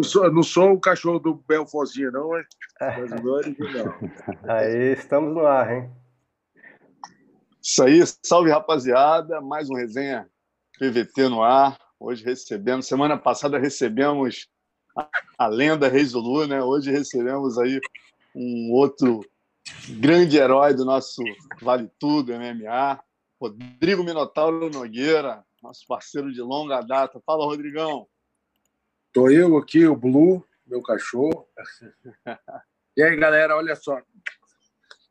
não, 0.00 0.02
sou, 0.02 0.32
não 0.32 0.42
sou 0.42 0.72
o 0.72 0.80
cachorro 0.80 1.18
do 1.18 1.34
Belfozinho, 1.34 2.10
não, 2.10 2.36
é? 2.36 2.44
Mas 2.80 3.10
não 3.10 3.32
original. 3.32 3.94
Aí, 4.48 4.92
estamos 4.92 5.34
no 5.34 5.46
ar, 5.46 5.70
hein? 5.70 5.90
Isso 7.62 7.84
aí, 7.84 8.02
salve 8.22 8.50
rapaziada, 8.50 9.38
mais 9.42 9.68
um 9.68 9.74
resenha 9.74 10.26
PVT 10.78 11.28
no 11.28 11.42
ar. 11.42 11.78
Hoje 11.98 12.24
recebemos, 12.24 12.86
semana 12.86 13.18
passada 13.18 13.58
recebemos 13.58 14.48
a, 14.96 15.06
a 15.38 15.46
lenda 15.46 15.86
Reis 15.86 16.08
Zulu, 16.08 16.46
né? 16.46 16.62
Hoje 16.62 16.90
recebemos 16.90 17.58
aí 17.58 17.78
um 18.34 18.72
outro 18.72 19.20
grande 19.98 20.38
herói 20.38 20.72
do 20.72 20.86
nosso 20.86 21.22
Vale 21.60 21.90
Tudo 21.98 22.32
MMA, 22.32 22.98
Rodrigo 23.38 24.02
Minotauro 24.02 24.70
Nogueira, 24.70 25.44
nosso 25.62 25.86
parceiro 25.86 26.32
de 26.32 26.40
longa 26.40 26.80
data. 26.80 27.20
Fala, 27.26 27.44
Rodrigão. 27.44 28.06
Tô 29.12 29.28
eu 29.28 29.56
aqui, 29.56 29.86
o 29.86 29.96
Blue, 29.96 30.44
meu 30.66 30.82
cachorro. 30.82 31.46
E 32.96 33.02
aí, 33.02 33.16
galera, 33.16 33.56
olha 33.56 33.74
só. 33.76 34.02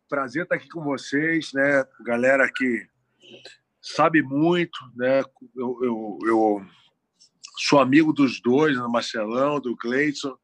Prazer 0.10 0.44
estar 0.44 0.56
aqui 0.56 0.68
com 0.68 0.84
vocês, 0.84 1.54
né? 1.54 1.84
Galera 2.06 2.48
que 2.54 2.86
sabe 3.82 4.22
muito, 4.22 4.78
né? 4.96 5.22
Eu, 5.56 5.80
eu, 5.82 6.20
eu 6.24 6.66
sou 7.58 7.80
amigo 7.80 8.12
dos 8.12 8.42
dois, 8.42 8.78
do 8.78 8.90
Marcelão, 8.90 9.62
do 9.62 9.76
Gleison, 9.78 10.38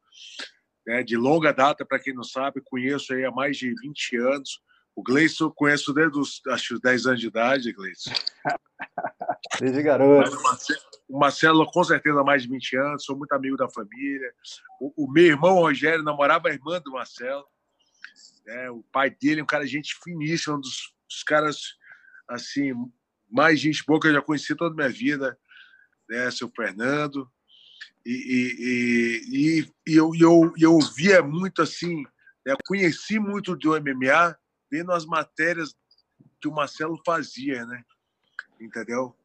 né? 0.87 1.03
de 1.03 1.17
longa 1.17 1.51
data, 1.51 1.85
para 1.85 1.99
quem 1.99 2.15
não 2.15 2.23
sabe, 2.23 2.62
conheço 2.63 3.13
aí 3.13 3.26
há 3.26 3.31
mais 3.31 3.57
de 3.57 3.76
20 3.81 4.17
anos. 4.17 4.62
O 4.95 5.03
Gleison 5.03 5.51
conheço 5.51 5.93
desde 5.93 6.17
os 6.17 6.41
acho, 6.48 6.79
10 6.79 7.05
anos 7.05 7.20
de 7.20 7.27
idade, 7.27 7.73
Gleison. 7.73 8.12
Desde 9.59 9.84
garoto. 9.84 10.35
O 10.35 10.43
Marcelo, 10.43 10.81
com 11.07 11.83
certeza, 11.83 12.23
mais 12.23 12.43
de 12.43 12.49
20 12.49 12.77
anos, 12.77 13.05
sou 13.05 13.17
muito 13.17 13.33
amigo 13.33 13.57
da 13.57 13.69
família. 13.69 14.33
O, 14.79 15.05
o 15.05 15.11
meu 15.11 15.25
irmão 15.25 15.55
Rogério 15.55 16.03
namorava 16.03 16.49
a 16.49 16.53
irmã 16.53 16.81
do 16.81 16.91
Marcelo. 16.91 17.45
Né? 18.45 18.70
O 18.71 18.84
pai 18.91 19.09
dele 19.09 19.41
é 19.41 19.43
um 19.43 19.47
cara 19.47 19.65
gente 19.65 19.95
finíssimo, 20.03 20.57
um 20.57 20.59
dos, 20.59 20.93
dos 21.07 21.23
caras 21.23 21.77
assim 22.27 22.73
mais 23.29 23.59
gente 23.59 23.84
boa 23.85 23.99
que 23.99 24.07
eu 24.07 24.13
já 24.13 24.21
conheci 24.21 24.55
toda 24.55 24.73
a 24.73 24.75
minha 24.75 24.89
vida, 24.89 25.37
né? 26.09 26.29
Seu 26.31 26.49
Fernando. 26.49 27.29
E, 28.05 28.12
e, 28.12 29.35
e, 29.35 29.91
e 29.91 29.95
eu, 29.95 30.12
eu, 30.19 30.53
eu 30.57 30.79
via 30.95 31.23
muito 31.23 31.62
assim, 31.62 32.03
né? 32.45 32.55
conheci 32.65 33.19
muito 33.19 33.55
do 33.55 33.71
MMA 33.71 34.37
vendo 34.71 34.91
as 34.91 35.05
matérias 35.05 35.75
que 36.40 36.47
o 36.47 36.53
Marcelo 36.53 37.01
fazia, 37.05 37.65
né? 37.65 37.84
Entendeu? 38.59 39.15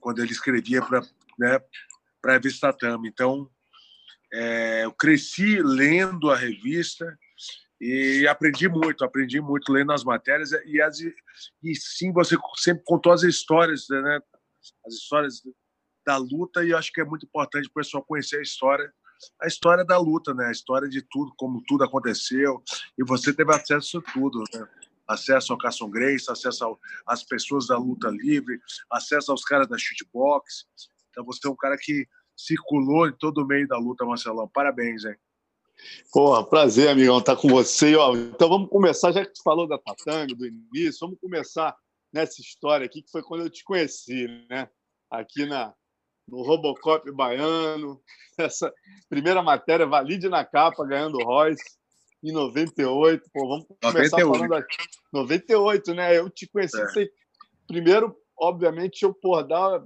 Quando 0.00 0.22
ele 0.22 0.32
escrevia 0.32 0.80
para 0.80 1.02
né, 1.38 1.60
para 2.20 2.32
a 2.32 2.34
revista 2.34 2.72
Tatame. 2.72 3.08
Então, 3.08 3.50
é, 4.32 4.84
eu 4.84 4.92
cresci 4.92 5.60
lendo 5.62 6.30
a 6.30 6.36
revista 6.36 7.18
e 7.80 8.26
aprendi 8.28 8.68
muito, 8.68 9.04
aprendi 9.04 9.40
muito 9.40 9.72
lendo 9.72 9.92
as 9.92 10.04
matérias 10.04 10.52
e, 10.66 10.80
as, 10.82 11.00
e 11.00 11.74
sim, 11.74 12.12
você 12.12 12.36
sempre 12.56 12.84
contou 12.84 13.12
as 13.12 13.22
histórias, 13.22 13.86
né, 13.88 14.20
as 14.86 14.94
histórias 14.94 15.42
da 16.04 16.16
luta 16.16 16.64
e 16.64 16.74
acho 16.74 16.92
que 16.92 17.00
é 17.00 17.04
muito 17.04 17.24
importante 17.24 17.68
o 17.68 17.72
pessoal 17.72 18.04
conhecer 18.04 18.38
a 18.38 18.42
história 18.42 18.92
a 19.40 19.46
história 19.46 19.84
da 19.84 19.98
luta, 19.98 20.32
né? 20.32 20.46
A 20.46 20.52
história 20.52 20.88
de 20.88 21.02
tudo, 21.02 21.32
como 21.36 21.62
tudo 21.66 21.84
aconteceu. 21.84 22.62
E 22.98 23.04
você 23.04 23.32
teve 23.32 23.54
acesso 23.54 23.98
a 23.98 24.12
tudo, 24.12 24.42
né? 24.52 24.66
Acesso 25.06 25.52
ao 25.52 25.58
Carson 25.58 25.90
Grace, 25.90 26.30
acesso 26.30 26.78
às 27.06 27.24
pessoas 27.24 27.66
da 27.66 27.76
luta 27.76 28.08
livre, 28.08 28.60
acesso 28.90 29.32
aos 29.32 29.44
caras 29.44 29.68
da 29.68 29.76
shootbox. 29.76 30.66
Então 31.10 31.24
você 31.24 31.46
é 31.46 31.50
um 31.50 31.56
cara 31.56 31.76
que 31.78 32.06
circulou 32.36 33.08
em 33.08 33.12
todo 33.12 33.42
o 33.42 33.46
meio 33.46 33.66
da 33.68 33.78
luta, 33.78 34.04
Marcelão. 34.04 34.48
Parabéns, 34.48 35.04
hein? 35.04 35.16
Porra, 36.12 36.44
prazer, 36.44 36.88
amigão, 36.88 37.18
estar 37.18 37.36
tá 37.36 37.40
com 37.40 37.48
você. 37.48 37.94
Ó, 37.96 38.14
então 38.16 38.48
vamos 38.48 38.68
começar, 38.68 39.12
já 39.12 39.24
que 39.24 39.32
tu 39.32 39.42
falou 39.42 39.66
da 39.66 39.78
Tatanga, 39.78 40.34
do 40.34 40.46
início, 40.46 41.00
vamos 41.00 41.18
começar 41.20 41.76
nessa 42.12 42.40
história 42.40 42.86
aqui, 42.86 43.02
que 43.02 43.10
foi 43.10 43.22
quando 43.22 43.44
eu 43.44 43.50
te 43.50 43.64
conheci, 43.64 44.26
né? 44.48 44.68
Aqui 45.10 45.46
na, 45.46 45.74
no 46.28 46.42
Robocop 46.42 47.10
baiano. 47.12 48.00
Essa 48.38 48.72
primeira 49.08 49.42
matéria, 49.42 49.86
valide 49.86 50.28
na 50.28 50.44
capa, 50.44 50.86
ganhando 50.86 51.18
o 51.18 51.24
Royce, 51.24 51.78
em 52.22 52.32
98. 52.32 53.30
Pô, 53.32 53.48
vamos 53.48 53.66
começar 53.66 54.18
98. 54.18 54.38
falando 54.38 54.54
aqui. 54.54 54.76
98, 55.12 55.94
né? 55.94 56.18
Eu 56.18 56.30
te 56.30 56.46
conheci. 56.46 56.80
É. 56.80 57.08
Primeiro, 57.66 58.16
obviamente, 58.38 59.02
eu, 59.02 59.12
por 59.12 59.42
dar 59.42 59.82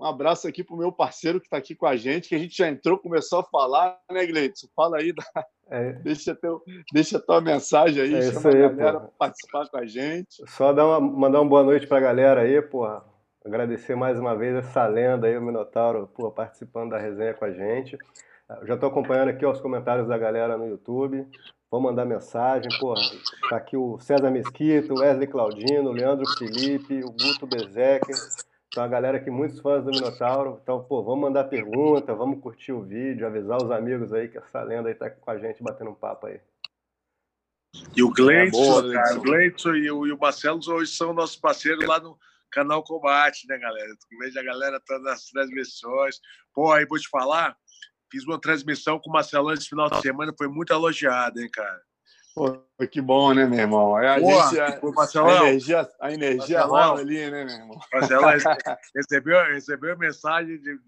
um 0.00 0.06
abraço 0.06 0.48
aqui 0.48 0.64
para 0.64 0.74
o 0.74 0.78
meu 0.78 0.90
parceiro 0.90 1.38
que 1.38 1.46
está 1.46 1.58
aqui 1.58 1.74
com 1.74 1.86
a 1.86 1.94
gente, 1.94 2.30
que 2.30 2.34
a 2.34 2.38
gente 2.38 2.56
já 2.56 2.68
entrou, 2.68 2.96
começou 2.96 3.40
a 3.40 3.44
falar, 3.44 3.98
né, 4.10 4.26
Gleitson? 4.26 4.66
Fala 4.74 4.96
aí, 4.96 5.12
da... 5.12 5.22
é. 5.70 5.92
deixa, 5.92 6.34
teu, 6.34 6.62
deixa 6.90 7.18
a 7.18 7.20
tua 7.20 7.40
mensagem 7.42 8.02
aí, 8.02 8.14
é 8.14 8.32
chama 8.32 8.48
aí, 8.48 8.64
a 8.64 8.68
galera 8.68 9.00
para 9.00 9.10
participar 9.18 9.68
com 9.68 9.76
a 9.76 9.84
gente. 9.84 10.42
Só 10.46 10.72
dar 10.72 10.86
uma, 10.86 11.00
mandar 11.00 11.40
uma 11.42 11.48
boa 11.50 11.62
noite 11.62 11.86
para 11.86 11.98
a 11.98 12.00
galera 12.00 12.40
aí, 12.40 12.62
porra. 12.62 13.04
Agradecer 13.44 13.94
mais 13.94 14.18
uma 14.18 14.34
vez 14.34 14.56
essa 14.56 14.86
lenda 14.86 15.26
aí, 15.26 15.36
o 15.36 15.42
Minotauro, 15.42 16.06
porra, 16.08 16.30
participando 16.30 16.90
da 16.90 16.98
resenha 16.98 17.34
com 17.34 17.44
a 17.44 17.52
gente. 17.52 17.98
Eu 18.60 18.66
já 18.66 18.74
estou 18.74 18.88
acompanhando 18.88 19.28
aqui 19.28 19.44
os 19.44 19.60
comentários 19.60 20.08
da 20.08 20.16
galera 20.16 20.56
no 20.56 20.66
YouTube. 20.66 21.26
Vou 21.70 21.80
mandar 21.80 22.04
mensagem, 22.04 22.68
porra. 22.80 23.00
Tá 23.48 23.56
aqui 23.56 23.76
o 23.76 23.98
César 24.00 24.30
Mesquita, 24.30 24.92
o 24.92 24.98
Wesley 24.98 25.28
Claudino, 25.28 25.90
o 25.90 25.92
Leandro 25.92 26.26
Felipe, 26.36 27.04
o 27.04 27.12
Guto 27.12 27.46
Bezecker. 27.46 28.16
Então, 28.72 28.84
a 28.84 28.88
galera 28.88 29.16
aqui, 29.16 29.30
muitos 29.30 29.58
fãs 29.58 29.84
do 29.84 29.90
Minotauro. 29.90 30.60
Então, 30.62 30.84
pô, 30.84 31.02
vamos 31.02 31.22
mandar 31.22 31.44
pergunta, 31.44 32.14
vamos 32.14 32.40
curtir 32.40 32.70
o 32.70 32.82
vídeo, 32.82 33.26
avisar 33.26 33.60
os 33.60 33.68
amigos 33.68 34.12
aí 34.12 34.28
que 34.28 34.38
essa 34.38 34.62
lenda 34.62 34.88
aí 34.88 34.94
tá 34.94 35.10
com 35.10 35.28
a 35.28 35.36
gente 35.36 35.60
batendo 35.60 35.90
um 35.90 35.94
papo 35.94 36.28
aí. 36.28 36.40
E 37.96 38.02
o 38.02 38.12
Gleidson, 38.12 38.92
é 38.92 39.14
o 39.14 39.20
Gleidson 39.20 39.74
e 39.74 39.90
o, 39.90 40.06
e 40.06 40.12
o 40.12 40.18
Marcelo 40.18 40.60
hoje 40.68 40.92
são 40.92 41.12
nossos 41.12 41.34
parceiros 41.34 41.84
lá 41.84 41.98
no 41.98 42.16
canal 42.48 42.84
Combate, 42.84 43.46
né, 43.48 43.58
galera? 43.58 43.92
Vejo 44.20 44.38
a 44.38 44.42
galera 44.42 44.80
tá 44.80 45.00
nas 45.00 45.24
transmissões. 45.24 46.20
Pô, 46.54 46.72
aí 46.72 46.86
vou 46.86 46.98
te 46.98 47.08
falar, 47.08 47.56
fiz 48.10 48.24
uma 48.24 48.40
transmissão 48.40 49.00
com 49.00 49.10
o 49.10 49.12
Marcelo 49.12 49.52
esse 49.52 49.68
final 49.68 49.90
de 49.90 50.00
semana, 50.00 50.32
foi 50.38 50.46
muito 50.46 50.72
elogiada, 50.72 51.40
hein, 51.42 51.50
cara? 51.52 51.82
Pô, 52.40 52.86
que 52.90 53.02
bom, 53.02 53.34
né, 53.34 53.44
meu 53.44 53.58
irmão? 53.58 53.94
A, 53.94 54.18
Boa, 54.18 54.48
gente, 54.48 54.60
a, 54.60 54.80
Marcelão, 54.94 55.28
a 55.28 55.48
energia, 55.48 55.88
a 56.00 56.10
energia 56.10 56.62
rola 56.62 57.00
ali, 57.00 57.30
né, 57.30 57.44
meu 57.44 57.54
irmão? 57.54 57.78
Marcelão 57.92 58.30
recebeu, 58.96 59.44
recebeu 59.52 59.98
mensagem 59.98 60.58
de 60.58 60.78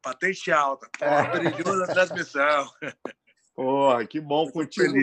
patente 0.00 0.50
alta. 0.50 0.88
É. 0.98 1.50
brilhou 1.50 1.76
na 1.76 1.86
transmissão. 1.88 2.70
Porra, 3.54 4.06
que 4.06 4.18
bom. 4.18 4.50
Contigo, 4.50 4.94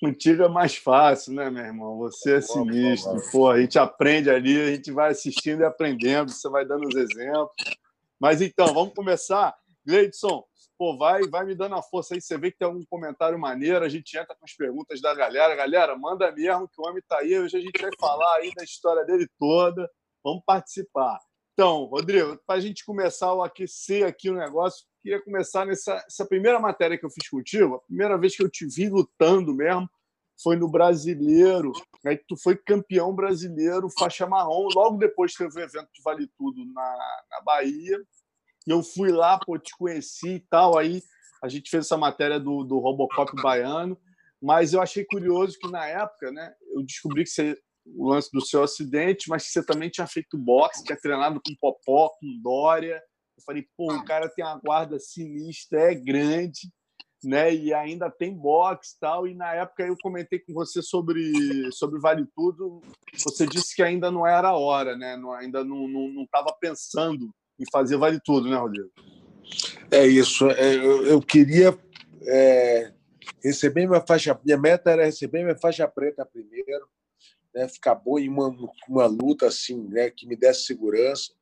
contigo 0.00 0.44
é 0.44 0.48
mais 0.48 0.76
fácil, 0.76 1.32
né, 1.32 1.50
meu 1.50 1.64
irmão? 1.64 1.98
Você 1.98 2.36
é 2.36 2.40
sinistro. 2.40 3.20
Pô, 3.32 3.50
a 3.50 3.60
gente 3.60 3.76
aprende 3.76 4.30
ali, 4.30 4.60
a 4.60 4.66
gente 4.66 4.92
vai 4.92 5.10
assistindo 5.10 5.62
e 5.62 5.64
aprendendo, 5.64 6.30
você 6.30 6.48
vai 6.48 6.64
dando 6.64 6.86
os 6.86 6.94
exemplos. 6.94 7.50
Mas 8.20 8.40
então, 8.40 8.72
vamos 8.72 8.94
começar. 8.94 9.52
Gleidson, 9.84 10.44
pô, 10.78 10.96
vai, 10.96 11.22
vai 11.28 11.44
me 11.44 11.54
dando 11.54 11.74
a 11.74 11.82
força 11.82 12.14
aí. 12.14 12.20
Você 12.20 12.36
vê 12.38 12.50
que 12.50 12.58
tem 12.58 12.66
algum 12.66 12.84
comentário 12.84 13.38
maneiro, 13.38 13.84
a 13.84 13.88
gente 13.88 14.16
entra 14.16 14.34
com 14.34 14.44
as 14.44 14.54
perguntas 14.54 15.00
da 15.00 15.14
galera. 15.14 15.54
Galera, 15.54 15.96
manda 15.96 16.30
mesmo 16.32 16.68
que 16.68 16.80
o 16.80 16.84
homem 16.84 16.98
está 16.98 17.18
aí. 17.18 17.38
Hoje 17.38 17.56
a 17.56 17.60
gente 17.60 17.80
vai 17.80 17.90
falar 17.98 18.36
aí 18.36 18.52
da 18.54 18.64
história 18.64 19.04
dele 19.04 19.26
toda. 19.38 19.88
Vamos 20.22 20.42
participar. 20.46 21.18
Então, 21.52 21.84
Rodrigo, 21.84 22.36
para 22.46 22.56
a 22.56 22.60
gente 22.60 22.84
começar 22.84 23.32
a 23.32 23.46
aquecer 23.46 24.06
aqui 24.06 24.28
o 24.28 24.34
negócio, 24.34 24.84
queria 25.00 25.22
começar 25.22 25.64
nessa 25.64 26.02
essa 26.06 26.26
primeira 26.26 26.58
matéria 26.58 26.98
que 26.98 27.06
eu 27.06 27.10
fiz 27.10 27.28
contigo. 27.28 27.76
A 27.76 27.80
primeira 27.80 28.18
vez 28.18 28.36
que 28.36 28.42
eu 28.42 28.50
te 28.50 28.66
vi 28.66 28.88
lutando 28.88 29.54
mesmo 29.54 29.88
foi 30.42 30.56
no 30.56 30.68
Brasileiro. 30.68 31.72
Aí 32.04 32.18
tu 32.28 32.36
foi 32.36 32.56
campeão 32.56 33.14
brasileiro, 33.14 33.88
faixa 33.98 34.26
marrom. 34.26 34.68
Logo 34.74 34.98
depois 34.98 35.32
teve 35.34 35.58
o 35.58 35.62
evento 35.62 35.88
de 35.94 36.02
Vale 36.02 36.26
Tudo 36.36 36.64
na, 36.72 36.96
na 37.30 37.40
Bahia. 37.42 37.98
E 38.66 38.70
eu 38.70 38.82
fui 38.82 39.10
lá, 39.10 39.38
pô, 39.38 39.58
te 39.58 39.76
conheci 39.76 40.36
e 40.36 40.40
tal. 40.40 40.78
Aí 40.78 41.02
a 41.42 41.48
gente 41.48 41.70
fez 41.70 41.84
essa 41.84 41.96
matéria 41.96 42.40
do, 42.40 42.64
do 42.64 42.78
Robocop 42.78 43.30
baiano. 43.42 43.98
Mas 44.40 44.74
eu 44.74 44.82
achei 44.82 45.04
curioso 45.04 45.58
que 45.58 45.70
na 45.70 45.86
época, 45.86 46.30
né, 46.30 46.52
eu 46.74 46.82
descobri 46.82 47.24
que 47.24 47.30
você, 47.30 47.56
o 47.86 48.10
lance 48.10 48.30
do 48.30 48.44
seu 48.44 48.62
acidente, 48.62 49.28
mas 49.28 49.46
que 49.46 49.52
você 49.52 49.64
também 49.64 49.88
tinha 49.88 50.06
feito 50.06 50.36
boxe, 50.36 50.84
tinha 50.84 50.98
treinado 51.00 51.40
com 51.40 51.54
Popó, 51.58 52.10
com 52.10 52.40
Dória. 52.42 53.02
Eu 53.36 53.42
falei, 53.44 53.66
pô, 53.76 53.92
o 53.92 54.04
cara 54.04 54.28
tem 54.28 54.44
uma 54.44 54.58
guarda 54.58 54.98
sinistra, 54.98 55.92
é 55.92 55.94
grande, 55.94 56.70
né? 57.22 57.54
E 57.54 57.72
ainda 57.72 58.10
tem 58.10 58.34
boxe 58.34 58.98
tal. 59.00 59.26
E 59.26 59.34
na 59.34 59.54
época 59.54 59.86
eu 59.86 59.96
comentei 60.02 60.38
com 60.38 60.52
você 60.52 60.82
sobre, 60.82 61.72
sobre 61.72 61.98
Vale 61.98 62.26
Tudo. 62.34 62.82
Você 63.14 63.46
disse 63.46 63.74
que 63.74 63.82
ainda 63.82 64.10
não 64.10 64.26
era 64.26 64.48
a 64.48 64.56
hora, 64.56 64.96
né? 64.96 65.16
Não, 65.16 65.32
ainda 65.32 65.64
não 65.64 65.86
estava 66.22 66.46
não, 66.46 66.52
não 66.52 66.58
pensando 66.60 67.34
e 67.58 67.64
fazer 67.70 67.96
vale 67.96 68.20
tudo, 68.24 68.48
né, 68.48 68.56
Rodrigo? 68.56 68.90
É 69.90 70.06
isso. 70.06 70.50
É, 70.50 70.74
eu, 70.74 71.20
queria 71.20 71.76
é, 72.22 72.92
receber 73.42 73.86
minha 73.86 74.00
faixa. 74.00 74.38
Minha 74.44 74.58
meta 74.58 74.90
era 74.90 75.04
receber 75.04 75.42
minha 75.42 75.56
faixa 75.56 75.86
preta 75.86 76.26
primeiro, 76.26 76.88
né, 77.54 77.68
ficar 77.68 77.94
bom 77.94 78.18
em 78.18 78.28
uma, 78.28 78.54
uma 78.88 79.06
luta 79.06 79.46
assim, 79.46 79.88
né, 79.88 80.10
que 80.10 80.26
me 80.26 80.36
desse 80.36 80.64
segurança. 80.64 81.32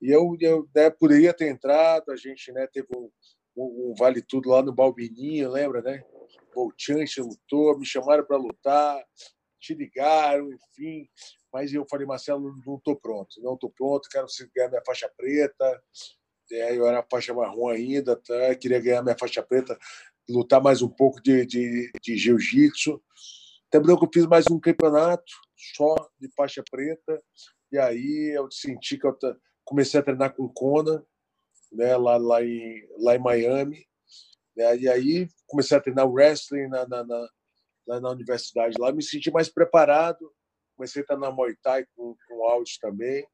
E 0.00 0.10
eu, 0.10 0.36
eu 0.40 0.68
né, 0.74 0.88
poderia 0.88 1.34
ter 1.34 1.48
entrado, 1.48 2.10
a 2.10 2.16
gente 2.16 2.50
né, 2.52 2.66
teve 2.72 2.88
um, 2.96 3.10
um, 3.56 3.90
um 3.90 3.94
Vale 3.94 4.22
Tudo 4.22 4.50
lá 4.50 4.62
no 4.62 4.72
Balbininho, 4.72 5.50
lembra, 5.50 5.82
né? 5.82 6.02
O 6.54 6.72
Chance 6.76 7.20
lutou, 7.20 7.78
me 7.78 7.84
chamaram 7.84 8.24
para 8.24 8.36
lutar, 8.36 9.02
te 9.58 9.74
ligaram, 9.74 10.48
enfim. 10.52 11.08
Mas 11.52 11.72
eu 11.72 11.86
falei, 11.88 12.06
Marcelo, 12.06 12.54
não 12.64 12.76
estou 12.76 12.96
pronto, 12.96 13.40
não 13.42 13.54
estou 13.54 13.70
pronto, 13.70 14.08
quero 14.08 14.26
ganhar 14.54 14.68
minha 14.68 14.82
faixa 14.84 15.10
preta. 15.16 15.82
É, 16.52 16.76
eu 16.76 16.86
era 16.86 17.06
faixa 17.10 17.32
marrom 17.32 17.68
ainda, 17.68 18.16
tá? 18.16 18.54
queria 18.56 18.80
ganhar 18.80 19.02
minha 19.02 19.16
faixa 19.18 19.42
preta, 19.42 19.78
lutar 20.28 20.60
mais 20.60 20.82
um 20.82 20.88
pouco 20.88 21.22
de, 21.22 21.46
de, 21.46 21.92
de 22.02 22.16
jiu-jitsu. 22.16 23.00
Também 23.70 23.96
que 23.96 24.04
eu 24.04 24.10
fiz 24.12 24.26
mais 24.26 24.46
um 24.50 24.58
campeonato 24.58 25.32
só 25.76 25.94
de 26.18 26.28
faixa 26.36 26.62
preta, 26.68 27.22
e 27.70 27.78
aí 27.78 28.32
eu 28.36 28.50
senti 28.50 28.98
que 28.98 29.06
eu 29.06 29.16
comecei 29.64 30.00
a 30.00 30.02
treinar 30.02 30.34
com 30.34 30.48
Kona, 30.48 31.04
né, 31.72 31.96
lá, 31.96 32.16
lá, 32.16 32.42
em, 32.44 32.84
lá 32.98 33.14
em 33.14 33.20
Miami. 33.20 33.86
Né, 34.56 34.76
e 34.76 34.88
aí 34.88 35.28
comecei 35.46 35.76
a 35.76 35.80
treinar 35.80 36.10
wrestling 36.10 36.66
na, 36.66 36.86
na, 36.86 37.04
na, 37.86 38.00
na 38.00 38.10
universidade. 38.10 38.76
Lá 38.78 38.92
me 38.92 39.02
senti 39.02 39.30
mais 39.30 39.48
preparado. 39.48 40.32
Comecei 40.80 41.02
a 41.02 41.04
treinar 41.04 41.30
Muay 41.30 41.54
Thai 41.62 41.84
com, 41.94 42.16
com 42.26 42.48
áudio 42.48 42.72
também. 42.80 43.26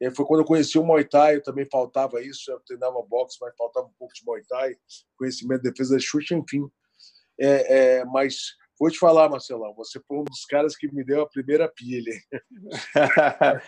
E 0.00 0.10
foi 0.10 0.24
quando 0.24 0.40
eu 0.40 0.46
conheci 0.46 0.78
o 0.78 0.82
Muay 0.82 1.04
Thai, 1.04 1.36
eu 1.36 1.42
também 1.42 1.68
faltava 1.70 2.22
isso. 2.22 2.50
Eu 2.50 2.58
treinava 2.60 3.02
boxe, 3.02 3.36
mas 3.42 3.54
faltava 3.58 3.86
um 3.86 3.92
pouco 3.98 4.14
de 4.14 4.24
Muay 4.24 4.42
Thai, 4.48 4.74
conhecimento 5.18 5.60
de 5.62 5.70
defesa 5.70 5.98
de 5.98 6.02
chute, 6.02 6.34
enfim. 6.34 6.66
É, 7.38 7.98
é, 7.98 8.04
mas 8.06 8.54
vou 8.80 8.90
te 8.90 8.98
falar, 8.98 9.28
Marcelão, 9.28 9.74
você 9.74 10.00
foi 10.08 10.16
um 10.16 10.24
dos 10.24 10.46
caras 10.46 10.74
que 10.74 10.90
me 10.90 11.04
deu 11.04 11.20
a 11.20 11.28
primeira 11.28 11.68
pilha. 11.68 12.14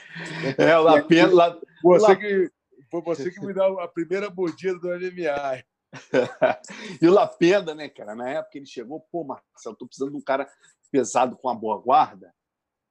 é, 0.57 0.79
o 0.79 0.83
Lapena, 0.83 1.61
você 1.83 2.17
que 2.17 2.51
foi 2.91 3.03
você 3.03 3.31
que 3.31 3.45
me 3.45 3.53
deu 3.53 3.81
a 3.81 3.89
primeira 3.89 4.31
mordida 4.31 4.79
do 4.79 4.89
MMA. 4.89 5.63
e 7.03 7.07
o 7.07 7.13
Lapenda, 7.13 7.75
né, 7.75 7.91
cara? 7.91 8.15
Na 8.15 8.31
época 8.31 8.57
ele 8.57 8.67
chegou, 8.67 9.07
pô, 9.13 9.25
Marcelo, 9.25 9.77
tô 9.77 9.87
precisando 9.87 10.13
de 10.13 10.17
um 10.17 10.23
cara 10.23 10.49
pesado 10.91 11.37
com 11.37 11.49
uma 11.49 11.55
boa 11.55 11.79
guarda. 11.79 12.33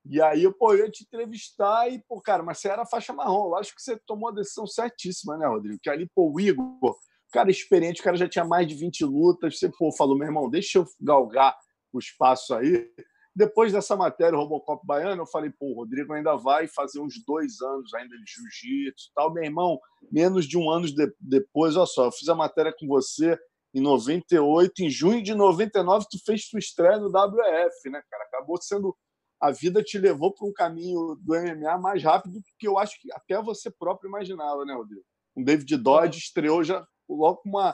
E 0.10 0.20
aí, 0.20 0.52
pô, 0.56 0.74
eu 0.74 0.86
ia 0.86 0.92
te 0.92 1.04
entrevistar 1.04 1.88
e, 1.88 2.00
pô, 2.00 2.20
cara, 2.20 2.42
mas 2.42 2.58
você 2.58 2.68
era 2.68 2.86
faixa 2.86 3.14
marrom. 3.14 3.56
Acho 3.56 3.76
que 3.76 3.82
você 3.82 3.96
tomou 4.08 4.30
a 4.30 4.34
decisão 4.34 4.66
certíssima, 4.66 5.38
né, 5.38 5.48
Rodrigo? 5.48 5.80
Que 5.82 5.90
ali, 5.90 6.10
pô, 6.16 6.32
o 6.34 6.40
Igor, 6.40 6.98
cara 7.32 7.52
experiente, 7.52 8.02
o 8.02 8.04
cara 8.04 8.18
já 8.18 8.28
tinha 8.28 8.44
mais 8.44 8.68
de 8.68 8.74
20 8.74 9.06
lutas. 9.06 9.60
Você, 9.60 9.70
pô, 9.70 9.92
falou, 9.92 10.18
meu 10.18 10.28
irmão, 10.28 10.50
deixa 10.50 10.80
eu 10.80 10.88
galgar 11.00 11.56
o 11.94 12.00
espaço 12.00 12.56
aí. 12.56 12.90
Depois 13.36 13.72
dessa 13.72 13.96
matéria, 13.96 14.36
o 14.36 14.42
Robocop 14.42 14.86
Baiano, 14.86 15.22
eu 15.22 15.28
falei, 15.28 15.52
pô, 15.52 15.68
o 15.68 15.76
Rodrigo 15.76 16.12
ainda 16.14 16.36
vai 16.36 16.68
fazer 16.68 17.00
uns 17.00 17.24
dois 17.24 17.62
anos 17.62 17.94
ainda 17.94 18.18
de 18.18 18.24
jiu-jitsu 18.26 19.12
tal. 19.16 19.32
Meu 19.32 19.44
irmão, 19.44 19.80
menos 20.12 20.46
de 20.46 20.58
um 20.58 20.70
ano 20.70 20.88
de, 20.88 21.14
depois, 21.20 21.78
olha 21.78 21.86
só, 21.86 22.06
eu 22.06 22.12
fiz 22.12 22.28
a 22.28 22.36
matéria 22.36 22.74
com 22.78 22.88
você 22.88 23.40
em 23.74 23.82
98, 23.82 24.84
em 24.84 24.90
junho 24.90 25.22
de 25.22 25.36
99, 25.36 26.08
tu 26.10 26.18
fez 26.26 26.50
tua 26.50 26.60
estreia 26.60 26.98
no 26.98 27.08
WF, 27.08 27.90
né, 27.92 28.02
cara? 28.10 28.24
Acabou 28.24 28.60
sendo. 28.60 28.98
A 29.40 29.52
vida 29.52 29.82
te 29.82 29.98
levou 29.98 30.34
para 30.34 30.48
um 30.48 30.54
caminho 30.54 31.16
do 31.22 31.34
MMA 31.34 31.78
mais 31.78 32.04
rápido 32.04 32.40
do 32.40 32.44
que 32.58 32.68
eu 32.68 32.78
acho 32.78 33.00
que 33.00 33.12
até 33.14 33.42
você 33.42 33.72
próprio 33.72 34.10
imaginava, 34.10 34.66
né, 34.66 34.74
Rodrigo? 34.74 35.06
O 35.36 35.44
David 35.44 35.78
Dodge 35.78 36.18
estreou 36.18 36.64
já 36.64 36.86
logo 37.08 37.38
com 37.38 37.50
uma, 37.50 37.74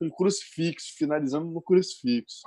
um 0.00 0.10
crucifixo, 0.10 0.94
finalizando 0.96 1.50
no 1.50 1.62
crucifixo. 1.62 2.42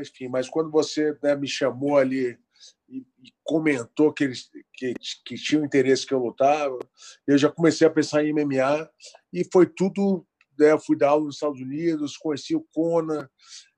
Enfim, 0.00 0.28
mas 0.28 0.48
quando 0.48 0.70
você 0.70 1.16
né, 1.22 1.34
me 1.34 1.48
chamou 1.48 1.96
ali 1.96 2.38
e, 2.88 2.98
e 2.98 3.32
comentou 3.42 4.12
que, 4.12 4.24
eles, 4.24 4.50
que, 4.74 4.92
que 5.24 5.34
tinha 5.36 5.64
interesse 5.64 6.06
que 6.06 6.12
eu 6.12 6.18
lutava, 6.18 6.78
eu 7.26 7.38
já 7.38 7.50
comecei 7.50 7.86
a 7.86 7.90
pensar 7.90 8.22
em 8.22 8.32
MMA 8.32 8.90
e 9.32 9.44
foi 9.50 9.66
tudo. 9.66 10.26
Né, 10.58 10.78
fui 10.78 10.98
dar 10.98 11.10
aula 11.10 11.24
nos 11.24 11.36
Estados 11.36 11.58
Unidos, 11.58 12.18
conheci 12.18 12.54
o 12.54 12.66
Kona, 12.74 13.30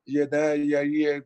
e, 0.05 0.19
né, 0.26 0.58
e 0.58 0.75
aí 0.75 1.25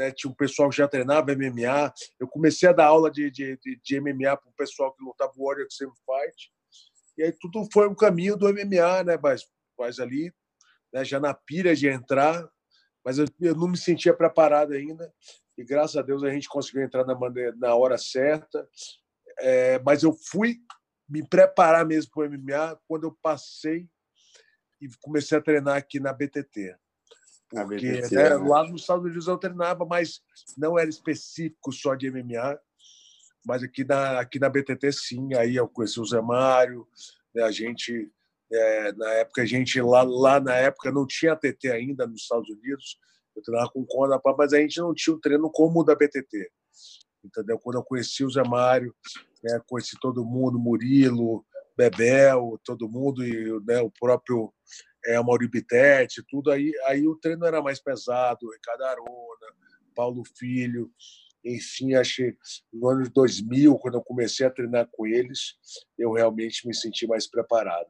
né, 0.00 0.10
tinha 0.10 0.30
um 0.30 0.34
pessoal 0.34 0.70
que 0.70 0.78
já 0.78 0.88
treinava 0.88 1.34
MMA. 1.34 1.92
Eu 2.18 2.26
comecei 2.26 2.66
a 2.66 2.72
dar 2.72 2.86
aula 2.86 3.10
de, 3.10 3.30
de, 3.30 3.58
de, 3.58 3.78
de 3.84 4.00
MMA 4.00 4.34
para 4.34 4.48
o 4.48 4.54
pessoal 4.56 4.94
que 4.94 5.04
lutava 5.04 5.30
o 5.36 5.44
Warrior 5.44 5.66
Extreme 5.66 5.92
Fight. 5.92 6.50
E 7.18 7.22
aí 7.22 7.32
tudo 7.38 7.68
foi 7.70 7.86
um 7.86 7.94
caminho 7.94 8.34
do 8.34 8.48
MMA, 8.48 9.04
né? 9.04 9.18
Mas, 9.22 9.42
mas 9.78 9.98
ali, 9.98 10.32
né, 10.90 11.04
já 11.04 11.20
na 11.20 11.34
pilha 11.34 11.76
de 11.76 11.86
entrar, 11.86 12.48
mas 13.04 13.18
eu, 13.18 13.26
eu, 13.42 13.54
não 13.54 13.68
me 13.68 13.76
sentia 13.76 14.14
preparado 14.14 14.72
ainda 14.72 15.12
e 15.56 15.62
graças 15.62 15.96
a 15.96 16.02
Deus 16.02 16.24
a 16.24 16.30
gente 16.30 16.48
conseguiu 16.48 16.82
entrar 16.82 17.04
na, 17.04 17.14
na 17.58 17.74
hora 17.74 17.98
certa. 17.98 18.66
É, 19.38 19.78
mas 19.80 20.02
eu 20.02 20.14
fui 20.30 20.56
me 21.06 21.26
preparar 21.26 21.84
mesmo 21.84 22.10
para 22.10 22.26
o 22.26 22.30
MMA 22.30 22.80
quando 22.88 23.04
eu 23.04 23.18
passei 23.20 23.86
e 24.80 24.88
comecei 25.02 25.36
a 25.36 25.42
treinar 25.42 25.76
aqui 25.76 26.00
na 26.00 26.14
BTT. 26.14 26.74
Porque 27.50 28.00
né, 28.00 28.08
né? 28.10 28.34
lá 28.36 28.62
nos 28.68 28.82
Estados 28.82 29.04
Unidos 29.04 29.26
eu 29.26 29.36
treinava, 29.36 29.84
mas 29.84 30.22
não 30.56 30.78
era 30.78 30.88
específico 30.88 31.72
só 31.72 31.94
de 31.94 32.10
MMA. 32.10 32.58
Mas 33.44 33.62
aqui 33.62 33.84
na, 33.84 34.20
aqui 34.20 34.38
na 34.38 34.48
BTT, 34.48 34.92
sim. 34.92 35.34
Aí 35.34 35.56
eu 35.56 35.68
conheci 35.68 36.00
o 36.00 36.04
Zé 36.04 36.20
Mário, 36.20 36.86
né, 37.34 37.42
a 37.42 37.50
gente 37.50 38.10
é, 38.52 38.92
na 38.92 39.10
época, 39.12 39.42
a 39.42 39.46
gente 39.46 39.80
lá, 39.80 40.02
lá 40.02 40.40
na 40.40 40.54
época 40.54 40.90
não 40.90 41.06
tinha 41.06 41.36
TT 41.36 41.70
ainda 41.70 42.06
nos 42.06 42.22
Estados 42.22 42.48
Unidos. 42.48 42.98
Eu 43.34 43.42
treinava 43.42 43.70
com 43.70 43.86
Conda, 43.86 44.20
mas 44.36 44.52
a 44.52 44.58
gente 44.58 44.80
não 44.80 44.92
tinha 44.92 45.14
o 45.14 45.20
treino 45.20 45.48
como 45.50 45.80
o 45.80 45.84
da 45.84 45.94
BTT. 45.94 46.50
Entendeu? 47.24 47.58
Quando 47.58 47.76
eu 47.76 47.84
conheci 47.84 48.24
o 48.24 48.30
Zé 48.30 48.42
Mário, 48.42 48.94
né, 49.42 49.60
conheci 49.66 49.96
todo 50.00 50.24
mundo, 50.24 50.58
Murilo, 50.58 51.44
Bebel, 51.76 52.60
todo 52.64 52.88
mundo, 52.88 53.24
e 53.24 53.60
né, 53.64 53.80
o 53.80 53.90
próprio 53.90 54.52
é, 55.06 55.20
Mauri 55.22 55.48
Bittetti, 55.48 56.22
tudo 56.28 56.50
aí. 56.50 56.72
Aí 56.86 57.06
o 57.06 57.16
treino 57.16 57.44
era 57.46 57.62
mais 57.62 57.80
pesado, 57.80 58.50
Ricardo 58.50 58.84
Arona, 58.84 59.54
Paulo 59.94 60.22
Filho. 60.36 60.90
Enfim, 61.44 61.94
achei 61.94 62.36
no 62.72 62.88
ano 62.88 63.04
de 63.04 63.10
2000, 63.10 63.78
quando 63.78 63.94
eu 63.94 64.02
comecei 64.02 64.46
a 64.46 64.50
treinar 64.50 64.88
com 64.92 65.06
eles, 65.06 65.56
eu 65.98 66.12
realmente 66.12 66.66
me 66.66 66.74
senti 66.74 67.06
mais 67.06 67.26
preparado. 67.26 67.88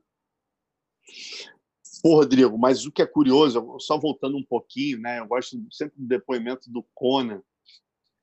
Pô, 2.03 2.15
Rodrigo, 2.15 2.57
mas 2.57 2.87
o 2.87 2.93
que 2.93 3.03
é 3.03 3.07
curioso, 3.07 3.77
só 3.81 3.99
voltando 3.99 4.37
um 4.37 4.45
pouquinho, 4.45 5.01
né? 5.01 5.19
Eu 5.19 5.27
gosto 5.27 5.59
sempre 5.71 6.01
do 6.01 6.07
depoimento 6.07 6.71
do 6.71 6.87
Conan, 6.95 7.43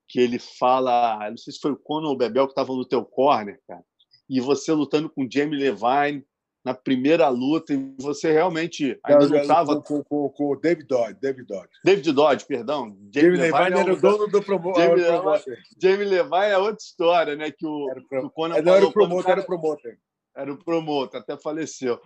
que 0.08 0.20
ele 0.20 0.40
fala, 0.40 1.30
não 1.30 1.38
sei 1.38 1.54
se 1.54 1.60
foi 1.60 1.72
o 1.72 1.78
Conan 1.78 2.08
ou 2.08 2.14
o 2.14 2.18
Bebel 2.18 2.46
que 2.46 2.54
estavam 2.54 2.78
no 2.78 2.88
teu 2.88 3.04
corner, 3.06 3.62
cara, 3.68 3.84
e 4.30 4.40
você 4.40 4.72
lutando 4.72 5.10
com 5.10 5.28
Jamie 5.30 5.60
Levine 5.60 6.26
na 6.68 6.74
primeira 6.74 7.30
luta, 7.30 7.74
e 7.74 7.96
você 7.98 8.30
realmente 8.30 9.00
ainda 9.02 9.30
não 9.30 9.38
estava... 9.38 9.82
Com, 9.82 10.04
com, 10.04 10.28
com, 10.28 10.52
o 10.52 10.56
David 10.58 10.86
Dodge, 10.86 11.18
David 11.22 11.48
Dodge. 11.48 11.70
David 11.82 12.12
Dodge, 12.12 12.46
perdão. 12.46 12.98
Jamie, 13.10 13.38
Jamie 13.38 13.52
Levine, 13.52 13.80
era 13.80 13.94
o 13.94 14.02
dono 14.02 14.28
do 14.28 14.44
promotor. 14.44 15.00
Jamie, 15.00 15.58
Jamie 15.82 16.06
Levine 16.06 16.52
é 16.52 16.58
outra 16.58 16.84
história, 16.84 17.36
né? 17.38 17.52
Que 17.52 17.66
o, 17.66 17.88
pro... 18.10 18.26
o 18.26 18.30
Conan 18.30 18.62
não. 18.62 18.74
Era 18.74 18.86
o 18.86 18.92
promotor, 18.92 19.32
era 19.32 19.40
o 19.40 19.46
promotor. 19.46 19.98
Era 20.36 20.54
o 20.54 20.58
promotor, 20.58 21.22
até 21.22 21.38
faleceu. 21.38 22.02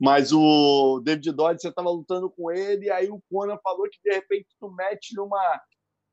Mas 0.00 0.32
o 0.32 1.00
David 1.04 1.30
Dodge, 1.30 1.62
você 1.62 1.68
estava 1.68 1.88
lutando 1.88 2.28
com 2.28 2.50
ele, 2.50 2.86
e 2.86 2.90
aí 2.90 3.08
o 3.08 3.22
Conan 3.30 3.58
falou 3.62 3.88
que 3.88 4.00
de 4.02 4.12
repente 4.12 4.48
tu 4.58 4.72
mete 4.72 5.14
numa. 5.14 5.60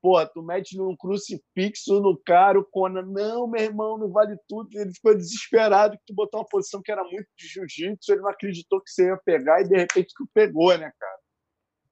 Porra, 0.08 0.26
tu 0.26 0.42
mete 0.42 0.78
num 0.78 0.96
crucifixo 0.96 2.00
no 2.00 2.18
cara, 2.18 2.58
o 2.58 2.64
Conan, 2.64 3.02
não, 3.02 3.46
meu 3.46 3.62
irmão, 3.62 3.98
não 3.98 4.10
vale 4.10 4.38
tudo. 4.48 4.70
Ele 4.80 4.94
ficou 4.94 5.14
desesperado 5.14 5.98
que 5.98 6.04
tu 6.06 6.14
botou 6.14 6.40
uma 6.40 6.48
posição 6.48 6.82
que 6.82 6.90
era 6.90 7.04
muito 7.04 7.28
de 7.38 7.46
jiu-jitsu, 7.46 8.14
ele 8.14 8.22
não 8.22 8.30
acreditou 8.30 8.80
que 8.80 8.90
você 8.90 9.08
ia 9.08 9.18
pegar, 9.18 9.60
e 9.60 9.68
de 9.68 9.76
repente 9.76 10.14
tu 10.16 10.26
pegou, 10.34 10.70
né, 10.78 10.90
cara? 10.98 11.20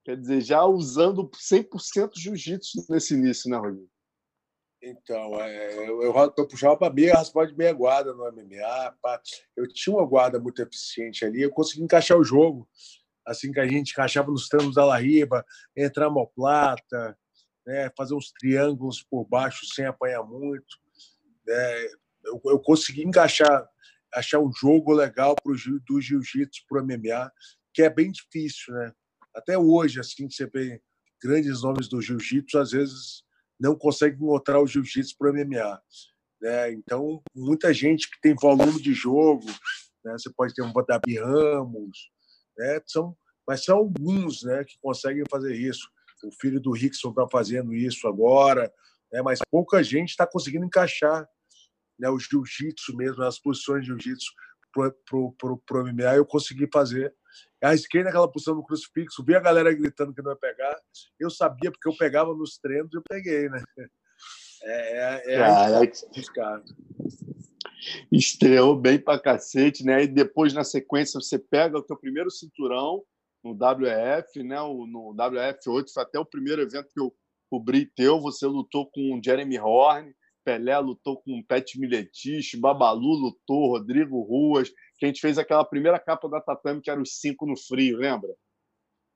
Quer 0.06 0.16
dizer, 0.16 0.40
já 0.40 0.64
usando 0.64 1.30
100% 1.30 2.12
jiu-jitsu 2.16 2.86
nesse 2.90 3.16
início, 3.16 3.52
né, 3.52 3.58
Rodrigo? 3.58 3.90
Então, 4.82 5.38
é, 5.42 5.78
eu, 5.90 6.02
eu, 6.02 6.34
eu 6.38 6.48
puxava 6.48 6.78
para 6.78 6.94
meia, 6.94 7.16
raspava 7.16 7.48
de 7.48 7.58
meia 7.58 7.74
guarda 7.74 8.14
no 8.14 8.32
MMA. 8.32 8.96
Pá. 9.02 9.22
Eu 9.58 9.68
tinha 9.68 9.94
uma 9.94 10.08
guarda 10.08 10.40
muito 10.40 10.62
eficiente 10.62 11.26
ali, 11.26 11.42
eu 11.42 11.52
consegui 11.52 11.84
encaixar 11.84 12.18
o 12.18 12.24
jogo. 12.24 12.66
Assim 13.28 13.52
que 13.52 13.60
a 13.60 13.68
gente 13.68 13.92
encaixava 13.92 14.32
nos 14.32 14.48
treinos 14.48 14.76
da 14.76 14.86
Lariba, 14.86 15.44
entrar 15.76 16.10
plata, 16.34 17.18
né, 17.66 17.90
fazer 17.98 18.14
uns 18.14 18.32
triângulos 18.32 19.02
por 19.04 19.26
baixo 19.26 19.66
sem 19.74 19.86
apanhar 19.86 20.24
muito. 20.24 20.78
Né, 21.46 21.86
eu, 22.26 22.42
eu 22.46 22.60
consegui 22.60 23.04
encaixar, 23.04 23.68
achar 24.14 24.40
um 24.40 24.52
jogo 24.54 24.94
legal 24.94 25.36
pro, 25.36 25.56
do 25.88 26.02
jiu-jitsu 26.02 26.64
para 26.68 26.82
o 26.82 26.86
MMA, 26.86 27.32
que 27.74 27.82
é 27.82 27.90
bem 27.90 28.12
difícil. 28.12 28.74
Né? 28.74 28.94
Até 29.36 29.58
hoje, 29.58 30.00
assim, 30.00 30.30
você 30.30 30.48
vê 30.48 30.82
grandes 31.22 31.62
nomes 31.62 31.88
do 31.88 32.02
jiu-jitsu, 32.02 32.58
às 32.58 32.72
vezes 32.72 33.24
não 33.60 33.76
consegue 33.76 34.16
encontrar 34.16 34.60
o 34.62 34.68
jiu-jitsu 34.68 35.16
para 35.18 35.32
o 35.32 35.34
MMA. 35.34 35.82
Né? 36.42 36.72
Então, 36.74 37.22
muita 37.34 37.74
gente 37.74 38.10
que 38.10 38.20
tem 38.22 38.36
volume 38.36 38.82
de 38.82 38.94
jogo, 38.94 39.46
né? 40.04 40.14
você 40.14 40.30
pode 40.32 40.54
ter 40.54 40.62
um 40.62 40.74
Davi 40.88 41.18
Ramos, 41.18 42.12
né? 42.58 42.80
são, 42.86 43.18
mas 43.48 43.64
são 43.64 43.78
alguns 43.78 44.44
né, 44.44 44.64
que 44.64 44.78
conseguem 44.82 45.24
fazer 45.30 45.56
isso. 45.56 45.90
O 46.28 46.32
filho 46.32 46.60
do 46.60 46.72
Rickson 46.72 47.10
está 47.10 47.28
fazendo 47.28 47.74
isso 47.74 48.08
agora, 48.08 48.72
né? 49.12 49.22
mas 49.22 49.40
pouca 49.50 49.84
gente 49.84 50.10
está 50.10 50.26
conseguindo 50.26 50.66
encaixar 50.66 51.28
né, 51.98 52.10
o 52.10 52.20
jiu-jitsu 52.20 52.96
mesmo, 52.96 53.24
as 53.24 53.40
posições 53.40 53.82
de 53.82 53.88
jiu-jitsu 53.88 54.32
para 54.74 55.18
o 55.18 55.84
MMA. 55.84 56.16
Eu 56.16 56.26
consegui 56.26 56.68
fazer 56.72 57.14
Arrisquei 57.62 58.04
naquela 58.04 58.32
posição 58.32 58.56
do 58.56 58.64
crucifixo, 58.64 59.24
vi 59.24 59.36
a 59.36 59.40
galera 59.40 59.74
gritando 59.74 60.14
que 60.14 60.22
não 60.22 60.32
ia 60.32 60.38
pegar. 60.38 60.80
Eu 61.20 61.30
sabia, 61.30 61.72
porque 61.72 61.88
eu 61.88 61.98
pegava 61.98 62.34
nos 62.34 62.58
treinos 62.58 62.94
e 62.94 62.98
eu 62.98 63.02
peguei, 63.08 63.50
né? 63.50 63.64
É, 64.64 65.24
é, 65.24 65.34
é 65.34 65.38
Caraca. 65.38 66.64
Estreou 68.12 68.80
bem 68.80 69.00
pra 69.00 69.20
cacete, 69.20 69.84
né? 69.84 70.04
E 70.04 70.08
depois, 70.08 70.54
na 70.54 70.64
sequência, 70.64 71.20
você 71.20 71.40
pega 71.40 71.78
o 71.78 71.84
teu 71.84 71.98
primeiro 71.98 72.30
cinturão 72.30 73.04
no 73.46 73.54
WF, 73.54 74.44
né? 74.44 74.60
O, 74.62 74.88
no 74.88 75.14
WF8, 75.14 75.86
foi 75.94 76.04
até 76.04 76.20
o 76.20 76.26
primeiro 76.26 76.64
evento 76.64 76.90
que 76.92 77.00
eu 77.00 77.14
cobri 77.50 77.86
teu. 77.86 78.20
Você 78.20 78.48
lutou 78.48 78.90
com 78.90 79.18
o 79.18 79.22
Jeremy 79.24 79.60
Horn, 79.60 80.12
Pelé 80.44 80.78
lutou 80.80 81.22
com 81.22 81.40
o 81.40 81.44
Pet 81.44 81.80
Miletich, 81.80 82.58
Babalu 82.58 83.14
lutou, 83.14 83.70
Rodrigo 83.70 84.22
Ruas, 84.22 84.70
que 84.98 85.06
a 85.06 85.08
gente 85.08 85.22
fez 85.22 85.38
aquela 85.38 85.64
primeira 85.64 86.00
capa 86.00 86.28
da 86.28 86.42
Tatame, 86.42 86.82
que 86.82 86.90
era 86.90 87.02
os 87.02 87.20
cinco 87.20 87.46
no 87.46 87.56
frio, 87.56 87.98
lembra? 87.98 88.34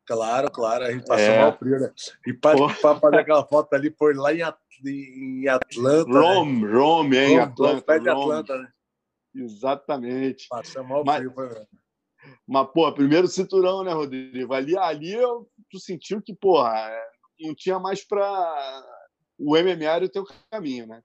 Claro, 0.06 0.50
claro, 0.52 0.86
a 0.86 0.92
gente 0.92 1.06
passou 1.06 1.26
é. 1.26 1.40
mal 1.40 1.58
frio, 1.58 1.80
né? 1.80 1.94
E 2.26 2.34
para 2.34 2.70
fazer 3.00 3.18
aquela 3.18 3.46
foto 3.46 3.74
ali, 3.74 3.92
foi 3.92 4.16
lá 4.16 4.34
em, 4.34 4.42
em 4.86 5.48
Atlanta. 5.48 6.20
Rome, 6.20 6.62
né? 6.64 6.72
Rome, 6.72 7.18
em 7.18 7.30
Rome, 7.30 7.40
Atlanta. 7.40 8.00
De 8.00 8.10
Atlanta, 8.10 8.58
né? 8.58 8.68
Exatamente. 9.36 10.48
Passamos 10.50 10.90
mal 10.90 11.04
mas, 11.06 11.18
frio, 11.18 11.32
foi 11.32 11.48
Mas, 12.48 12.68
pô, 12.74 12.92
primeiro 12.94 13.28
cinturão, 13.28 13.84
né, 13.84 13.94
Rodrigo? 13.94 14.54
Ali, 14.54 14.78
ali 14.78 15.14
eu, 15.14 15.50
tu 15.70 15.80
sentiu 15.80 16.22
que, 16.22 16.34
porra, 16.34 16.92
não 17.40 17.56
tinha 17.56 17.80
mais 17.80 18.04
para 18.04 18.84
o 19.38 19.56
MMA 19.58 19.86
era 19.86 20.06
o 20.06 20.10
teu 20.10 20.26
caminho, 20.52 20.86
né? 20.86 21.02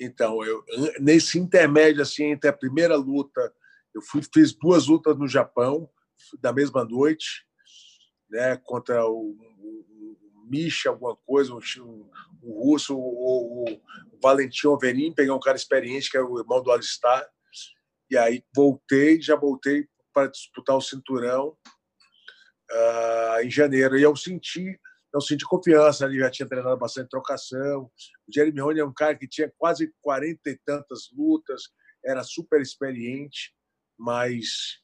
Então, 0.00 0.42
eu, 0.42 0.64
nesse 0.98 1.38
intermédio, 1.38 2.00
assim, 2.00 2.24
entre 2.24 2.48
a 2.48 2.54
primeira 2.54 2.96
luta, 2.96 3.52
eu 3.94 4.00
fui, 4.00 4.22
fiz 4.32 4.52
duas 4.54 4.86
lutas 4.86 5.16
no 5.18 5.28
Japão, 5.28 5.90
da 6.40 6.52
mesma 6.52 6.84
noite, 6.84 7.44
né, 8.30 8.56
contra 8.64 9.06
o, 9.06 9.36
o, 9.58 10.16
o 10.32 10.46
Misha, 10.48 10.88
alguma 10.88 11.14
coisa, 11.16 11.52
o, 11.54 11.60
o 12.42 12.64
russo, 12.64 12.96
o, 12.96 13.64
o, 13.64 13.80
Valentim 14.22 14.68
Overin, 14.68 15.12
peguei 15.12 15.32
um 15.32 15.40
cara 15.40 15.56
experiente, 15.56 16.10
que 16.10 16.16
é 16.16 16.22
o 16.22 16.38
irmão 16.38 16.62
do 16.62 16.70
Alistar, 16.70 17.26
e 18.10 18.16
aí 18.16 18.42
voltei, 18.54 19.20
já 19.20 19.36
voltei 19.36 19.86
para 20.12 20.30
disputar 20.30 20.76
o 20.76 20.80
cinturão 20.80 21.56
uh, 22.70 23.40
em 23.42 23.50
janeiro. 23.50 23.98
E 23.98 24.02
eu 24.02 24.14
senti 24.16 24.78
não 25.12 25.20
senti 25.20 25.44
confiança, 25.44 26.04
ele 26.04 26.18
já 26.18 26.30
tinha 26.30 26.48
treinado 26.48 26.76
bastante 26.76 27.10
trocação. 27.10 27.90
O 28.28 28.32
Jeremy 28.32 28.60
Rony 28.60 28.80
é 28.80 28.84
um 28.84 28.94
cara 28.94 29.16
que 29.16 29.28
tinha 29.28 29.52
quase 29.58 29.92
40 30.00 30.48
e 30.48 30.56
tantas 30.64 31.10
lutas, 31.16 31.64
era 32.04 32.22
super 32.22 32.60
experiente, 32.60 33.52
mas, 33.98 34.78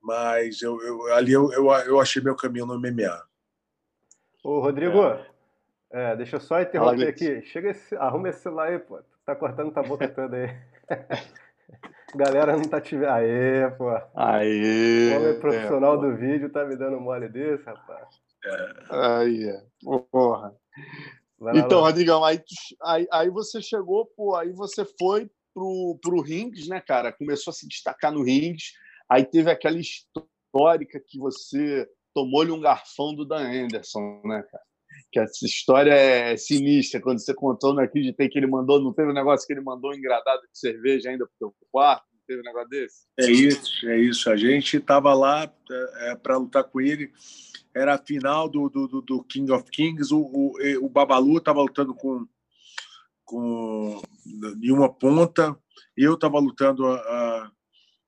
mas 0.00 0.60
eu, 0.62 0.80
eu 0.82 1.14
ali 1.14 1.32
eu, 1.32 1.50
eu, 1.52 1.70
eu, 1.70 2.00
achei 2.00 2.22
meu 2.22 2.36
caminho 2.36 2.66
no 2.66 2.78
MMA. 2.78 3.26
Ô, 4.44 4.60
Rodrigo, 4.60 5.02
é. 5.02 5.30
É, 5.92 6.16
deixa 6.16 6.36
eu 6.36 6.40
só 6.40 6.60
interromper 6.60 7.08
aqui. 7.08 7.42
Chega 7.42 7.70
esse, 7.70 7.96
arruma 7.96 8.28
esse 8.28 8.42
celular 8.42 8.68
aí, 8.68 8.78
pô. 8.78 9.02
Tá 9.26 9.34
cortando 9.34 9.72
tua 9.72 9.82
boca 9.82 10.08
toda 10.08 10.36
aí. 10.36 10.56
Galera 12.14 12.56
não 12.56 12.64
tá 12.64 12.80
te 12.80 12.96
vendo. 12.96 13.08
Aê, 13.08 13.70
pô. 13.76 13.90
Aê. 14.14 15.12
O 15.12 15.16
homem 15.16 15.40
profissional 15.40 15.94
é, 15.94 15.98
do 15.98 16.16
vídeo 16.16 16.50
tá 16.50 16.64
me 16.64 16.76
dando 16.76 17.00
mole 17.00 17.28
desse, 17.28 17.64
rapaz. 17.64 18.08
É. 18.44 18.74
Aí, 18.90 19.48
é. 19.48 19.62
porra. 20.10 20.54
então, 21.54 21.80
Rodrigão, 21.80 22.24
aí, 22.24 22.40
aí, 22.82 23.06
aí 23.12 23.30
você 23.30 23.62
chegou, 23.62 24.06
pô, 24.16 24.34
aí 24.34 24.52
você 24.52 24.84
foi 24.98 25.30
pro, 25.54 25.98
pro 26.02 26.20
Rings, 26.20 26.68
né, 26.68 26.80
cara? 26.80 27.12
Começou 27.12 27.50
a 27.50 27.54
se 27.54 27.68
destacar 27.68 28.12
no 28.12 28.22
Rings. 28.22 28.72
Aí 29.08 29.24
teve 29.24 29.50
aquela 29.50 29.78
histórica 29.78 31.00
que 31.06 31.18
você 31.18 31.88
tomou-lhe 32.14 32.50
um 32.50 32.60
garfão 32.60 33.14
do 33.14 33.24
Dan 33.24 33.64
Anderson, 33.64 34.20
né, 34.24 34.42
cara? 34.50 34.64
Que 35.12 35.18
essa 35.18 35.44
história 35.44 35.92
é 35.92 36.36
sinistra. 36.36 37.00
Quando 37.00 37.18
você 37.18 37.34
contou, 37.34 37.74
não 37.74 37.82
acreditei 37.82 38.28
que 38.28 38.38
ele 38.38 38.46
mandou, 38.46 38.80
não 38.80 38.92
teve 38.92 39.10
um 39.10 39.14
negócio 39.14 39.46
que 39.46 39.52
ele 39.52 39.60
mandou 39.60 39.94
engradado 39.94 40.42
de 40.42 40.58
cerveja 40.58 41.10
ainda 41.10 41.26
pro 41.26 41.34
teu 41.38 41.54
quarto? 41.70 42.04
Não 42.12 42.20
teve 42.26 42.40
um 42.40 42.44
negócio 42.44 42.68
desse? 42.68 43.06
É 43.18 43.30
isso, 43.30 43.88
é 43.88 43.98
isso. 43.98 44.30
A 44.30 44.36
gente 44.36 44.78
tava 44.78 45.12
lá 45.14 45.52
é, 45.70 46.10
é 46.10 46.14
para 46.14 46.36
lutar 46.36 46.64
com 46.64 46.80
ele 46.80 47.10
era 47.74 47.94
a 47.94 47.98
final 47.98 48.48
do, 48.48 48.68
do, 48.68 49.00
do 49.00 49.24
King 49.24 49.50
of 49.52 49.64
Kings. 49.70 50.12
O, 50.12 50.20
o, 50.20 50.84
o 50.84 50.88
Babalu 50.88 51.38
estava 51.38 51.60
lutando 51.60 51.94
com, 51.94 52.26
com 53.24 54.02
em 54.62 54.72
uma 54.72 54.92
ponta, 54.92 55.56
eu 55.96 56.14
estava 56.14 56.38
lutando 56.38 56.86
a, 56.86 56.96
a, 56.96 57.50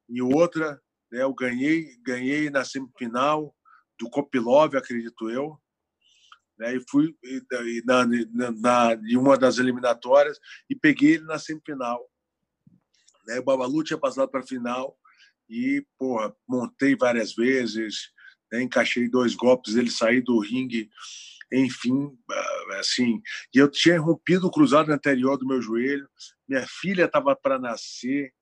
em 0.09 0.21
outra. 0.21 0.81
Né? 1.11 1.23
Eu 1.23 1.33
ganhei, 1.33 1.97
ganhei 2.05 2.51
na 2.51 2.65
semifinal 2.65 3.55
do 3.99 4.11
Kopilov, 4.11 4.75
acredito 4.75 5.31
eu. 5.31 5.59
Né? 6.63 6.77
E 6.77 6.85
fui 6.89 7.13
na, 7.85 8.07
na, 8.07 8.51
na, 8.53 8.95
em 9.05 9.17
uma 9.17 9.37
das 9.37 9.59
eliminatórias 9.59 10.39
e 10.71 10.77
peguei 10.77 11.15
ele 11.15 11.25
na 11.25 11.37
semifinal. 11.37 12.09
Né? 13.27 13.41
O 13.41 13.43
Babalu 13.43 13.83
tinha 13.83 13.99
passado 13.99 14.31
para 14.31 14.41
a 14.41 14.47
final 14.47 14.97
e 15.51 15.85
porra, 15.99 16.33
montei 16.49 16.95
várias 16.95 17.35
vezes 17.35 18.13
né? 18.53 18.63
encaixei 18.63 19.09
dois 19.09 19.35
golpes, 19.35 19.75
ele 19.75 19.91
saiu 19.91 20.23
do 20.23 20.39
ringue, 20.39 20.89
enfim, 21.53 22.17
ah, 22.31 22.79
assim. 22.79 23.21
E 23.53 23.59
eu 23.59 23.69
tinha 23.69 23.99
rompido 23.99 24.47
o 24.47 24.51
cruzado 24.51 24.93
anterior 24.93 25.37
do 25.37 25.47
meu 25.47 25.61
joelho, 25.61 26.09
minha 26.49 26.65
filha 26.69 27.07
estava 27.07 27.35
para 27.35 27.59
nascer, 27.59 28.33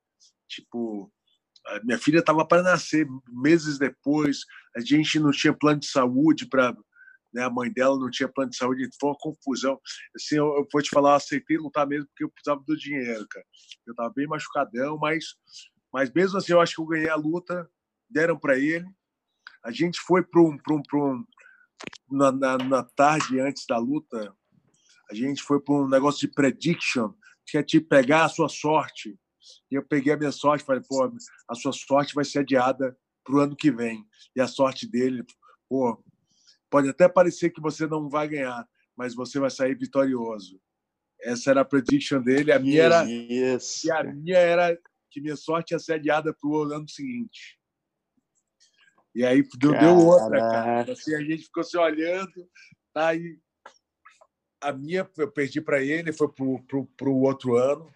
tipo, 0.46 1.10
minha 1.84 1.98
filha 1.98 2.18
estava 2.18 2.44
para 2.44 2.62
nascer 2.62 3.06
meses 3.28 3.78
depois, 3.78 4.40
a 4.76 4.80
gente 4.80 5.18
não 5.18 5.30
tinha 5.30 5.54
plano 5.54 5.80
de 5.80 5.86
saúde 5.86 6.46
para 6.46 6.76
né, 7.32 7.44
a 7.44 7.50
mãe 7.50 7.72
dela 7.72 7.98
não 7.98 8.10
tinha 8.10 8.28
plano 8.28 8.50
de 8.50 8.56
saúde, 8.56 8.88
foi 9.00 9.10
uma 9.10 9.18
confusão. 9.18 9.80
Assim, 10.14 10.36
eu, 10.36 10.46
eu 10.56 10.66
vou 10.72 10.82
te 10.82 10.90
falar, 10.90 11.16
aceitei 11.16 11.56
lutar 11.56 11.86
mesmo 11.86 12.06
porque 12.08 12.24
eu 12.24 12.30
precisava 12.30 12.62
do 12.66 12.76
dinheiro, 12.76 13.26
cara. 13.28 13.46
Eu 13.86 13.92
estava 13.92 14.12
bem 14.14 14.26
machucadão, 14.26 14.98
mas, 14.98 15.24
mas 15.92 16.12
mesmo 16.12 16.38
assim 16.38 16.52
eu 16.52 16.60
acho 16.60 16.74
que 16.74 16.80
eu 16.80 16.86
ganhei 16.86 17.08
a 17.08 17.16
luta, 17.16 17.68
deram 18.08 18.38
para 18.38 18.58
ele, 18.58 18.86
a 19.64 19.70
gente 19.70 20.00
foi 20.00 20.22
para 20.22 20.40
um, 20.40 20.56
um, 20.70 20.82
um 20.94 21.24
na, 22.10 22.32
na, 22.32 22.58
na, 22.58 22.82
tarde 22.82 23.38
antes 23.40 23.64
da 23.66 23.78
luta, 23.78 24.34
a 25.10 25.14
gente 25.14 25.42
foi 25.42 25.60
para 25.60 25.74
um 25.74 25.88
negócio 25.88 26.20
de 26.20 26.34
prediction, 26.34 27.12
que 27.46 27.58
é 27.58 27.62
te 27.62 27.80
pegar 27.80 28.24
a 28.24 28.28
sua 28.28 28.48
sorte. 28.48 29.18
E 29.70 29.74
eu 29.74 29.82
peguei 29.84 30.12
a 30.12 30.16
minha 30.16 30.32
sorte, 30.32 30.64
falei, 30.64 30.82
pô, 30.88 31.12
a 31.48 31.54
sua 31.54 31.72
sorte 31.72 32.14
vai 32.14 32.24
ser 32.24 32.40
adiada 32.40 32.96
para 33.24 33.34
o 33.34 33.40
ano 33.40 33.56
que 33.56 33.70
vem. 33.70 34.04
E 34.36 34.40
a 34.40 34.46
sorte 34.46 34.88
dele, 34.88 35.24
pô, 35.68 36.02
pode 36.70 36.88
até 36.88 37.08
parecer 37.08 37.50
que 37.50 37.60
você 37.60 37.86
não 37.86 38.08
vai 38.08 38.28
ganhar, 38.28 38.66
mas 38.96 39.14
você 39.14 39.38
vai 39.38 39.50
sair 39.50 39.76
vitorioso. 39.76 40.60
Essa 41.20 41.50
era 41.50 41.60
a 41.60 41.64
prediction 41.64 42.22
dele. 42.22 42.52
A 42.52 42.58
minha 42.58 42.82
era, 42.82 43.02
yes. 43.02 43.84
e 43.84 43.90
a 43.90 44.04
minha 44.04 44.38
era 44.38 44.78
que 45.10 45.20
minha 45.20 45.36
sorte 45.36 45.72
ia 45.72 45.78
ser 45.78 45.94
adiada 45.94 46.32
para 46.32 46.48
o 46.48 46.62
ano 46.62 46.88
seguinte. 46.88 47.58
E 49.14 49.24
aí 49.24 49.42
deu, 49.58 49.72
deu 49.72 49.96
outra, 49.96 50.38
cara. 50.38 50.92
Assim, 50.92 51.14
a 51.14 51.20
gente 51.20 51.44
ficou 51.44 51.64
se 51.64 51.76
olhando, 51.76 52.48
tá 52.94 53.08
aí. 53.08 53.38
A 54.60 54.72
minha 54.72 55.08
eu 55.18 55.30
perdi 55.30 55.60
para 55.60 55.82
ele, 55.82 56.12
foi 56.12 56.28
para 56.28 57.08
o 57.08 57.22
outro 57.22 57.56
ano. 57.56 57.90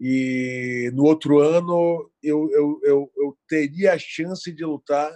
E 0.00 0.90
no 0.94 1.04
outro 1.04 1.40
ano 1.40 2.10
eu, 2.22 2.50
eu, 2.52 2.80
eu, 2.82 3.12
eu 3.16 3.38
teria 3.48 3.94
a 3.94 3.98
chance 3.98 4.52
de 4.52 4.64
lutar 4.64 5.12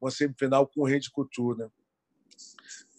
uma 0.00 0.10
semifinal 0.10 0.66
com 0.66 0.80
o 0.80 0.86
Rede 0.86 1.10
Couture, 1.10 1.58
né? 1.58 1.68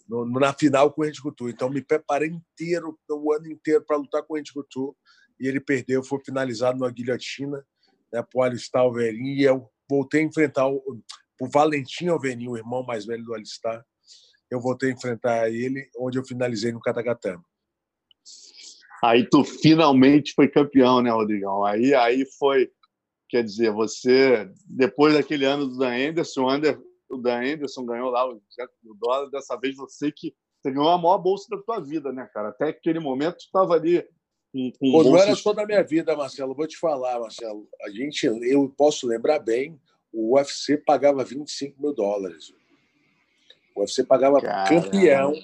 No, 0.08 0.24
na 0.24 0.52
final 0.52 0.92
com 0.92 1.02
o 1.02 1.04
Rede 1.04 1.22
Couture. 1.22 1.52
Então 1.52 1.70
me 1.70 1.82
preparei 1.82 2.28
inteiro, 2.28 2.98
o 3.08 3.32
ano 3.32 3.46
inteiro 3.46 3.84
para 3.86 3.96
lutar 3.96 4.22
com 4.22 4.34
o 4.34 4.36
Rede 4.36 4.52
Couture. 4.52 4.96
E 5.40 5.48
ele 5.48 5.60
perdeu, 5.60 6.02
foi 6.02 6.20
finalizado 6.24 6.78
numa 6.78 6.90
guilhotina 6.90 7.64
né, 8.12 8.22
por 8.30 8.42
Alistar 8.42 8.82
Alverin. 8.82 9.34
E 9.34 9.42
eu 9.42 9.68
voltei 9.88 10.20
a 10.20 10.24
enfrentar 10.24 10.68
o, 10.68 11.02
o 11.40 11.48
Valentim 11.48 12.06
Alveni, 12.06 12.48
o 12.48 12.56
irmão 12.56 12.84
mais 12.84 13.04
velho 13.04 13.24
do 13.24 13.34
Alistar, 13.34 13.84
eu 14.48 14.60
voltei 14.60 14.90
a 14.90 14.92
enfrentar 14.92 15.50
ele, 15.50 15.88
onde 15.98 16.18
eu 16.18 16.24
finalizei 16.24 16.70
no 16.70 16.80
Katagatama. 16.80 17.44
Aí 19.02 19.28
tu 19.28 19.42
finalmente 19.42 20.34
foi 20.34 20.46
campeão, 20.46 21.02
né, 21.02 21.10
Rodrigão? 21.10 21.64
Aí, 21.64 21.92
aí 21.94 22.24
foi, 22.38 22.70
quer 23.28 23.42
dizer, 23.42 23.72
você, 23.72 24.48
depois 24.68 25.14
daquele 25.14 25.44
ano 25.44 25.66
do 25.66 25.82
Anderson, 25.82 26.44
o 26.44 26.48
Dan 27.18 27.54
Anderson 27.54 27.84
ganhou 27.84 28.10
lá 28.10 28.28
o 28.28 28.40
mil 28.82 28.94
dólar, 28.94 29.30
dessa 29.30 29.56
vez 29.56 29.76
você 29.76 30.10
que 30.12 30.34
você 30.60 30.70
ganhou 30.70 30.90
a 30.90 30.98
maior 30.98 31.18
bolsa 31.18 31.46
da 31.50 31.60
tua 31.60 31.80
vida, 31.80 32.12
né, 32.12 32.28
cara? 32.32 32.50
Até 32.50 32.68
aquele 32.68 33.00
momento 33.00 33.40
estava 33.40 33.74
ali 33.74 34.06
com, 34.52 34.70
com 34.78 34.92
Pô, 34.92 35.02
Não 35.02 35.16
era 35.16 35.34
só 35.34 35.52
da 35.52 35.66
minha 35.66 35.82
vida, 35.82 36.14
Marcelo. 36.14 36.54
Vou 36.54 36.66
te 36.66 36.78
falar, 36.78 37.18
Marcelo. 37.18 37.68
A 37.82 37.90
gente, 37.90 38.24
eu 38.24 38.68
posso 38.68 39.06
lembrar 39.06 39.38
bem, 39.38 39.80
o 40.12 40.36
UFC 40.36 40.76
pagava 40.76 41.24
25 41.24 41.80
mil 41.82 41.92
dólares. 41.92 42.54
O 43.74 43.80
UFC 43.80 44.04
pagava 44.04 44.40
Caramba. 44.40 44.82
campeão 44.82 45.34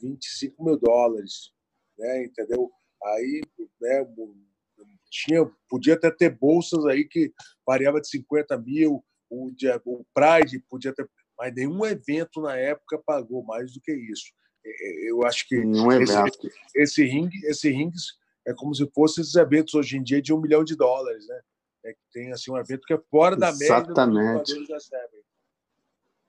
25 0.00 0.64
mil 0.64 0.78
dólares, 0.78 1.52
né? 1.98 2.24
Entendeu? 2.24 2.70
Aí, 3.04 3.42
né? 3.80 4.06
Tinha, 5.10 5.48
podia 5.68 5.94
até 5.94 6.10
ter 6.10 6.30
bolsas 6.30 6.84
aí 6.86 7.04
que 7.04 7.32
variava 7.64 8.00
de 8.00 8.08
50 8.08 8.58
mil, 8.58 9.04
o, 9.30 9.50
o 9.84 10.04
Pride 10.14 10.64
podia 10.68 10.92
ter. 10.92 11.08
Mas 11.38 11.54
nenhum 11.54 11.84
evento 11.84 12.40
na 12.40 12.56
época 12.56 13.02
pagou 13.04 13.42
mais 13.42 13.72
do 13.72 13.80
que 13.80 13.92
isso. 13.92 14.26
É, 14.64 14.68
é, 14.68 15.10
eu 15.10 15.24
acho 15.26 15.46
que 15.48 15.58
um 15.58 15.92
esse, 15.92 16.14
esse 16.74 17.04
ringue, 17.04 17.38
esse 17.46 17.70
rings 17.70 18.16
é 18.46 18.54
como 18.54 18.74
se 18.74 18.88
fossem 18.94 19.22
esses 19.22 19.34
eventos 19.34 19.74
hoje 19.74 19.96
em 19.96 20.02
dia 20.02 20.22
de 20.22 20.32
um 20.32 20.40
milhão 20.40 20.64
de 20.64 20.76
dólares, 20.76 21.26
né? 21.26 21.40
É 21.84 21.92
que 21.92 22.00
tem 22.12 22.32
assim 22.32 22.50
um 22.50 22.56
evento 22.56 22.86
que 22.86 22.94
é 22.94 23.00
fora 23.10 23.36
da 23.36 23.52
média 23.52 23.66
Exatamente. 23.66 24.68
da. 24.68 24.76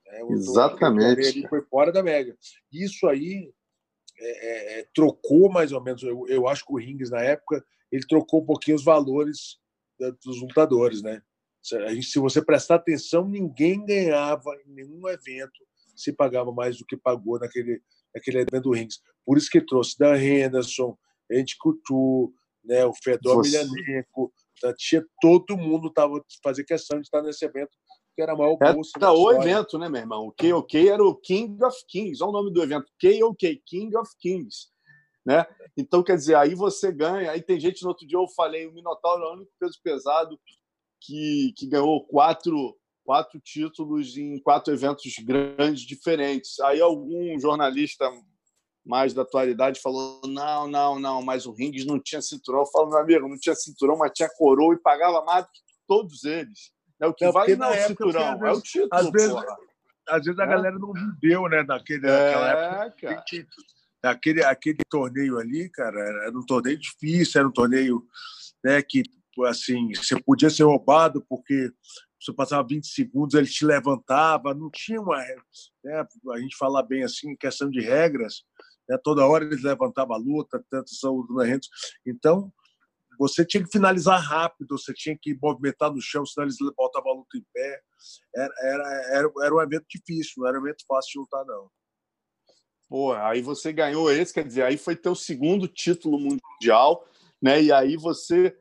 É, 0.08 0.22
Exatamente. 0.32 1.48
Foi 1.48 1.62
fora 1.64 1.92
da 1.92 2.04
média. 2.04 2.36
Isso 2.72 3.08
aí 3.08 3.54
é, 4.18 4.48
é, 4.48 4.80
é, 4.80 4.88
trocou 4.94 5.50
mais 5.50 5.72
ou 5.72 5.82
menos. 5.82 6.04
Eu, 6.04 6.28
eu 6.28 6.48
acho 6.48 6.66
que 6.66 6.74
o 6.74 6.78
Rings 6.78 7.10
na 7.10 7.22
época 7.22 7.66
ele 7.92 8.06
trocou 8.06 8.42
um 8.42 8.46
pouquinho 8.46 8.76
os 8.76 8.84
valores 8.84 9.60
dos 10.24 10.42
lutadores, 10.42 11.02
né? 11.02 11.22
Se 12.02 12.20
você 12.20 12.44
prestar 12.44 12.76
atenção, 12.76 13.28
ninguém 13.28 13.84
ganhava 13.86 14.52
em 14.66 14.72
nenhum 14.72 15.08
evento 15.10 15.66
se 15.96 16.12
pagava 16.12 16.52
mais 16.52 16.78
do 16.78 16.86
que 16.86 16.98
pagou 16.98 17.40
naquele, 17.40 17.82
naquele 18.14 18.40
evento 18.40 18.64
do 18.64 18.72
Rings. 18.72 19.00
Por 19.26 19.38
isso 19.38 19.50
que 19.50 19.62
trouxe 19.62 19.98
Dan 19.98 20.18
Henderson, 20.18 20.98
Andy 21.32 21.56
Couture, 21.58 22.34
né, 22.64 22.86
o 22.86 22.94
Fedor 22.94 23.38
você... 23.38 23.58
Emelianenko, 23.58 24.34
tá, 24.62 24.74
tinha 24.78 25.04
todo 25.22 25.58
mundo 25.58 25.92
tava 25.92 26.24
fazendo 26.44 26.66
questão 26.66 27.00
de 27.00 27.08
estar 27.08 27.22
nesse 27.22 27.46
evento 27.46 27.72
que 28.16 28.22
era 28.22 28.32
a 28.32 28.36
maior 28.36 28.56
bolsa. 28.56 28.92
Era 28.96 29.12
o 29.12 29.32
evento, 29.32 29.78
né, 29.78 29.90
meu 29.90 30.00
irmão? 30.00 30.28
O 30.28 30.32
KOK 30.32 30.88
era 30.88 31.04
o 31.04 31.16
King 31.16 31.62
of 31.64 31.78
Kings. 31.86 32.24
Olha 32.24 32.30
o 32.30 32.34
nome 32.34 32.54
do 32.54 32.64
evento. 32.64 32.86
KOK, 33.02 33.62
King 33.66 33.98
of 33.98 34.10
Kings. 34.18 34.70
Né? 35.26 35.46
Então, 35.76 36.02
quer 36.02 36.16
dizer, 36.16 36.36
aí 36.36 36.56
você 36.56 36.94
ganha. 36.94 37.32
Aí 37.32 37.42
tem 37.42 37.60
gente, 37.60 37.84
no 37.84 37.90
outro 37.90 38.08
dia 38.08 38.18
eu 38.18 38.26
falei, 38.30 38.68
o 38.68 38.72
Minotauro 38.72 39.22
é 39.22 39.28
o 39.28 39.34
único 39.34 39.52
peso 39.60 39.78
pesado 39.84 40.40
que, 41.06 41.54
que 41.56 41.68
ganhou 41.68 42.06
quatro, 42.06 42.76
quatro 43.04 43.40
títulos 43.40 44.18
em 44.18 44.40
quatro 44.40 44.74
eventos 44.74 45.14
grandes 45.24 45.84
diferentes. 45.84 46.60
Aí 46.62 46.82
algum 46.82 47.40
jornalista 47.40 48.10
mais 48.86 49.14
da 49.14 49.24
atualidade 49.24 49.82
falou: 49.82 50.22
não, 50.26 50.68
não, 50.68 51.00
não, 51.00 51.22
mas 51.22 51.46
o 51.46 51.52
Rings 51.52 51.86
não 51.86 52.00
tinha 52.00 52.22
cinturão. 52.22 52.62
Eu 52.62 52.68
falo, 52.68 52.90
meu 52.90 53.00
amigo, 53.00 53.28
não 53.28 53.38
tinha 53.38 53.56
cinturão, 53.56 53.98
mas 53.98 54.12
tinha 54.14 54.30
coroa 54.38 54.74
e 54.74 54.80
pagava 54.80 55.24
mais 55.24 55.46
do 55.46 55.52
que 55.52 55.62
todos 55.88 56.24
eles. 56.24 56.72
É 57.00 57.08
o 57.08 57.14
que 57.14 57.26
é, 57.26 57.32
vale 57.32 57.56
não 57.56 57.74
é 57.74 57.86
o 57.86 57.88
cinturão, 57.88 58.40
vezes, 58.40 58.44
é 58.44 58.52
o 58.52 58.62
título. 58.62 58.90
Às 58.92 59.10
vezes, 59.12 59.36
às 60.08 60.26
vezes 60.26 60.40
a 60.40 60.44
é. 60.44 60.48
galera 60.48 60.80
não 60.80 60.94
viveu, 60.94 61.50
né? 61.50 61.64
Naquele, 61.64 62.08
é, 62.08 62.36
naquela 62.36 62.86
época. 62.86 63.26
Aquele, 64.04 64.44
aquele 64.44 64.78
torneio 64.88 65.40
ali, 65.40 65.68
cara, 65.70 66.00
era 66.00 66.38
um 66.38 66.46
torneio 66.46 66.78
difícil, 66.78 67.40
era 67.40 67.48
um 67.48 67.52
torneio 67.52 68.06
né, 68.64 68.80
que 68.82 69.02
assim, 69.44 69.90
você 69.94 70.22
podia 70.22 70.50
ser 70.50 70.64
roubado 70.64 71.26
porque 71.28 71.72
você 72.20 72.34
passava 72.34 72.68
20 72.68 72.88
segundos, 72.88 73.36
ele 73.36 73.48
te 73.48 73.66
levantava, 73.66 74.54
não 74.54 74.70
tinha 74.72 75.02
uma. 75.02 75.18
Né, 75.84 76.06
a 76.34 76.40
gente 76.40 76.56
falar 76.58 76.84
bem 76.84 77.04
assim, 77.04 77.36
questão 77.36 77.70
de 77.70 77.82
regras, 77.82 78.44
né, 78.90 78.98
toda 79.04 79.26
hora 79.26 79.44
eles 79.44 79.64
levantavam 79.64 80.16
a 80.16 80.20
luta, 80.20 80.64
tanto 80.70 80.90
são 80.90 81.20
os 81.20 81.70
Então, 82.06 82.52
você 83.18 83.46
tinha 83.46 83.64
que 83.64 83.72
finalizar 83.72 84.20
rápido, 84.22 84.78
você 84.78 84.94
tinha 84.94 85.18
que 85.20 85.38
movimentar 85.42 85.92
no 85.92 86.02
chão, 86.02 86.26
senão 86.26 86.46
eles 86.46 86.58
botavam 86.76 87.12
a 87.12 87.16
luta 87.16 87.38
em 87.38 87.46
pé. 87.54 87.82
Era, 88.36 88.54
era, 88.62 89.18
era, 89.18 89.32
era 89.44 89.56
um 89.56 89.62
evento 89.62 89.86
difícil, 89.90 90.34
não 90.38 90.48
era 90.48 90.60
um 90.60 90.64
evento 90.64 90.84
fácil 90.88 91.12
de 91.12 91.20
lutar, 91.20 91.46
não. 91.46 91.70
Pô, 92.88 93.14
aí 93.14 93.42
você 93.42 93.74
ganhou 93.74 94.12
esse, 94.12 94.34
quer 94.34 94.46
dizer, 94.46 94.64
aí 94.64 94.78
foi 94.78 94.96
teu 94.96 95.16
segundo 95.16 95.68
título 95.68 96.20
mundial, 96.20 97.08
né? 97.42 97.62
E 97.62 97.72
aí 97.72 97.98
você, 97.98 98.56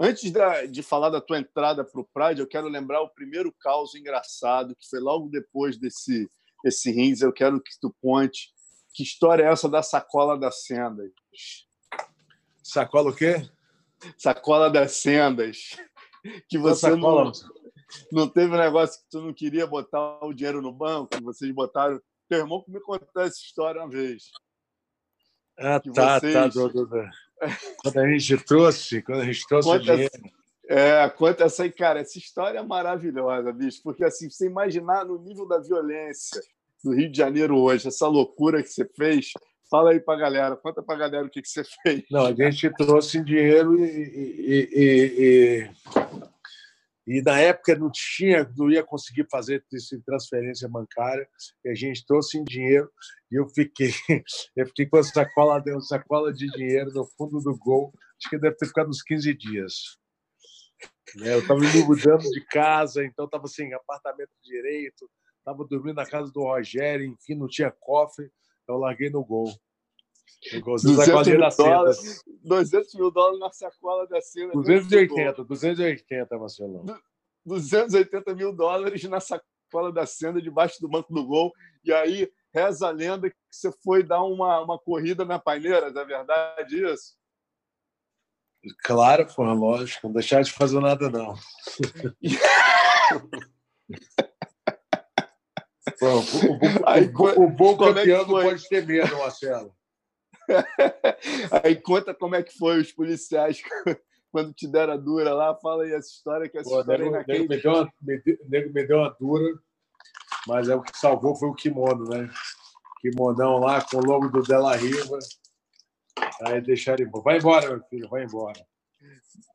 antes 0.00 0.32
da, 0.32 0.64
de 0.64 0.82
falar 0.82 1.10
da 1.10 1.20
tua 1.20 1.38
entrada 1.38 1.84
para 1.84 2.00
o 2.00 2.08
Pride, 2.12 2.40
eu 2.40 2.48
quero 2.48 2.66
lembrar 2.66 3.02
o 3.02 3.10
primeiro 3.10 3.52
caos 3.60 3.94
engraçado, 3.94 4.74
que 4.74 4.88
foi 4.88 4.98
logo 4.98 5.28
depois 5.28 5.78
desse, 5.78 6.28
desse 6.64 6.90
rings. 6.90 7.20
Eu 7.20 7.32
quero 7.32 7.60
que 7.60 7.78
tu 7.80 7.94
conte 8.02 8.52
que 8.94 9.02
história 9.02 9.44
é 9.44 9.52
essa 9.52 9.68
da 9.68 9.82
sacola 9.82 10.38
das 10.38 10.64
sendas. 10.64 11.12
Sacola 12.62 13.10
o 13.10 13.14
quê? 13.14 13.48
sacola 14.16 14.70
das 14.70 14.92
sendas. 14.92 15.76
Que 16.48 16.58
você 16.58 16.94
não, 16.94 17.32
não 18.12 18.28
teve 18.28 18.54
um 18.54 18.58
negócio 18.58 19.00
que 19.00 19.08
tu 19.10 19.22
não 19.22 19.32
queria 19.32 19.66
botar 19.66 20.24
o 20.24 20.32
dinheiro 20.32 20.60
no 20.60 20.72
banco, 20.72 21.16
que 21.16 21.22
vocês 21.22 21.50
botaram. 21.52 22.00
Teu 22.28 22.40
irmão 22.40 22.64
me 22.68 22.80
contou 22.80 23.22
essa 23.22 23.38
história 23.38 23.80
uma 23.80 23.90
vez. 23.90 24.30
Ah, 25.58 25.80
que 25.80 25.90
tá, 25.92 26.20
tá 26.20 26.20
vocês... 26.20 26.34
tá, 26.34 26.46
Dudu. 26.46 26.88
Quando 27.82 27.98
a 27.98 28.08
gente 28.08 28.36
trouxe, 28.44 29.02
quando 29.02 29.20
a 29.22 29.24
gente 29.24 29.46
trouxe 29.46 29.68
o 29.68 29.78
dinheiro. 29.78 30.10
É, 30.68 31.08
conta 31.08 31.44
essa 31.44 31.64
aí, 31.64 31.72
cara. 31.72 32.00
Essa 32.00 32.18
história 32.18 32.58
é 32.58 32.62
maravilhosa, 32.62 33.52
bicho, 33.52 33.80
porque 33.82 34.04
assim, 34.04 34.30
você 34.30 34.46
imaginar 34.46 35.04
no 35.04 35.18
nível 35.18 35.46
da 35.46 35.58
violência 35.58 36.40
do 36.84 36.94
Rio 36.94 37.10
de 37.10 37.18
Janeiro 37.18 37.58
hoje, 37.58 37.88
essa 37.88 38.06
loucura 38.06 38.62
que 38.62 38.68
você 38.68 38.88
fez, 38.96 39.32
Fala 39.70 39.92
aí 39.92 40.00
para 40.00 40.14
a 40.14 40.20
galera, 40.20 40.56
conta 40.56 40.82
para 40.82 40.96
a 40.96 40.98
galera 40.98 41.24
o 41.24 41.30
que, 41.30 41.40
que 41.40 41.48
você 41.48 41.62
fez. 41.80 42.02
Não, 42.10 42.26
a 42.26 42.34
gente 42.34 42.68
trouxe 42.70 43.22
dinheiro 43.22 43.78
e, 43.78 43.88
e, 43.88 44.68
e, 44.72 45.14
e, 45.22 45.70
na 47.06 47.40
época 47.40 47.76
não 47.76 47.90
tinha, 47.90 48.50
não 48.56 48.70
ia 48.70 48.84
conseguir 48.84 49.26
fazer 49.30 49.64
transferência 50.04 50.68
bancária, 50.68 51.28
e 51.64 51.70
a 51.70 51.74
gente 51.74 52.04
trouxe 52.06 52.38
em 52.38 52.44
dinheiro 52.44 52.90
e 53.30 53.40
eu 53.40 53.48
fiquei, 53.48 53.90
eu 54.56 54.66
fiquei 54.66 54.86
com 54.86 54.98
a 54.98 55.02
sacola, 55.02 55.62
uma 55.66 55.80
sacola 55.80 56.32
de 56.32 56.46
dinheiro 56.50 56.92
no 56.92 57.06
fundo 57.16 57.40
do 57.40 57.56
gol, 57.56 57.92
acho 58.18 58.28
que 58.28 58.38
deve 58.38 58.56
ter 58.56 58.66
ficado 58.66 58.88
uns 58.88 59.02
15 59.02 59.34
dias. 59.34 59.98
Né, 61.16 61.34
eu 61.34 61.40
estava 61.40 61.58
me 61.58 61.84
mudando 61.84 62.22
de 62.22 62.44
casa, 62.46 63.04
então 63.04 63.24
estava 63.24 63.46
sem 63.48 63.72
apartamento 63.74 64.30
direito, 64.42 65.10
estava 65.38 65.64
dormindo 65.64 65.96
na 65.96 66.06
casa 66.06 66.30
do 66.30 66.42
Rogério, 66.42 67.06
enfim, 67.06 67.34
não 67.34 67.48
tinha 67.48 67.70
cofre 67.70 68.30
eu 68.70 68.78
larguei 68.78 69.10
no 69.10 69.24
gol. 69.24 69.52
No 70.54 70.60
golzinho 70.62 70.96
200 70.96 71.26
mil, 71.28 71.38
dólares, 71.56 72.24
200 72.44 72.94
mil 72.94 73.10
dólares 73.10 73.40
na 73.40 73.52
sacola 73.52 74.06
da 74.06 74.20
cena. 74.20 74.52
280, 74.52 75.44
280, 75.44 76.38
Marcelão. 76.38 76.84
280 77.44 78.34
mil 78.34 78.52
dólares 78.52 79.04
na 79.04 79.20
sacola 79.20 79.92
da 79.92 80.06
cena, 80.06 80.40
debaixo 80.40 80.80
do 80.80 80.88
banco 80.88 81.12
do 81.12 81.26
gol. 81.26 81.52
E 81.84 81.92
aí, 81.92 82.30
reza 82.54 82.88
a 82.88 82.90
lenda 82.90 83.30
que 83.30 83.36
você 83.50 83.70
foi 83.82 84.02
dar 84.02 84.22
uma, 84.22 84.60
uma 84.60 84.78
corrida 84.78 85.24
na 85.24 85.38
paineira, 85.38 85.86
é 85.88 86.04
verdade 86.04 86.84
isso? 86.84 87.18
Claro, 88.84 89.28
foi 89.28 89.46
lógico. 89.46 90.06
Não 90.06 90.14
deixar 90.14 90.42
de 90.42 90.52
fazer 90.52 90.80
nada, 90.80 91.08
não. 91.10 91.34
O, 96.00 96.06
o, 96.06 97.42
o, 97.42 97.44
o 97.44 97.50
bom 97.50 97.74
é 97.74 97.76
campeão 97.76 98.22
é 98.22 98.26
não 98.26 98.26
pode 98.26 98.68
ter 98.68 98.86
medo, 98.86 99.18
Marcelo. 99.18 99.74
Aí 101.64 101.76
conta 101.76 102.14
como 102.14 102.34
é 102.34 102.42
que 102.42 102.56
foi 102.56 102.80
os 102.80 102.92
policiais 102.92 103.62
quando 104.30 104.52
te 104.52 104.66
deram 104.66 104.94
a 104.94 104.96
dura 104.96 105.34
lá. 105.34 105.54
Fala 105.56 105.84
aí 105.84 105.92
essa 105.92 106.08
história, 106.08 106.48
que 106.48 106.58
essa 106.58 106.68
Pô, 106.68 106.80
história 106.80 107.10
nego, 107.10 107.24
nego, 107.26 107.48
me, 107.48 107.60
deu 107.60 107.72
uma, 107.72 107.92
me, 108.02 108.22
nego 108.48 108.72
me 108.72 108.86
deu 108.86 108.98
uma 108.98 109.16
dura, 109.18 109.58
mas 110.46 110.68
é 110.68 110.74
o 110.74 110.82
que 110.82 110.96
salvou 110.96 111.36
foi 111.36 111.48
o 111.48 111.54
kimono, 111.54 112.08
né? 112.08 112.30
Kimonão 113.00 113.58
lá 113.58 113.82
com 113.82 113.98
o 113.98 114.04
logo 114.04 114.28
do 114.28 114.42
Della 114.42 114.76
Riva. 114.76 115.18
Aí 116.46 116.60
deixaram 116.60 117.04
embora. 117.04 117.24
Vai 117.24 117.38
embora, 117.38 117.68
meu 117.70 117.82
filho, 117.84 118.08
vai 118.08 118.24
embora. 118.24 118.60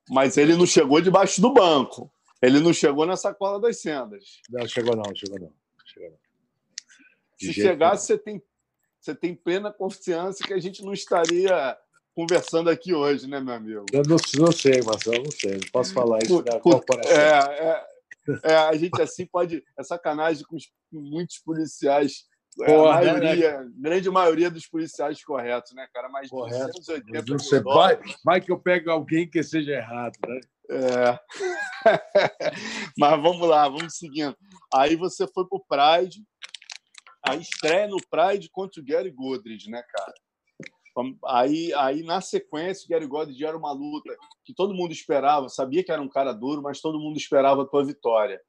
Mas 0.10 0.38
ele 0.38 0.56
não 0.56 0.66
chegou 0.66 1.02
debaixo 1.02 1.42
do 1.42 1.54
banco. 1.54 2.12
Ele 2.42 2.60
não 2.60 2.74
chegou 2.74 3.06
na 3.06 3.16
sacola 3.16 3.60
das 3.60 3.80
sendas. 3.80 4.42
Não, 4.50 4.68
chegou 4.68 4.96
não, 4.96 5.16
chegou 5.16 5.40
não. 5.40 5.54
Chegou 5.86 6.10
não. 6.10 6.18
Se 7.38 7.54
chegasse, 7.54 8.08
você 8.08 8.18
tem, 8.18 8.42
você 9.06 9.14
tem 9.14 9.36
plena 9.36 9.72
confiança 9.72 10.44
que 10.44 10.54
a 10.54 10.60
gente 10.60 10.84
não 10.84 10.92
estaria 10.92 11.78
conversando 12.16 12.70
aqui 12.72 12.94
hoje, 12.94 13.28
né, 13.28 13.40
meu 13.40 13.54
amigo? 13.54 13.86
Eu 13.94 14.02
não, 14.08 14.18
não 14.40 14.52
sei, 14.52 14.82
Marcelo, 14.82 15.24
não 15.24 15.32
sei. 15.32 15.54
Não 15.54 15.72
posso 15.72 15.94
falar 15.94 16.20
isso 16.24 16.42
da 16.42 16.60
corporação. 16.60 17.12
É, 17.12 17.40
é, 17.60 17.86
é, 18.44 18.56
a 18.56 18.76
gente 18.76 19.00
assim 19.00 19.28
pode. 19.28 19.64
É 19.78 19.84
sacanagem 19.84 20.44
com, 20.46 20.56
os, 20.56 20.66
com 20.92 21.00
muitos 21.00 21.38
policiais. 21.38 22.24
É, 22.62 22.66
Porra, 22.66 22.98
a 22.98 23.02
né, 23.02 23.12
maioria, 23.12 23.62
né? 23.62 23.72
grande 23.78 24.10
maioria 24.10 24.50
dos 24.50 24.66
policiais 24.66 25.24
corretos, 25.24 25.74
né, 25.74 25.86
cara? 25.94 26.08
Mas 26.10 26.30
Correto. 26.30 26.72
280 26.78 27.32
não 27.32 27.38
sei, 27.38 27.60
vai, 27.60 28.00
vai 28.24 28.40
que 28.40 28.50
eu 28.50 28.58
pego 28.58 28.90
alguém 28.90 29.30
que 29.30 29.44
seja 29.44 29.74
errado, 29.74 30.18
né? 30.26 30.40
É. 30.70 31.20
Mas 32.98 33.22
vamos 33.22 33.48
lá, 33.48 33.68
vamos 33.68 33.98
seguindo. 33.98 34.36
Aí 34.74 34.96
você 34.96 35.28
foi 35.28 35.46
pro 35.48 35.64
Pride, 35.68 36.24
a 37.28 37.36
estreia 37.36 37.88
no 37.88 37.98
Pride 38.10 38.50
contra 38.50 38.82
o 38.82 38.86
Gary 38.86 39.12
Godridge, 39.12 39.70
né, 39.70 39.82
cara? 39.82 40.14
Aí, 41.26 41.74
aí 41.74 42.04
na 42.04 42.22
sequência, 42.22 42.86
o 42.86 42.90
Gary 42.90 43.06
Godridge 43.06 43.44
era 43.44 43.58
uma 43.58 43.74
luta 43.74 44.16
que 44.46 44.54
todo 44.54 44.74
mundo 44.74 44.94
esperava, 44.94 45.50
sabia 45.50 45.84
que 45.84 45.92
era 45.92 46.02
um 46.02 46.08
cara 46.08 46.32
duro, 46.32 46.62
mas 46.62 46.80
todo 46.80 47.00
mundo 47.00 47.18
esperava 47.18 47.64
a 47.64 47.66
tua 47.66 47.84
vitória. 47.84 48.40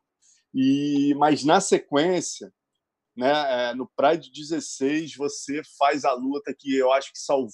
E 0.55 1.15
mas 1.19 1.45
na 1.45 1.61
sequência, 1.61 2.53
né, 3.17 3.71
é, 3.71 3.75
no 3.75 3.91
Pride 3.97 4.31
16, 4.31 5.17
você 5.17 5.62
faz 5.79 6.05
a 6.05 6.12
luta 6.12 6.55
que 6.57 6.77
eu 6.77 6.93
acho 6.93 7.12
que 7.12 7.19
salvou, 7.19 7.51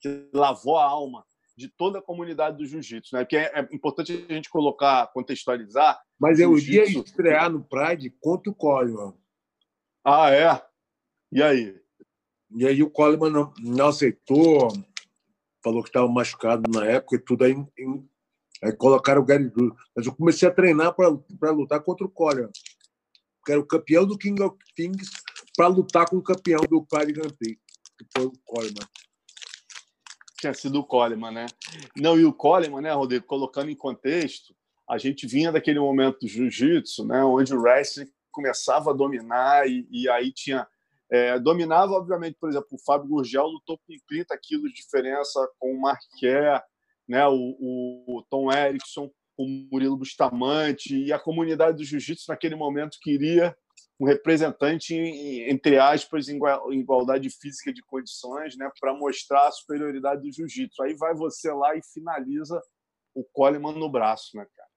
que 0.00 0.30
lavou 0.32 0.78
a 0.78 0.84
alma 0.84 1.24
de 1.56 1.68
toda 1.68 1.98
a 1.98 2.02
comunidade 2.02 2.56
do 2.56 2.66
jiu-jitsu, 2.66 3.14
né? 3.14 3.22
Porque 3.22 3.36
é, 3.36 3.52
é, 3.54 3.68
importante 3.72 4.26
a 4.28 4.32
gente 4.32 4.50
colocar, 4.50 5.06
contextualizar. 5.12 6.00
Mas 6.18 6.40
eu 6.40 6.56
ia 6.58 6.84
estrear 6.84 7.50
no 7.50 7.62
Pride 7.62 8.10
contra 8.20 8.50
o 8.50 8.54
Coleman. 8.54 9.14
Ah, 10.04 10.30
é? 10.30 10.62
E 11.32 11.42
aí? 11.42 11.80
E 12.50 12.66
aí 12.66 12.82
o 12.82 12.90
Coleman 12.90 13.30
não, 13.30 13.52
não 13.58 13.88
aceitou, 13.88 14.68
falou 15.62 15.82
que 15.82 15.88
estava 15.88 16.06
machucado 16.06 16.70
na 16.70 16.84
época 16.84 17.16
e 17.16 17.18
tudo. 17.18 17.44
Aí, 17.44 17.54
aí 18.62 18.72
colocaram 18.76 19.22
o 19.22 19.24
Gary 19.24 19.48
Duro. 19.48 19.76
Mas 19.96 20.06
eu 20.06 20.14
comecei 20.14 20.46
a 20.48 20.52
treinar 20.52 20.94
para 20.94 21.50
lutar 21.50 21.80
contra 21.82 22.06
o 22.06 22.10
Coleman, 22.10 22.50
que 23.44 23.52
era 23.52 23.60
o 23.60 23.66
campeão 23.66 24.06
do 24.06 24.18
King 24.18 24.42
of 24.42 24.56
Kings, 24.76 25.10
para 25.56 25.68
lutar 25.68 26.08
com 26.08 26.16
o 26.16 26.22
campeão 26.22 26.60
do 26.68 26.84
Pride 26.84 27.12
Grand 27.12 27.30
Prix, 27.30 27.60
que 27.98 28.06
foi 28.12 28.26
o 28.26 28.32
Coleman 28.44 28.86
tinha 30.44 30.54
sido 30.54 30.80
o 30.80 30.84
Coleman, 30.84 31.32
né? 31.32 31.46
Não, 31.96 32.18
e 32.18 32.24
o 32.24 32.32
Coleman, 32.32 32.82
né, 32.82 32.92
Rodrigo, 32.92 33.24
colocando 33.24 33.70
em 33.70 33.76
contexto, 33.76 34.54
a 34.88 34.98
gente 34.98 35.26
vinha 35.26 35.50
daquele 35.50 35.80
momento 35.80 36.20
do 36.20 36.28
jiu-jitsu, 36.28 37.06
né, 37.06 37.24
onde 37.24 37.54
o 37.54 37.60
wrestling 37.60 38.10
começava 38.34 38.90
a 38.90 38.94
dominar 38.94 39.68
e, 39.68 39.86
e 39.90 40.08
aí 40.08 40.32
tinha 40.32 40.66
é, 41.10 41.38
dominava, 41.38 41.92
obviamente, 41.92 42.36
por 42.40 42.48
exemplo, 42.48 42.68
o 42.72 42.84
Fábio 42.84 43.08
Gurgel 43.08 43.46
lutou 43.46 43.78
com 43.78 43.94
30 44.08 44.36
quilos 44.42 44.70
de 44.70 44.76
diferença 44.76 45.48
com 45.58 45.72
o 45.72 45.80
Marquet, 45.80 46.60
né, 47.08 47.26
o, 47.28 47.56
o, 48.08 48.24
Tom 48.28 48.50
Erickson, 48.50 49.10
o 49.36 49.46
Murilo 49.70 49.96
Bustamante, 49.96 50.96
e 50.96 51.12
a 51.12 51.18
comunidade 51.18 51.76
do 51.76 51.84
jiu-jitsu 51.84 52.24
naquele 52.28 52.56
momento 52.56 52.98
queria 53.00 53.54
um 54.00 54.06
representante, 54.06 54.94
entre 54.94 55.78
aspas, 55.78 56.28
em 56.28 56.40
igualdade 56.72 57.30
física 57.30 57.72
de 57.72 57.82
condições, 57.82 58.56
né, 58.56 58.68
para 58.80 58.94
mostrar 58.94 59.46
a 59.46 59.52
superioridade 59.52 60.22
do 60.22 60.32
jiu-jitsu. 60.32 60.82
Aí 60.82 60.96
vai 60.96 61.14
você 61.14 61.52
lá 61.52 61.76
e 61.76 61.80
finaliza 61.92 62.60
o 63.14 63.22
Coleman 63.22 63.78
no 63.78 63.88
braço, 63.88 64.36
né, 64.36 64.44
cara? 64.56 64.73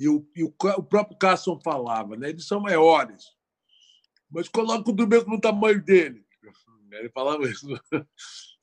E 0.00 0.08
o, 0.08 0.26
e 0.34 0.42
o, 0.42 0.46
o 0.48 0.82
próprio 0.82 1.18
Carson 1.18 1.60
falava, 1.62 2.16
né? 2.16 2.30
Eles 2.30 2.46
são 2.46 2.58
maiores, 2.58 3.22
mas 4.30 4.48
coloca 4.48 4.90
o 4.90 5.06
mesmo 5.06 5.34
no 5.34 5.40
tamanho 5.40 5.84
dele. 5.84 6.24
Ele 6.90 7.10
falava 7.10 7.44
isso. 7.44 7.66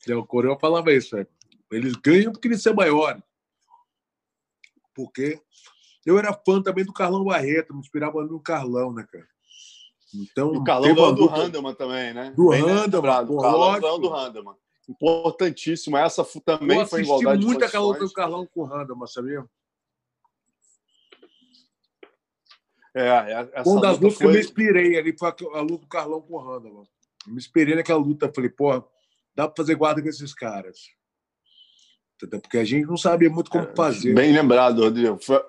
O 0.09 0.25
Coreão 0.25 0.57
falava 0.57 0.93
isso. 0.93 1.17
Né? 1.17 1.27
Eles 1.69 1.93
ganham 1.97 2.31
porque 2.31 2.47
eles 2.47 2.61
são 2.61 2.73
maiores. 2.73 3.21
Porque 4.95 5.37
eu 6.05 6.17
era 6.17 6.31
fã 6.31 6.61
também 6.61 6.85
do 6.85 6.93
Carlão 6.93 7.25
Barreto, 7.25 7.73
me 7.73 7.81
inspirava 7.81 8.23
no 8.23 8.39
Carlão, 8.39 8.93
né, 8.93 9.05
cara? 9.11 9.27
Então, 10.15 10.53
o 10.53 10.63
Carlão 10.63 10.95
ganhou 10.95 11.13
do 11.13 11.29
Handelman 11.29 11.75
também, 11.75 12.13
né? 12.13 12.31
Do 12.31 12.53
Handelman. 12.53 13.25
O 13.27 13.41
Carlão 13.41 13.79
ganhou 13.81 13.99
do 13.99 14.13
Handelman. 14.13 14.55
Importantíssimo. 14.87 15.97
Essa 15.97 16.23
também 16.45 16.85
foi 16.85 17.01
igualdade 17.01 17.45
muito 17.45 17.65
aquela 17.65 17.85
luta 17.85 18.05
do 18.05 18.13
Carlão 18.13 18.47
com 18.47 18.61
o 18.61 18.65
Handelman, 18.65 19.07
sabia? 19.07 19.45
É, 22.95 23.07
é 23.07 23.49
essa 23.53 23.69
Uma 23.69 23.81
das 23.81 23.99
lutas 23.99 24.17
foi... 24.17 24.17
que 24.17 24.23
eu 24.25 24.31
me 24.31 24.39
inspirei 24.39 24.97
ali 24.97 25.17
foi 25.17 25.29
a 25.29 25.61
luta 25.61 25.83
do 25.83 25.87
Carlão 25.87 26.21
com 26.21 26.35
o. 26.35 26.87
Eu 27.27 27.33
me 27.33 27.37
inspirei 27.37 27.75
naquela 27.75 27.99
luta. 27.99 28.31
Falei, 28.33 28.49
porra, 28.49 28.83
dá 29.35 29.47
para 29.47 29.63
fazer 29.63 29.75
guarda 29.75 30.01
com 30.01 30.07
esses 30.07 30.33
caras. 30.33 30.77
Porque 32.19 32.57
a 32.57 32.63
gente 32.63 32.87
não 32.87 32.97
sabia 32.97 33.29
muito 33.29 33.51
como 33.51 33.65
é, 33.65 33.75
fazer. 33.75 34.13
Bem 34.13 34.33
lembrado, 34.33 34.81
Rodrigo. 34.81 35.19
Foi, 35.21 35.39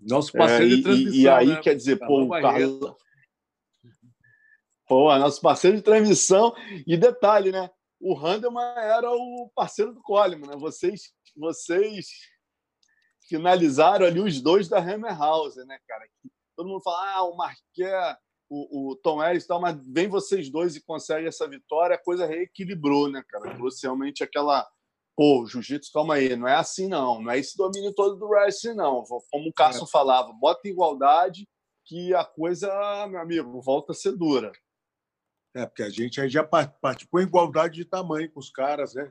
nosso 0.00 0.32
parceiro 0.32 0.64
é, 0.64 0.76
de 0.76 0.82
transmissão. 0.82 1.14
E, 1.14 1.22
e 1.22 1.28
aí, 1.28 1.46
né? 1.46 1.60
quer 1.60 1.74
dizer, 1.74 1.96
pô, 1.96 2.22
o 2.22 2.28
Carlos. 2.28 2.94
Pô, 4.88 5.18
nosso 5.18 5.40
parceiro 5.40 5.76
de 5.76 5.82
transmissão. 5.82 6.54
E 6.86 6.96
detalhe, 6.96 7.52
né? 7.52 7.70
O 8.00 8.18
Handelman 8.18 8.64
era 8.76 9.10
o 9.10 9.50
parceiro 9.54 9.92
do 9.92 10.00
Coleman, 10.00 10.48
né? 10.48 10.56
Vocês, 10.56 11.12
vocês 11.36 12.06
finalizaram 13.30 14.04
ali 14.04 14.20
os 14.20 14.42
dois 14.42 14.68
da 14.68 14.78
Hammerhausen, 14.78 15.64
né, 15.64 15.78
cara? 15.86 16.04
Todo 16.56 16.68
mundo 16.68 16.82
fala, 16.82 17.14
ah, 17.14 17.24
o 17.24 17.36
Marquet, 17.36 18.18
o, 18.50 18.90
o 18.90 18.96
Tom 18.96 19.22
Ellis 19.22 19.44
e 19.44 19.46
tal, 19.46 19.60
mas 19.60 19.78
vem 19.86 20.08
vocês 20.08 20.50
dois 20.50 20.74
e 20.74 20.84
consegue 20.84 21.28
essa 21.28 21.48
vitória, 21.48 21.94
a 21.94 22.02
coisa 22.02 22.26
reequilibrou, 22.26 23.08
né, 23.08 23.22
cara? 23.28 23.54
Trouxe 23.54 23.86
realmente 23.86 24.24
aquela 24.24 24.68
pô, 25.16 25.46
jiu-jitsu, 25.46 25.92
calma 25.92 26.14
aí, 26.14 26.34
não 26.34 26.48
é 26.48 26.54
assim 26.54 26.88
não, 26.88 27.20
não 27.20 27.30
é 27.30 27.38
esse 27.38 27.54
domínio 27.54 27.92
todo 27.92 28.16
do 28.16 28.26
wrestling 28.26 28.74
não. 28.74 29.04
Como 29.30 29.50
o 29.50 29.52
Carson 29.52 29.84
é. 29.84 29.90
falava, 29.90 30.32
bota 30.32 30.66
igualdade 30.66 31.46
que 31.84 32.14
a 32.14 32.24
coisa, 32.24 32.68
meu 33.06 33.20
amigo, 33.20 33.60
volta 33.60 33.92
a 33.92 33.94
ser 33.94 34.16
dura. 34.16 34.50
É, 35.54 35.66
porque 35.66 35.82
a 35.82 35.90
gente 35.90 36.20
aí 36.20 36.28
já 36.28 36.42
participou 36.42 37.20
em 37.20 37.24
igualdade 37.24 37.74
de 37.74 37.84
tamanho 37.84 38.32
com 38.32 38.40
os 38.40 38.50
caras, 38.50 38.94
né? 38.94 39.08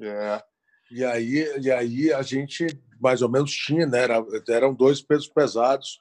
É. 0.00 0.42
E 0.90 1.04
aí, 1.04 1.60
e 1.60 1.70
aí 1.70 2.12
a 2.12 2.22
gente 2.22 2.66
mais 3.04 3.20
ou 3.20 3.28
menos 3.28 3.52
tinha, 3.52 3.86
né? 3.86 4.02
Era, 4.02 4.24
eram 4.48 4.74
dois 4.74 5.02
pesos 5.02 5.28
pesados, 5.28 6.00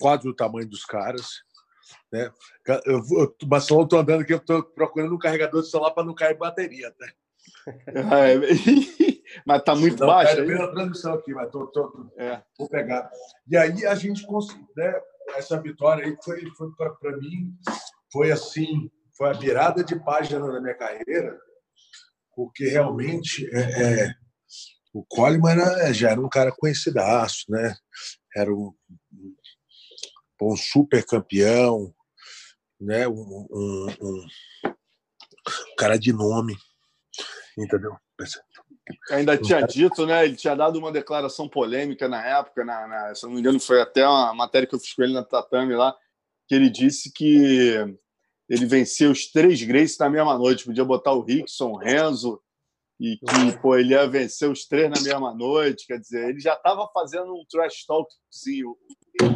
quase 0.00 0.28
o 0.28 0.34
tamanho 0.34 0.68
dos 0.68 0.84
caras. 0.84 1.28
Né? 2.12 2.30
Eu, 2.84 3.00
eu, 3.12 3.36
mas 3.48 3.70
eu 3.70 3.82
estou 3.82 4.00
andando 4.00 4.22
aqui, 4.22 4.32
eu 4.32 4.38
estou 4.38 4.62
procurando 4.62 5.14
um 5.14 5.18
carregador 5.18 5.62
de 5.62 5.70
celular 5.70 5.92
para 5.92 6.04
não 6.04 6.14
cair 6.14 6.36
bateria. 6.36 6.92
Né? 6.98 7.12
É, 7.86 8.34
mas 9.46 9.62
tá 9.62 9.76
muito 9.76 10.00
não, 10.00 10.08
baixo. 10.08 10.32
A 10.32 10.72
transmissão 10.72 11.14
aqui, 11.14 11.32
mas 11.32 11.50
tô, 11.50 11.68
tô, 11.68 11.88
tô 11.88 12.10
é. 12.18 12.42
vou 12.58 12.68
pegar. 12.68 13.08
E 13.48 13.56
aí 13.56 13.86
a 13.86 13.94
gente 13.94 14.26
conseguiu, 14.26 14.66
né, 14.76 15.00
essa 15.36 15.60
vitória 15.60 16.04
aí 16.04 16.16
foi, 16.24 16.44
foi 16.56 16.68
para 16.74 17.16
mim 17.16 17.56
foi 18.12 18.30
assim, 18.30 18.90
foi 19.16 19.30
a 19.30 19.32
virada 19.32 19.82
de 19.82 19.98
página 20.04 20.46
da 20.52 20.60
minha 20.60 20.74
carreira, 20.74 21.38
porque 22.34 22.68
realmente 22.68 23.48
é, 23.54 23.60
é, 23.60 24.14
o 24.92 25.04
Coleman 25.04 25.52
era, 25.52 25.92
já 25.92 26.10
era 26.10 26.20
um 26.20 26.28
cara 26.28 26.52
conhecidaço, 26.52 27.44
né? 27.48 27.74
Era 28.36 28.52
um, 28.52 28.74
um 30.40 30.56
super 30.56 31.04
campeão, 31.04 31.94
né? 32.80 33.08
Um, 33.08 33.46
um, 33.50 33.86
um 34.02 34.26
cara 35.76 35.98
de 35.98 36.12
nome 36.12 36.56
entendeu? 37.58 37.96
Ainda 39.10 39.36
tinha 39.36 39.60
dito, 39.62 40.06
né? 40.06 40.24
Ele 40.24 40.36
tinha 40.36 40.54
dado 40.54 40.78
uma 40.78 40.92
declaração 40.92 41.48
polêmica 41.48 42.08
na 42.08 42.24
época, 42.24 42.64
na, 42.64 42.86
na, 42.86 43.14
se 43.14 43.24
não 43.24 43.32
me 43.32 43.40
engano, 43.40 43.60
foi 43.60 43.80
até 43.80 44.06
uma 44.06 44.34
matéria 44.34 44.66
que 44.66 44.74
eu 44.74 44.80
fiz 44.80 44.94
com 44.94 45.02
ele 45.02 45.12
na 45.12 45.24
Tatame 45.24 45.74
lá, 45.74 45.94
que 46.48 46.54
ele 46.54 46.70
disse 46.70 47.12
que 47.12 47.76
ele 48.48 48.66
venceu 48.66 49.10
os 49.10 49.30
três 49.30 49.62
Grace 49.62 49.98
na 49.98 50.10
mesma 50.10 50.36
noite. 50.36 50.64
Podia 50.64 50.84
botar 50.84 51.12
o 51.12 51.22
Rickson, 51.22 51.70
o 51.70 51.76
Renzo, 51.76 52.40
e 53.02 53.18
que 53.18 53.58
pô, 53.60 53.76
ele 53.76 53.94
ia 53.94 54.06
vencer 54.06 54.48
os 54.48 54.64
três 54.64 54.88
na 54.88 55.00
mesma 55.00 55.34
noite. 55.34 55.88
Quer 55.88 55.98
dizer, 55.98 56.28
ele 56.28 56.38
já 56.38 56.54
estava 56.54 56.88
fazendo 56.94 57.34
um 57.34 57.44
trash 57.50 57.84
talkzinho, 57.84 58.76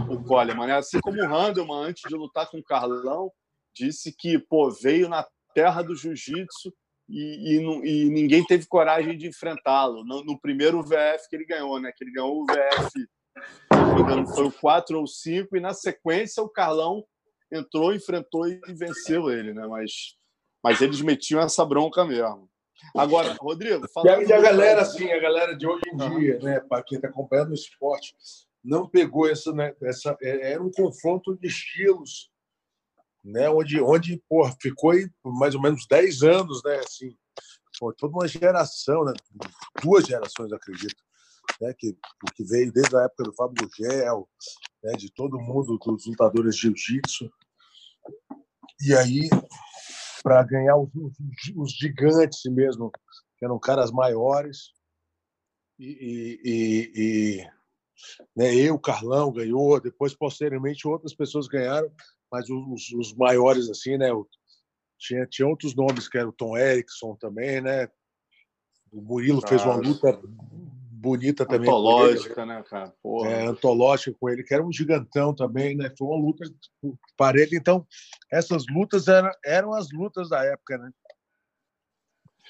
o 0.08 0.22
Coleman, 0.22 0.68
né? 0.68 0.76
Assim 0.76 1.00
como 1.00 1.20
o 1.20 1.26
Handelman, 1.26 1.88
antes 1.88 2.08
de 2.08 2.14
lutar 2.14 2.48
com 2.48 2.58
o 2.58 2.64
Carlão, 2.64 3.28
disse 3.74 4.14
que 4.16 4.38
pô, 4.38 4.70
veio 4.70 5.08
na 5.08 5.26
terra 5.52 5.82
do 5.82 5.96
jiu-jitsu 5.96 6.72
e, 7.08 7.56
e, 7.56 8.04
e, 8.04 8.08
ninguém 8.08 8.44
teve 8.44 8.66
coragem 8.66 9.18
de 9.18 9.26
enfrentá-lo. 9.26 10.04
No, 10.04 10.22
no, 10.22 10.40
primeiro 10.40 10.80
VF 10.80 11.28
que 11.28 11.34
ele 11.34 11.44
ganhou, 11.44 11.80
né? 11.80 11.90
Que 11.96 12.04
ele 12.04 12.12
ganhou 12.12 12.42
o 12.42 12.46
VF, 12.46 13.08
foi 14.32 14.46
o 14.46 14.52
4 14.52 15.00
ou 15.00 15.08
5, 15.08 15.56
e 15.56 15.60
na 15.60 15.74
sequência 15.74 16.40
o 16.40 16.48
Carlão 16.48 17.04
entrou, 17.50 17.92
enfrentou 17.92 18.46
e 18.46 18.60
venceu 18.74 19.28
ele, 19.28 19.52
né? 19.52 19.66
Mas, 19.66 20.16
mas 20.62 20.80
eles 20.80 21.00
metiam 21.00 21.40
essa 21.40 21.64
bronca 21.64 22.04
mesmo. 22.04 22.48
Agora, 22.96 23.36
Rodrigo, 23.40 23.86
falando. 23.88 24.22
E 24.22 24.32
a, 24.32 24.40
galera, 24.40 24.82
assim, 24.82 25.10
a 25.10 25.18
galera 25.18 25.56
de 25.56 25.66
hoje 25.66 25.82
em 25.92 25.96
dia, 25.96 26.38
né, 26.40 26.60
para 26.60 26.82
quem 26.82 26.96
está 26.96 27.08
acompanhando 27.08 27.50
o 27.50 27.54
esporte, 27.54 28.14
não 28.62 28.88
pegou 28.88 29.28
essa, 29.28 29.52
né, 29.52 29.74
essa. 29.82 30.16
É, 30.22 30.52
era 30.52 30.62
um 30.62 30.70
confronto 30.70 31.36
de 31.36 31.46
estilos 31.46 32.30
né? 33.26 33.50
Onde, 33.50 33.80
onde 33.80 34.22
pô, 34.28 34.48
ficou 34.62 34.92
aí 34.92 35.10
mais 35.24 35.54
ou 35.54 35.60
menos 35.60 35.86
10 35.86 36.22
anos, 36.22 36.62
né? 36.64 36.78
Assim, 36.78 37.16
pô, 37.78 37.92
toda 37.92 38.14
uma 38.14 38.28
geração, 38.28 39.04
né? 39.04 39.12
duas 39.82 40.06
gerações, 40.06 40.52
acredito, 40.52 40.96
né? 41.60 41.74
Que, 41.76 41.96
que 42.34 42.44
veio 42.44 42.72
desde 42.72 42.96
a 42.96 43.02
época 43.02 43.24
do 43.24 43.34
Fábio 43.34 43.68
Gugel, 43.68 44.28
né? 44.82 44.92
de 44.92 45.12
todo 45.12 45.40
mundo, 45.40 45.76
dos 45.76 46.06
lutadores 46.06 46.54
de 46.54 46.62
jiu-jitsu. 46.62 47.30
E 48.80 48.94
aí, 48.94 49.28
para 50.26 50.42
ganhar 50.42 50.76
os, 50.76 50.90
os, 51.54 51.70
gigantes 51.70 52.40
mesmo, 52.46 52.90
que 53.38 53.44
eram 53.44 53.60
caras 53.60 53.92
maiores, 53.92 54.72
e, 55.78 56.40
e, 56.44 56.92
e, 56.96 57.50
né, 58.36 58.52
eu, 58.52 58.76
Carlão 58.76 59.30
ganhou, 59.30 59.80
depois, 59.80 60.16
posteriormente, 60.16 60.88
outras 60.88 61.14
pessoas 61.14 61.46
ganharam, 61.46 61.88
mas 62.28 62.50
os, 62.50 62.90
os 62.98 63.14
maiores, 63.14 63.70
assim, 63.70 63.96
né? 63.96 64.08
Tinha, 64.98 65.28
tinha 65.28 65.46
outros 65.46 65.76
nomes, 65.76 66.08
que 66.08 66.18
era 66.18 66.28
o 66.28 66.32
Tom 66.32 66.58
Erickson 66.58 67.14
também, 67.14 67.60
né? 67.60 67.86
O 68.90 69.00
Murilo 69.02 69.46
fez 69.46 69.62
uma 69.62 69.76
luta 69.76 70.20
bonita 71.06 71.46
também. 71.46 71.68
Antológica, 71.68 72.44
né, 72.44 72.62
cara? 72.64 72.92
Porra. 73.00 73.30
É, 73.30 73.46
antológica 73.46 74.16
com 74.18 74.28
ele, 74.28 74.42
que 74.42 74.52
era 74.52 74.64
um 74.64 74.72
gigantão 74.72 75.32
também, 75.32 75.76
né? 75.76 75.92
Foi 75.96 76.08
uma 76.08 76.18
luta 76.18 76.44
parede. 77.16 77.56
Então, 77.56 77.86
essas 78.30 78.64
lutas 78.68 79.06
eram, 79.06 79.30
eram 79.44 79.72
as 79.72 79.86
lutas 79.92 80.28
da 80.28 80.44
época, 80.44 80.78
né? 80.78 80.90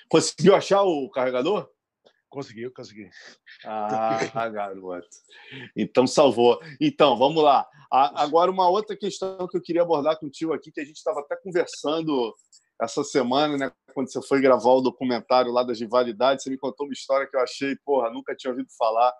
Conseguiu 0.09 0.55
achar 0.55 0.83
o 0.83 1.11
carregador? 1.11 1.69
Conseguiu, 2.29 2.73
consegui. 2.73 3.09
Ah, 3.64 4.19
garoto. 4.49 5.09
Então 5.77 6.07
salvou. 6.07 6.59
Então, 6.81 7.16
vamos 7.16 7.42
lá. 7.42 7.66
Agora, 7.90 8.51
uma 8.51 8.69
outra 8.69 8.97
questão 8.97 9.47
que 9.47 9.57
eu 9.57 9.62
queria 9.62 9.83
abordar 9.83 10.19
contigo 10.19 10.53
aqui, 10.53 10.73
que 10.73 10.81
a 10.81 10.85
gente 10.85 10.97
estava 10.97 11.21
até 11.21 11.37
conversando 11.37 12.35
essa 12.81 13.03
semana, 13.03 13.57
né, 13.57 13.73
quando 13.95 14.11
você 14.11 14.21
foi 14.23 14.41
gravar 14.41 14.71
o 14.71 14.81
documentário 14.81 15.51
lá 15.51 15.62
das 15.62 15.81
rivalidades, 15.81 16.45
você 16.45 16.51
me 16.51 16.59
contou 16.59 16.87
uma 16.87 16.93
história 16.93 17.27
que 17.27 17.37
eu 17.37 17.41
achei, 17.41 17.77
porra, 17.85 18.11
nunca 18.11 18.35
tinha 18.35 18.51
ouvido 18.51 18.69
falar, 18.77 19.12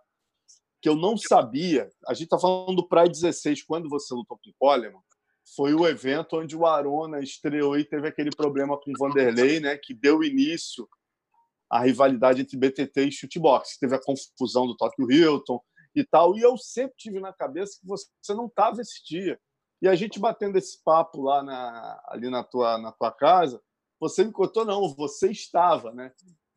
que 0.83 0.89
eu 0.89 0.95
não 0.95 1.17
sabia. 1.17 1.91
A 2.07 2.13
gente 2.13 2.25
está 2.25 2.39
falando 2.39 2.77
do 2.77 2.89
Pride 2.89 3.11
16, 3.11 3.63
quando 3.63 3.89
você 3.89 4.15
lutou 4.15 4.39
com 4.39 4.51
o 4.51 4.55
Coleman, 4.59 5.01
foi 5.55 5.73
o 5.75 5.87
evento 5.87 6.37
onde 6.39 6.57
o 6.57 6.67
Arona 6.67 7.21
estreou 7.21 7.79
e 7.79 7.85
teve 7.85 8.09
aquele 8.09 8.31
problema 8.31 8.79
com 8.79 8.91
o 8.91 8.99
Vanderlei, 8.99 9.61
né, 9.61 9.77
que 9.77 9.95
deu 9.95 10.23
início 10.23 10.89
à 11.71 11.81
rivalidade 11.81 12.43
entre 12.43 12.57
BTT 12.57 13.03
e 13.03 13.13
shootbox. 13.13 13.79
Teve 13.79 13.95
a 13.95 14.03
confusão 14.03 14.67
do 14.67 14.77
Tokyo 14.77 15.11
Hilton 15.11 15.61
e 15.95 16.05
tal, 16.05 16.37
e 16.37 16.43
eu 16.43 16.57
sempre 16.59 16.95
tive 16.99 17.21
na 17.21 17.33
cabeça 17.33 17.79
que 17.81 17.87
você 17.87 18.35
não 18.35 18.47
estava 18.47 18.81
esse 18.83 19.03
dia. 19.05 19.41
E 19.81 19.89
a 19.89 19.95
gente 19.95 20.19
batendo 20.19 20.57
esse 20.57 20.83
papo 20.83 21.23
lá 21.23 21.43
na, 21.43 22.03
ali 22.09 22.31
na 22.31 22.43
tua, 22.43 22.79
na 22.79 22.93
tua 22.93 23.13
casa, 23.13 23.61
você 24.01 24.25
me 24.25 24.33
contou, 24.33 24.65
não, 24.65 24.95
você 24.95 25.31
estava, 25.31 25.93
né? 25.93 26.13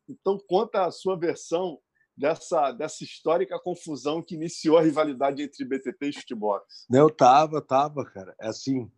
Então, 0.08 0.38
conta 0.48 0.86
a 0.86 0.90
sua 0.90 1.18
versão 1.18 1.78
dessa, 2.16 2.72
dessa 2.72 3.04
histórica 3.04 3.58
confusão 3.58 4.22
que 4.22 4.34
iniciou 4.34 4.78
a 4.78 4.82
rivalidade 4.82 5.42
entre 5.42 5.64
BTT 5.64 6.06
e 6.06 6.12
Shootbox. 6.12 6.86
Eu 6.92 7.08
tava, 7.08 7.62
tava, 7.62 8.04
cara. 8.04 8.34
É 8.40 8.48
assim, 8.48 8.90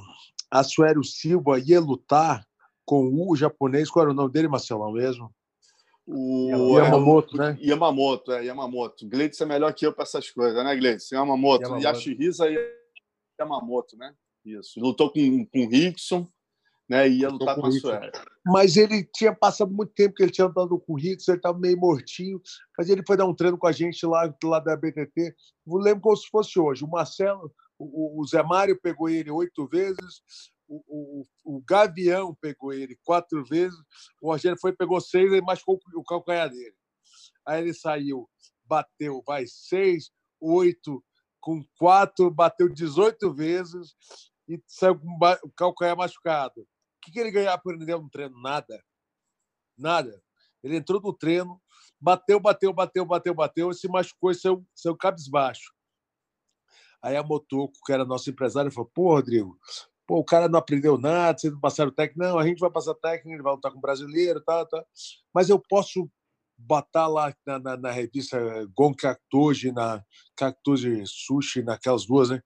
a 0.50 0.62
Suério 0.62 1.02
Silva 1.02 1.58
ia 1.58 1.80
lutar 1.80 2.46
com 2.84 3.10
o 3.28 3.34
japonês, 3.34 3.90
qual 3.90 4.04
era 4.04 4.12
o 4.12 4.14
nome 4.14 4.30
dele, 4.30 4.46
Marcelão, 4.46 4.92
mesmo? 4.92 5.34
O 6.06 6.78
Yamamoto, 6.78 7.36
né? 7.36 7.58
Yamamoto, 7.60 8.32
é, 8.32 8.44
Yamamoto. 8.44 9.08
Gleitz 9.08 9.40
é 9.40 9.46
melhor 9.46 9.72
que 9.72 9.86
eu 9.86 9.92
para 9.92 10.02
essas 10.02 10.30
coisas, 10.30 10.62
né, 10.62 10.76
Gleitz? 10.76 11.10
Yamamoto. 11.10 11.62
Yamamoto. 11.62 11.86
Yashihisa 11.86 12.46
Yamamoto, 13.40 13.96
né? 13.96 14.14
Isso. 14.44 14.78
Lutou 14.78 15.10
com, 15.10 15.46
com 15.46 15.64
o 15.64 15.68
Rickson, 15.68 16.28
né? 16.88 17.08
E 17.08 17.20
ia 17.20 17.30
lutar 17.30 17.54
com, 17.54 17.62
com 17.62 17.66
a 17.68 17.72
Suécia. 17.72 18.12
Mas 18.44 18.76
ele 18.76 19.08
tinha 19.14 19.34
passado 19.34 19.72
muito 19.72 19.94
tempo 19.94 20.14
que 20.14 20.22
ele 20.22 20.30
tinha 20.30 20.46
andado 20.46 20.78
com 20.78 20.92
o 20.92 20.96
Rickson, 20.98 21.32
ele 21.32 21.38
estava 21.38 21.58
meio 21.58 21.78
mortinho, 21.78 22.40
mas 22.76 22.90
ele 22.90 23.02
foi 23.06 23.16
dar 23.16 23.24
um 23.24 23.34
treino 23.34 23.56
com 23.56 23.66
a 23.66 23.72
gente 23.72 24.04
lá, 24.04 24.32
lá 24.44 24.60
da 24.60 24.76
BTT. 24.76 25.34
Eu 25.66 25.76
lembro 25.76 26.02
como 26.02 26.16
se 26.16 26.28
fosse 26.28 26.58
hoje. 26.58 26.84
O 26.84 26.88
Marcelo, 26.88 27.50
o, 27.78 28.20
o 28.20 28.26
Zé 28.26 28.42
Mário 28.42 28.78
pegou 28.80 29.08
ele 29.08 29.30
oito 29.30 29.66
vezes, 29.68 30.22
o, 30.68 30.82
o, 30.86 31.26
o, 31.44 31.62
Gavião 31.62 32.34
pegou 32.40 32.72
ele 32.72 32.98
quatro 33.04 33.44
vezes, 33.44 33.78
o 34.20 34.30
Rogério 34.30 34.58
foi, 34.60 34.72
pegou 34.72 35.00
seis 35.00 35.32
e 35.32 35.40
machucou 35.40 35.78
o 35.94 36.04
calcanhar 36.04 36.50
dele. 36.50 36.76
Aí 37.46 37.62
ele 37.62 37.74
saiu, 37.74 38.28
bateu, 38.64 39.22
vai, 39.26 39.46
seis, 39.46 40.10
oito, 40.40 41.04
com 41.40 41.64
quatro, 41.78 42.30
bateu 42.30 42.68
18 42.68 43.32
vezes 43.34 43.94
e 44.48 44.62
saiu 44.66 44.98
com 44.98 45.18
o 45.42 45.52
calcanhar 45.52 45.96
machucado. 45.96 46.62
O 46.62 46.66
que, 47.02 47.12
que 47.12 47.20
ele 47.20 47.30
ganhava 47.30 47.60
por 47.62 47.74
ele 47.74 47.84
no 47.84 48.08
treino? 48.08 48.40
Nada. 48.40 48.82
Nada. 49.76 50.22
Ele 50.62 50.76
entrou 50.76 51.00
no 51.00 51.12
treino, 51.12 51.60
bateu, 52.00 52.40
bateu, 52.40 52.72
bateu, 52.72 53.04
bateu, 53.04 53.34
bateu, 53.34 53.70
e 53.70 53.74
se 53.74 53.86
machucou 53.88 54.30
e 54.30 54.34
saiu, 54.34 54.66
saiu 54.74 54.96
cabisbaixo. 54.96 55.74
Aí 57.02 57.16
a 57.16 57.22
Motoco, 57.22 57.74
que 57.84 57.92
era 57.92 58.06
nosso 58.06 58.30
empresário, 58.30 58.72
falou: 58.72 58.90
Pô, 58.94 59.14
Rodrigo, 59.14 59.58
Pô, 60.06 60.18
o 60.18 60.24
cara 60.24 60.48
não 60.48 60.58
aprendeu 60.58 60.98
nada, 60.98 61.38
vocês 61.38 61.52
não 61.52 61.60
passaram 61.60 61.90
técnico. 61.90 62.20
Não, 62.22 62.38
a 62.38 62.46
gente 62.46 62.58
vai 62.58 62.70
passar 62.70 62.94
técnico, 62.94 63.36
ele 63.36 63.42
vai 63.42 63.54
lutar 63.54 63.72
com 63.72 63.78
o 63.78 63.80
brasileiro, 63.80 64.40
tá, 64.40 64.64
tá. 64.66 64.84
Mas 65.32 65.48
eu 65.48 65.58
posso 65.58 66.10
botar 66.56 67.06
lá 67.06 67.34
na, 67.46 67.58
na, 67.58 67.76
na 67.76 67.90
revista 67.90 68.38
Gon 68.74 68.94
Cactuji, 68.94 69.72
na 69.72 70.04
Cactuji 70.36 71.02
Sushi, 71.06 71.62
naquelas 71.62 72.06
duas, 72.06 72.30
né? 72.30 72.42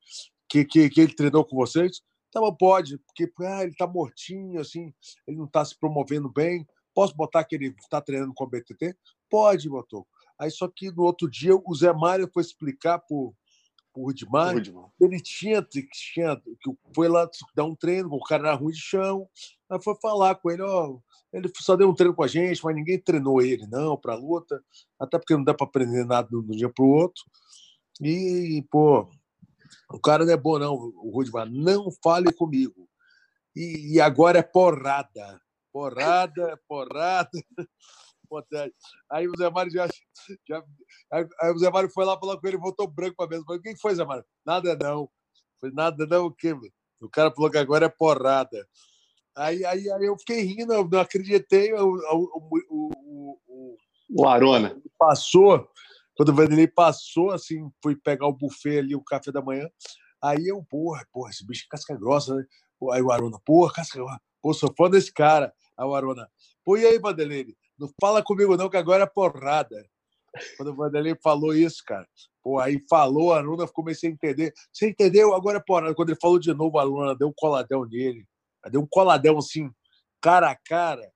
Que, 0.48 0.64
que, 0.64 0.88
que 0.88 1.00
ele 1.00 1.14
treinou 1.14 1.44
com 1.44 1.56
vocês? 1.56 2.00
Então, 2.28 2.54
pode, 2.54 2.98
porque 2.98 3.30
ah, 3.44 3.62
ele 3.62 3.74
tá 3.74 3.86
mortinho, 3.86 4.60
assim, 4.60 4.92
ele 5.26 5.36
não 5.36 5.46
está 5.46 5.64
se 5.64 5.78
promovendo 5.78 6.30
bem. 6.30 6.66
Posso 6.94 7.14
botar 7.14 7.44
que 7.44 7.54
ele 7.54 7.74
está 7.80 8.00
treinando 8.00 8.34
com 8.34 8.44
a 8.44 8.48
BTT? 8.48 8.96
Pode, 9.30 9.68
botou. 9.68 10.06
Aí, 10.38 10.50
só 10.50 10.68
que 10.68 10.90
no 10.90 11.02
outro 11.02 11.28
dia, 11.28 11.54
o 11.54 11.74
Zé 11.74 11.92
Mário 11.92 12.30
foi 12.32 12.42
explicar 12.42 12.98
pro, 13.00 13.34
o 13.98 14.04
Rudimar, 14.04 14.54
ele 15.00 15.20
tinha, 15.20 15.60
tinha 15.60 16.36
que 16.36 16.70
foi 16.94 17.08
lá 17.08 17.28
dar 17.54 17.64
um 17.64 17.74
treino, 17.74 18.08
o 18.12 18.22
cara 18.22 18.48
era 18.48 18.56
ruim 18.56 18.72
de 18.72 18.80
chão, 18.80 19.28
aí 19.68 19.82
foi 19.82 19.94
falar 20.00 20.36
com 20.36 20.50
ele, 20.50 20.62
ó, 20.62 20.98
ele 21.32 21.50
só 21.56 21.76
deu 21.76 21.88
um 21.88 21.94
treino 21.94 22.14
com 22.14 22.22
a 22.22 22.28
gente, 22.28 22.64
mas 22.64 22.74
ninguém 22.74 22.98
treinou 22.98 23.42
ele 23.42 23.66
não 23.66 23.96
para 23.96 24.14
luta, 24.14 24.62
até 24.98 25.18
porque 25.18 25.34
não 25.34 25.44
dá 25.44 25.52
para 25.52 25.66
aprender 25.66 26.04
nada 26.04 26.28
de 26.28 26.36
um 26.36 26.46
dia 26.46 26.70
para 26.72 26.84
o 26.84 26.88
outro. 26.88 27.22
E, 28.00 28.64
pô, 28.70 29.08
o 29.90 30.00
cara 30.00 30.24
não 30.24 30.32
é 30.32 30.36
bom 30.36 30.58
não, 30.58 30.74
o 30.74 31.10
Rudimar, 31.12 31.50
não 31.50 31.90
fale 32.02 32.32
comigo. 32.32 32.88
E, 33.54 33.94
e 33.94 34.00
agora 34.00 34.38
é 34.38 34.42
porrada, 34.42 35.40
porrada, 35.72 36.58
porrada. 36.68 37.30
Aí 39.10 39.28
o 39.28 39.36
Zé 39.36 39.50
Mário 39.50 39.72
já, 39.72 39.86
já 40.48 40.64
Aí, 41.10 41.52
o 41.52 41.58
Zé 41.58 41.70
Mário 41.70 41.90
foi 41.90 42.04
lá 42.04 42.18
falar 42.18 42.38
com 42.38 42.46
ele, 42.46 42.56
voltou 42.56 42.86
branco 42.86 43.16
para 43.16 43.26
a 43.26 43.28
mesa. 43.28 43.44
Falei, 43.44 43.60
o 43.60 43.62
que 43.62 43.76
foi, 43.76 43.94
Zé 43.94 44.04
Mário? 44.04 44.24
Nada 44.44 44.76
não. 44.76 45.10
Foi 45.60 45.70
nada 45.72 46.06
não, 46.06 46.26
o 46.26 46.32
quê? 46.32 46.54
O 47.00 47.08
cara 47.08 47.30
falou 47.30 47.50
que 47.50 47.58
agora 47.58 47.86
é 47.86 47.88
porrada. 47.88 48.66
Aí, 49.36 49.64
aí, 49.64 49.90
aí 49.90 50.04
eu 50.04 50.18
fiquei 50.18 50.42
rindo, 50.42 50.72
eu 50.72 50.88
não 50.88 51.00
acreditei. 51.00 51.72
O, 51.72 51.94
o, 51.94 52.60
o, 52.70 53.38
o, 53.46 53.76
o 54.10 54.28
Arona. 54.28 54.80
Passou, 54.98 55.68
quando 56.16 56.30
o 56.30 56.34
Vanderlei 56.34 56.66
passou, 56.66 57.30
assim, 57.30 57.70
fui 57.82 57.94
pegar 57.94 58.26
o 58.26 58.32
buffet 58.32 58.78
ali, 58.78 58.96
o 58.96 59.04
café 59.04 59.30
da 59.30 59.40
manhã. 59.40 59.68
Aí 60.20 60.48
eu, 60.48 60.64
porra, 60.68 61.06
porra, 61.12 61.30
esse 61.30 61.46
bicho 61.46 61.64
é 61.66 61.70
casca 61.70 61.96
grossa, 61.96 62.34
né? 62.34 62.44
Aí 62.92 63.02
o 63.02 63.12
Arona, 63.12 63.38
porra, 63.44 63.72
casca 63.72 63.98
grossa. 63.98 64.20
Pô, 64.42 64.52
sou 64.52 64.72
fã 64.76 64.90
desse 64.90 65.12
cara. 65.12 65.52
Aí 65.76 65.86
o 65.86 65.94
Arona, 65.94 66.28
pô, 66.64 66.76
e 66.76 66.84
aí, 66.84 66.98
Vanderlei? 66.98 67.56
Não 67.78 67.88
fala 68.00 68.22
comigo 68.22 68.56
não, 68.56 68.68
que 68.68 68.76
agora 68.76 69.04
é 69.04 69.06
porrada. 69.06 69.88
Quando 70.56 70.72
o 70.72 70.74
Vanderlei 70.74 71.16
falou 71.22 71.54
isso, 71.54 71.82
cara, 71.86 72.06
pô, 72.42 72.58
aí 72.58 72.84
falou, 72.88 73.32
a 73.32 73.38
Aruna 73.38 73.66
comecei 73.68 74.10
a 74.10 74.12
entender. 74.12 74.52
Você 74.72 74.88
entendeu? 74.88 75.34
Agora, 75.34 75.60
pô, 75.60 75.80
quando 75.94 76.10
ele 76.10 76.18
falou 76.20 76.38
de 76.38 76.52
novo, 76.52 76.78
a 76.78 76.82
Aruna 76.82 77.14
deu 77.14 77.28
um 77.28 77.34
coladão 77.34 77.84
nele. 77.84 78.26
Deu 78.70 78.80
um 78.80 78.86
coladão 78.86 79.38
assim, 79.38 79.70
cara 80.20 80.50
a 80.50 80.56
cara. 80.56 81.10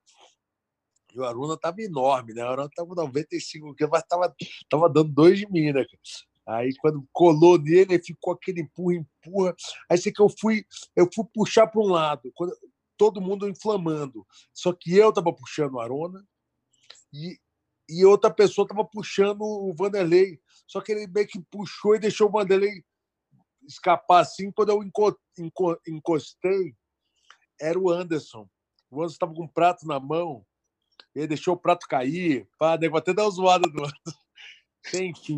E 1.13 1.19
o 1.19 1.25
Aruna 1.25 1.57
tava 1.57 1.81
enorme, 1.81 2.33
né? 2.33 2.41
A 2.41 2.49
Aruna 2.49 2.69
tava 2.75 2.95
95 2.95 3.75
quilos, 3.75 3.91
mas 3.91 4.03
tava, 4.03 4.33
tava 4.69 4.89
dando 4.89 5.13
dois 5.13 5.37
de 5.37 5.49
mim, 5.51 5.71
né? 5.71 5.85
Aí 6.45 6.73
quando 6.79 7.05
colou 7.11 7.57
nele, 7.57 8.01
ficou 8.01 8.33
aquele 8.33 8.61
empurra, 8.61 8.95
empurra. 8.95 9.55
Aí 9.89 9.97
sei 9.97 10.11
que 10.11 10.21
eu 10.21 10.29
fui, 10.29 10.65
eu 10.95 11.07
fui 11.13 11.25
puxar 11.33 11.67
para 11.67 11.81
um 11.81 11.87
lado, 11.87 12.31
quando, 12.33 12.53
todo 12.97 13.21
mundo 13.21 13.47
inflamando. 13.47 14.25
Só 14.53 14.73
que 14.73 14.95
eu 14.95 15.13
tava 15.13 15.31
puxando 15.33 15.75
o 15.75 15.79
Arona 15.79 16.25
e 17.13 17.37
e 17.89 18.05
outra 18.05 18.31
pessoa 18.31 18.65
estava 18.65 18.85
puxando 18.85 19.41
o 19.41 19.73
Vanderlei. 19.73 20.39
Só 20.65 20.81
que 20.81 20.91
ele 20.91 21.07
meio 21.07 21.27
que 21.27 21.39
puxou 21.51 21.95
e 21.95 21.99
deixou 21.99 22.27
o 22.27 22.31
Vanderlei 22.31 22.83
escapar 23.67 24.21
assim. 24.21 24.51
Quando 24.51 24.69
eu 24.69 24.83
encostei, 25.87 26.75
era 27.59 27.77
o 27.77 27.89
Anderson. 27.89 28.47
O 28.89 28.99
Anderson 28.99 29.13
estava 29.13 29.33
com 29.33 29.43
um 29.43 29.47
prato 29.47 29.85
na 29.87 29.99
mão, 29.99 30.45
ele 31.13 31.27
deixou 31.27 31.55
o 31.55 31.59
prato 31.59 31.87
cair. 31.87 32.47
Pá, 32.57 32.77
nego 32.77 32.97
até 32.97 33.13
dar 33.13 33.23
uma 33.23 33.31
zoada 33.31 33.69
do 33.69 33.79
Anderson. 33.79 34.19
Enfim. 34.93 35.37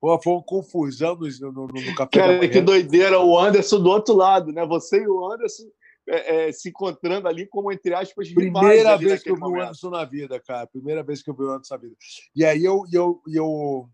Pô, 0.00 0.20
foi 0.20 0.32
uma 0.34 0.42
confusão 0.42 1.16
no, 1.16 1.52
no, 1.52 1.66
no 1.66 1.94
café. 1.94 2.10
Cara, 2.12 2.48
que 2.48 2.60
doideira, 2.60 3.18
o 3.20 3.38
Anderson 3.38 3.80
do 3.80 3.88
outro 3.88 4.14
lado, 4.14 4.52
né? 4.52 4.66
Você 4.66 5.02
e 5.02 5.08
o 5.08 5.32
Anderson 5.32 5.64
é, 6.08 6.48
é, 6.48 6.52
se 6.52 6.68
encontrando 6.68 7.28
ali 7.28 7.46
como, 7.46 7.72
entre 7.72 7.94
aspas, 7.94 8.32
Primeira 8.32 8.96
vez 8.96 9.22
que 9.22 9.30
eu 9.30 9.36
vi 9.36 9.42
o 9.42 9.60
Anderson 9.60 9.90
na 9.90 10.04
vida, 10.04 10.40
cara. 10.40 10.66
Primeira 10.66 11.02
vez 11.02 11.22
que 11.22 11.30
eu 11.30 11.34
vi 11.34 11.44
o 11.44 11.50
Anderson 11.50 11.74
na 11.74 11.80
vida. 11.80 11.96
E 12.34 12.44
aí 12.44 12.64
eu, 12.64 12.84
eu, 12.92 13.22
eu 13.26 13.90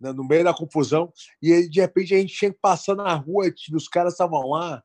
né, 0.00 0.12
no 0.12 0.24
meio 0.24 0.44
da 0.44 0.54
confusão, 0.54 1.12
e 1.42 1.52
aí, 1.52 1.68
de 1.68 1.80
repente 1.80 2.14
a 2.14 2.18
gente 2.18 2.34
tinha 2.34 2.52
que 2.52 2.58
passar 2.60 2.94
na 2.94 3.14
rua, 3.14 3.52
os 3.72 3.88
caras 3.88 4.14
estavam 4.14 4.48
lá, 4.48 4.82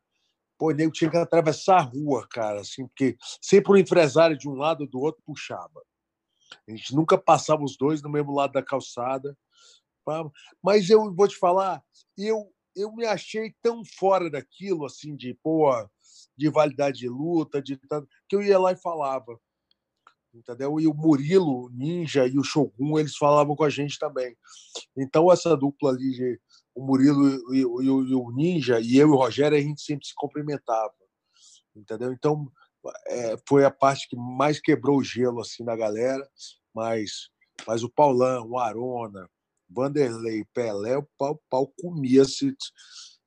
pô, 0.57 0.71
nego 0.71 0.91
tinha 0.91 1.09
que 1.09 1.17
atravessar 1.17 1.77
a 1.77 1.81
rua, 1.81 2.27
cara, 2.29 2.61
assim, 2.61 2.87
porque 2.87 3.17
sempre 3.41 3.73
um 3.73 3.77
empresário 3.77 4.37
de 4.37 4.47
um 4.47 4.53
lado 4.53 4.81
ou 4.81 4.87
do 4.87 4.99
outro 4.99 5.21
puxava. 5.25 5.81
A 6.67 6.71
gente 6.71 6.93
nunca 6.95 7.17
passava 7.17 7.63
os 7.63 7.77
dois 7.77 8.01
no 8.01 8.09
mesmo 8.09 8.33
lado 8.33 8.53
da 8.53 8.63
calçada. 8.63 9.37
Mas 10.61 10.89
eu 10.89 11.13
vou 11.13 11.27
te 11.27 11.37
falar, 11.37 11.83
eu, 12.17 12.51
eu 12.75 12.91
me 12.93 13.05
achei 13.05 13.55
tão 13.61 13.83
fora 13.85 14.29
daquilo, 14.29 14.85
assim, 14.85 15.15
de, 15.15 15.33
pô, 15.41 15.71
de 16.37 16.49
validade 16.49 16.99
de 16.99 17.09
luta, 17.09 17.61
de 17.61 17.79
que 18.27 18.35
eu 18.35 18.41
ia 18.41 18.59
lá 18.59 18.71
e 18.71 18.77
falava. 18.77 19.39
Entendeu? 20.33 20.79
E 20.79 20.87
o 20.87 20.93
Murilo, 20.93 21.69
Ninja 21.71 22.25
e 22.25 22.39
o 22.39 22.43
Shogun, 22.43 22.97
eles 22.97 23.17
falavam 23.17 23.55
com 23.55 23.65
a 23.65 23.69
gente 23.69 23.99
também. 23.99 24.35
Então, 24.95 25.31
essa 25.31 25.57
dupla 25.57 25.91
ali, 25.91 26.39
o 26.73 26.85
Murilo 26.85 27.53
e, 27.53 27.65
o, 27.65 28.03
e 28.03 28.15
o 28.15 28.31
Ninja, 28.31 28.79
e 28.79 28.97
eu 28.97 29.09
e 29.09 29.11
o 29.11 29.15
Rogério, 29.15 29.57
a 29.57 29.61
gente 29.61 29.81
sempre 29.81 30.05
se 30.05 30.13
cumprimentava. 30.15 30.93
entendeu? 31.75 32.13
Então 32.13 32.49
é, 33.07 33.35
foi 33.47 33.65
a 33.65 33.71
parte 33.71 34.07
que 34.07 34.15
mais 34.15 34.59
quebrou 34.59 34.97
o 34.97 35.03
gelo 35.03 35.41
assim 35.41 35.63
da 35.63 35.75
galera, 35.75 36.27
mas 36.73 37.29
mas 37.67 37.83
o 37.83 37.89
Paulão, 37.89 38.49
o 38.49 38.57
Arona, 38.57 39.29
Vanderlei, 39.69 40.43
Pelé, 40.53 40.97
o 40.97 41.07
pau, 41.17 41.39
pau 41.49 41.71
comia 41.79 42.25
se 42.25 42.55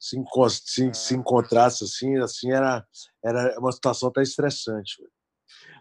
se, 0.05 0.23
se, 0.67 0.95
se, 0.95 1.15
encontrasse 1.15 1.85
assim, 1.85 2.19
assim 2.19 2.53
era 2.53 2.87
era 3.25 3.59
uma 3.59 3.73
situação 3.73 4.11
até 4.11 4.23
estressante. 4.23 5.03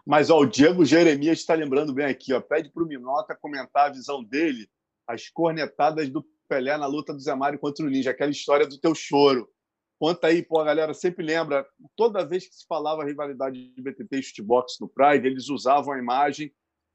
Mas 0.06 0.30
ó, 0.30 0.38
o 0.40 0.46
Diego 0.46 0.82
Jeremias 0.82 1.40
está 1.40 1.52
lembrando 1.52 1.92
bem 1.92 2.06
aqui, 2.06 2.32
ó, 2.32 2.40
pede 2.40 2.70
para 2.70 2.82
o 2.82 2.86
Minota 2.86 3.36
comentar 3.36 3.86
a 3.86 3.92
visão 3.92 4.24
dele, 4.24 4.66
as 5.06 5.28
cornetadas 5.28 6.08
do 6.08 6.24
Pelé 6.48 6.76
na 6.78 6.86
luta 6.86 7.12
do 7.12 7.20
Zé 7.20 7.34
Mário 7.34 7.58
contra 7.58 7.84
o 7.84 7.90
Ninja, 7.90 8.12
aquela 8.12 8.30
história 8.30 8.66
do 8.66 8.78
teu 8.78 8.94
choro. 8.94 9.48
Conta 9.98 10.28
aí, 10.28 10.42
pô, 10.42 10.58
a 10.58 10.64
galera 10.64 10.94
sempre 10.94 11.24
lembra, 11.24 11.66
toda 11.94 12.26
vez 12.26 12.46
que 12.46 12.54
se 12.54 12.66
falava 12.66 13.04
rivalidade 13.04 13.72
de 13.74 13.82
BTT 13.82 14.18
e 14.18 14.22
shootbox 14.22 14.78
no 14.80 14.88
Pride, 14.88 15.26
eles 15.26 15.48
usavam 15.48 15.92
a 15.92 15.98
imagem 15.98 16.52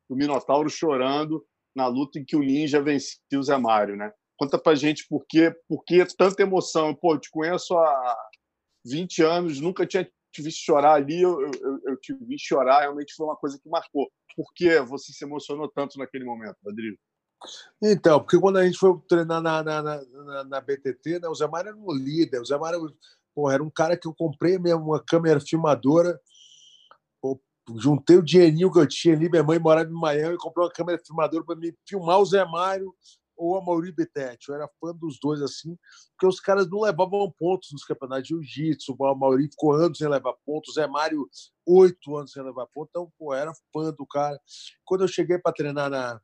do 0.09 0.15
Minotauro 0.15 0.69
chorando 0.69 1.45
na 1.75 1.87
luta 1.87 2.19
em 2.19 2.25
que 2.25 2.35
o 2.35 2.41
Ninja 2.41 2.81
vencia 2.81 3.19
o 3.33 3.43
Zé 3.43 3.57
Mário, 3.57 3.95
né? 3.95 4.11
Conta 4.39 4.57
pra 4.57 4.73
gente 4.73 5.05
por 5.09 5.25
que, 5.27 5.51
por 5.67 5.83
tanta 6.17 6.41
emoção. 6.41 6.95
Pô, 6.95 7.15
eu 7.15 7.19
te 7.19 7.29
conheço 7.29 7.77
há 7.77 8.17
20 8.85 9.21
anos, 9.21 9.59
nunca 9.59 9.85
tinha 9.85 10.09
te 10.31 10.41
visto 10.41 10.63
chorar 10.63 10.93
ali, 10.93 11.21
eu, 11.21 11.41
eu, 11.41 11.79
eu 11.85 11.97
te 11.97 12.13
vi 12.13 12.37
chorar, 12.39 12.81
realmente 12.81 13.13
foi 13.15 13.25
uma 13.25 13.35
coisa 13.35 13.59
que 13.59 13.67
marcou. 13.67 14.09
Por 14.35 14.53
que 14.53 14.79
você 14.81 15.11
se 15.11 15.25
emocionou 15.25 15.67
tanto 15.67 15.97
naquele 15.99 16.23
momento, 16.23 16.55
Rodrigo? 16.63 16.97
Então, 17.81 18.19
porque 18.19 18.39
quando 18.39 18.57
a 18.57 18.65
gente 18.65 18.77
foi 18.77 18.97
treinar 19.09 19.41
na, 19.41 19.61
na, 19.61 19.81
na, 19.81 20.43
na 20.45 20.61
BTT, 20.61 21.19
né, 21.19 21.27
o 21.27 21.35
Zé 21.35 21.47
Mário 21.47 21.69
era 21.69 21.77
um 21.77 21.91
líder. 21.91 22.39
O 22.39 22.45
Zé 22.45 22.57
Mário 22.57 22.95
porra, 23.35 23.55
era 23.55 23.63
um 23.63 23.69
cara 23.69 23.97
que 23.97 24.07
eu 24.07 24.13
comprei 24.13 24.57
mesmo 24.57 24.85
uma 24.85 25.03
câmera 25.03 25.41
filmadora. 25.41 26.17
Juntei 27.77 28.17
o 28.17 28.23
dinheirinho 28.23 28.71
que 28.71 28.79
eu 28.79 28.87
tinha 28.87 29.15
ali. 29.15 29.29
Minha 29.29 29.43
mãe 29.43 29.59
morava 29.59 29.89
em 29.89 29.93
Miami 29.93 30.37
comprou 30.37 30.65
uma 30.65 30.71
câmera 30.71 31.01
filmadora 31.05 31.43
para 31.43 31.55
me 31.55 31.75
filmar 31.87 32.19
o 32.19 32.25
Zé 32.25 32.43
Mário 32.45 32.93
ou 33.39 33.57
a 33.57 33.63
Mauri 33.63 33.91
Betete. 33.93 34.49
Eu 34.49 34.55
era 34.55 34.69
fã 34.79 34.93
dos 34.93 35.17
dois, 35.17 35.41
assim, 35.41 35.77
porque 36.11 36.27
os 36.27 36.41
caras 36.41 36.69
não 36.69 36.81
levavam 36.81 37.31
pontos 37.31 37.69
nos 37.71 37.85
campeonatos 37.85 38.27
de 38.27 38.29
jiu-jitsu. 38.29 38.93
O 38.99 39.15
Mauri 39.15 39.49
ficou 39.49 39.73
anos 39.73 39.97
sem 39.97 40.09
levar 40.09 40.33
pontos, 40.45 40.71
o 40.71 40.73
Zé 40.73 40.85
Mário, 40.85 41.27
oito 41.65 42.17
anos 42.17 42.33
sem 42.33 42.43
levar 42.43 42.67
pontos. 42.67 42.89
Então, 42.89 43.11
pô, 43.17 43.33
era 43.33 43.53
fã 43.73 43.93
do 43.93 44.05
cara. 44.05 44.37
Quando 44.83 45.05
eu 45.05 45.07
cheguei 45.07 45.39
para 45.39 45.53
treinar 45.53 45.89
na, 45.89 46.19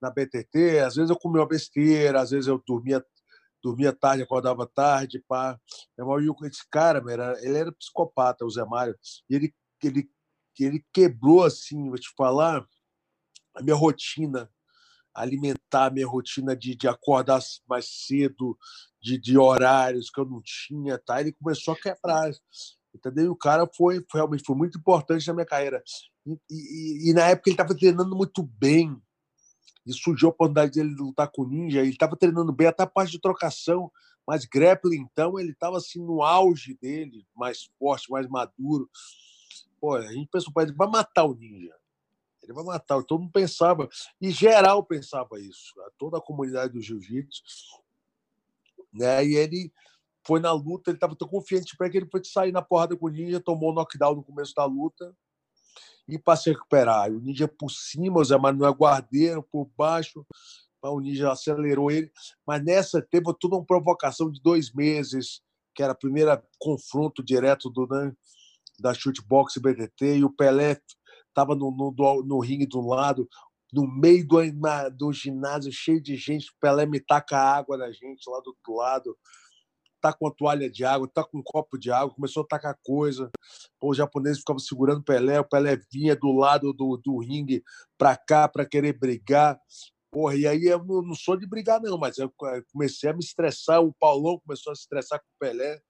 na 0.00 0.10
BTT, 0.10 0.78
às 0.78 0.94
vezes 0.94 1.10
eu 1.10 1.18
comia 1.18 1.40
uma 1.40 1.48
besteira, 1.48 2.20
às 2.20 2.30
vezes 2.30 2.46
eu 2.46 2.62
dormia 2.64 3.04
dormia 3.64 3.92
tarde, 3.92 4.24
acordava 4.24 4.66
tarde, 4.66 5.22
pá. 5.28 5.56
Eu 5.96 6.34
com 6.34 6.44
esse 6.44 6.68
cara, 6.68 7.02
era, 7.08 7.38
ele 7.46 7.56
era 7.56 7.72
psicopata, 7.72 8.44
o 8.44 8.50
Zé 8.50 8.64
Mário, 8.64 8.98
e 9.30 9.36
ele, 9.36 9.54
ele, 9.84 10.10
ele 10.58 10.84
quebrou, 10.92 11.44
assim, 11.44 11.88
vou 11.88 11.96
te 11.96 12.12
falar, 12.16 12.66
a 13.54 13.62
minha 13.62 13.76
rotina, 13.76 14.50
alimentar 15.14 15.86
a 15.86 15.90
minha 15.90 16.06
rotina 16.06 16.56
de, 16.56 16.74
de 16.74 16.88
acordar 16.88 17.40
mais 17.68 17.86
cedo, 18.06 18.56
de, 19.00 19.18
de 19.18 19.36
horários 19.36 20.10
que 20.10 20.20
eu 20.20 20.24
não 20.24 20.40
tinha, 20.42 20.98
tá? 20.98 21.20
Ele 21.20 21.32
começou 21.32 21.74
a 21.74 21.76
quebrar, 21.76 22.30
entendeu? 22.94 23.26
E 23.26 23.28
o 23.28 23.36
cara 23.36 23.68
foi, 23.76 24.04
foi 24.10 24.20
realmente 24.20 24.44
foi 24.44 24.56
muito 24.56 24.78
importante 24.78 25.26
na 25.26 25.34
minha 25.34 25.46
carreira. 25.46 25.82
E, 26.26 26.38
e, 26.50 27.10
e 27.10 27.12
na 27.14 27.28
época 27.28 27.50
ele 27.50 27.54
estava 27.54 27.76
treinando 27.76 28.16
muito 28.16 28.42
bem, 28.42 28.96
e 29.86 29.92
surgiu 29.92 30.28
a 30.28 30.30
oportunidade 30.30 30.72
dele 30.72 30.94
de 30.94 31.02
lutar 31.02 31.30
com 31.30 31.42
o 31.42 31.48
Ninja. 31.48 31.80
Ele 31.80 31.90
estava 31.90 32.16
treinando 32.16 32.52
bem 32.52 32.68
até 32.68 32.84
a 32.84 32.86
parte 32.86 33.12
de 33.12 33.20
trocação, 33.20 33.90
mas 34.26 34.44
grappling, 34.44 35.06
então, 35.10 35.38
ele 35.38 35.50
estava 35.50 35.76
assim 35.76 36.00
no 36.00 36.22
auge 36.22 36.78
dele, 36.80 37.26
mais 37.34 37.68
forte, 37.78 38.10
mais 38.10 38.28
maduro. 38.28 38.88
Pô, 39.80 39.96
a 39.96 40.12
gente 40.12 40.28
pensou, 40.30 40.52
ele 40.58 40.72
vai 40.72 40.88
matar 40.88 41.24
o 41.24 41.34
Ninja. 41.34 41.74
Ele 42.42 42.52
vai 42.52 42.64
matar. 42.64 43.02
Todo 43.04 43.20
mundo 43.20 43.32
pensava, 43.32 43.88
e 44.20 44.30
geral 44.30 44.84
pensava 44.84 45.38
isso, 45.40 45.74
toda 45.98 46.18
a 46.18 46.20
comunidade 46.20 46.72
do 46.72 46.82
jiu-jitsu. 46.82 47.42
Né? 48.92 49.24
E 49.26 49.36
ele 49.36 49.72
foi 50.24 50.40
na 50.40 50.52
luta, 50.52 50.90
ele 50.90 50.96
estava 50.96 51.16
tão 51.16 51.28
confiante 51.28 51.76
para 51.76 51.88
que 51.90 51.96
ele 51.96 52.08
foi 52.10 52.22
sair 52.24 52.52
na 52.52 52.62
porrada 52.62 52.96
com 52.96 53.06
o 53.06 53.08
Ninja, 53.08 53.40
tomou 53.40 53.70
o 53.70 53.74
knockdown 53.74 54.16
no 54.16 54.22
começo 54.22 54.54
da 54.54 54.64
luta 54.64 55.14
e 56.08 56.18
para 56.18 56.36
se 56.36 56.50
recuperar. 56.50 57.10
O 57.10 57.20
Ninja 57.20 57.48
por 57.48 57.70
cima, 57.70 58.20
o 58.20 58.24
Zé 58.24 58.36
Manuel 58.36 58.72
Guardeiro 58.72 59.42
por 59.42 59.68
baixo, 59.76 60.26
o 60.82 61.00
Ninja 61.00 61.30
acelerou 61.30 61.90
ele. 61.90 62.10
Mas 62.46 62.62
nessa 62.64 63.00
teve 63.00 63.32
toda 63.38 63.56
uma 63.56 63.64
provocação 63.64 64.30
de 64.30 64.40
dois 64.40 64.72
meses, 64.72 65.40
que 65.74 65.82
era 65.82 65.92
o 65.92 65.98
primeiro 65.98 66.40
confronto 66.58 67.22
direto 67.22 67.70
do, 67.70 67.86
né, 67.86 68.12
da 68.78 68.92
chutebox 68.92 69.56
BTT, 69.58 70.18
e 70.18 70.24
o 70.24 70.30
Pelé 70.30 70.80
estava 71.32 71.54
no, 71.54 71.70
no, 71.70 72.22
no 72.22 72.40
ringue 72.40 72.66
do 72.66 72.80
lado, 72.80 73.28
no 73.72 73.86
meio 73.86 74.26
do, 74.26 74.38
do 74.96 75.12
ginásio, 75.12 75.72
cheio 75.72 76.00
de 76.00 76.14
gente, 76.16 76.50
o 76.50 76.54
Pelé 76.60 76.86
me 76.86 77.00
taca 77.00 77.36
a 77.36 77.56
água 77.56 77.78
da 77.78 77.90
gente 77.90 78.28
lá 78.28 78.38
do 78.40 78.48
outro 78.48 78.74
lado 78.74 79.16
tá 80.02 80.12
com 80.12 80.26
a 80.26 80.34
toalha 80.34 80.68
de 80.68 80.84
água, 80.84 81.08
tá 81.08 81.22
com 81.22 81.38
um 81.38 81.42
copo 81.42 81.78
de 81.78 81.90
água, 81.90 82.12
começou 82.12 82.42
a 82.42 82.46
tacar 82.46 82.76
coisa. 82.82 83.30
Pô, 83.78 83.90
o 83.90 83.94
japonês 83.94 84.38
ficava 84.38 84.58
segurando 84.58 84.98
o 84.98 85.04
Pelé, 85.04 85.38
o 85.38 85.48
Pelé 85.48 85.78
vinha 85.90 86.16
do 86.16 86.32
lado 86.32 86.72
do, 86.72 87.00
do 87.02 87.18
ringue 87.20 87.62
para 87.96 88.16
cá 88.16 88.48
para 88.48 88.66
querer 88.66 88.98
brigar. 88.98 89.56
Porra, 90.10 90.34
e 90.34 90.46
aí 90.46 90.64
eu 90.64 90.84
não 90.84 91.14
sou 91.14 91.36
de 91.36 91.46
brigar, 91.46 91.80
não, 91.80 91.96
mas 91.96 92.18
eu 92.18 92.30
comecei 92.72 93.08
a 93.08 93.12
me 93.14 93.20
estressar. 93.20 93.80
O 93.80 93.94
Paulão 93.94 94.40
começou 94.44 94.72
a 94.72 94.74
se 94.74 94.82
estressar 94.82 95.20
com 95.20 95.26
o 95.26 95.38
Pelé. 95.38 95.80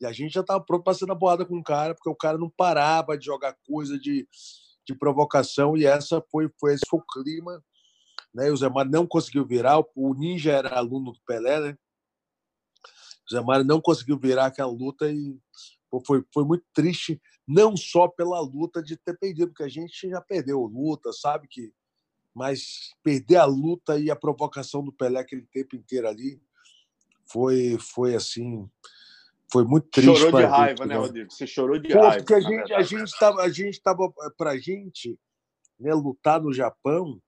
E 0.00 0.06
a 0.06 0.12
gente 0.12 0.32
já 0.32 0.40
estava 0.40 0.64
pronto 0.64 0.82
para 0.82 0.94
ser 0.94 1.06
na 1.06 1.14
boada 1.14 1.44
com 1.44 1.58
o 1.58 1.62
cara, 1.62 1.94
porque 1.94 2.08
o 2.08 2.16
cara 2.16 2.38
não 2.38 2.48
parava 2.48 3.18
de 3.18 3.26
jogar 3.26 3.56
coisa 3.66 3.98
de, 3.98 4.26
de 4.86 4.94
provocação. 4.94 5.76
E 5.76 5.84
essa 5.84 6.24
foi, 6.30 6.50
foi 6.58 6.74
esse 6.74 6.86
foi 6.88 7.00
o 7.00 7.04
clima. 7.04 7.62
Né? 8.34 8.50
O 8.50 8.56
Zé 8.56 8.68
Mário 8.68 8.90
não 8.90 9.06
conseguiu 9.06 9.46
virar. 9.46 9.78
O 9.94 10.14
Ninja 10.14 10.52
era 10.52 10.76
aluno 10.76 11.12
do 11.12 11.20
Pelé, 11.26 11.60
né? 11.60 11.78
Zé 13.30 13.40
Mário 13.42 13.64
não 13.64 13.80
conseguiu 13.80 14.18
virar 14.18 14.46
aquela 14.46 14.70
luta 14.70 15.10
e 15.10 15.38
foi, 16.06 16.24
foi 16.32 16.44
muito 16.44 16.64
triste, 16.72 17.20
não 17.46 17.76
só 17.76 18.06
pela 18.06 18.40
luta 18.40 18.82
de 18.82 18.96
ter 18.96 19.18
perdido, 19.18 19.48
porque 19.48 19.64
a 19.64 19.68
gente 19.68 20.08
já 20.08 20.20
perdeu 20.20 20.60
luta, 20.62 21.12
sabe 21.12 21.48
que. 21.48 21.72
Mas 22.32 22.94
perder 23.02 23.36
a 23.36 23.44
luta 23.44 23.98
e 23.98 24.08
a 24.08 24.14
provocação 24.14 24.84
do 24.84 24.92
Pelé 24.92 25.18
aquele 25.18 25.44
tempo 25.52 25.74
inteiro 25.74 26.08
ali 26.08 26.40
foi, 27.26 27.76
foi 27.78 28.14
assim. 28.14 28.68
Foi 29.52 29.64
muito 29.64 29.88
triste. 29.88 30.16
Chorou 30.16 30.40
de 30.40 30.46
raiva, 30.46 30.82
gente, 30.84 30.88
né, 30.88 30.96
Rodrigo? 30.96 31.32
Você 31.32 31.46
chorou 31.46 31.78
de 31.78 31.88
Pô, 31.88 32.00
raiva. 32.00 32.16
Porque 32.18 32.34
a 32.34 32.40
gente, 32.40 32.72
a 32.72 32.82
gente 32.82 33.08
estava, 33.08 33.42
a 33.42 33.48
gente 33.48 33.74
estava 33.74 34.12
para 34.36 34.56
gente 34.56 35.18
né, 35.78 35.92
lutar 35.92 36.40
no 36.40 36.52
Japão. 36.52 37.20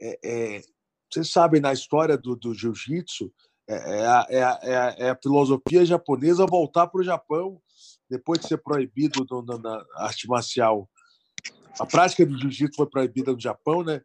É, 0.00 0.18
é, 0.22 0.62
vocês 1.10 1.30
sabem 1.30 1.60
na 1.60 1.72
história 1.72 2.16
do, 2.18 2.36
do 2.36 2.52
jiu-jitsu, 2.52 3.32
é, 3.68 3.74
é, 3.74 4.06
a, 4.06 4.26
é, 4.28 4.42
a, 4.42 4.58
é, 4.62 4.76
a, 4.76 4.94
é 4.98 5.10
a 5.10 5.18
filosofia 5.20 5.84
japonesa 5.84 6.46
voltar 6.46 6.86
para 6.86 7.00
o 7.00 7.04
Japão 7.04 7.60
depois 8.08 8.40
de 8.40 8.48
ser 8.48 8.58
proibido 8.58 9.26
no, 9.30 9.42
no, 9.42 9.58
na 9.58 9.84
arte 9.96 10.26
marcial. 10.28 10.88
A 11.78 11.86
prática 11.86 12.24
do 12.24 12.38
jiu-jitsu 12.38 12.76
foi 12.76 12.86
proibida 12.86 13.32
no 13.32 13.40
Japão, 13.40 13.84
né? 13.84 14.02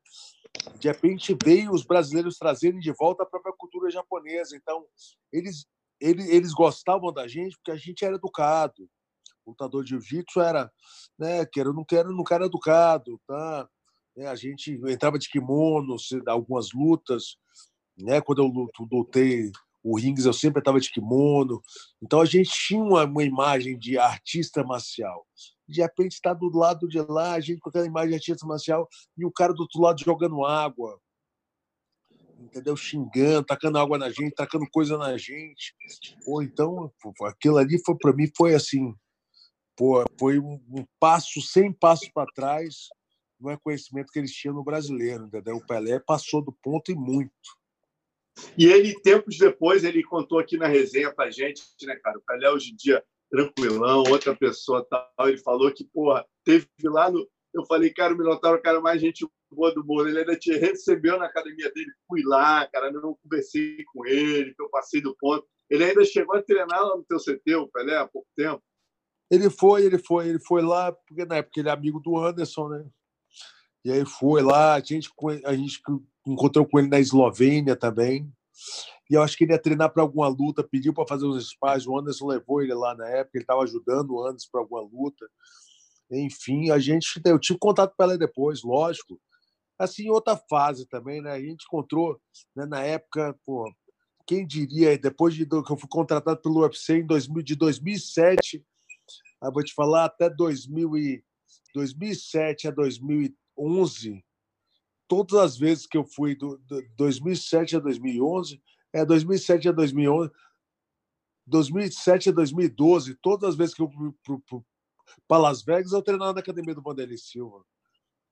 De 0.79 0.87
repente 0.87 1.35
veio 1.43 1.71
os 1.71 1.83
brasileiros 1.83 2.37
trazerem 2.37 2.79
de 2.79 2.91
volta 2.91 3.23
a 3.23 3.25
própria 3.25 3.53
cultura 3.57 3.89
japonesa. 3.89 4.55
Então, 4.55 4.85
eles, 5.31 5.65
eles, 6.03 6.27
eles 6.27 6.53
gostavam 6.53 7.13
da 7.13 7.27
gente 7.27 7.55
porque 7.55 7.71
a 7.71 7.77
gente 7.77 8.03
era 8.03 8.15
educado. 8.15 8.89
O 9.45 9.51
lutador 9.51 9.83
de 9.83 9.91
jiu-jitsu 9.91 10.41
era, 10.41 10.71
né, 11.17 11.45
que 11.45 11.59
era, 11.59 11.71
não 11.71 11.83
quero, 11.83 12.11
não 12.11 12.23
era 12.29 12.45
educado, 12.45 13.19
tá? 13.25 13.67
É, 14.17 14.27
a 14.27 14.35
gente 14.35 14.79
entrava 14.87 15.17
de 15.17 15.29
kimono, 15.29 15.95
algumas 16.27 16.71
lutas, 16.73 17.37
né? 17.97 18.21
Quando 18.21 18.43
eu 18.43 18.69
lutei 18.91 19.51
o 19.83 19.97
rings, 19.97 20.25
eu 20.25 20.33
sempre 20.33 20.59
estava 20.59 20.79
de 20.79 20.91
kimono. 20.91 21.61
Então 22.01 22.21
a 22.21 22.25
gente 22.25 22.51
tinha 22.51 22.81
uma, 22.81 23.05
uma 23.05 23.23
imagem 23.23 23.77
de 23.77 23.97
artista 23.97 24.63
marcial. 24.63 25.25
De 25.67 25.81
repente 25.81 26.13
está 26.13 26.33
do 26.33 26.49
lado 26.49 26.87
de 26.87 26.99
lá, 27.01 27.33
a 27.33 27.39
gente 27.39 27.59
com 27.59 27.69
aquela 27.69 27.85
imagem 27.85 28.09
de 28.09 28.15
artista 28.15 28.45
marcial 28.45 28.87
e 29.17 29.25
o 29.25 29.31
cara 29.31 29.53
do 29.53 29.61
outro 29.61 29.81
lado 29.81 29.99
jogando 29.99 30.45
água, 30.45 30.99
entendeu? 32.43 32.75
Xingando, 32.75 33.45
tacando 33.45 33.77
água 33.77 33.97
na 33.97 34.09
gente, 34.09 34.35
tacando 34.35 34.65
coisa 34.71 34.97
na 34.97 35.17
gente. 35.17 35.75
Ou 36.25 36.41
então 36.41 36.91
aquilo 37.25 37.57
ali 37.57 37.81
foi 37.83 37.95
para 37.97 38.13
mim 38.13 38.29
foi 38.35 38.53
assim, 38.53 38.93
pô, 39.75 40.03
foi 40.19 40.39
um, 40.39 40.61
um 40.69 40.85
passo, 40.99 41.41
sem 41.41 41.71
passo 41.71 42.11
para 42.13 42.31
trás 42.33 42.87
no 43.39 43.49
reconhecimento 43.49 44.11
que 44.11 44.19
eles 44.19 44.31
tinham 44.31 44.55
no 44.55 44.63
brasileiro, 44.63 45.25
entendeu? 45.25 45.57
O 45.57 45.65
Pelé 45.65 45.99
passou 45.99 46.41
do 46.41 46.53
ponto 46.63 46.91
e 46.91 46.95
muito. 46.95 47.31
E 48.57 48.65
ele, 48.65 48.99
tempos 49.01 49.37
depois, 49.37 49.83
ele 49.83 50.03
contou 50.03 50.39
aqui 50.39 50.57
na 50.57 50.67
resenha 50.67 51.13
pra 51.13 51.29
gente, 51.29 51.61
né, 51.83 51.95
cara? 51.97 52.17
O 52.17 52.21
Pelé 52.21 52.49
hoje 52.49 52.71
em 52.71 52.75
dia 52.75 53.03
tranquilão, 53.33 54.03
outra 54.09 54.35
pessoa 54.35 54.85
tal. 54.87 55.27
Ele 55.27 55.39
falou 55.39 55.71
que, 55.73 55.83
porra, 55.83 56.23
teve 56.45 56.67
lá 56.83 57.09
no. 57.09 57.27
Eu 57.51 57.65
falei, 57.65 57.91
cara, 57.91 58.13
o 58.13 58.17
Minotauro 58.17 58.57
é 58.57 58.59
o 58.59 58.63
cara 58.63 58.79
mais 58.79 59.01
gente 59.01 59.27
boa 59.53 59.73
do 59.73 59.85
mundo. 59.85 60.07
Ele 60.07 60.19
ainda 60.19 60.35
te 60.35 60.51
recebeu 60.57 61.17
na 61.19 61.25
academia 61.25 61.71
dele. 61.71 61.91
Fui 62.07 62.21
lá, 62.23 62.67
cara, 62.67 62.91
não 62.91 63.17
conversei 63.21 63.83
com 63.93 64.05
ele, 64.05 64.53
que 64.53 64.61
eu 64.61 64.69
passei 64.69 65.01
do 65.01 65.15
ponto. 65.17 65.45
Ele 65.69 65.83
ainda 65.83 66.03
chegou 66.03 66.35
a 66.35 66.41
treinar 66.41 66.81
lá 66.81 66.97
no 66.97 67.03
teu 67.03 67.17
CT, 67.17 67.55
o 67.55 67.67
Pelé, 67.67 67.97
há 67.97 68.07
pouco 68.07 68.27
tempo. 68.35 68.61
Ele 69.31 69.49
foi, 69.49 69.85
ele 69.85 69.97
foi, 69.97 70.29
ele 70.29 70.39
foi 70.39 70.61
lá, 70.61 70.91
porque 70.91 71.25
na 71.25 71.37
época 71.37 71.59
ele 71.59 71.69
é 71.69 71.71
amigo 71.71 71.99
do 71.99 72.17
Anderson, 72.17 72.69
né? 72.69 72.85
E 73.85 73.91
aí 73.91 74.05
foi 74.05 74.41
lá, 74.41 74.75
a 74.75 74.79
gente, 74.79 75.09
a 75.45 75.53
gente 75.53 75.81
encontrou 76.25 76.65
com 76.65 76.79
ele 76.79 76.87
na 76.87 76.99
Eslovênia 76.99 77.75
também. 77.75 78.31
E 79.09 79.15
eu 79.15 79.21
acho 79.21 79.37
que 79.37 79.43
ele 79.43 79.53
ia 79.53 79.59
treinar 79.59 79.91
para 79.91 80.01
alguma 80.01 80.27
luta, 80.27 80.63
pediu 80.63 80.93
para 80.93 81.07
fazer 81.07 81.25
os 81.25 81.49
spas. 81.49 81.85
O 81.85 81.97
Anderson 81.97 82.27
levou 82.27 82.61
ele 82.61 82.73
lá 82.73 82.95
na 82.95 83.07
época, 83.09 83.37
ele 83.37 83.43
estava 83.43 83.61
ajudando 83.63 84.11
o 84.11 84.25
Anderson 84.25 84.47
para 84.51 84.61
alguma 84.61 84.81
luta. 84.81 85.25
Enfim, 86.11 86.69
a 86.69 86.79
gente 86.79 87.19
eu 87.25 87.39
tive 87.39 87.59
contato 87.59 87.93
com 87.95 88.03
ela 88.03 88.17
depois, 88.17 88.63
lógico. 88.63 89.19
Assim, 89.77 90.09
outra 90.09 90.37
fase 90.49 90.87
também, 90.87 91.21
né? 91.21 91.31
A 91.31 91.41
gente 91.41 91.65
encontrou 91.65 92.19
né, 92.55 92.65
na 92.65 92.81
época, 92.81 93.37
pô, 93.45 93.71
quem 94.25 94.45
diria, 94.45 94.97
depois 94.97 95.33
de 95.33 95.45
que 95.45 95.55
eu 95.55 95.77
fui 95.77 95.89
contratado 95.89 96.41
pelo 96.41 96.61
UFC 96.61 96.99
em 96.99 97.05
2000, 97.05 97.43
de 97.43 97.55
2007, 97.55 98.65
eu 99.41 99.51
vou 99.51 99.63
te 99.63 99.73
falar, 99.73 100.05
até 100.05 100.29
2000 100.29 100.97
e, 100.97 101.23
2007 101.73 102.67
a 102.67 102.71
2011, 102.71 104.23
todas 105.07 105.39
as 105.39 105.57
vezes 105.57 105.85
que 105.85 105.97
eu 105.97 106.05
fui 106.05 106.35
do, 106.35 106.57
do 106.59 106.81
2007 106.95 107.75
a 107.75 107.79
2011, 107.79 108.61
é 108.93 109.05
2007 109.05 109.69
a 109.69 109.71
2011, 109.71 110.31
2007 111.45 112.29
a 112.29 112.31
2012, 112.31 113.15
todas 113.15 113.49
as 113.49 113.55
vezes 113.55 113.73
que 113.73 113.81
eu 113.81 113.89
fui 113.89 114.13
para 115.27 115.41
Las 115.41 115.63
Vegas, 115.63 115.91
eu 115.91 116.01
treinava 116.01 116.33
na 116.33 116.39
academia 116.39 116.73
do 116.73 116.81
Vanderlei 116.81 117.17
Silva. 117.17 117.65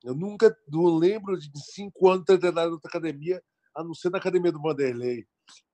Eu 0.04 0.16
nunca 0.16 0.56
não 0.68 0.98
lembro 0.98 1.38
de 1.38 1.50
cinco 1.74 2.10
anos 2.10 2.26
ter 2.26 2.40
treinado 2.40 2.70
na 2.70 2.74
outra 2.76 2.90
academia, 2.90 3.42
a 3.76 3.84
não 3.84 3.94
ser 3.94 4.10
na 4.10 4.18
academia 4.18 4.52
do 4.52 4.62
Vanderlei. 4.62 5.26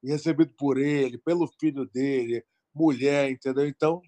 E 0.03 0.11
recebido 0.11 0.53
por 0.57 0.77
ele, 0.77 1.17
pelo 1.17 1.49
filho 1.59 1.85
dele, 1.85 2.43
mulher, 2.73 3.29
entendeu? 3.29 3.67
Então, 3.67 4.01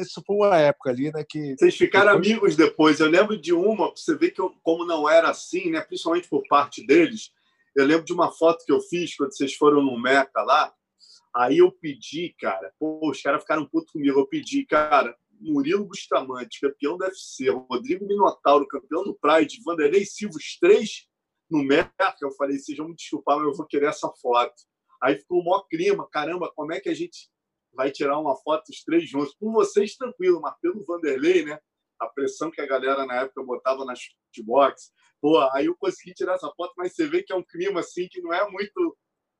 isso 0.00 0.22
foi 0.26 0.36
uma 0.36 0.56
época 0.56 0.90
ali, 0.90 1.12
né? 1.12 1.24
Que 1.28 1.54
vocês 1.58 1.76
ficaram 1.76 2.12
depois... 2.12 2.26
amigos 2.26 2.56
depois. 2.56 3.00
Eu 3.00 3.08
lembro 3.08 3.40
de 3.40 3.52
uma, 3.52 3.90
você 3.90 4.16
vê 4.16 4.30
que 4.30 4.40
eu, 4.40 4.50
como 4.62 4.84
não 4.84 5.08
era 5.08 5.30
assim, 5.30 5.70
né? 5.70 5.80
Principalmente 5.80 6.28
por 6.28 6.42
parte 6.48 6.84
deles. 6.86 7.30
Eu 7.76 7.86
lembro 7.86 8.04
de 8.04 8.12
uma 8.12 8.30
foto 8.32 8.64
que 8.64 8.72
eu 8.72 8.80
fiz 8.80 9.14
quando 9.16 9.36
vocês 9.36 9.54
foram 9.54 9.82
no 9.82 10.00
Meca 10.00 10.42
lá. 10.42 10.72
Aí 11.34 11.58
eu 11.58 11.70
pedi, 11.70 12.34
cara, 12.40 12.72
pô, 12.78 13.08
os 13.08 13.22
caras 13.22 13.42
ficaram 13.42 13.66
putos 13.66 13.92
comigo. 13.92 14.18
Eu 14.18 14.26
pedi, 14.26 14.64
cara, 14.64 15.16
Murilo 15.40 15.84
Bustamante, 15.86 16.60
campeão 16.60 16.96
do 16.96 17.04
UFC, 17.04 17.48
Rodrigo 17.50 18.06
Minotauro, 18.06 18.66
campeão 18.66 19.04
do 19.04 19.14
Pride, 19.14 19.60
Vanderlei 19.64 20.04
Silva, 20.04 20.36
os 20.36 20.58
três 20.58 21.06
no 21.50 21.62
Meca. 21.62 22.16
Eu 22.20 22.30
falei, 22.32 22.58
vocês 22.58 22.76
vão 22.76 22.88
me 22.88 22.94
desculpar, 22.94 23.36
mas 23.38 23.46
eu 23.46 23.54
vou 23.54 23.66
querer 23.66 23.86
essa 23.86 24.08
foto. 24.20 24.54
Aí 25.02 25.16
ficou 25.16 25.40
o 25.40 25.44
maior 25.44 25.62
clima. 25.68 26.08
Caramba, 26.10 26.52
como 26.54 26.72
é 26.72 26.80
que 26.80 26.88
a 26.88 26.94
gente 26.94 27.30
vai 27.78 27.90
tirar 27.90 28.18
uma 28.18 28.36
foto 28.36 28.70
os 28.70 28.82
três 28.82 29.08
juntos. 29.08 29.34
Por 29.34 29.52
vocês, 29.52 29.96
tranquilo, 29.96 30.40
mas 30.40 30.54
pelo 30.60 30.84
Vanderlei, 30.84 31.44
né? 31.44 31.58
A 32.00 32.06
pressão 32.08 32.50
que 32.50 32.60
a 32.60 32.66
galera 32.66 33.06
na 33.06 33.22
época 33.22 33.42
botava 33.44 33.84
na 33.84 33.94
shootbox. 33.94 34.92
Pô, 35.20 35.38
aí 35.52 35.66
eu 35.66 35.76
consegui 35.76 36.14
tirar 36.14 36.34
essa 36.34 36.50
foto, 36.56 36.72
mas 36.76 36.94
você 36.94 37.06
vê 37.06 37.22
que 37.22 37.32
é 37.32 37.36
um 37.36 37.42
clima 37.42 37.80
assim 37.80 38.08
que 38.08 38.20
não 38.20 38.32
é 38.32 38.48
muito 38.50 38.96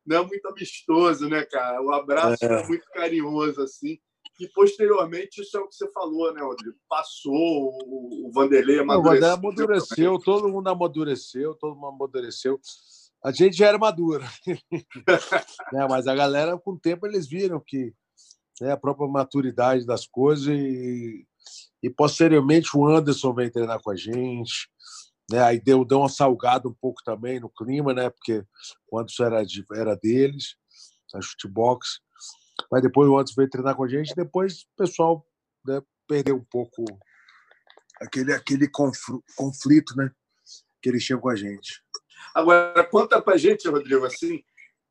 não 0.06 0.22
é 0.22 0.26
muito 0.26 0.46
amistoso, 0.46 1.28
né, 1.28 1.44
cara? 1.44 1.82
O 1.82 1.92
abraço 1.92 2.42
é, 2.42 2.62
é 2.62 2.66
muito 2.66 2.86
carinhoso, 2.92 3.60
assim. 3.60 4.00
E 4.38 4.46
posteriormente, 4.48 5.40
isso 5.42 5.56
é 5.56 5.60
o 5.60 5.68
que 5.68 5.74
você 5.74 5.90
falou, 5.90 6.32
né, 6.32 6.40
Rodrigo? 6.40 6.76
Passou, 6.88 7.76
o, 7.86 8.30
Vanderlei 8.32 8.78
amadureceu. 8.78 9.00
O 9.00 9.04
Vanderlei 9.04 9.30
amadureceu, 9.30 10.18
todo 10.18 10.48
mundo 10.48 10.68
amadureceu, 10.68 11.54
todo 11.54 11.74
mundo 11.74 11.88
amadureceu. 11.88 12.60
A 13.24 13.32
gente 13.32 13.56
já 13.56 13.66
era 13.66 13.78
madura. 13.78 14.24
né? 15.72 15.86
Mas 15.88 16.06
a 16.06 16.14
galera, 16.14 16.56
com 16.56 16.72
o 16.72 16.78
tempo, 16.78 17.06
eles 17.06 17.28
viram 17.28 17.60
que 17.66 17.92
né, 18.60 18.72
a 18.72 18.76
própria 18.76 19.08
maturidade 19.08 19.84
das 19.84 20.06
coisas 20.06 20.46
e, 20.46 21.26
e 21.82 21.90
posteriormente 21.90 22.76
o 22.76 22.86
Anderson 22.86 23.34
vem 23.34 23.50
treinar 23.50 23.80
com 23.82 23.90
a 23.90 23.96
gente, 23.96 24.68
né, 25.30 25.42
aí 25.42 25.60
deu, 25.60 25.84
deu 25.84 26.00
uma 26.00 26.08
salgada 26.08 26.68
um 26.68 26.74
pouco 26.74 27.02
também 27.04 27.40
no 27.40 27.50
clima, 27.50 27.92
né, 27.92 28.10
porque 28.10 28.44
o 28.90 28.98
Anderson 28.98 29.24
era, 29.24 29.44
de, 29.44 29.64
era 29.74 29.94
deles, 29.96 30.56
a 31.14 31.20
chutebox, 31.20 32.00
mas 32.70 32.82
depois 32.82 33.08
o 33.08 33.16
Anderson 33.16 33.34
veio 33.36 33.50
treinar 33.50 33.76
com 33.76 33.84
a 33.84 33.88
gente, 33.88 34.14
depois 34.14 34.62
o 34.62 34.76
pessoal 34.76 35.26
né, 35.64 35.80
perdeu 36.06 36.36
um 36.36 36.44
pouco 36.44 36.84
aquele, 38.00 38.32
aquele 38.32 38.68
conflito, 39.36 39.96
né, 39.96 40.10
que 40.82 40.88
eles 40.88 41.04
tinham 41.04 41.20
com 41.20 41.28
a 41.28 41.36
gente. 41.36 41.82
Agora, 42.34 42.84
conta 42.84 43.20
pra 43.20 43.36
gente, 43.36 43.68
Rodrigo, 43.68 44.04
assim, 44.04 44.42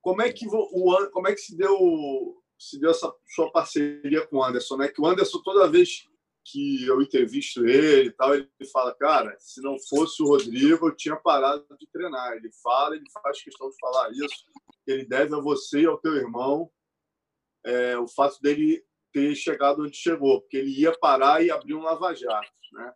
como 0.02 0.22
é 0.22 0.32
que 0.32 0.48
o 0.48 1.10
como 1.12 1.28
é 1.28 1.34
que 1.34 1.42
se 1.42 1.56
deu 1.56 2.42
se 2.58 2.80
deu 2.80 2.92
essa 2.92 3.14
sua 3.28 3.52
parceria 3.52 4.26
com 4.28 4.38
o 4.38 4.44
Anderson, 4.44 4.78
né? 4.78 4.88
Que 4.88 5.02
o 5.02 5.06
Anderson, 5.06 5.42
toda 5.44 5.70
vez 5.70 6.08
que 6.44 6.86
eu 6.86 7.02
entrevisto 7.02 7.68
ele 7.68 8.10
e 8.10 8.12
tal, 8.12 8.34
ele 8.34 8.48
fala, 8.72 8.96
cara, 8.96 9.36
se 9.40 9.62
não 9.62 9.78
fosse 9.90 10.24
o 10.24 10.28
Rodrigo, 10.28 10.88
eu 10.88 10.96
tinha 10.96 11.16
parado 11.16 11.66
de 11.78 11.88
treinar. 11.92 12.34
Ele 12.34 12.50
fala, 12.64 12.96
ele 12.96 13.06
faz 13.12 13.42
questão 13.42 13.70
de 13.70 13.76
falar 13.80 14.12
isso. 14.12 14.46
Ele 14.88 15.06
deve 15.06 15.36
a 15.36 15.40
você 15.40 15.82
e 15.82 15.86
ao 15.86 15.98
teu 15.98 16.16
irmão 16.16 16.72
é, 17.68 17.98
o 17.98 18.08
fato 18.08 18.40
dele 18.42 18.84
ter 19.12 19.36
chegado 19.36 19.84
onde 19.84 19.96
chegou, 19.96 20.42
porque 20.42 20.58
ele 20.58 20.80
ia 20.80 20.98
parar 20.98 21.44
e 21.44 21.52
abrir 21.52 21.74
um 21.74 21.84
lava-jato, 21.84 22.52
né? 22.74 22.94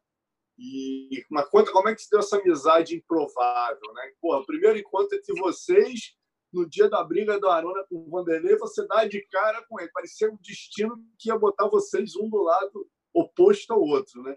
E 0.57 1.25
uma 1.29 1.43
conta, 1.43 1.71
como 1.71 1.89
é 1.89 1.95
que 1.95 2.01
se 2.01 2.09
deu 2.09 2.19
essa 2.19 2.37
amizade 2.37 2.95
improvável, 2.95 3.93
né? 3.93 4.11
O 4.21 4.45
primeiro 4.45 4.77
encontro 4.77 5.17
entre 5.17 5.33
vocês 5.39 6.15
no 6.53 6.69
dia 6.69 6.89
da 6.89 7.03
briga 7.03 7.39
do 7.39 7.49
Arona 7.49 7.83
com 7.89 7.95
o 7.95 8.09
Vanderlei, 8.09 8.57
você 8.57 8.85
dá 8.87 9.05
de 9.05 9.25
cara 9.27 9.65
com 9.67 9.79
ele. 9.79 9.91
Parecia 9.91 10.29
um 10.29 10.37
destino 10.41 10.95
que 11.17 11.29
ia 11.29 11.37
botar 11.37 11.67
vocês 11.67 12.15
um 12.15 12.29
do 12.29 12.43
lado 12.43 12.87
oposto 13.13 13.73
ao 13.73 13.81
outro, 13.81 14.21
né? 14.21 14.35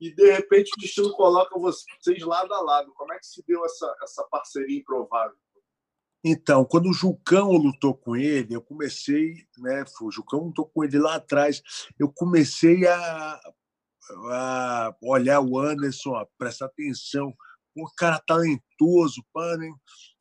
E 0.00 0.12
de 0.14 0.32
repente 0.32 0.72
o 0.76 0.80
destino 0.80 1.12
coloca 1.12 1.58
vocês 1.58 2.22
lado 2.22 2.52
a 2.52 2.60
lado. 2.60 2.92
Como 2.94 3.12
é 3.12 3.18
que 3.18 3.26
se 3.26 3.44
deu 3.46 3.64
essa, 3.64 3.94
essa 4.02 4.26
parceria 4.30 4.78
improvável? 4.78 5.36
Então, 6.22 6.64
quando 6.64 6.90
o 6.90 6.92
Jucão 6.92 7.52
lutou 7.52 7.94
com 7.94 8.14
ele, 8.14 8.54
eu 8.54 8.60
comecei, 8.60 9.46
né? 9.58 9.84
O 10.02 10.10
Jucão 10.10 10.44
lutou 10.44 10.66
com 10.66 10.84
ele 10.84 10.98
lá 10.98 11.16
atrás. 11.16 11.62
Eu 11.98 12.12
comecei 12.12 12.86
a, 12.86 13.40
a 14.30 14.96
olhar 15.02 15.40
o 15.40 15.58
Anderson, 15.58 16.14
a 16.14 16.26
prestar 16.36 16.66
atenção. 16.66 17.34
Um 17.76 17.86
cara 17.96 18.18
talentoso, 18.18 19.24
pá, 19.32 19.56
né? 19.56 19.70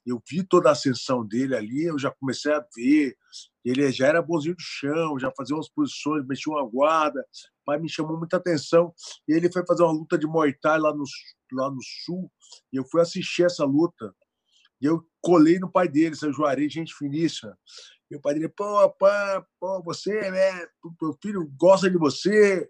eu 0.09 0.21
vi 0.27 0.43
toda 0.43 0.69
a 0.69 0.71
ascensão 0.71 1.25
dele 1.25 1.55
ali, 1.55 1.83
eu 1.83 1.99
já 1.99 2.11
comecei 2.11 2.51
a 2.51 2.65
ver. 2.75 3.15
Ele 3.63 3.91
já 3.91 4.07
era 4.07 4.21
bonzinho 4.21 4.55
do 4.55 4.61
chão, 4.61 5.19
já 5.19 5.31
fazia 5.35 5.55
umas 5.55 5.69
posições, 5.69 6.25
mexia 6.25 6.51
uma 6.51 6.67
guarda. 6.67 7.19
O 7.19 7.65
pai 7.65 7.79
me 7.79 7.89
chamou 7.89 8.17
muita 8.17 8.37
atenção. 8.37 8.93
E 9.27 9.33
ele 9.33 9.51
foi 9.51 9.65
fazer 9.65 9.83
uma 9.83 9.91
luta 9.91 10.17
de 10.17 10.25
Muay 10.25 10.53
Thai 10.53 10.79
lá 10.79 10.93
no, 10.93 11.03
lá 11.53 11.69
no 11.69 11.81
sul, 12.05 12.31
e 12.71 12.77
eu 12.77 12.85
fui 12.85 13.01
assistir 13.01 13.43
essa 13.43 13.65
luta. 13.65 14.13
E 14.81 14.85
eu 14.85 15.05
colei 15.21 15.59
no 15.59 15.71
pai 15.71 15.87
dele, 15.87 16.15
São 16.15 16.31
Juarez, 16.31 16.71
gente 16.71 16.93
finíssima. 16.93 17.57
O 18.11 18.19
pai 18.19 18.33
dele, 18.33 18.49
pô, 18.49 18.89
pá, 18.91 19.45
pô, 19.59 19.83
você, 19.83 20.31
né? 20.31 20.67
Meu 21.01 21.15
filho 21.21 21.51
gosta 21.55 21.89
de 21.89 21.97
você. 21.97 22.67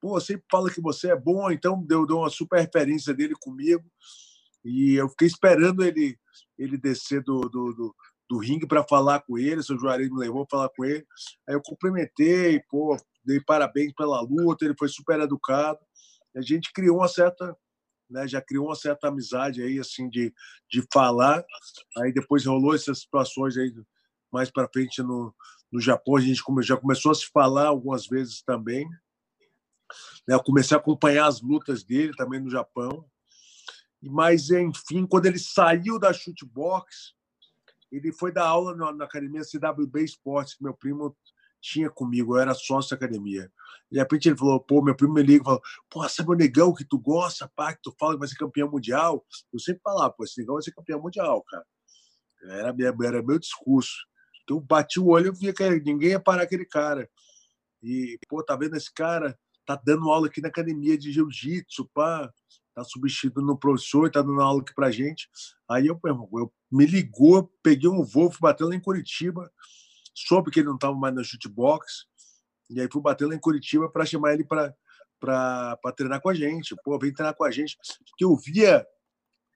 Pô, 0.00 0.20
sempre 0.20 0.44
fala 0.50 0.70
que 0.70 0.80
você 0.80 1.12
é 1.12 1.16
bom. 1.16 1.50
Então, 1.50 1.80
deu, 1.82 2.04
deu 2.06 2.18
uma 2.18 2.30
super 2.30 2.60
referência 2.60 3.14
dele 3.14 3.34
comigo. 3.40 3.84
E 4.64 4.94
eu 4.94 5.08
fiquei 5.08 5.28
esperando 5.28 5.84
ele 5.84 6.18
ele 6.58 6.76
descer 6.76 7.22
do, 7.22 7.40
do, 7.42 7.72
do, 7.72 7.94
do 8.28 8.38
ringue 8.38 8.66
para 8.66 8.84
falar 8.84 9.20
com 9.20 9.38
ele. 9.38 9.62
Seu 9.62 9.78
Juarez 9.78 10.10
me 10.10 10.18
levou 10.18 10.46
para 10.46 10.58
falar 10.58 10.70
com 10.70 10.84
ele. 10.84 11.04
Aí 11.48 11.54
eu 11.54 11.62
cumprimentei, 11.62 12.60
pô, 12.68 12.96
dei 13.24 13.40
parabéns 13.40 13.92
pela 13.94 14.20
luta. 14.20 14.64
Ele 14.64 14.74
foi 14.78 14.88
super 14.88 15.20
educado. 15.20 15.78
A 16.36 16.40
gente 16.40 16.72
criou 16.72 16.98
uma 16.98 17.08
certa. 17.08 17.56
Né, 18.08 18.28
já 18.28 18.40
criou 18.40 18.66
uma 18.66 18.76
certa 18.76 19.08
amizade 19.08 19.62
aí, 19.62 19.78
assim, 19.78 20.08
de, 20.08 20.32
de 20.70 20.86
falar. 20.92 21.44
Aí 21.98 22.12
depois 22.12 22.44
rolou 22.44 22.74
essas 22.74 23.00
situações 23.00 23.56
aí 23.56 23.72
mais 24.32 24.50
para 24.50 24.68
frente 24.68 25.02
no, 25.02 25.34
no 25.72 25.80
Japão. 25.80 26.16
A 26.16 26.20
gente 26.20 26.42
já 26.62 26.76
começou 26.76 27.12
a 27.12 27.14
se 27.14 27.26
falar 27.32 27.68
algumas 27.68 28.06
vezes 28.06 28.42
também. 28.42 28.86
Né, 30.28 30.34
eu 30.34 30.42
comecei 30.42 30.76
a 30.76 30.80
acompanhar 30.80 31.26
as 31.26 31.40
lutas 31.40 31.82
dele 31.82 32.12
também 32.16 32.40
no 32.40 32.50
Japão. 32.50 33.08
Mas, 34.02 34.50
enfim, 34.50 35.06
quando 35.06 35.26
ele 35.26 35.38
saiu 35.38 35.98
da 35.98 36.12
chutebox, 36.12 37.14
ele 37.90 38.12
foi 38.12 38.32
dar 38.32 38.46
aula 38.46 38.74
na, 38.92 39.04
academia 39.04 39.42
CWB 39.44 40.04
Esportes, 40.04 40.54
que 40.54 40.62
meu 40.62 40.74
primo 40.74 41.16
tinha 41.64 41.88
comigo, 41.88 42.36
eu 42.36 42.40
era 42.40 42.54
sócio 42.54 42.90
da 42.90 42.96
academia. 42.96 43.50
De 43.90 43.98
repente 43.98 44.28
ele 44.28 44.36
falou, 44.36 44.60
pô, 44.60 44.82
meu 44.82 44.94
primo 44.94 45.14
me 45.14 45.22
liga 45.22 45.42
e 45.42 45.44
falou, 45.44 45.62
pô, 45.88 46.08
sabe 46.08 46.30
o 46.30 46.34
negão 46.34 46.74
que 46.74 46.84
tu 46.84 46.98
gosta, 46.98 47.50
pá, 47.56 47.72
que 47.72 47.80
tu 47.82 47.94
fala 47.98 48.12
que 48.12 48.18
vai 48.18 48.28
ser 48.28 48.36
campeão 48.36 48.70
mundial? 48.70 49.24
Eu 49.52 49.58
sempre 49.58 49.80
falava, 49.82 50.12
pô, 50.12 50.24
esse 50.24 50.38
negão 50.38 50.54
vai 50.54 50.62
ser 50.62 50.72
campeão 50.72 51.00
mundial, 51.00 51.42
cara. 51.44 51.64
Era, 52.50 52.72
minha, 52.72 52.94
era 53.04 53.22
meu 53.22 53.38
discurso. 53.38 54.06
Então, 54.42 54.60
bati 54.60 55.00
o 55.00 55.06
olho 55.06 55.32
e 55.32 55.38
via 55.38 55.54
que 55.54 55.80
ninguém 55.80 56.10
ia 56.10 56.20
parar 56.20 56.42
aquele 56.42 56.66
cara. 56.66 57.08
E, 57.82 58.18
pô, 58.28 58.42
tá 58.44 58.54
vendo 58.56 58.76
esse 58.76 58.92
cara? 58.92 59.38
Tá 59.64 59.80
dando 59.82 60.10
aula 60.10 60.26
aqui 60.26 60.42
na 60.42 60.48
academia 60.48 60.98
de 60.98 61.10
jiu-jitsu, 61.10 61.88
pá 61.94 62.30
tá 62.74 62.82
substituindo 62.82 63.46
no 63.46 63.56
professor, 63.56 64.10
tá 64.10 64.20
dando 64.20 64.40
aula 64.40 64.60
aqui 64.60 64.74
pra 64.74 64.90
gente. 64.90 65.28
Aí 65.70 65.86
eu, 65.86 65.98
eu 66.04 66.52
me 66.70 66.84
ligou, 66.84 67.48
peguei 67.62 67.88
um 67.88 68.02
voo, 68.02 68.30
fui 68.30 68.40
bater 68.40 68.64
lá 68.64 68.74
em 68.74 68.80
Curitiba, 68.80 69.50
soube 70.14 70.50
que 70.50 70.60
ele 70.60 70.68
não 70.68 70.76
estava 70.76 70.94
mais 70.94 71.14
na 71.14 71.22
chutebox, 71.22 72.06
E 72.70 72.80
aí 72.80 72.88
fui 72.90 73.02
bater 73.02 73.26
lá 73.26 73.34
em 73.34 73.40
Curitiba 73.40 73.90
para 73.90 74.06
chamar 74.06 74.34
ele 74.34 74.44
para 74.44 74.74
para 75.20 75.92
treinar 75.96 76.20
com 76.20 76.28
a 76.28 76.34
gente. 76.34 76.74
Pô, 76.84 76.98
vem 76.98 77.12
treinar 77.12 77.34
com 77.34 77.44
a 77.44 77.50
gente. 77.50 77.78
Porque 78.10 78.24
eu 78.24 78.36
via 78.36 78.86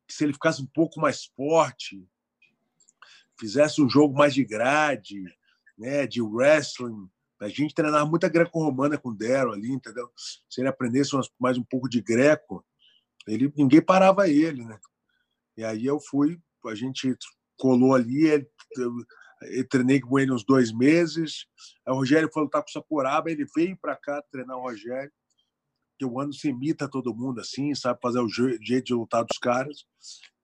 que 0.06 0.14
se 0.14 0.24
ele 0.24 0.32
ficasse 0.32 0.62
um 0.62 0.66
pouco 0.66 0.98
mais 0.98 1.26
forte, 1.36 2.02
fizesse 3.38 3.82
um 3.82 3.88
jogo 3.88 4.16
mais 4.16 4.32
de 4.32 4.44
grade, 4.44 5.22
né, 5.76 6.06
de 6.06 6.22
wrestling, 6.22 7.09
a 7.40 7.48
gente 7.48 7.74
treinava 7.74 8.06
muita 8.06 8.28
greco-romana 8.28 8.98
com 8.98 9.11
o 9.11 9.14
Dero 9.14 9.52
ali, 9.52 9.70
entendeu? 9.70 10.11
Se 10.48 10.61
ele 10.61 10.68
aprendesse 10.68 11.12
mais 11.38 11.56
um 11.56 11.62
pouco 11.62 11.88
de 11.88 12.00
greco, 12.00 12.64
ele 13.26 13.52
ninguém 13.56 13.80
parava 13.80 14.28
ele, 14.28 14.64
né? 14.64 14.78
E 15.56 15.62
aí 15.62 15.86
eu 15.86 16.00
fui, 16.00 16.40
a 16.66 16.74
gente 16.74 17.16
colou 17.56 17.94
ali, 17.94 18.26
ele, 18.26 18.50
treinei 19.68 20.01
com 20.01 20.18
ele 20.18 20.32
uns 20.32 20.45
dois 20.45 20.72
meses. 20.72 21.47
O 21.86 21.95
Rogério 21.95 22.30
foi 22.32 22.43
lutar 22.43 22.62
com 22.62 22.68
o 22.68 22.72
Sakuraba, 22.72 23.30
ele 23.30 23.47
veio 23.55 23.76
para 23.76 23.97
cá 23.97 24.22
treinar 24.30 24.57
o 24.57 24.62
Rogério, 24.62 25.12
que 25.99 26.05
o 26.05 26.20
ano 26.20 26.32
se 26.32 26.49
imita 26.49 26.89
todo 26.89 27.14
mundo 27.14 27.41
assim, 27.41 27.74
sabe 27.74 27.99
fazer 28.01 28.20
o 28.20 28.28
jeito 28.28 28.84
de 28.84 28.95
lutar 28.95 29.24
dos 29.24 29.39
caras. 29.39 29.84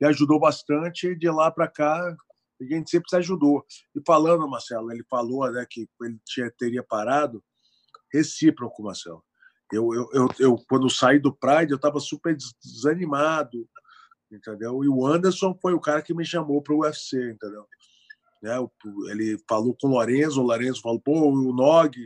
E 0.01 0.05
ajudou 0.05 0.41
bastante. 0.41 1.15
De 1.15 1.31
lá 1.31 1.51
para 1.51 1.69
cá, 1.69 2.17
a 2.61 2.65
gente 2.65 2.91
sempre 2.91 3.09
se 3.09 3.17
ajudou. 3.17 3.65
E 3.95 4.01
falando, 4.07 4.49
Marcelo, 4.49 4.91
ele 4.91 5.05
falou 5.09 5.51
né, 5.51 5.65
que 5.69 5.89
ele 6.03 6.19
tinha, 6.25 6.51
teria 6.51 6.83
parado, 6.83 7.43
recíproco, 8.13 8.83
Marcelo. 8.83 9.25
Eu, 9.73 9.93
eu, 9.95 10.09
eu, 10.13 10.29
eu, 10.39 10.57
quando 10.69 10.91
saí 10.91 11.19
do 11.19 11.35
Pride, 11.35 11.73
eu 11.73 11.77
estava 11.77 11.99
super 11.99 12.37
desanimado, 12.63 13.69
entendeu? 14.31 14.85
E 14.85 14.89
o 14.89 15.07
Anderson 15.07 15.57
foi 15.61 15.73
o 15.73 15.81
cara 15.81 16.03
que 16.03 16.15
me 16.15 16.25
chamou 16.25 16.63
para 16.63 16.75
o 16.75 16.81
UFC, 16.81 17.17
entendeu? 17.31 17.67
Né? 18.45 18.57
Ele 19.11 19.39
falou 19.49 19.75
com 19.81 19.89
o 19.89 19.93
Lorenzo, 19.93 20.41
o 20.41 20.47
Lorenzo 20.47 20.81
falou, 20.81 21.01
pô, 21.01 21.31
o 21.31 21.53
Nog 21.55 21.97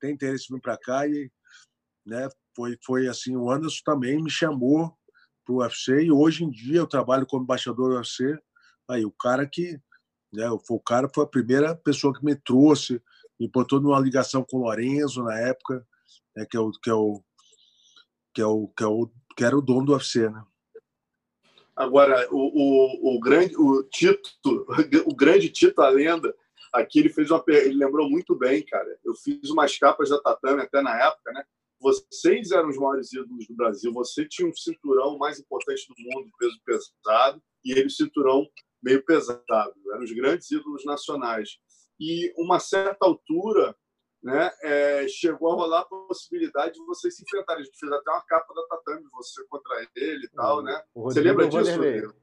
tem 0.00 0.12
interesse 0.12 0.46
em 0.50 0.56
vir 0.56 0.62
para 0.62 0.78
cá 0.78 1.06
e, 1.06 1.30
né? 2.04 2.28
Foi, 2.56 2.76
foi 2.84 3.08
assim, 3.08 3.36
o 3.36 3.50
Anderson 3.50 3.80
também 3.84 4.22
me 4.22 4.30
chamou 4.30 4.92
para 5.44 5.54
o 5.54 5.58
UFC 5.58 6.04
e 6.04 6.12
hoje 6.12 6.44
em 6.44 6.50
dia 6.50 6.78
eu 6.78 6.86
trabalho 6.86 7.26
como 7.26 7.44
embaixador 7.44 7.90
do 7.90 7.96
UFC. 7.96 8.38
Aí 8.88 9.04
o 9.04 9.12
cara 9.12 9.46
que 9.46 9.80
né? 10.32 10.48
O 10.50 10.80
cara 10.80 11.10
foi 11.14 11.24
a 11.24 11.28
primeira 11.28 11.76
pessoa 11.76 12.14
que 12.14 12.24
me 12.24 12.34
trouxe, 12.34 13.02
me 13.38 13.48
botou 13.48 13.80
numa 13.80 14.00
ligação 14.00 14.44
com 14.48 14.58
o 14.58 14.62
Lorenzo 14.62 15.22
na 15.22 15.38
época, 15.38 15.86
né? 16.34 16.46
que, 16.50 16.56
é 16.56 16.60
o, 16.60 16.70
que, 16.70 16.88
é 16.88 16.94
o, 16.94 17.22
que, 18.34 18.40
é 18.40 18.46
o, 18.46 18.68
que, 18.68 18.82
é 18.82 18.86
o, 18.86 19.10
que 19.36 19.44
era 19.44 19.56
o 19.56 19.60
dono 19.60 19.86
do 19.86 19.92
UFC. 19.92 20.30
Né? 20.30 20.42
Agora, 21.76 22.28
o, 22.30 22.36
o, 22.36 23.16
o, 23.16 23.20
grande 23.20 23.56
o 23.56 23.82
Tito, 23.84 24.66
o 25.06 25.14
grande 25.14 25.48
Tito, 25.48 25.80
a 25.80 25.88
lenda, 25.88 26.34
aqui 26.72 27.00
ele 27.00 27.08
fez 27.08 27.30
uma. 27.30 27.42
Ele 27.48 27.74
lembrou 27.74 28.08
muito 28.08 28.34
bem, 28.36 28.62
cara. 28.64 28.98
Eu 29.04 29.14
fiz 29.14 29.50
umas 29.50 29.76
capas 29.78 30.10
da 30.10 30.20
Tatame 30.20 30.62
até 30.62 30.82
na 30.82 30.96
época, 31.02 31.32
né? 31.32 31.44
Vocês 31.80 32.52
eram 32.52 32.68
os 32.68 32.76
maiores 32.76 33.12
ídolos 33.12 33.46
do 33.46 33.56
Brasil. 33.56 33.92
Você 33.92 34.26
tinha 34.26 34.48
um 34.48 34.54
cinturão 34.54 35.18
mais 35.18 35.40
importante 35.40 35.86
do 35.88 35.94
mundo, 35.98 36.30
peso 36.38 36.60
pesado, 36.64 37.42
e 37.64 37.72
ele 37.72 37.90
cinturão 37.90 38.46
meio 38.82 39.04
pesado, 39.04 39.74
eram 39.92 40.02
os 40.02 40.12
grandes 40.12 40.50
ídolos 40.50 40.84
nacionais. 40.84 41.58
E 42.00 42.32
uma 42.36 42.58
certa 42.58 43.06
altura, 43.06 43.76
né, 44.22 44.50
é, 44.62 45.06
chegou 45.08 45.50
a 45.50 45.54
rolar 45.54 45.80
a 45.80 45.84
possibilidade 45.84 46.74
de 46.74 46.84
vocês 46.86 47.16
se 47.16 47.24
enfrentarem. 47.24 47.62
A 47.62 47.64
gente 47.64 47.78
fez 47.78 47.90
até 47.90 48.10
uma 48.10 48.24
capa 48.24 48.54
da 48.54 48.66
Tatame, 48.66 49.08
você 49.12 49.44
contra 49.48 49.86
ele 49.96 50.26
e 50.26 50.30
tal, 50.30 50.58
uhum. 50.58 50.62
né? 50.62 50.82
Você 50.94 51.20
lembra 51.20 51.48
disso, 51.48 51.64
Vanderlei. 51.64 52.00
Rodrigo? 52.00 52.22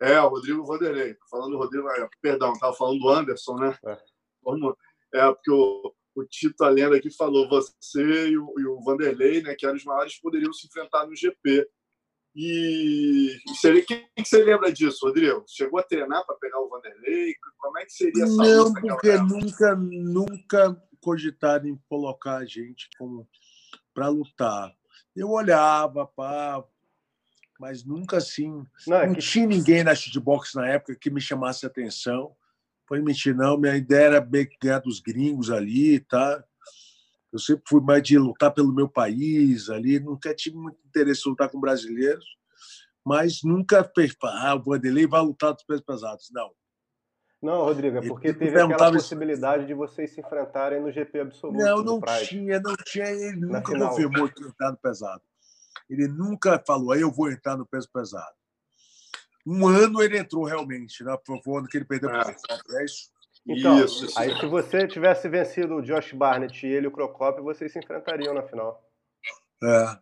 É, 0.00 0.20
o 0.20 0.28
Rodrigo 0.28 0.64
Vanderlei. 0.64 1.16
Falando 1.30 1.50
do 1.50 1.58
Rodrigo, 1.58 1.88
é, 1.90 2.08
perdão, 2.22 2.52
estava 2.52 2.74
falando 2.74 3.00
do 3.00 3.08
Anderson, 3.10 3.56
né? 3.56 3.78
É, 3.84 3.98
Como, 4.42 4.76
é 5.12 5.32
porque 5.32 5.50
o, 5.50 5.94
o 6.14 6.24
Tito, 6.24 6.64
a 6.64 6.70
lenda 6.70 6.96
aqui, 6.96 7.10
falou 7.14 7.48
você 7.48 8.28
e 8.28 8.38
o, 8.38 8.54
e 8.58 8.66
o 8.66 8.80
Vanderlei, 8.82 9.42
né, 9.42 9.54
que 9.54 9.66
eram 9.66 9.76
os 9.76 9.84
maiores, 9.84 10.18
poderiam 10.18 10.52
se 10.54 10.66
enfrentar 10.66 11.06
no 11.06 11.14
GP. 11.14 11.68
E 12.34 13.36
seria, 13.60 13.84
quem 13.84 14.08
que 14.16 14.24
você 14.24 14.42
lembra 14.42 14.72
disso, 14.72 15.04
Rodrigo? 15.04 15.44
Chegou 15.48 15.80
a 15.80 15.82
treinar 15.82 16.24
para 16.24 16.36
pegar 16.36 16.60
o 16.60 16.68
Vanderlei? 16.68 17.34
Como 17.58 17.76
é 17.76 17.84
que 17.84 17.92
seria 17.92 18.24
essa 18.24 18.36
Não, 18.36 18.72
porque 18.72 19.18
nunca, 19.18 19.74
nunca 19.76 20.89
cogitaram 21.00 21.66
em 21.66 21.76
colocar 21.88 22.36
a 22.36 22.44
gente 22.44 22.88
para 23.94 24.08
lutar. 24.08 24.74
Eu 25.14 25.30
olhava, 25.30 26.06
pá, 26.06 26.64
mas 27.58 27.84
nunca 27.84 28.18
assim. 28.18 28.64
Não, 28.86 28.96
é 28.96 29.06
não 29.06 29.14
que... 29.14 29.20
tinha 29.20 29.46
ninguém 29.46 29.84
na 29.84 29.94
shootbox 29.94 30.54
na 30.54 30.68
época 30.68 30.96
que 30.96 31.10
me 31.10 31.20
chamasse 31.20 31.66
atenção. 31.66 32.34
Foi 32.86 33.00
mentir, 33.00 33.36
não. 33.36 33.58
Minha 33.58 33.76
ideia 33.76 34.06
era 34.06 34.28
ganhar 34.60 34.80
dos 34.80 35.00
gringos 35.00 35.50
ali, 35.50 36.00
tá? 36.00 36.44
Eu 37.32 37.38
sempre 37.38 37.62
fui 37.68 37.80
mais 37.80 38.02
de 38.02 38.18
lutar 38.18 38.52
pelo 38.52 38.74
meu 38.74 38.88
país 38.88 39.68
ali, 39.68 40.00
nunca 40.00 40.34
tive 40.34 40.56
muito 40.56 40.78
interesse 40.84 41.22
em 41.26 41.30
lutar 41.30 41.48
com 41.48 41.60
brasileiros, 41.60 42.24
mas 43.04 43.42
nunca 43.44 43.88
fez, 43.94 44.16
ah, 44.22 44.56
o 44.56 44.62
Vanderlei 44.62 45.06
vai 45.06 45.20
lutar 45.20 45.52
dos 45.52 45.62
pesos 45.62 45.84
pesados. 45.84 46.28
Não. 46.32 46.50
Não, 47.42 47.64
Rodrigo, 47.64 47.98
é 47.98 48.06
porque 48.06 48.34
teve 48.34 48.60
aquela 48.60 48.92
possibilidade 48.92 49.66
de 49.66 49.72
vocês 49.72 50.10
se 50.10 50.20
enfrentarem 50.20 50.80
no 50.80 50.92
GP 50.92 51.20
absoluto. 51.20 51.58
Não, 51.58 51.82
não 51.82 52.00
tinha, 52.26 52.60
não 52.60 52.74
tinha. 52.84 53.06
Ele 53.06 53.36
nunca 53.36 53.78
confirmou 53.78 54.28
que 54.28 54.44
entrar 54.44 54.72
no 54.72 54.76
pesado. 54.76 55.22
Ele 55.88 56.06
nunca 56.06 56.62
falou, 56.66 56.92
aí 56.92 57.00
eu 57.00 57.10
vou 57.10 57.30
entrar 57.30 57.56
no 57.56 57.66
peso 57.66 57.88
pesado. 57.92 58.34
Um 59.46 59.66
ano 59.66 60.02
ele 60.02 60.18
entrou 60.18 60.44
realmente, 60.44 61.02
né? 61.02 61.16
Foi 61.26 61.40
o 61.44 61.58
ano 61.58 61.66
que 61.66 61.78
ele 61.78 61.86
perdeu 61.86 62.10
é. 62.10 62.20
é 62.20 62.84
isso. 62.84 63.10
Então, 63.46 63.82
isso, 63.82 64.06
aí 64.18 64.38
se 64.38 64.46
você 64.46 64.86
tivesse 64.86 65.26
vencido 65.28 65.76
o 65.76 65.82
Josh 65.82 66.12
Barnett 66.12 66.66
e 66.66 66.70
ele 66.70 66.86
o 66.86 66.90
Crocop, 66.90 67.40
vocês 67.40 67.72
se 67.72 67.78
enfrentariam 67.78 68.34
na 68.34 68.42
final. 68.42 68.86
É. 69.64 69.98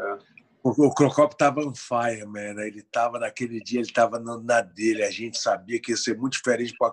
é. 0.00 0.35
O, 0.68 0.94
Crocop 0.94 1.32
estava 1.32 1.60
on 1.60 1.74
fire, 1.74 2.26
man. 2.26 2.60
Ele 2.62 2.80
estava 2.80 3.18
naquele 3.18 3.60
dia, 3.60 3.80
ele 3.80 3.88
estava 3.88 4.18
na 4.18 4.60
dele. 4.60 5.04
A 5.04 5.10
gente 5.10 5.38
sabia 5.38 5.80
que 5.80 5.92
ia 5.92 5.96
ser 5.96 6.18
muito 6.18 6.32
diferente, 6.34 6.74
pra, 6.76 6.92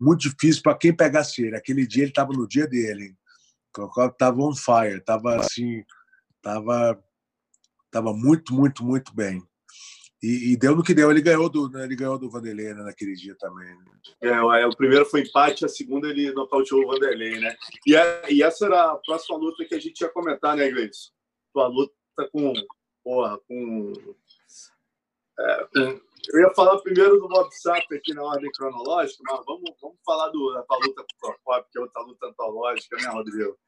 muito 0.00 0.20
difícil 0.20 0.62
para 0.62 0.78
quem 0.78 0.96
pegasse 0.96 1.42
ele. 1.42 1.56
Aquele 1.56 1.86
dia 1.86 2.04
ele 2.04 2.10
estava 2.10 2.32
no 2.32 2.48
dia 2.48 2.66
dele. 2.66 3.14
O 3.68 3.72
Crocop 3.72 4.14
estava 4.14 4.40
on 4.40 4.54
fire, 4.54 4.98
estava 4.98 5.36
assim, 5.36 5.84
estava 6.36 6.98
tava 7.90 8.12
muito, 8.12 8.52
muito, 8.52 8.84
muito 8.84 9.14
bem. 9.14 9.40
E, 10.22 10.52
e, 10.52 10.56
deu 10.56 10.74
no 10.74 10.82
que 10.82 10.94
deu. 10.94 11.10
Ele 11.10 11.20
ganhou 11.20 11.50
do, 11.50 11.68
né? 11.68 11.84
ele 11.84 11.94
ganhou 11.94 12.18
do 12.18 12.30
Vanderlei 12.30 12.72
né, 12.72 12.82
naquele 12.82 13.12
dia 13.12 13.36
também. 13.38 13.68
Né? 13.68 13.84
É, 14.22 14.28
é, 14.30 14.66
o 14.66 14.74
primeiro 14.74 15.04
foi 15.04 15.20
empate, 15.20 15.66
a 15.66 15.68
segunda 15.68 16.08
ele 16.08 16.32
nocauteou 16.32 16.82
o 16.82 16.86
Vanderlei, 16.86 17.38
né? 17.38 17.54
E, 17.86 17.94
é, 17.94 18.32
e 18.32 18.42
essa 18.42 18.64
era 18.64 18.92
a 18.92 18.96
próxima 18.96 19.36
luta 19.36 19.64
que 19.66 19.74
a 19.74 19.78
gente 19.78 20.00
ia 20.00 20.08
comentar, 20.08 20.56
né, 20.56 20.70
Gleice? 20.70 21.10
Tua 21.52 21.66
luta 21.66 21.92
com. 22.32 22.54
Porra, 23.04 23.38
com, 23.46 23.92
é. 25.38 25.68
Eu 26.32 26.40
ia 26.40 26.54
falar 26.54 26.78
primeiro 26.78 27.18
do 27.18 27.28
Bob 27.28 27.52
Sapp 27.52 27.94
aqui 27.94 28.14
na 28.14 28.22
ordem 28.22 28.50
cronológica, 28.52 29.22
mas 29.24 29.44
vamos, 29.44 29.70
vamos 29.80 29.98
falar 30.04 30.28
do, 30.28 30.54
da 30.54 30.76
luta 30.76 31.02
com 31.02 31.16
o 31.16 31.20
Procopio, 31.20 31.70
que 31.70 31.78
é 31.78 31.82
outra 31.82 32.02
luta 32.02 32.26
antológica, 32.26 32.96
né, 32.96 33.08
Rodrigo? 33.08 33.58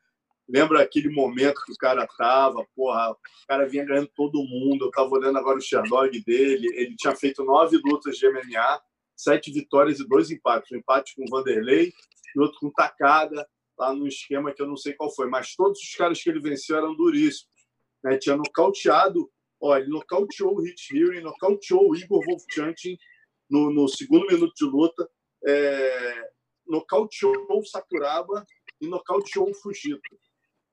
Lembra 0.48 0.80
aquele 0.80 1.10
momento 1.10 1.60
que 1.66 1.72
o 1.72 1.76
cara 1.76 2.06
tava, 2.16 2.64
porra, 2.74 3.10
o 3.10 3.16
cara 3.48 3.66
vinha 3.68 3.84
ganhando 3.84 4.08
todo 4.14 4.44
mundo. 4.44 4.86
Eu 4.86 4.90
tava 4.92 5.10
olhando 5.10 5.38
agora 5.38 5.58
o 5.58 5.60
Sherdog 5.60 6.18
dele. 6.24 6.68
Ele 6.74 6.94
tinha 6.96 7.16
feito 7.16 7.44
nove 7.44 7.78
lutas 7.84 8.16
de 8.16 8.30
MMA, 8.30 8.80
sete 9.16 9.52
vitórias 9.52 9.98
e 9.98 10.06
dois 10.06 10.30
empates. 10.30 10.70
Um 10.70 10.76
empate 10.76 11.16
com 11.16 11.24
o 11.24 11.28
Vanderlei 11.28 11.92
e 12.34 12.40
outro 12.40 12.60
com 12.60 12.70
Takada, 12.70 13.46
lá 13.76 13.92
no 13.92 14.06
esquema 14.06 14.52
que 14.52 14.62
eu 14.62 14.68
não 14.68 14.76
sei 14.76 14.92
qual 14.92 15.12
foi. 15.12 15.28
Mas 15.28 15.56
todos 15.56 15.80
os 15.80 15.94
caras 15.96 16.22
que 16.22 16.30
ele 16.30 16.40
venceu 16.40 16.76
eram 16.76 16.94
duríssimos. 16.94 17.55
Né? 18.02 18.16
Tinha 18.18 18.36
nocauteado, 18.36 19.30
ó, 19.60 19.76
ele 19.76 19.88
nocauteou 19.88 20.54
o 20.54 20.62
Hit 20.62 20.96
Hearing, 20.96 21.20
nocauteou 21.20 21.90
o 21.90 21.96
Igor 21.96 22.24
Wolfchantin 22.24 22.96
no, 23.48 23.70
no 23.70 23.88
segundo 23.88 24.26
minuto 24.26 24.52
de 24.54 24.64
luta, 24.64 25.08
é, 25.46 26.30
nocauteou 26.66 27.46
o 27.50 27.64
Sakuraba 27.64 28.44
e 28.80 28.88
nocauteou 28.88 29.50
o 29.50 29.54
Fujita. 29.54 30.16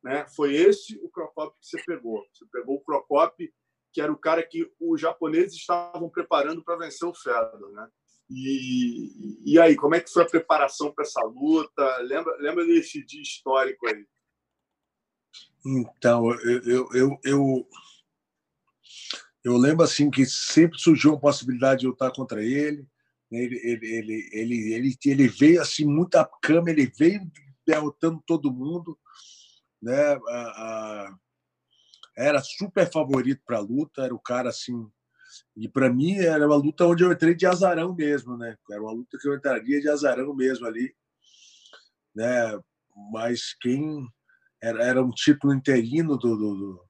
Né? 0.03 0.25
Foi 0.35 0.53
esse 0.53 0.97
o 0.97 1.09
Crocop 1.09 1.55
que 1.59 1.67
você 1.67 1.81
pegou. 1.85 2.25
Você 2.33 2.45
pegou 2.51 2.75
o 2.75 2.81
Crocop, 2.81 3.53
que 3.93 4.01
era 4.01 4.11
o 4.11 4.17
cara 4.17 4.43
que 4.43 4.69
os 4.79 4.99
japoneses 4.99 5.55
estavam 5.55 6.09
preparando 6.09 6.63
para 6.63 6.75
vencer 6.75 7.07
o 7.07 7.13
Fedor. 7.13 7.71
Né? 7.71 7.87
E, 8.29 9.53
e 9.53 9.59
aí, 9.59 9.75
como 9.75 9.95
é 9.95 10.01
que 10.01 10.11
foi 10.11 10.23
a 10.23 10.29
preparação 10.29 10.91
para 10.91 11.03
essa 11.03 11.21
luta? 11.23 11.97
Lembra, 11.99 12.35
lembra 12.39 12.65
desse 12.65 13.03
dia 13.05 13.21
histórico 13.21 13.87
aí? 13.87 14.05
Então, 15.65 16.31
eu, 16.41 16.63
eu, 16.63 16.89
eu, 16.93 17.19
eu, 17.23 17.67
eu 19.43 19.57
lembro 19.57 19.83
assim 19.83 20.09
que 20.09 20.25
sempre 20.25 20.79
surgiu 20.79 21.13
a 21.13 21.19
possibilidade 21.19 21.81
de 21.81 21.87
lutar 21.87 22.11
contra 22.11 22.43
ele. 22.43 22.85
Né? 23.31 23.39
Ele, 23.39 23.59
ele, 23.63 23.87
ele, 23.87 24.29
ele, 24.31 24.73
ele, 24.73 24.97
ele 25.05 25.27
veio 25.27 25.61
assim, 25.61 25.85
muita 25.85 26.29
cama, 26.41 26.69
ele 26.69 26.91
veio 26.97 27.21
derrotando 27.65 28.21
todo 28.25 28.51
mundo 28.51 28.97
né? 29.83 30.17
Era 32.15 32.41
super 32.41 32.89
favorito 32.89 33.41
para 33.45 33.57
a 33.57 33.61
luta, 33.61 34.03
era 34.03 34.15
o 34.15 34.19
cara 34.19 34.49
assim. 34.49 34.87
E 35.57 35.67
para 35.67 35.91
mim 35.91 36.19
era 36.19 36.47
uma 36.47 36.55
luta 36.55 36.85
onde 36.85 37.03
eu 37.03 37.11
entrei 37.11 37.35
de 37.35 37.45
azarão 37.45 37.93
mesmo, 37.93 38.37
né? 38.37 38.55
Era 38.71 38.81
uma 38.81 38.93
luta 38.93 39.17
que 39.19 39.27
eu 39.27 39.35
entraria 39.35 39.81
de 39.81 39.89
azarão 39.89 40.33
mesmo 40.33 40.65
ali, 40.65 40.95
né? 42.15 42.57
mas 43.11 43.55
quem 43.59 44.07
era, 44.63 44.81
era 44.81 45.03
um 45.03 45.11
título 45.11 45.53
interino 45.53 46.17
do, 46.17 46.37
do, 46.37 46.55
do, 46.55 46.85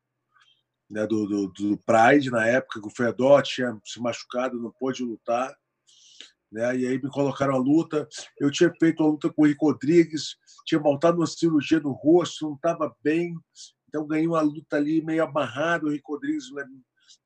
né, 0.92 1.08
do, 1.08 1.26
do, 1.26 1.48
do 1.48 1.78
Pride 1.80 2.30
na 2.30 2.46
época, 2.46 2.80
que 2.80 2.88
o 2.88 2.96
Fedor 2.96 3.42
tinha 3.42 3.76
se 3.84 4.00
machucado, 4.00 4.62
não 4.62 4.72
pôde 4.72 5.04
lutar. 5.04 5.52
Né? 6.52 6.78
E 6.78 6.88
aí 6.88 7.02
me 7.02 7.10
colocaram 7.10 7.56
a 7.56 7.58
luta. 7.58 8.08
Eu 8.40 8.52
tinha 8.52 8.72
feito 8.80 9.02
a 9.02 9.08
luta 9.08 9.34
com 9.34 9.42
o 9.42 9.48
Rico 9.48 9.66
Rodrigues, 9.66 10.36
tinha 10.68 10.80
voltado 10.80 11.18
uma 11.18 11.26
cirurgia 11.26 11.80
no 11.80 11.94
rosto, 11.94 12.46
não 12.46 12.54
estava 12.54 12.96
bem. 13.04 13.36
Então 13.90 14.06
ganhei 14.06 14.28
uma 14.28 14.42
luta 14.42 14.78
ali 14.78 15.04
meio 15.04 15.24
amarrado, 15.24 15.88
o 15.88 15.92
Rico 15.92 16.14
Rodrigues 16.14 16.46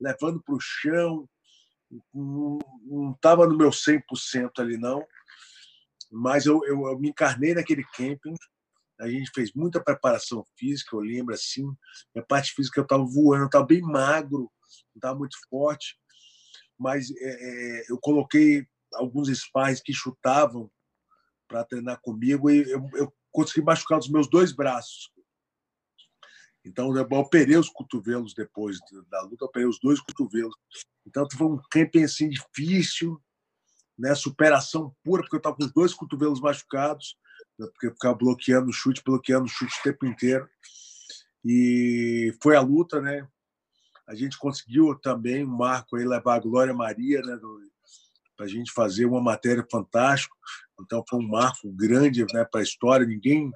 levando 0.00 0.42
para 0.42 0.54
o 0.54 0.60
chão. 0.60 1.28
Não 2.14 3.12
estava 3.14 3.46
no 3.46 3.54
meu 3.54 3.68
100% 3.68 4.00
ali, 4.58 4.78
não. 4.78 5.06
Mas 6.10 6.46
eu, 6.46 6.64
eu, 6.64 6.86
eu 6.86 6.98
me 6.98 7.10
encarnei 7.10 7.52
naquele 7.52 7.84
camping. 7.94 8.34
A 9.00 9.08
gente 9.08 9.30
fez 9.32 9.52
muita 9.52 9.82
preparação 9.82 10.44
física, 10.56 10.96
eu 10.96 11.00
lembro 11.00 11.34
assim. 11.34 11.64
A 12.16 12.22
parte 12.22 12.52
física 12.52 12.80
eu 12.80 12.84
estava 12.84 13.04
voando, 13.04 13.46
estava 13.46 13.64
bem 13.64 13.80
magro, 13.80 14.40
não 14.40 14.50
estava 14.96 15.18
muito 15.18 15.36
forte. 15.48 15.96
Mas 16.78 17.10
é, 17.10 17.14
é, 17.20 17.84
eu 17.88 17.98
coloquei 17.98 18.66
alguns 18.94 19.28
sparring 19.28 19.80
que 19.84 19.92
chutavam 19.92 20.70
para 21.46 21.64
treinar 21.64 22.00
comigo 22.00 22.50
e 22.50 22.70
eu, 22.70 22.88
eu, 22.94 23.14
consegui 23.30 23.64
machucar 23.64 23.98
os 23.98 24.08
meus 24.08 24.28
dois 24.28 24.52
braços. 24.52 25.10
Então, 26.64 26.94
eu 26.96 27.02
operei 27.12 27.56
os 27.56 27.68
cotovelos 27.68 28.34
depois 28.34 28.78
da 29.08 29.22
luta, 29.22 29.44
eu 29.44 29.48
operei 29.48 29.68
os 29.68 29.78
dois 29.80 30.00
cotovelos. 30.00 30.54
Então, 31.06 31.26
foi 31.32 31.46
um 31.46 31.60
camping 31.70 32.02
assim, 32.02 32.28
difícil, 32.28 33.20
né? 33.96 34.14
superação 34.14 34.94
pura, 35.02 35.22
porque 35.22 35.36
eu 35.36 35.38
estava 35.38 35.56
com 35.56 35.64
os 35.64 35.72
dois 35.72 35.94
cotovelos 35.94 36.40
machucados? 36.40 37.16
Porque 37.56 37.88
eu 37.88 37.92
ficava 37.92 38.14
bloqueando 38.14 38.68
o 38.68 38.72
chute, 38.72 39.02
bloqueando 39.04 39.44
o 39.44 39.48
chute 39.48 39.74
o 39.80 39.82
tempo 39.82 40.06
inteiro. 40.06 40.48
E 41.44 42.34
foi 42.42 42.56
a 42.56 42.60
luta, 42.60 43.00
né? 43.00 43.26
A 44.06 44.14
gente 44.14 44.38
conseguiu 44.38 44.94
também 44.94 45.44
um 45.44 45.56
marco 45.56 45.96
aí 45.96 46.04
levar 46.04 46.36
a 46.36 46.40
Glória 46.40 46.72
Maria, 46.72 47.20
né? 47.20 47.38
para 48.36 48.46
a 48.46 48.48
gente 48.48 48.72
fazer 48.72 49.04
uma 49.04 49.20
matéria 49.20 49.66
fantástica. 49.70 50.34
Então 50.80 51.04
foi 51.08 51.18
um 51.18 51.28
marco 51.28 51.70
grande 51.72 52.24
né, 52.32 52.44
para 52.44 52.60
a 52.60 52.62
história. 52.62 53.04
Ninguém 53.04 53.50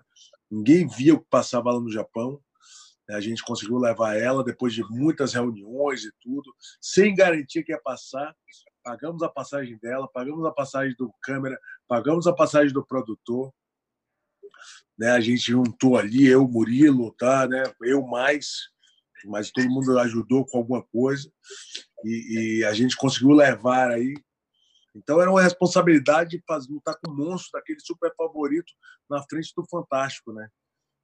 ninguém 0.50 0.86
via 0.86 1.14
o 1.14 1.20
que 1.20 1.30
passava 1.30 1.72
lá 1.72 1.80
no 1.80 1.90
Japão. 1.90 2.40
A 3.08 3.20
gente 3.20 3.42
conseguiu 3.42 3.78
levar 3.78 4.16
ela 4.16 4.44
depois 4.44 4.74
de 4.74 4.82
muitas 4.90 5.34
reuniões 5.34 6.04
e 6.04 6.12
tudo, 6.20 6.52
sem 6.80 7.14
garantia 7.14 7.62
que 7.62 7.72
ia 7.72 7.80
passar. 7.80 8.34
Pagamos 8.82 9.22
a 9.22 9.28
passagem 9.28 9.78
dela, 9.78 10.08
pagamos 10.08 10.44
a 10.44 10.50
passagem 10.50 10.94
do 10.98 11.12
câmera, 11.22 11.58
pagamos 11.86 12.26
a 12.26 12.32
passagem 12.32 12.72
do 12.72 12.84
produtor. 12.84 13.52
Né, 14.98 15.10
a 15.10 15.20
gente 15.20 15.50
juntou 15.50 15.96
ali, 15.96 16.26
eu, 16.26 16.46
Murilo, 16.46 17.12
tá, 17.18 17.46
né, 17.48 17.62
eu 17.82 18.02
mais, 18.06 18.68
mas 19.24 19.50
todo 19.50 19.70
mundo 19.70 19.98
ajudou 19.98 20.44
com 20.46 20.58
alguma 20.58 20.82
coisa. 20.82 21.30
E, 22.04 22.58
e 22.60 22.64
a 22.64 22.72
gente 22.72 22.96
conseguiu 22.96 23.30
levar 23.30 23.90
aí 23.90 24.14
então 24.94 25.20
era 25.20 25.30
uma 25.30 25.42
responsabilidade 25.42 26.36
de 26.36 26.44
fazer, 26.46 26.70
lutar 26.70 26.96
com 27.02 27.10
o 27.10 27.16
monstro 27.16 27.52
daquele 27.52 27.80
super 27.80 28.14
favorito 28.14 28.72
na 29.08 29.22
frente 29.22 29.52
do 29.56 29.66
Fantástico, 29.68 30.32
né? 30.32 30.48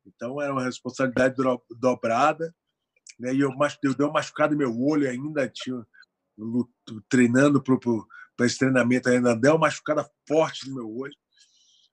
Então 0.07 0.41
era 0.41 0.53
uma 0.53 0.65
responsabilidade 0.65 1.35
dobrada, 1.71 2.55
né? 3.19 3.35
E 3.35 3.41
eu, 3.41 3.51
eu 3.83 3.95
dei 3.95 4.07
uma 4.07 4.15
machucada 4.15 4.53
no 4.53 4.59
meu 4.59 4.79
olho 4.81 5.09
ainda, 5.09 5.49
tinha 5.49 5.85
treinando 7.09 7.63
para 7.63 8.47
esse 8.47 8.59
treinamento 8.59 9.09
ainda 9.09 9.35
deu 9.35 9.53
uma 9.53 9.61
machucada 9.61 10.09
forte 10.27 10.69
no 10.69 10.77
meu 10.77 10.89
olho. 10.89 11.15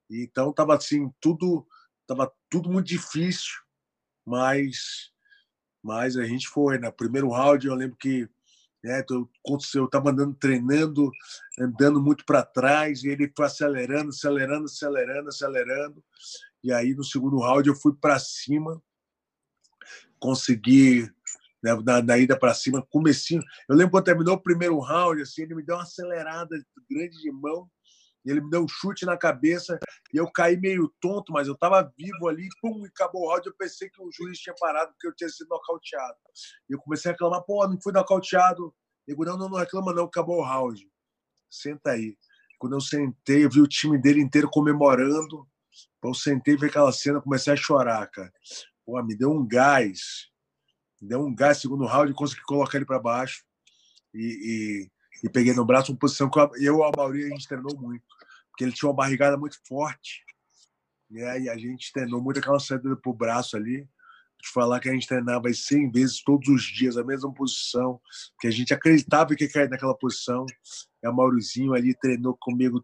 Então 0.09 0.51
estava 0.51 0.75
assim 0.75 1.11
tudo 1.19 1.67
tava 2.07 2.31
tudo 2.49 2.69
muito 2.69 2.87
difícil, 2.87 3.53
mas 4.25 5.11
mas 5.83 6.17
a 6.17 6.25
gente 6.25 6.47
foi. 6.47 6.75
No 6.77 6.83
né? 6.83 6.91
primeiro 6.91 7.29
round 7.29 7.65
eu 7.65 7.75
lembro 7.75 7.97
que 7.97 8.29
né? 8.85 8.99
Então, 8.99 9.27
eu 9.73 9.85
estava 9.85 10.11
andando, 10.11 10.35
treinando, 10.35 11.11
andando 11.59 11.99
muito 11.99 12.23
para 12.23 12.43
trás, 12.43 13.03
e 13.03 13.09
ele 13.09 13.33
foi 13.35 13.47
acelerando, 13.47 14.09
acelerando, 14.09 14.65
acelerando, 14.65 15.29
acelerando. 15.29 16.03
E 16.63 16.71
aí, 16.71 16.93
no 16.93 17.03
segundo 17.03 17.39
round, 17.39 17.67
eu 17.67 17.75
fui 17.75 17.95
para 17.95 18.19
cima, 18.19 18.79
consegui, 20.19 21.11
né, 21.63 21.75
na, 21.83 21.99
na 22.03 22.17
ida 22.19 22.37
para 22.37 22.53
cima, 22.53 22.85
comecinho. 22.91 23.41
Eu 23.67 23.75
lembro 23.75 23.89
quando 23.89 24.05
terminou 24.05 24.35
o 24.35 24.41
primeiro 24.41 24.77
round, 24.77 25.19
assim, 25.19 25.41
ele 25.41 25.55
me 25.55 25.63
deu 25.63 25.75
uma 25.75 25.81
acelerada 25.81 26.55
grande 26.87 27.19
de 27.19 27.31
mão, 27.31 27.67
e 28.25 28.31
ele 28.31 28.41
me 28.41 28.49
deu 28.49 28.63
um 28.63 28.67
chute 28.67 29.05
na 29.05 29.15
cabeça 29.15 29.79
e 30.11 30.17
eu 30.17 30.29
caí 30.31 30.57
meio 30.57 30.91
tonto, 30.99 31.31
mas 31.31 31.47
eu 31.47 31.53
estava 31.53 31.93
vivo 31.97 32.27
ali, 32.27 32.49
pum, 32.59 32.83
e 32.83 32.87
acabou 32.87 33.23
o 33.23 33.29
round. 33.29 33.45
Eu 33.45 33.55
pensei 33.55 33.89
que 33.89 34.01
o 34.01 34.11
juiz 34.11 34.39
tinha 34.39 34.55
parado 34.59 34.91
porque 34.93 35.07
eu 35.07 35.15
tinha 35.15 35.29
sido 35.29 35.49
nocauteado. 35.49 36.17
E 36.69 36.73
eu 36.73 36.79
comecei 36.79 37.11
a 37.11 37.13
reclamar, 37.13 37.43
pô, 37.43 37.67
não 37.67 37.79
fui 37.79 37.93
nocauteado. 37.93 38.73
Digo, 39.07 39.23
não, 39.23 39.37
não, 39.37 39.49
não 39.49 39.59
reclama 39.59 39.93
não, 39.93 40.05
acabou 40.05 40.39
o 40.39 40.43
round. 40.43 40.89
Senta 41.49 41.91
aí. 41.91 42.17
Quando 42.57 42.75
eu 42.75 42.81
sentei, 42.81 43.45
eu 43.45 43.49
vi 43.49 43.61
o 43.61 43.67
time 43.67 44.01
dele 44.01 44.21
inteiro 44.21 44.49
comemorando. 44.49 45.47
Eu 46.03 46.13
sentei, 46.13 46.57
vi 46.57 46.67
aquela 46.67 46.91
cena, 46.91 47.21
comecei 47.21 47.53
a 47.53 47.55
chorar, 47.57 48.07
cara. 48.07 48.31
Pô, 48.85 49.01
me 49.03 49.15
deu 49.15 49.31
um 49.31 49.45
gás. 49.45 50.29
Me 51.01 51.09
deu 51.09 51.21
um 51.21 51.35
gás 51.35 51.59
segundo 51.59 51.85
round, 51.85 52.13
consegui 52.13 52.41
colocar 52.43 52.77
ele 52.77 52.85
para 52.85 52.99
baixo. 52.99 53.43
E, 54.13 54.87
e, 54.87 54.91
e, 55.23 55.29
peguei 55.29 55.53
no 55.53 55.65
braço 55.65 55.91
uma 55.91 55.97
posição 55.97 56.29
que 56.29 56.39
eu 56.39 56.79
e 56.79 56.83
a 56.83 56.91
Mauri, 56.95 57.25
a 57.25 57.29
gente 57.29 57.47
treinou 57.47 57.75
muito 57.77 58.03
porque 58.55 58.63
ele 58.63 58.71
tinha 58.71 58.87
uma 58.89 58.95
barrigada 58.95 59.37
muito 59.37 59.57
forte. 59.67 60.23
E 61.11 61.21
a 61.21 61.57
gente 61.57 61.91
treinou 61.91 62.21
muito 62.21 62.39
aquela 62.39 62.59
saída 62.59 62.95
pro 62.95 63.13
braço 63.13 63.57
ali. 63.57 63.87
De 64.41 64.49
falar 64.51 64.79
que 64.79 64.87
a 64.87 64.93
gente 64.93 65.07
treinava 65.07 65.51
100 65.51 65.91
vezes 65.91 66.21
todos 66.21 66.47
os 66.49 66.63
dias, 66.63 66.97
a 66.97 67.03
mesma 67.03 67.33
posição, 67.33 67.99
que 68.39 68.47
a 68.47 68.51
gente 68.51 68.73
acreditava 68.73 69.33
que 69.35 69.45
ia 69.45 69.51
cair 69.51 69.69
naquela 69.69 69.97
posição. 69.97 70.45
E 71.03 71.07
a 71.07 71.11
Maurizinho 71.11 71.73
ali 71.73 71.97
treinou 71.97 72.37
comigo 72.39 72.81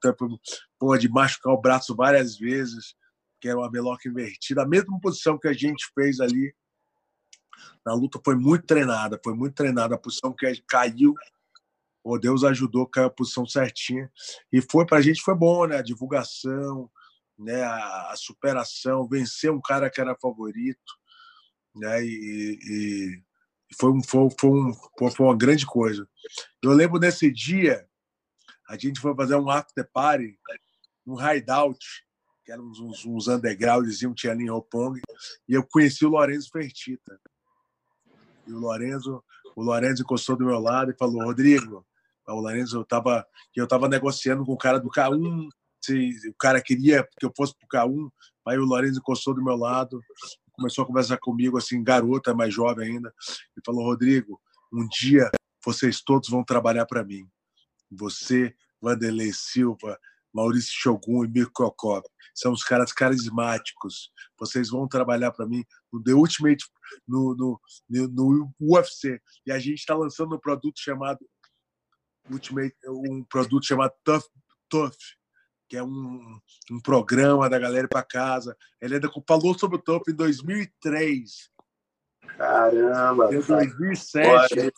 pô, 0.80 0.98
de 0.98 1.08
machucar 1.08 1.54
o 1.54 1.62
braço 1.62 1.96
várias 1.96 2.38
vezes, 2.38 2.96
que 3.40 3.48
era 3.48 3.58
uma 3.58 3.70
meloca 3.70 4.10
invertida, 4.10 4.64
a 4.64 4.68
mesma 4.68 5.00
posição 5.00 5.38
que 5.38 5.48
a 5.48 5.54
gente 5.54 5.90
fez 5.94 6.20
ali. 6.20 6.54
Na 7.86 7.94
luta 7.94 8.20
foi 8.24 8.36
muito 8.36 8.66
treinada, 8.66 9.20
foi 9.24 9.36
muito 9.36 9.54
treinada. 9.54 9.96
A 9.96 10.00
posição 10.00 10.34
que 10.34 10.64
caiu, 10.68 11.14
o 12.04 12.18
Deus 12.18 12.44
ajudou, 12.44 12.88
caiu 12.88 13.08
a 13.08 13.12
posição 13.12 13.46
certinha. 13.46 14.12
E 14.52 14.62
foi 14.62 14.86
para 14.86 14.98
a 14.98 15.02
gente 15.02 15.22
foi 15.22 15.36
bom, 15.36 15.66
né? 15.66 15.78
A 15.78 15.84
divulgação, 15.84 16.90
né? 17.38 17.64
A, 17.64 18.12
a, 18.12 18.16
superação, 18.16 19.08
vencer 19.08 19.52
um 19.52 19.62
cara 19.62 19.90
que 19.90 20.02
era 20.02 20.18
favorito, 20.20 20.80
né? 21.76 22.04
E, 22.04 22.60
e, 22.64 23.24
e 23.72 23.76
foi, 23.80 23.92
um, 23.92 24.04
foi, 24.04 24.30
foi, 24.40 24.50
um, 24.50 24.74
foi 25.12 25.26
uma 25.26 25.38
grande 25.38 25.66
coisa. 25.66 26.08
Eu 26.62 26.72
lembro 26.72 27.00
nesse 27.00 27.32
dia, 27.32 27.88
a 28.68 28.78
gente 28.78 29.00
foi 29.00 29.16
fazer 29.16 29.36
um 29.36 29.50
after 29.50 29.88
party, 29.92 30.38
um 31.06 31.16
hideout, 31.20 31.86
que 32.44 32.52
eram 32.52 32.66
uns, 32.66 32.80
uns, 32.80 33.06
uns 33.06 33.28
undergrounds, 33.28 34.00
tinha 34.16 34.34
ali 34.34 34.46
em 34.46 34.50
Hopong, 34.50 35.00
e 35.48 35.54
eu 35.54 35.64
conheci 35.64 36.06
o 36.06 36.10
Lorenzo 36.10 36.50
Fertita. 36.52 37.20
E 38.48 38.54
o 38.54 38.58
Lorenzo, 38.58 39.24
o 39.56 39.62
Lorenzo 39.62 40.02
encostou 40.02 40.36
do 40.36 40.46
meu 40.46 40.60
lado 40.60 40.92
e 40.92 40.98
falou: 40.98 41.24
Rodrigo, 41.24 41.86
o 42.34 42.42
Lourenço, 42.42 42.78
eu 42.78 42.82
estava 42.82 43.26
eu 43.56 43.68
tava 43.68 43.88
negociando 43.88 44.46
com 44.46 44.54
o 44.54 44.58
cara 44.58 44.80
do 44.80 44.90
K1, 44.90 45.50
se 45.84 46.30
o 46.30 46.34
cara 46.36 46.62
queria 46.62 47.08
que 47.20 47.26
eu 47.26 47.32
fosse 47.36 47.54
para 47.68 47.86
o 47.86 47.90
K1, 47.90 48.10
aí 48.48 48.58
o 48.58 48.66
Lourenço 48.66 49.00
encostou 49.00 49.34
do 49.34 49.44
meu 49.44 49.56
lado, 49.56 50.00
começou 50.52 50.84
a 50.84 50.88
conversar 50.88 51.18
comigo, 51.18 51.58
assim, 51.58 51.84
garota, 51.84 52.34
mais 52.34 52.54
jovem 52.54 52.90
ainda, 52.90 53.14
e 53.58 53.62
falou: 53.66 53.84
Rodrigo, 53.84 54.40
um 54.72 54.88
dia 54.88 55.30
vocês 55.64 56.02
todos 56.02 56.30
vão 56.30 56.44
trabalhar 56.44 56.86
para 56.86 57.04
mim. 57.04 57.28
Você, 57.92 58.56
Vanderlei 58.82 59.32
Silva, 59.34 60.00
Maurício 60.34 60.72
Shogun 60.74 61.26
e 61.26 61.28
Mirko 61.28 61.52
Kokop. 61.54 62.08
São 62.34 62.54
os 62.54 62.64
caras 62.64 62.94
carismáticos. 62.94 64.12
Vocês 64.40 64.70
vão 64.70 64.88
trabalhar 64.88 65.32
para 65.32 65.46
mim 65.46 65.64
no 65.92 66.02
The 66.02 66.14
Ultimate, 66.14 66.66
no, 67.08 67.36
no, 67.36 67.60
no, 67.90 68.54
UFC. 68.60 69.22
E 69.46 69.52
a 69.52 69.60
gente 69.60 69.80
está 69.80 69.96
lançando 69.96 70.36
um 70.36 70.40
produto 70.40 70.80
chamado 70.80 71.20
Ultimate, 72.30 72.76
um 72.88 73.24
produto 73.24 73.66
chamado 73.66 73.94
Tough, 74.04 74.24
Tough 74.70 74.96
que 75.72 75.78
é 75.78 75.84
um, 75.84 76.38
um 76.70 76.82
programa 76.82 77.50
da 77.50 77.58
galera 77.58 77.88
para 77.88 78.04
casa. 78.04 78.58
Ele 78.82 78.96
ainda 78.96 79.10
falou 79.26 79.58
sobre 79.58 79.78
o 79.78 79.82
Tough 79.82 80.04
em 80.10 80.14
2003. 80.14 81.50
Caramba! 82.38 83.34
Em 83.34 83.40
2007, 83.40 84.74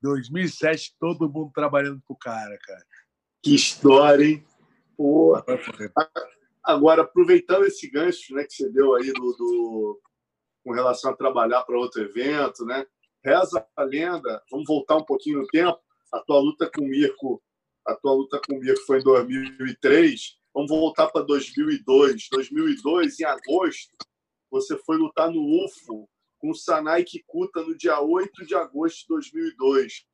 2007, 0.00 0.96
todo 0.98 1.30
mundo 1.30 1.52
trabalhando 1.54 2.00
pro 2.06 2.16
cara, 2.16 2.56
cara. 2.62 2.82
Que 3.42 3.54
história, 3.54 4.24
hein? 4.24 4.46
Porra. 4.96 5.44
Agora, 6.64 7.02
aproveitando 7.02 7.66
esse 7.66 7.90
gancho 7.90 8.34
né, 8.34 8.44
que 8.44 8.54
você 8.54 8.70
deu 8.70 8.94
aí 8.94 9.12
do, 9.12 9.32
do 9.36 10.00
com 10.64 10.72
relação 10.72 11.10
a 11.10 11.16
trabalhar 11.16 11.62
para 11.64 11.78
outro 11.78 12.00
evento, 12.00 12.64
né? 12.64 12.86
Reza 13.22 13.66
a 13.76 13.82
lenda, 13.82 14.42
vamos 14.50 14.66
voltar 14.66 14.96
um 14.96 15.04
pouquinho 15.04 15.40
no 15.40 15.46
tempo, 15.48 15.78
a 16.12 16.20
tua 16.20 16.38
luta 16.40 16.70
com 16.74 16.82
o 16.82 16.88
Mirko, 16.88 17.42
a 17.86 17.94
tua 17.94 18.12
luta 18.12 18.40
com 18.46 18.56
o 18.56 18.60
Mirko 18.60 18.84
foi 18.86 19.00
em 19.00 19.04
2003. 19.04 20.38
Vamos 20.54 20.70
voltar 20.70 21.08
para 21.08 21.24
2002. 21.24 22.28
2002, 22.30 23.20
em 23.20 23.24
agosto, 23.24 23.96
você 24.50 24.76
foi 24.78 24.96
lutar 24.96 25.30
no 25.30 25.64
UFO 25.64 26.08
com 26.38 26.50
o 26.50 26.54
Sanai 26.54 27.04
Kikuta 27.04 27.62
no 27.62 27.76
dia 27.76 28.00
8 28.00 28.46
de 28.46 28.54
agosto 28.54 29.00
de 29.00 29.06
2002. 29.08 30.04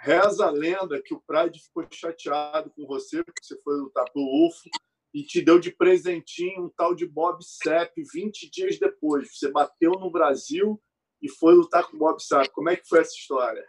Reza 0.00 0.46
a 0.46 0.50
lenda 0.50 1.02
que 1.02 1.14
o 1.14 1.22
Pride 1.26 1.60
ficou 1.60 1.86
chateado 1.92 2.70
com 2.70 2.86
você, 2.86 3.22
porque 3.24 3.42
você 3.42 3.60
foi 3.62 3.76
lutar 3.76 4.04
pelo 4.12 4.46
UFO 4.46 4.70
e 5.12 5.24
te 5.24 5.40
deu 5.40 5.58
de 5.58 5.72
presentinho 5.72 6.66
um 6.66 6.70
tal 6.76 6.94
de 6.94 7.06
Bob 7.06 7.42
Sepp 7.42 7.92
20 7.96 8.50
dias 8.50 8.78
depois. 8.78 9.36
Você 9.36 9.50
bateu 9.50 9.92
no 9.92 10.10
Brasil 10.10 10.80
e 11.20 11.28
foi 11.28 11.54
lutar 11.54 11.88
com 11.88 11.96
o 11.96 11.98
Bob 11.98 12.22
Sepp. 12.22 12.50
Como 12.52 12.68
é 12.68 12.76
que 12.76 12.86
foi 12.86 13.00
essa 13.00 13.14
história? 13.14 13.64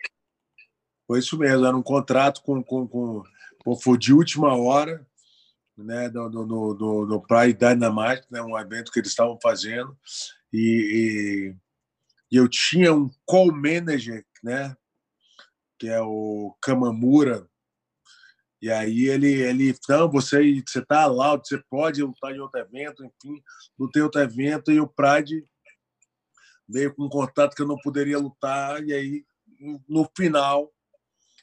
Foi 1.10 1.18
isso 1.18 1.39
mesmo, 1.39 1.66
era 1.66 1.76
um 1.76 1.82
contrato 1.82 2.39
com, 2.43 2.62
com, 2.62 2.88
com, 2.88 3.76
foi 3.82 3.97
de 3.97 4.14
última 4.14 4.55
hora, 4.55 5.03
né, 5.76 6.07
no, 6.10 6.30
no, 6.30 6.45
no, 6.45 7.05
no 7.07 7.22
Pride 7.24 7.57
Dynamite, 7.57 8.28
né, 8.30 8.39
um 8.43 8.55
evento 8.55 8.91
que 8.91 8.99
eles 8.99 9.10
estavam 9.10 9.36
fazendo, 9.41 9.97
e, 10.53 11.55
e, 12.32 12.38
eu 12.38 12.47
tinha 12.47 12.93
um 12.93 13.10
call 13.26 13.51
manager, 13.51 14.24
né, 14.43 14.78
que 15.80 15.88
é 15.88 15.99
o 15.99 16.55
Kamamura, 16.62 17.49
e 18.62 18.70
aí 18.70 19.07
ele, 19.07 19.34
ele 19.34 19.76
não, 19.89 20.12
você 20.12 20.62
você 20.62 20.86
tá 20.86 21.07
lá, 21.07 21.36
você 21.36 21.57
pode 21.72 22.03
lutar 22.03 22.36
em 22.36 22.39
outro 22.39 22.60
evento, 22.60 23.03
enfim, 23.03 23.41
lutei 23.80 24.03
outro 24.03 24.22
evento. 24.22 24.70
E 24.70 24.82
o 24.82 24.86
Pride 24.86 25.47
veio 26.68 26.93
com 26.93 27.05
um 27.05 27.10
contato 27.10 27.55
que 27.55 27.62
eu 27.62 27.68
não 27.68 27.78
poderia 27.78 28.20
lutar. 28.20 28.84
E 28.84 28.91
aí 28.91 29.26
no 29.88 30.05
final 30.14 30.70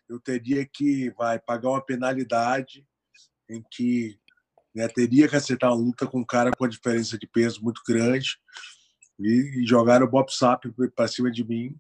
eu 0.09 0.20
teria 0.20 0.66
que 0.66 1.11
vai 1.11 1.38
pagar 1.38 1.70
uma 1.70 1.84
penalidade 1.84 2.86
em 3.48 3.62
que 3.70 4.18
né, 4.74 4.88
teria 4.88 5.28
que 5.28 5.36
aceitar 5.36 5.68
uma 5.68 5.76
luta 5.76 6.07
com 6.07 6.20
um 6.20 6.24
cara 6.24 6.50
com 6.50 6.64
uma 6.64 6.70
diferença 6.70 7.18
de 7.18 7.26
peso 7.26 7.62
muito 7.62 7.80
grande 7.86 8.38
e, 9.18 9.62
e 9.62 9.66
jogaram 9.66 10.07
o 10.07 10.11
Bob 10.11 10.30
Sapp 10.30 10.72
para 10.94 11.09
cima 11.09 11.30
de 11.30 11.44
mim 11.44 11.76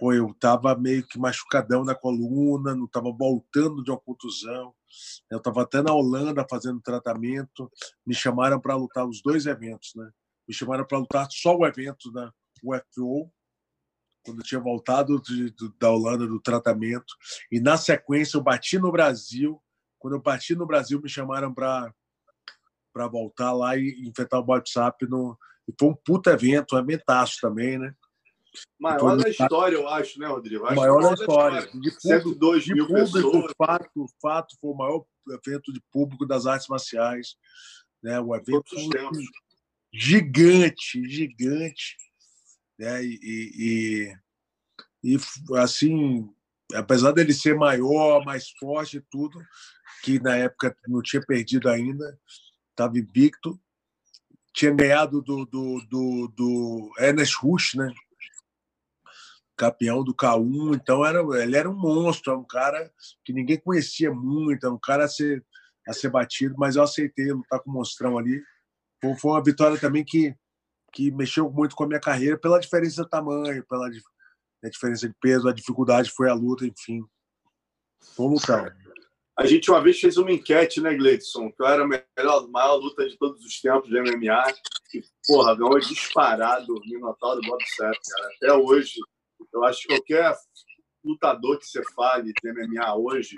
pô, 0.00 0.14
eu 0.14 0.30
estava 0.30 0.74
meio 0.74 1.06
que 1.06 1.18
machucadão 1.18 1.84
na 1.84 1.94
coluna, 1.94 2.74
não 2.74 2.86
estava 2.86 3.12
voltando 3.12 3.84
de 3.84 3.90
uma 3.90 4.00
contusão. 4.00 4.74
Eu 5.30 5.36
estava 5.36 5.62
até 5.62 5.82
na 5.82 5.92
Holanda 5.92 6.46
fazendo 6.48 6.80
tratamento. 6.80 7.70
Me 8.06 8.14
chamaram 8.14 8.58
para 8.58 8.74
lutar 8.74 9.06
os 9.06 9.20
dois 9.22 9.44
eventos, 9.44 9.92
né? 9.94 10.10
Me 10.48 10.54
chamaram 10.54 10.86
para 10.86 10.98
lutar 10.98 11.28
só 11.30 11.54
o 11.54 11.66
evento 11.66 12.10
da 12.10 12.32
UFO, 12.64 13.30
quando 14.24 14.38
eu 14.38 14.44
tinha 14.44 14.60
voltado 14.60 15.20
de, 15.22 15.50
de, 15.50 15.72
da 15.78 15.90
Holanda 15.90 16.26
do 16.26 16.40
tratamento. 16.40 17.14
E 17.50 17.60
na 17.60 17.76
sequência 17.76 18.36
eu 18.36 18.42
bati 18.42 18.78
no 18.78 18.92
Brasil. 18.92 19.60
Quando 19.98 20.14
eu 20.14 20.22
bati 20.22 20.54
no 20.54 20.66
Brasil, 20.66 21.00
me 21.00 21.08
chamaram 21.08 21.52
para 21.52 21.92
para 22.92 23.06
voltar 23.06 23.52
lá 23.52 23.76
e 23.76 24.08
enfrentar 24.08 24.40
o 24.40 24.44
WhatsApp 24.44 25.06
no 25.06 25.38
e 25.68 25.74
foi 25.78 25.88
um 25.90 25.94
puta 25.94 26.32
evento, 26.32 26.74
um 26.74 26.78
eventaço 26.78 27.38
também, 27.40 27.78
né? 27.78 27.94
Maior 28.80 29.16
da 29.16 29.28
história, 29.28 29.76
eu 29.76 29.88
acho, 29.88 30.18
né, 30.18 30.26
Rodrigo? 30.26 30.66
Acho 30.66 30.74
maior 30.74 31.02
da 31.02 31.14
história. 31.14 31.58
história. 31.60 31.80
De 31.80 31.90
público, 31.90 32.00
102 32.00 32.64
de 32.64 32.74
mil 32.74 32.86
público, 32.86 33.12
pessoas. 33.12 33.52
Fato, 33.56 34.06
fato, 34.20 34.56
foi 34.60 34.70
o 34.70 34.76
maior 34.76 35.04
evento 35.28 35.72
de 35.72 35.80
público 35.92 36.26
das 36.26 36.46
artes 36.46 36.66
marciais. 36.66 37.36
Né? 38.02 38.18
O 38.18 38.34
evento 38.34 38.74
gigante, 39.92 41.08
gigante. 41.08 41.96
Né? 42.80 43.04
E, 43.04 44.14
e, 45.04 45.14
e, 45.14 45.18
assim, 45.58 46.32
apesar 46.74 47.12
dele 47.12 47.34
ser 47.34 47.54
maior, 47.54 48.24
mais 48.24 48.48
forte 48.58 48.96
e 48.96 49.04
tudo, 49.10 49.38
que 50.02 50.18
na 50.18 50.34
época 50.34 50.74
não 50.88 51.02
tinha 51.02 51.20
perdido 51.20 51.68
ainda, 51.68 52.18
estava 52.70 52.98
invicto, 52.98 53.60
tinha 54.54 54.72
ganhado 54.72 55.20
do, 55.20 55.44
do, 55.44 55.80
do, 55.90 56.28
do 56.34 56.92
Ernest 56.98 57.36
Rush, 57.42 57.74
né? 57.74 57.92
campeão 59.58 60.02
do 60.02 60.14
K1, 60.14 60.74
então 60.74 61.04
era, 61.04 61.20
ele 61.42 61.54
era 61.54 61.68
um 61.68 61.76
monstro, 61.76 62.32
era 62.32 62.40
um 62.40 62.46
cara 62.46 62.90
que 63.22 63.30
ninguém 63.30 63.60
conhecia 63.60 64.10
muito, 64.10 64.64
era 64.64 64.74
um 64.74 64.78
cara 64.78 65.04
a 65.04 65.08
ser, 65.08 65.44
a 65.86 65.92
ser 65.92 66.08
batido, 66.08 66.54
mas 66.56 66.76
eu 66.76 66.82
aceitei 66.82 67.30
lutar 67.30 67.60
com 67.60 67.70
o 67.70 67.74
monstrão 67.74 68.16
ali. 68.16 68.42
Foi, 69.02 69.14
foi 69.16 69.32
uma 69.32 69.44
vitória 69.44 69.78
também 69.78 70.02
que, 70.02 70.34
que 70.92 71.10
mexeu 71.10 71.50
muito 71.50 71.74
com 71.74 71.84
a 71.84 71.86
minha 71.86 72.00
carreira 72.00 72.38
pela 72.38 72.60
diferença 72.60 73.02
de 73.02 73.10
tamanho, 73.10 73.64
pela 73.66 73.88
né, 73.88 74.70
diferença 74.70 75.08
de 75.08 75.14
peso, 75.20 75.48
a 75.48 75.52
dificuldade 75.52 76.10
foi 76.10 76.28
a 76.28 76.34
luta, 76.34 76.66
enfim. 76.66 77.02
Vamos 78.16 78.42
lutar. 78.42 78.76
A 79.38 79.46
gente 79.46 79.70
uma 79.70 79.82
vez 79.82 79.98
fez 79.98 80.18
uma 80.18 80.32
enquete, 80.32 80.80
né, 80.80 80.94
Gleidson? 80.94 81.50
Que 81.50 81.64
era 81.64 81.84
a 81.84 81.86
melhor, 81.86 82.48
maior 82.48 82.74
luta 82.76 83.08
de 83.08 83.16
todos 83.16 83.42
os 83.44 83.60
tempos 83.60 83.88
de 83.88 84.00
MMA. 84.00 84.44
E, 84.94 85.02
porra, 85.26 85.54
ganhou 85.54 85.78
disparado 85.78 86.74
o 86.74 86.80
Minotauro 86.80 87.40
Bob 87.42 87.62
Sepp, 87.64 87.96
cara. 88.08 88.30
Até 88.36 88.52
hoje, 88.52 89.00
eu 89.52 89.64
acho 89.64 89.82
que 89.82 89.88
qualquer 89.88 90.36
lutador 91.02 91.58
que 91.58 91.66
você 91.66 91.82
fale 91.94 92.32
de 92.32 92.52
MMA 92.52 92.94
hoje 92.96 93.34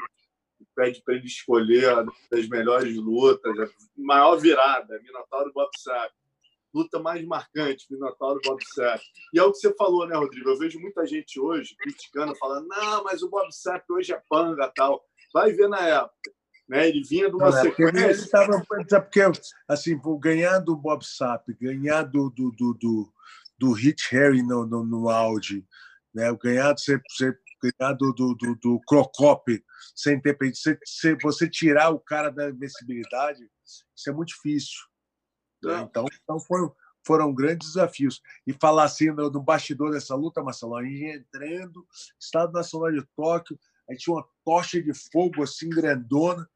pede 0.74 1.02
para 1.02 1.14
ele 1.14 1.26
escolher 1.26 2.04
das 2.30 2.48
melhores 2.48 2.96
lutas, 2.96 3.58
a 3.58 3.68
maior 3.96 4.36
virada, 4.36 5.00
Minotauro 5.02 5.52
Bob 5.52 5.70
Sapp. 5.76 6.12
Luta 6.74 6.98
mais 6.98 7.24
marcante, 7.26 7.86
Minotauro 7.90 8.40
Bob 8.44 8.62
Sapp. 8.74 9.02
E 9.34 9.38
é 9.38 9.42
o 9.42 9.52
que 9.52 9.58
você 9.58 9.74
falou, 9.74 10.06
né, 10.06 10.16
Rodrigo? 10.16 10.48
Eu 10.48 10.58
vejo 10.58 10.80
muita 10.80 11.06
gente 11.06 11.38
hoje 11.38 11.76
criticando, 11.78 12.34
falando, 12.36 12.66
não, 12.68 13.04
mas 13.04 13.22
o 13.22 13.28
Bob 13.28 13.52
Sapp 13.52 13.84
hoje 13.92 14.12
é 14.12 14.22
panga 14.28 14.72
tal. 14.74 15.04
Vai 15.32 15.52
ver 15.52 15.68
na 15.68 15.80
época. 15.86 16.32
Né? 16.68 16.88
Ele 16.88 17.02
vinha 17.02 17.28
de 17.28 17.36
uma 17.36 17.50
não, 17.50 17.60
sequência. 17.60 18.06
Ele 18.06 18.26
tava, 18.28 18.64
porque, 18.66 19.20
assim, 19.68 20.00
ganhar 20.20 20.58
do 20.60 20.76
Bob 20.76 21.04
Sapp, 21.04 21.52
ganhar 21.60 22.04
do, 22.04 22.30
do, 22.30 22.50
do, 22.52 22.74
do, 22.74 23.12
do 23.58 23.72
Hit 23.72 24.08
Harry 24.10 24.42
no, 24.42 24.66
no, 24.66 24.84
no 24.84 25.08
Audi, 25.08 25.66
né? 26.14 26.34
Ganhar, 26.42 26.72
você, 26.76 27.00
você 27.08 27.36
ganhar 27.62 27.92
do, 27.92 28.12
do, 28.12 28.34
do, 28.34 28.56
do 28.56 28.80
Crocop 28.86 29.62
sem 29.94 30.20
ter 30.20 30.36
você, 30.36 30.78
você 31.22 31.48
tirar 31.48 31.90
o 31.90 32.00
cara 32.00 32.30
da 32.30 32.50
invencibilidade, 32.50 33.40
isso 33.64 34.10
é 34.10 34.12
muito 34.12 34.28
difícil. 34.28 34.80
Né? 35.62 35.82
Então, 35.82 36.06
então 36.22 36.40
foram, 36.40 36.74
foram 37.06 37.34
grandes 37.34 37.68
desafios. 37.68 38.20
E 38.46 38.52
falar 38.52 38.84
assim 38.84 39.10
no, 39.10 39.30
no 39.30 39.42
bastidor 39.42 39.92
dessa 39.92 40.14
luta, 40.14 40.42
Marcelo, 40.42 40.76
a 40.76 40.84
gente 40.84 41.04
entrando, 41.04 41.86
Estado 42.18 42.52
Nacional 42.52 42.92
de 42.92 43.06
Tóquio, 43.16 43.58
aí 43.88 43.96
tinha 43.96 44.14
uma 44.14 44.26
tocha 44.44 44.82
de 44.82 44.92
fogo 45.12 45.42
assim 45.42 45.68
grandona, 45.68 46.48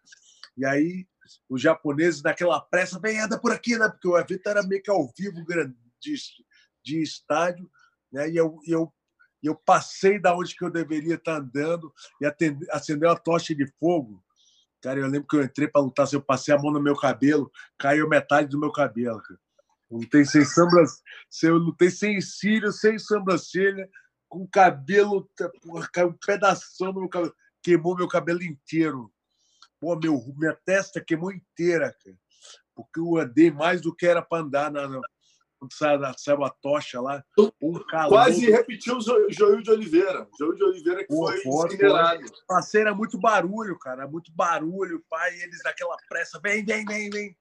e 0.57 0.65
aí 0.65 1.07
os 1.49 1.61
japoneses 1.61 2.23
naquela 2.23 2.61
pressa, 2.61 3.01
vem, 3.01 3.21
anda 3.21 3.39
por 3.39 3.53
aqui, 3.53 3.77
né? 3.77 3.89
Porque 3.89 4.09
o 4.09 4.17
evento 4.17 4.49
era 4.49 4.63
meio 4.63 4.83
que 4.83 4.91
ao 4.91 5.13
vivo, 5.17 5.45
grande, 5.45 5.77
de, 6.01 6.15
de 6.85 7.03
estádio, 7.03 7.69
né? 8.13 8.31
E 8.31 8.37
eu, 8.37 8.59
eu 8.67 8.93
eu 9.43 9.55
passei 9.55 10.19
da 10.19 10.37
onde 10.37 10.57
que 10.57 10.65
eu 10.65 10.71
deveria 10.71 11.15
estar 11.15 11.37
andando 11.37 11.93
e 12.21 12.27
atender, 12.27 12.67
acendeu 12.71 13.11
a 13.11 13.17
tocha 13.17 13.55
de 13.55 13.67
fogo. 13.79 14.23
Cara, 14.83 15.01
eu 15.01 15.07
lembro 15.07 15.27
que 15.27 15.37
eu 15.37 15.43
entrei 15.43 15.69
para 15.69 15.81
lutar, 15.81 16.07
eu 16.13 16.21
passei 16.21 16.55
a 16.55 16.59
mão 16.59 16.73
no 16.73 16.81
meu 16.81 16.97
cabelo, 16.97 17.51
caiu 17.79 18.09
metade 18.09 18.49
do 18.49 18.61
meu 18.61 18.71
cabelo. 18.71 19.21
Cara. 19.21 19.41
Eu 19.91 19.99
lutei 19.99 20.25
sem 20.25 20.45
sobrancelha, 20.45 21.03
eu 21.43 21.57
lutei 21.57 21.91
sem 21.91 22.21
cílios, 22.21 22.81
sem 22.81 22.99
sobrancelha, 22.99 23.89
com 24.29 24.47
cabelo, 24.47 25.29
porra, 25.63 25.89
caiu 25.93 26.09
um 26.09 26.19
pedaço 26.27 26.85
no 26.85 27.01
meu 27.01 27.09
cabelo, 27.09 27.35
queimou 27.63 27.97
meu 27.97 28.09
cabelo 28.09 28.43
inteiro. 28.43 29.13
Pô, 29.81 29.95
meu, 29.97 30.23
minha 30.37 30.55
testa 30.65 31.01
queimou 31.01 31.33
inteira, 31.33 31.95
cara. 32.03 32.17
Porque 32.75 33.01
eu 33.01 33.17
andei 33.17 33.51
mais 33.51 33.81
do 33.81 33.95
que 33.95 34.07
era 34.07 34.21
para 34.21 34.43
andar 34.43 34.71
na, 34.71 35.01
quando 35.59 35.73
saiu 35.73 36.45
a 36.45 36.51
tocha 36.51 37.01
lá, 37.01 37.25
um 37.61 37.79
calor. 37.87 38.11
Quase 38.11 38.51
repetiu 38.51 38.99
o 38.99 39.01
Joil 39.01 39.63
de 39.63 39.71
Oliveira. 39.71 40.29
Joil 40.39 40.55
de 40.55 40.65
Oliveira 40.65 41.01
que 41.01 41.09
Pô, 41.09 41.27
foi 41.27 41.67
incinerado. 41.67 42.25
Passei, 42.47 42.83
era 42.83 42.95
muito 42.95 43.19
barulho, 43.19 43.79
cara, 43.79 44.07
muito 44.07 44.33
barulho, 44.33 45.05
pai, 45.09 45.35
eles 45.41 45.63
naquela 45.65 45.97
pressa, 46.09 46.39
vem, 46.43 46.65
vem, 46.65 46.85
vem, 46.85 47.11
vem. 47.11 47.37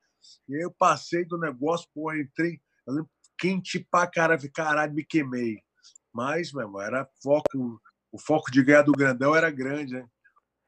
E 0.47 0.55
aí 0.55 0.61
eu 0.61 0.72
passei 0.72 1.26
do 1.26 1.38
negócio, 1.38 1.88
pô, 1.93 2.13
entrei, 2.13 2.59
eu 2.88 2.93
lembro, 2.93 3.09
quente 3.38 3.86
pra 3.91 4.07
caralho, 4.07 4.51
caralho, 4.51 4.93
me 4.93 5.03
queimei. 5.03 5.59
Mas, 6.13 6.53
meu 6.53 6.63
irmão, 6.63 6.82
era 6.82 7.07
foco, 7.22 7.82
o 8.11 8.18
foco 8.18 8.49
de 8.49 8.63
ganhar 8.63 8.84
do 8.84 8.93
grandão 8.93 9.36
era 9.36 9.51
grande, 9.51 9.93
né? 9.93 10.07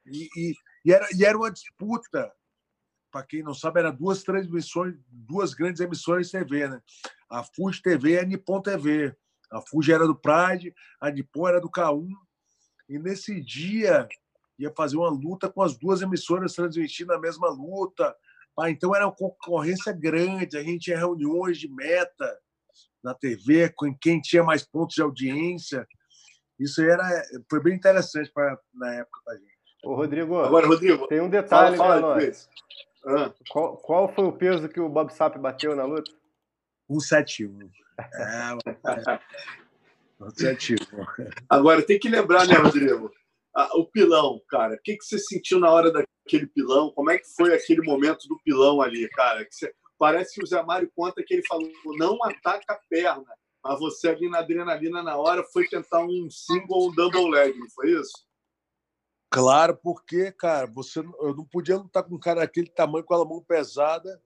E, 0.05 0.27
e, 0.35 0.53
e, 0.85 0.93
era, 0.93 1.07
e 1.13 1.25
era 1.25 1.37
uma 1.37 1.51
disputa 1.51 2.31
para 3.11 3.25
quem 3.25 3.41
não 3.41 3.53
sabe, 3.53 3.79
era 3.79 3.91
duas 3.91 4.21
transmissões, 4.21 4.95
duas 5.09 5.53
grandes 5.53 5.81
emissões 5.81 6.27
de 6.27 6.33
TV, 6.33 6.67
né? 6.67 6.81
A 7.29 7.43
Fuji 7.43 7.81
TV 7.81 8.11
e 8.11 8.19
a 8.19 8.23
Nippon 8.23 8.61
TV. 8.61 9.15
A 9.51 9.61
Fuji 9.61 9.93
era 9.93 10.05
do 10.05 10.15
Pride, 10.15 10.73
a 10.99 11.09
Nippon 11.09 11.47
era 11.47 11.61
do 11.61 11.69
K1. 11.69 12.07
E 12.89 12.97
nesse 12.99 13.41
dia 13.41 14.07
ia 14.57 14.71
fazer 14.75 14.97
uma 14.97 15.09
luta 15.09 15.49
com 15.49 15.61
as 15.61 15.77
duas 15.77 16.01
emissoras 16.01 16.53
transmitindo 16.53 17.13
a 17.13 17.19
mesma 17.19 17.49
luta. 17.49 18.15
Ah, 18.59 18.71
então 18.71 18.95
era 18.95 19.05
uma 19.05 19.15
concorrência 19.15 19.93
grande, 19.93 20.57
a 20.57 20.63
gente 20.63 20.85
tinha 20.85 20.97
reuniões 20.97 21.59
de 21.59 21.69
meta 21.69 22.39
na 23.03 23.13
TV, 23.13 23.69
com 23.75 23.95
quem 23.95 24.19
tinha 24.19 24.43
mais 24.43 24.63
pontos 24.63 24.95
de 24.95 25.01
audiência. 25.01 25.87
Isso 26.59 26.81
era, 26.81 27.23
foi 27.49 27.61
bem 27.61 27.75
interessante 27.75 28.31
pra, 28.33 28.57
na 28.73 28.95
época 28.95 29.19
para 29.23 29.33
a 29.35 29.37
gente. 29.37 29.57
Ô, 29.83 29.95
Rodrigo, 29.95 30.39
Agora, 30.39 30.67
Rodrigo, 30.67 31.07
tem 31.07 31.21
um 31.21 31.29
detalhe, 31.29 31.77
fala, 31.77 32.01
fala, 32.01 32.15
né, 32.17 32.31
Ah. 33.05 33.33
Qual, 33.49 33.77
qual 33.77 34.13
foi 34.13 34.25
o 34.25 34.33
peso 34.33 34.67
que 34.67 34.79
o 34.79 34.89
Bob 34.89 35.13
Sapp 35.13 35.37
bateu 35.37 35.75
na 35.75 35.85
luta? 35.85 36.11
171. 36.89 37.69
É, 37.99 39.19
171. 40.35 41.05
Agora, 41.49 41.81
tem 41.81 41.99
que 41.99 42.09
lembrar, 42.09 42.47
né, 42.47 42.55
Rodrigo? 42.55 43.11
o 43.73 43.85
pilão, 43.85 44.39
cara. 44.47 44.75
O 44.75 44.81
que, 44.83 44.95
que 44.97 45.03
você 45.03 45.17
sentiu 45.17 45.59
na 45.59 45.71
hora 45.71 45.91
daquele 45.91 46.45
pilão? 46.47 46.91
Como 46.91 47.09
é 47.09 47.17
que 47.17 47.27
foi 47.35 47.53
aquele 47.55 47.81
momento 47.81 48.27
do 48.27 48.37
pilão 48.43 48.81
ali, 48.81 49.09
cara? 49.09 49.43
Que 49.45 49.55
você... 49.55 49.73
Parece 49.97 50.35
que 50.35 50.43
o 50.43 50.45
Zé 50.45 50.61
Mário 50.61 50.91
conta 50.95 51.23
que 51.23 51.33
ele 51.33 51.47
falou: 51.47 51.67
não 51.97 52.23
ataca 52.23 52.73
a 52.73 52.79
perna. 52.87 53.25
Mas 53.63 53.79
você 53.79 54.09
ali 54.09 54.29
na 54.29 54.39
adrenalina 54.39 55.01
na 55.01 55.17
hora 55.17 55.43
foi 55.51 55.67
tentar 55.67 56.01
um 56.05 56.29
single 56.29 56.77
ou 56.77 56.89
um 56.89 56.95
double 56.95 57.31
leg, 57.31 57.57
não 57.57 57.69
foi 57.71 57.91
isso? 57.91 58.25
Claro, 59.29 59.75
porque, 59.75 60.31
cara, 60.31 60.67
você, 60.67 60.99
eu 60.99 61.35
não 61.35 61.43
podia 61.43 61.77
lutar 61.77 62.03
com 62.03 62.15
um 62.15 62.19
cara 62.19 62.41
daquele 62.41 62.69
tamanho, 62.69 63.03
com 63.03 63.13
a 63.13 63.25
mão 63.25 63.43
pesada, 63.43 64.21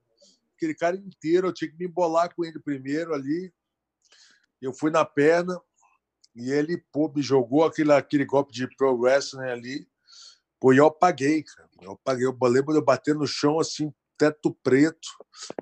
aquele 0.62 0.76
cara 0.76 0.96
inteiro. 0.96 1.48
Eu 1.48 1.54
tinha 1.54 1.70
que 1.70 1.78
me 1.78 1.88
embolar 1.88 2.34
com 2.36 2.46
ele 2.46 2.60
primeiro 2.60 3.14
ali. 3.14 3.52
Eu 4.62 4.72
fui 4.74 4.92
na 4.92 5.04
perna 5.04 5.60
e 6.36 6.52
ele 6.52 6.78
pô, 6.92 7.12
me 7.14 7.22
jogou 7.22 7.64
aquele, 7.64 7.92
aquele 7.92 8.26
golpe 8.26 8.54
de 8.54 8.68
pro 8.76 8.96
wrestling 8.96 9.50
ali. 9.50 9.88
Pô, 10.60 10.72
e 10.72 10.78
eu 10.78 10.86
apaguei, 10.86 11.44
cara. 11.44 11.70
Eu 11.82 11.94
apaguei. 11.94 12.28
Eu 12.28 12.38
lembro 12.40 12.74
de 12.74 12.80
eu 12.80 12.86
bater 12.86 13.16
no 13.16 13.26
chão 13.26 13.60
assim, 13.60 13.92
teto 14.18 14.56
preto. 14.64 15.10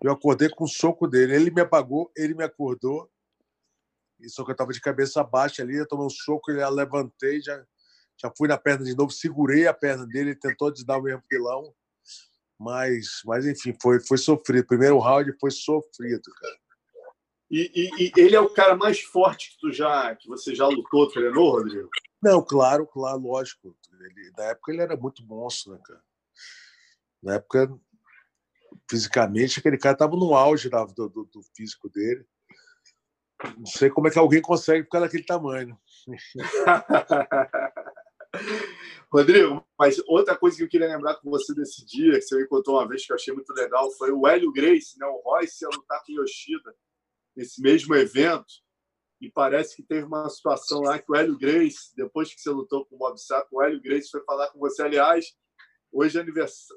Eu 0.03 0.11
acordei 0.11 0.49
com 0.49 0.65
o 0.65 0.67
soco 0.67 1.07
dele. 1.07 1.33
Ele 1.33 1.49
me 1.49 1.61
apagou, 1.61 2.11
ele 2.15 2.33
me 2.33 2.43
acordou. 2.43 3.09
Só 4.27 4.43
que 4.43 4.51
eu 4.51 4.53
estava 4.53 4.73
de 4.73 4.81
cabeça 4.81 5.23
baixa 5.23 5.63
ali, 5.63 5.77
eu 5.77 5.87
tomei 5.87 6.05
um 6.05 6.09
soco, 6.09 6.51
ele 6.51 6.67
levantei, 6.69 7.39
já, 7.41 7.65
já 8.17 8.29
fui 8.37 8.49
na 8.49 8.57
perna 8.57 8.83
de 8.83 8.93
novo, 8.93 9.11
segurei 9.11 9.65
a 9.65 9.73
perna 9.73 10.05
dele, 10.05 10.31
ele 10.31 10.35
tentou 10.35 10.69
desdar 10.69 10.99
o 10.99 11.01
mesmo 11.01 11.23
pilão. 11.29 11.73
Mas, 12.59 13.21
mas 13.25 13.45
enfim, 13.45 13.73
foi, 13.81 14.01
foi 14.01 14.17
sofrido. 14.17 14.67
Primeiro 14.67 14.99
round 14.99 15.31
foi 15.39 15.49
sofrido, 15.49 16.23
cara. 16.39 16.57
E, 17.49 17.71
e, 17.73 18.05
e, 18.05 18.11
ele 18.17 18.35
é 18.35 18.39
o 18.39 18.49
cara 18.49 18.75
mais 18.75 18.99
forte 18.99 19.51
que 19.51 19.59
tu 19.59 19.71
já 19.71 20.15
que 20.15 20.27
você 20.27 20.53
já 20.53 20.67
lutou, 20.67 21.09
treinou, 21.09 21.51
Rodrigo? 21.51 21.89
Não, 22.21 22.43
claro, 22.43 22.85
claro, 22.85 23.19
lógico. 23.19 23.75
Ele, 23.99 24.31
na 24.37 24.43
época 24.45 24.71
ele 24.71 24.81
era 24.81 24.95
muito 24.95 25.25
monstro, 25.25 25.73
né, 25.73 25.79
cara? 25.83 26.01
Na 27.23 27.35
época, 27.35 27.73
fisicamente, 28.89 29.59
aquele 29.59 29.77
cara 29.77 29.93
estava 29.93 30.15
no 30.15 30.35
auge 30.35 30.69
do, 30.69 30.85
do, 31.09 31.25
do 31.25 31.41
físico 31.55 31.89
dele. 31.89 32.25
Não 33.57 33.65
sei 33.65 33.89
como 33.89 34.07
é 34.07 34.11
que 34.11 34.19
alguém 34.19 34.41
consegue 34.41 34.83
ficar 34.83 34.99
daquele 34.99 35.23
tamanho. 35.23 35.79
Rodrigo, 39.11 39.65
mas 39.77 39.99
outra 40.07 40.37
coisa 40.37 40.57
que 40.57 40.63
eu 40.63 40.69
queria 40.69 40.87
lembrar 40.87 41.15
com 41.15 41.29
você 41.29 41.53
desse 41.53 41.83
dia, 41.85 42.13
que 42.13 42.21
você 42.21 42.37
me 42.37 42.47
contou 42.47 42.75
uma 42.75 42.87
vez 42.87 43.05
que 43.05 43.11
eu 43.11 43.15
achei 43.15 43.33
muito 43.33 43.51
legal, 43.53 43.91
foi 43.93 44.11
o 44.11 44.27
Hélio 44.27 44.51
Grace, 44.51 44.99
né? 44.99 45.07
o 45.07 45.21
Royce 45.23 45.63
ia 45.63 45.69
lutar 45.69 46.03
com 46.05 46.11
Yoshida 46.11 46.75
nesse 47.35 47.61
mesmo 47.61 47.95
evento. 47.95 48.45
E 49.21 49.29
parece 49.29 49.75
que 49.75 49.83
teve 49.83 50.05
uma 50.05 50.29
situação 50.29 50.81
lá 50.81 50.97
que 50.97 51.11
o 51.11 51.15
Hélio 51.15 51.37
Grace, 51.37 51.93
depois 51.95 52.33
que 52.33 52.39
você 52.39 52.49
lutou 52.49 52.85
com 52.85 52.95
o 52.95 52.99
Bob 52.99 53.17
Sapp, 53.19 53.47
o 53.51 53.61
Hélio 53.61 53.81
Grace 53.81 54.09
foi 54.09 54.23
falar 54.23 54.47
com 54.49 54.59
você. 54.59 54.83
Aliás, 54.83 55.25
hoje 55.91 56.19
é 56.19 56.25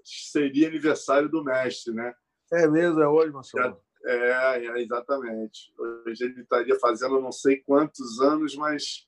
seria 0.04 0.66
aniversário 0.66 1.28
do 1.28 1.44
mestre, 1.44 1.94
né? 1.94 2.12
É 2.52 2.66
mesmo, 2.66 3.00
é 3.00 3.06
hoje, 3.06 3.32
Marcelo. 3.32 3.80
É, 4.04 4.56
é, 4.56 4.82
exatamente. 4.82 5.72
Hoje 5.78 6.24
ele 6.24 6.40
estaria 6.42 6.78
fazendo 6.80 7.20
não 7.20 7.30
sei 7.30 7.62
quantos 7.62 8.20
anos, 8.20 8.56
mas, 8.56 9.06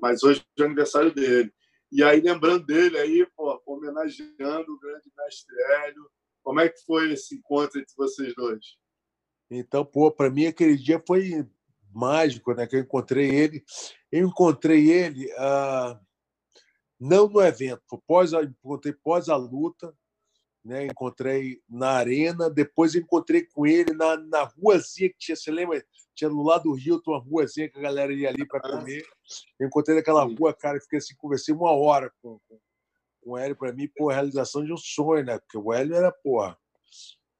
mas 0.00 0.22
hoje 0.22 0.44
é 0.56 0.62
o 0.62 0.66
aniversário 0.66 1.12
dele. 1.12 1.52
E 1.90 2.02
aí, 2.02 2.20
lembrando 2.20 2.66
dele 2.66 2.98
aí, 2.98 3.26
pô, 3.34 3.60
homenageando 3.66 4.72
o 4.72 4.78
grande 4.78 5.10
mestre 5.16 5.54
Hélio. 5.72 6.10
Como 6.42 6.60
é 6.60 6.68
que 6.68 6.78
foi 6.84 7.12
esse 7.12 7.36
encontro 7.36 7.80
entre 7.80 7.94
vocês 7.96 8.34
dois? 8.34 8.76
Então, 9.50 9.84
pô, 9.84 10.10
para 10.10 10.30
mim 10.30 10.46
aquele 10.46 10.76
dia 10.76 11.02
foi 11.06 11.46
mágico, 11.92 12.52
né? 12.52 12.66
Que 12.66 12.76
eu 12.76 12.80
encontrei 12.80 13.30
ele. 13.30 13.64
Eu 14.12 14.26
encontrei 14.26 14.90
ele 14.90 15.30
ah, 15.38 15.98
não 16.98 17.28
no 17.28 17.40
evento, 17.40 17.82
pós, 18.06 18.32
encontrei 18.32 18.92
pós 18.92 19.28
a 19.28 19.36
luta, 19.36 19.94
né? 20.64 20.86
Encontrei 20.86 21.60
na 21.68 21.90
arena, 21.90 22.50
depois 22.50 22.94
encontrei 22.94 23.44
com 23.44 23.66
ele 23.66 23.92
na, 23.92 24.16
na 24.16 24.42
ruazinha 24.44 25.08
que 25.10 25.18
tinha, 25.18 25.36
você 25.36 25.50
lembra? 25.50 25.84
Tinha 26.14 26.28
no 26.28 26.42
lado 26.42 26.64
do 26.64 26.72
Rio, 26.72 27.00
uma 27.06 27.18
ruazinha 27.18 27.68
que 27.68 27.78
a 27.78 27.82
galera 27.82 28.12
ia 28.12 28.28
ali 28.28 28.46
para 28.46 28.60
comer. 28.60 29.04
Eu 29.58 29.66
encontrei 29.66 29.96
naquela 29.96 30.24
rua, 30.24 30.52
cara, 30.52 30.80
fiquei 30.80 30.98
assim, 30.98 31.14
conversei 31.16 31.54
uma 31.54 31.70
hora 31.70 32.12
com, 32.20 32.38
com, 32.48 32.58
com 33.22 33.30
o 33.30 33.36
Hélio, 33.38 33.56
para 33.56 33.72
mim, 33.72 33.88
pô, 33.96 34.10
a 34.10 34.14
realização 34.14 34.64
de 34.64 34.72
um 34.72 34.76
sonho, 34.76 35.24
né? 35.24 35.38
Porque 35.38 35.58
o 35.58 35.72
Hélio 35.72 35.94
era, 35.94 36.10
porra, 36.10 36.58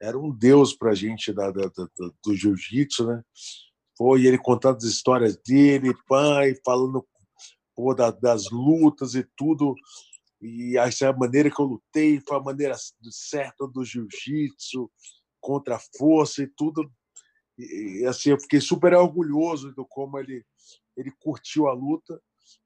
era 0.01 0.19
um 0.19 0.31
deus 0.31 0.73
para 0.73 0.93
a 0.93 0.95
gente 0.95 1.33
da, 1.33 1.51
da, 1.51 1.63
da, 1.63 1.89
do 2.25 2.35
jiu-jitsu, 2.35 3.07
né? 3.07 3.23
Foi 3.97 4.25
ele 4.25 4.39
contando 4.39 4.77
as 4.77 4.85
histórias 4.85 5.37
dele, 5.37 5.93
pai, 6.07 6.55
falando 6.65 7.05
pô, 7.75 7.95
da, 7.95 8.13
das 8.13 8.49
lutas 8.51 9.15
e 9.15 9.27
tudo. 9.37 9.75
E 10.41 10.77
essa 10.79 11.07
é 11.07 11.09
a 11.09 11.17
maneira 11.17 11.51
que 11.51 11.61
eu 11.61 11.67
lutei, 11.67 12.21
foi 12.21 12.37
a 12.37 12.43
maneira 12.43 12.77
certa 13.11 13.67
do 13.67 13.85
jiu-jitsu, 13.85 14.91
contra 15.41 15.77
a 15.77 15.81
força 15.97 16.43
e 16.43 16.47
tudo. 16.47 16.91
E, 17.59 18.05
assim, 18.07 18.31
eu 18.31 18.41
fiquei 18.41 18.61
super 18.61 18.95
orgulhoso 18.95 19.75
do 19.75 19.85
como 19.85 20.19
ele, 20.19 20.45
ele 20.97 21.13
curtiu 21.21 21.67
a 21.67 21.73
luta 21.73 22.21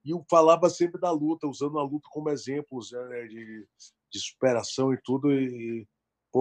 e 0.04 0.12
falava 0.30 0.68
sempre 0.68 1.00
da 1.00 1.10
luta, 1.10 1.46
usando 1.46 1.78
a 1.78 1.82
luta 1.82 2.08
como 2.10 2.28
exemplo 2.28 2.78
né, 3.08 3.26
de, 3.26 3.66
de 4.12 4.20
superação 4.20 4.92
e 4.92 5.00
tudo. 5.02 5.32
E, 5.32 5.86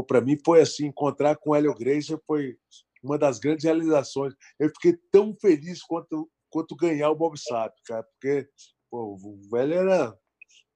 para 0.08 0.22
mim 0.22 0.38
foi 0.44 0.62
assim, 0.62 0.88
encontrar 0.88 1.36
com 1.38 1.52
o 1.52 1.56
Hélio 1.56 1.76
Gracie 1.76 2.18
foi 2.26 2.58
uma 3.04 3.18
das 3.18 3.40
grandes 3.40 3.66
realizações. 3.66 4.34
Eu 4.60 4.70
fiquei 4.70 4.98
tão 5.12 5.36
feliz 5.36 5.82
quanto, 5.84 6.30
quanto 6.50 6.76
ganhar 6.76 7.10
o 7.10 7.16
Bob 7.16 7.38
Sapp, 7.38 7.76
cara, 7.86 8.04
porque 8.04 8.48
pô, 8.90 9.18
o 9.22 9.50
velho 9.50 9.74
era 9.74 10.18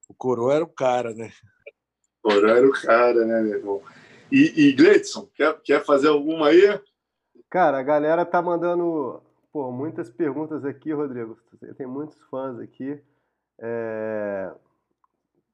o 0.07 0.13
Coroa 0.13 0.55
era 0.55 0.63
o 0.63 0.67
cara, 0.67 1.13
né? 1.13 1.31
O 2.23 2.29
Coroa 2.29 2.57
era 2.57 2.67
o 2.67 2.71
cara, 2.71 3.25
né, 3.25 3.41
meu 3.41 3.57
irmão? 3.59 3.81
E, 4.31 4.67
e 4.67 4.73
Gleidson, 4.73 5.29
quer, 5.35 5.59
quer 5.61 5.85
fazer 5.85 6.07
alguma 6.07 6.47
aí? 6.47 6.79
Cara, 7.49 7.79
a 7.79 7.83
galera 7.83 8.25
tá 8.25 8.41
mandando 8.41 9.21
pô, 9.55 9.71
muitas 9.71 10.09
perguntas 10.09 10.65
aqui, 10.65 10.91
Rodrigo. 10.91 11.39
Tem 11.77 11.87
muitos 11.87 12.19
fãs 12.23 12.59
aqui. 12.59 13.01
É... 13.57 14.51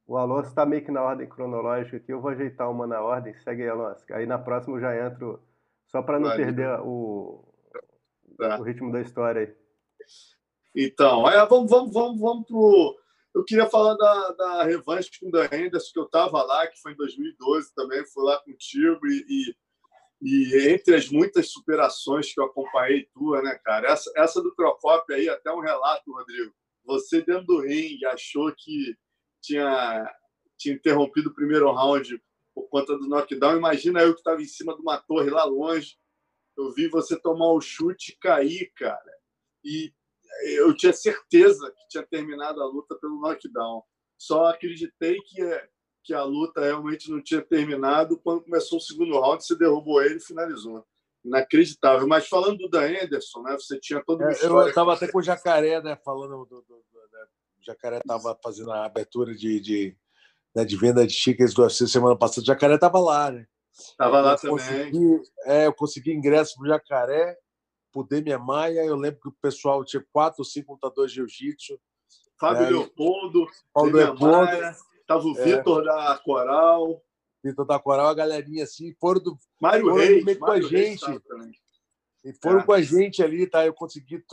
O 0.08 0.18
Alonso 0.18 0.50
está 0.50 0.66
meio 0.66 0.84
que 0.84 0.90
na 0.90 1.04
ordem 1.04 1.30
cronológica 1.30 1.98
aqui. 1.98 2.12
Eu 2.12 2.20
vou 2.20 2.32
ajeitar 2.32 2.72
uma 2.72 2.88
na 2.88 3.00
ordem. 3.00 3.38
Segue 3.42 3.62
aí, 3.62 3.70
Alonso. 3.70 4.04
Aí 4.12 4.26
na 4.26 4.40
próxima 4.40 4.78
eu 4.78 4.82
já 4.82 5.06
entro, 5.06 5.40
só 5.86 6.02
para 6.02 6.20
não 6.20 6.30
Vai, 6.30 6.38
perder 6.38 6.80
o, 6.80 7.46
tá. 8.38 8.60
o 8.60 8.64
ritmo 8.64 8.92
da 8.92 9.02
história 9.02 9.42
aí. 9.42 9.56
Então, 10.76 11.28
aí, 11.28 11.38
vamos, 11.46 11.70
vamos, 11.70 11.94
vamos, 11.94 12.20
vamos 12.20 12.48
pro 12.48 12.98
eu 13.34 13.44
queria 13.46 13.70
falar 13.70 13.96
da, 13.96 14.32
da 14.32 14.64
revanche 14.64 15.10
com 15.20 15.30
o 15.30 15.32
Dan 15.32 15.46
Henderson, 15.46 15.92
que 15.94 16.00
eu 16.00 16.06
estava 16.06 16.44
lá, 16.44 16.68
que 16.68 16.82
foi 16.82 16.92
em 16.92 16.98
2012 16.98 17.74
também, 17.74 18.06
fui 18.06 18.24
lá 18.26 18.38
contigo, 18.40 19.00
e, 19.08 19.26
e, 19.30 19.56
e, 20.22 20.70
entre 20.70 20.96
as 20.96 21.10
muitas 21.10 21.50
superações 21.52 22.34
que 22.34 22.40
eu 22.40 22.46
acompanhei 22.46 23.08
tua, 23.14 23.42
né, 23.42 23.58
cara? 23.64 23.90
Essa, 23.90 24.12
essa 24.18 24.42
do 24.42 24.54
Procopio 24.54 25.16
aí, 25.16 25.30
até 25.30 25.52
um 25.52 25.62
relato, 25.62 26.12
Rodrigo. 26.12 26.54
Você 26.84 27.22
dentro 27.22 27.46
do 27.46 27.62
ringue 27.62 28.06
achou 28.06 28.54
que 28.56 28.98
tinha, 29.42 30.14
tinha 30.58 30.76
interrompido 30.76 31.30
o 31.30 31.34
primeiro 31.34 31.72
round 31.72 32.22
por 32.54 32.68
conta 32.70 32.98
do 32.98 33.08
knockdown. 33.08 33.58
Imagina 33.58 34.02
eu 34.02 34.14
que 34.14 34.20
estava 34.20 34.42
em 34.42 34.46
cima 34.46 34.76
de 34.76 34.82
uma 34.82 34.98
torre 34.98 35.30
lá 35.30 35.46
longe. 35.46 35.98
Eu 36.58 36.72
vi 36.72 36.88
você 36.90 37.18
tomar 37.20 37.52
o 37.52 37.62
chute 37.62 38.12
e 38.12 38.18
cair, 38.18 38.72
cara. 38.76 39.12
E 39.64 39.94
eu 40.58 40.76
tinha 40.76 40.94
certeza 40.94 41.72
que 41.72 41.88
tinha 41.90 42.06
terminado 42.06 42.62
a 42.62 42.66
luta 42.66 42.98
pelo 43.00 43.20
knockdown. 43.20 43.84
Só 44.18 44.46
acreditei 44.48 45.18
que, 45.26 45.42
que 46.04 46.14
a 46.14 46.24
luta 46.24 46.62
realmente 46.62 47.10
não 47.10 47.22
tinha 47.22 47.42
terminado 47.42 48.20
quando 48.20 48.44
começou 48.44 48.78
o 48.78 48.82
segundo 48.82 49.20
round, 49.20 49.44
você 49.44 49.56
derrubou 49.56 50.02
ele 50.02 50.18
e 50.18 50.24
finalizou. 50.24 50.86
Inacreditável. 51.24 52.08
Mas 52.08 52.28
falando 52.28 52.58
do 52.58 52.70
Dan 52.70 53.04
Anderson, 53.04 53.42
né, 53.44 53.54
você 53.54 53.80
tinha 53.80 54.04
todo 54.04 54.24
é, 54.24 54.34
Eu 54.44 54.68
estava 54.68 54.94
até 54.94 55.08
com 55.08 55.20
o 55.20 55.24
Jacaré, 55.24 55.82
né, 55.82 55.98
falando 56.04 56.46
do, 56.46 56.62
do, 56.62 56.66
do 56.68 56.76
né, 57.12 57.26
o 57.60 57.64
Jacaré 57.64 57.98
estava 57.98 58.38
fazendo 58.44 58.72
a 58.72 58.86
abertura 58.86 59.34
de, 59.36 59.60
de, 59.60 59.98
né, 60.56 60.66
de 60.66 60.76
venda 60.76 61.06
de 61.06 61.16
tickets 61.16 61.54
do 61.54 61.62
UFC 61.64 61.88
semana 61.88 62.18
passada. 62.18 62.42
O 62.42 62.48
Jacaré 62.48 62.76
estava 62.76 63.00
lá, 63.00 63.32
né? 63.32 63.46
Estava 63.74 64.22
lá 64.22 64.34
eu 64.34 64.38
também. 64.38 64.58
Consegui, 64.58 65.22
é, 65.46 65.68
eu 65.68 65.74
consegui 65.74 66.12
ingresso 66.12 66.56
para 66.56 66.66
o 66.66 66.68
Jacaré 66.68 67.38
por 67.92 68.08
Demian 68.08 68.40
Maia. 68.40 68.84
Eu 68.86 68.96
lembro 68.96 69.20
que 69.22 69.30
o 69.30 69.36
pessoal 69.42 69.84
tinha 69.84 70.06
quatro 70.12 70.42
ou 70.42 70.46
cinco 70.46 70.74
lutadores 70.74 71.12
de 71.12 71.18
jiu-jitsu. 71.18 71.80
Fábio 72.40 72.64
né? 72.64 72.70
Leopoldo, 72.70 73.46
Paulo 73.74 73.92
Leopoldo, 73.92 74.52
estava 75.00 75.24
o 75.24 75.38
é. 75.38 75.44
Vitor 75.44 75.84
da 75.84 76.18
Coral. 76.24 77.04
Vitor 77.44 77.66
da 77.66 77.80
Coral, 77.80 78.08
a 78.08 78.14
galerinha 78.14 78.64
assim, 78.64 78.96
foram 79.00 79.22
do. 79.22 79.38
Mário 79.60 79.86
foram 79.86 79.96
Reis, 79.98 80.38
com 80.38 80.52
a 80.52 80.62
gente. 80.62 81.22
E 82.24 82.34
foram 82.42 82.60
é. 82.60 82.64
com 82.64 82.74
a 82.74 82.82
gente 82.82 83.24
ali, 83.24 83.48
tá? 83.48 83.66
Eu 83.66 83.74
consegui 83.74 84.24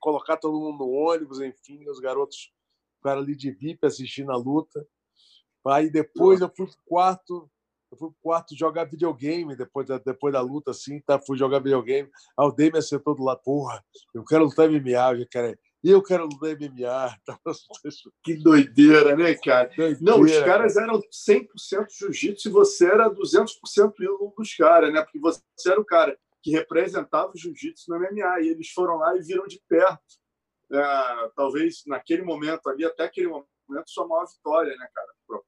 colocar 0.00 0.36
todo 0.36 0.58
mundo 0.58 0.78
no 0.78 0.90
ônibus, 0.90 1.40
enfim, 1.40 1.88
os 1.88 1.98
garotos 1.98 2.52
ficaram 2.96 3.20
ali 3.20 3.36
de 3.36 3.50
VIP 3.50 3.84
assistindo 3.86 4.30
a 4.30 4.36
luta. 4.36 4.86
Aí 5.66 5.90
depois 5.90 6.40
eu 6.40 6.50
fui 6.54 6.66
pro 6.66 6.76
quarto, 6.84 7.50
eu 7.92 7.98
fui 7.98 8.08
pro 8.08 8.18
quarto 8.22 8.56
jogar 8.56 8.84
videogame 8.84 9.54
depois 9.54 9.86
da, 9.86 9.98
depois 9.98 10.32
da 10.32 10.40
luta, 10.40 10.70
assim, 10.70 10.98
tá? 11.00 11.20
Fui 11.20 11.36
jogar 11.36 11.58
videogame. 11.58 12.10
Aí 12.38 12.46
o 12.46 12.50
Dave 12.50 12.80
sentou 12.80 13.14
do 13.14 13.22
lado, 13.22 13.42
porra, 13.44 13.84
eu 14.14 14.24
quero 14.24 14.44
lutar 14.44 14.68
MMA, 14.68 15.20
eu 15.20 15.28
quero. 15.30 15.58
E 15.84 15.90
eu 15.90 16.02
quero 16.02 16.24
lutar 16.24 16.56
MMA. 16.56 17.16
Que 18.24 18.36
doideira, 18.36 19.14
né, 19.14 19.34
cara? 19.34 19.70
Doideira, 19.76 19.98
Não, 20.00 20.20
os 20.22 20.38
caras 20.40 20.74
cara. 20.74 20.86
eram 20.86 21.00
100% 21.00 21.46
jiu-jitsu 21.90 22.48
e 22.48 22.52
você 22.52 22.86
era 22.86 23.10
200% 23.10 23.92
um 24.22 24.32
dos 24.38 24.54
caras, 24.54 24.92
né? 24.92 25.02
Porque 25.02 25.18
você 25.18 25.42
era 25.66 25.80
o 25.80 25.84
cara 25.84 26.16
que 26.42 26.50
representava 26.50 27.32
o 27.34 27.36
jiu-jitsu 27.36 27.90
no 27.90 27.98
MMA 27.98 28.40
e 28.40 28.48
eles 28.48 28.70
foram 28.70 28.96
lá 28.96 29.14
e 29.16 29.20
viram 29.20 29.46
de 29.46 29.60
perto. 29.68 30.00
É, 30.72 31.30
talvez 31.36 31.82
naquele 31.86 32.22
momento 32.22 32.70
ali, 32.70 32.86
até 32.86 33.04
aquele 33.04 33.28
momento, 33.28 33.44
sua 33.88 34.08
maior 34.08 34.26
vitória, 34.26 34.74
né, 34.76 34.88
cara, 34.94 35.08
pro 35.26 35.44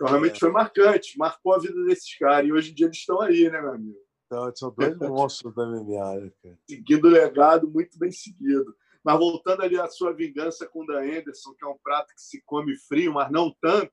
então, 0.00 0.08
realmente 0.08 0.40
foi 0.40 0.50
marcante, 0.50 1.18
marcou 1.18 1.52
a 1.52 1.58
vida 1.58 1.84
desses 1.84 2.16
caras. 2.16 2.48
E 2.48 2.52
hoje 2.52 2.70
em 2.70 2.74
dia 2.74 2.86
eles 2.86 2.96
estão 2.96 3.20
aí, 3.20 3.50
né, 3.50 3.60
meu 3.60 3.74
amigo? 3.74 3.98
Então, 4.24 4.50
são 4.56 4.74
dois 4.74 4.96
monstros 4.96 5.54
da 5.54 5.66
MMA, 5.66 6.20
né, 6.20 6.32
cara? 6.42 6.58
Seguindo 6.66 7.04
o 7.04 7.10
legado, 7.10 7.68
muito 7.68 7.98
bem 7.98 8.10
seguido. 8.10 8.74
Mas 9.04 9.18
voltando 9.18 9.62
ali 9.62 9.78
à 9.78 9.86
sua 9.88 10.14
vingança 10.14 10.66
com 10.66 10.84
o 10.84 10.86
Dan 10.86 11.02
Anderson, 11.02 11.52
que 11.52 11.62
é 11.62 11.68
um 11.68 11.76
prato 11.84 12.14
que 12.14 12.22
se 12.22 12.42
come 12.46 12.78
frio, 12.78 13.12
mas 13.12 13.30
não 13.30 13.54
tanto, 13.60 13.92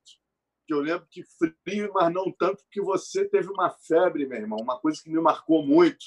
que 0.66 0.74
eu 0.74 0.80
lembro 0.80 1.06
que 1.12 1.24
frio, 1.66 1.92
mas 1.94 2.14
não 2.14 2.32
tanto, 2.32 2.64
porque 2.64 2.82
você 2.82 3.28
teve 3.28 3.50
uma 3.50 3.70
febre, 3.70 4.26
meu 4.26 4.40
irmão, 4.40 4.60
uma 4.62 4.80
coisa 4.80 5.02
que 5.04 5.10
me 5.10 5.20
marcou 5.20 5.62
muito. 5.62 6.06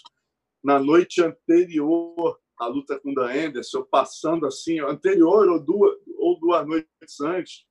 Na 0.65 0.79
noite 0.79 1.23
anterior 1.23 2.41
à 2.59 2.67
luta 2.67 2.99
com 2.99 3.11
o 3.11 3.15
Dan 3.15 3.49
Anderson, 3.49 3.83
passando 3.83 4.47
assim, 4.47 4.81
anterior 4.81 5.47
ou 5.47 5.61
duas, 5.63 5.95
ou 6.19 6.41
duas 6.41 6.67
noites 6.67 7.21
antes, 7.21 7.67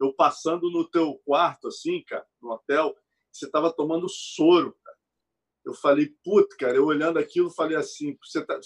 eu 0.00 0.12
passando 0.12 0.70
no 0.70 0.88
teu 0.88 1.20
quarto, 1.24 1.68
assim, 1.68 2.02
cara, 2.06 2.26
no 2.40 2.52
hotel, 2.52 2.94
você 3.32 3.46
estava 3.46 3.72
tomando 3.72 4.08
soro. 4.08 4.74
Eu 5.64 5.74
falei, 5.74 6.14
puta, 6.24 6.54
cara, 6.56 6.76
eu 6.76 6.86
olhando 6.86 7.18
aquilo, 7.18 7.50
falei 7.50 7.76
assim, 7.76 8.16
você 8.22 8.44
tá, 8.44 8.58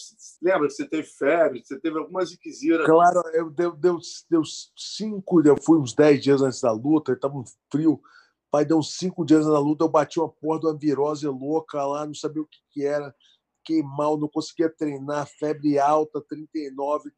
lembra 0.43 0.69
que 0.69 0.75
você 0.75 0.87
teve 0.87 1.05
febre, 1.05 1.63
você 1.65 1.81
teve 1.81 1.99
algumas 1.99 2.31
inquisiras. 2.31 2.85
Claro, 2.85 3.23
eu 3.33 3.49
deu, 3.49 3.73
deu, 3.75 3.99
deu 4.29 4.43
cinco, 4.77 5.41
eu 5.43 5.57
fui 5.63 5.79
uns 5.79 5.95
dez 5.95 6.23
dias 6.23 6.43
antes 6.43 6.61
da 6.61 6.73
luta, 6.73 7.13
estava 7.13 7.39
um 7.39 7.45
frio. 7.73 8.03
Pai, 8.51 8.67
deu 8.67 8.79
uns 8.79 8.99
cinco 8.99 9.25
dias 9.25 9.47
na 9.47 9.59
luta, 9.59 9.85
eu 9.85 9.89
bati 9.89 10.19
uma 10.19 10.29
porra 10.29 10.61
de 10.61 10.67
uma 10.67 10.77
virose 10.77 11.27
louca 11.27 11.83
lá, 11.87 12.05
não 12.05 12.15
sabia 12.15 12.43
o 12.43 12.47
que, 12.47 12.59
que 12.71 12.85
era, 12.85 13.15
fiquei 13.59 13.83
mal, 13.83 14.19
não 14.19 14.29
conseguia 14.29 14.69
treinar, 14.69 15.27
febre 15.39 15.79
alta, 15.79 16.21
39, 16.29 17.11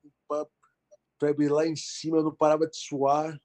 febre 1.18 1.48
lá 1.48 1.66
em 1.66 1.74
cima, 1.74 2.18
eu 2.18 2.24
não 2.24 2.34
parava 2.34 2.68
de 2.68 2.76
suar. 2.76 3.36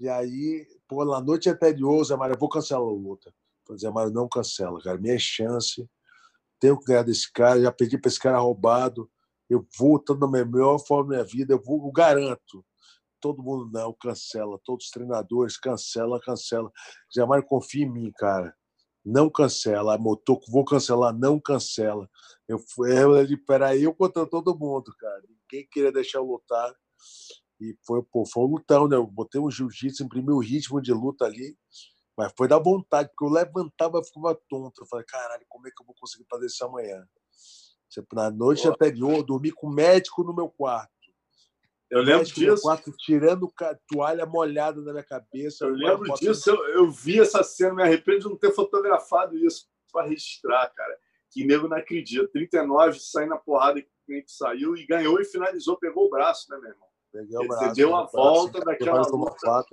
E 0.00 0.08
aí, 0.08 0.66
pô, 0.86 1.04
na 1.04 1.20
noite 1.20 1.48
anterior, 1.50 2.04
Zé 2.04 2.16
Mário, 2.16 2.34
eu 2.34 2.38
vou 2.38 2.48
cancelar 2.48 2.82
a 2.82 2.90
luta. 2.90 3.34
Falei, 3.66 3.80
Zé 3.80 3.90
Mário, 3.90 4.12
não 4.12 4.28
cancela, 4.28 4.80
cara. 4.80 4.96
Minha 4.98 5.18
chance, 5.18 5.88
tenho 6.60 6.78
que 6.78 6.86
ganhar 6.86 7.02
desse 7.02 7.30
cara. 7.32 7.60
Já 7.60 7.72
pedi 7.72 7.98
para 7.98 8.08
esse 8.08 8.18
cara 8.18 8.38
roubado. 8.38 9.10
Eu 9.50 9.66
vou, 9.76 9.96
estou 9.96 10.16
na 10.16 10.28
melhor 10.28 10.78
forma 10.78 11.10
da 11.10 11.16
minha 11.16 11.24
vida. 11.24 11.54
Eu 11.54 11.62
vou, 11.62 11.84
eu 11.84 11.90
garanto. 11.90 12.64
Todo 13.20 13.42
mundo 13.42 13.68
não, 13.72 13.92
cancela. 13.92 14.60
Todos 14.64 14.86
os 14.86 14.90
treinadores, 14.92 15.58
cancela, 15.58 16.20
cancela. 16.20 16.70
Zé 17.12 17.24
Mário, 17.26 17.44
confia 17.44 17.84
em 17.84 17.90
mim, 17.90 18.12
cara. 18.16 18.54
Não 19.04 19.28
cancela. 19.28 19.98
Motor, 19.98 20.40
vou 20.48 20.64
cancelar, 20.64 21.12
não 21.12 21.40
cancela. 21.40 22.08
Eu, 22.46 22.62
eu, 22.86 23.44
peraí, 23.44 23.82
eu 23.82 23.94
contra 23.94 24.26
todo 24.26 24.56
mundo, 24.56 24.94
cara. 24.96 25.22
Ninguém 25.28 25.66
queria 25.68 25.90
deixar 25.90 26.18
eu 26.18 26.24
lutar. 26.24 26.72
E 27.60 27.76
foi, 27.86 28.02
pô, 28.02 28.24
foi 28.24 28.44
um 28.44 28.46
lutão, 28.46 28.86
né? 28.86 28.96
Eu 28.96 29.06
botei 29.06 29.40
um 29.40 29.50
jiu-jitsu, 29.50 30.04
imprimi 30.04 30.32
o 30.32 30.38
ritmo 30.38 30.80
de 30.80 30.92
luta 30.92 31.24
ali, 31.24 31.56
mas 32.16 32.32
foi 32.36 32.48
da 32.48 32.58
vontade, 32.58 33.08
porque 33.08 33.24
eu 33.24 33.30
levantava 33.30 33.98
e 33.98 34.04
ficava 34.04 34.40
tonto. 34.48 34.82
Eu 34.82 34.86
falei, 34.86 35.04
caralho, 35.06 35.44
como 35.48 35.66
é 35.66 35.70
que 35.70 35.82
eu 35.82 35.86
vou 35.86 35.94
conseguir 35.98 36.26
fazer 36.28 36.46
isso 36.46 36.64
amanhã? 36.64 37.04
Na 38.12 38.30
noite 38.30 38.62
Pô. 38.62 38.68
anterior, 38.68 39.16
eu 39.16 39.22
dormi 39.22 39.50
com 39.50 39.66
o 39.66 39.72
médico 39.72 40.22
no 40.22 40.34
meu 40.34 40.48
quarto. 40.48 40.92
Eu 41.90 42.02
lembro 42.02 42.24
disso. 42.24 42.62
Quarto, 42.62 42.92
tirando 42.98 43.50
toalha 43.90 44.26
molhada 44.26 44.82
da 44.82 44.92
minha 44.92 45.04
cabeça. 45.04 45.64
Eu 45.64 45.70
lembro 45.70 46.12
disso, 46.14 46.50
eu, 46.50 46.56
eu, 46.74 46.90
vi 46.90 47.18
essa 47.18 47.42
cena, 47.42 47.74
me 47.74 47.82
arrependo 47.82 48.20
de 48.20 48.24
não 48.26 48.36
ter 48.36 48.52
fotografado 48.52 49.36
isso 49.38 49.66
para 49.90 50.06
registrar, 50.06 50.68
cara. 50.74 50.98
Que 51.30 51.46
nego 51.46 51.66
não 51.66 51.76
acredita. 51.76 52.28
39 52.28 53.00
saindo 53.00 53.30
na 53.30 53.38
porrada 53.38 53.80
que 53.80 54.24
saiu 54.26 54.76
e 54.76 54.86
ganhou 54.86 55.20
e 55.20 55.24
finalizou, 55.24 55.78
pegou 55.78 56.06
o 56.06 56.10
braço, 56.10 56.50
né, 56.50 56.58
meu 56.58 56.70
irmão? 56.70 56.87
Peguei 57.12 57.46
braço, 57.46 57.64
Você 57.64 57.72
deu 57.74 57.96
a 57.96 58.04
volta 58.04 58.60
daquela 58.60 59.02
luta. 59.02 59.64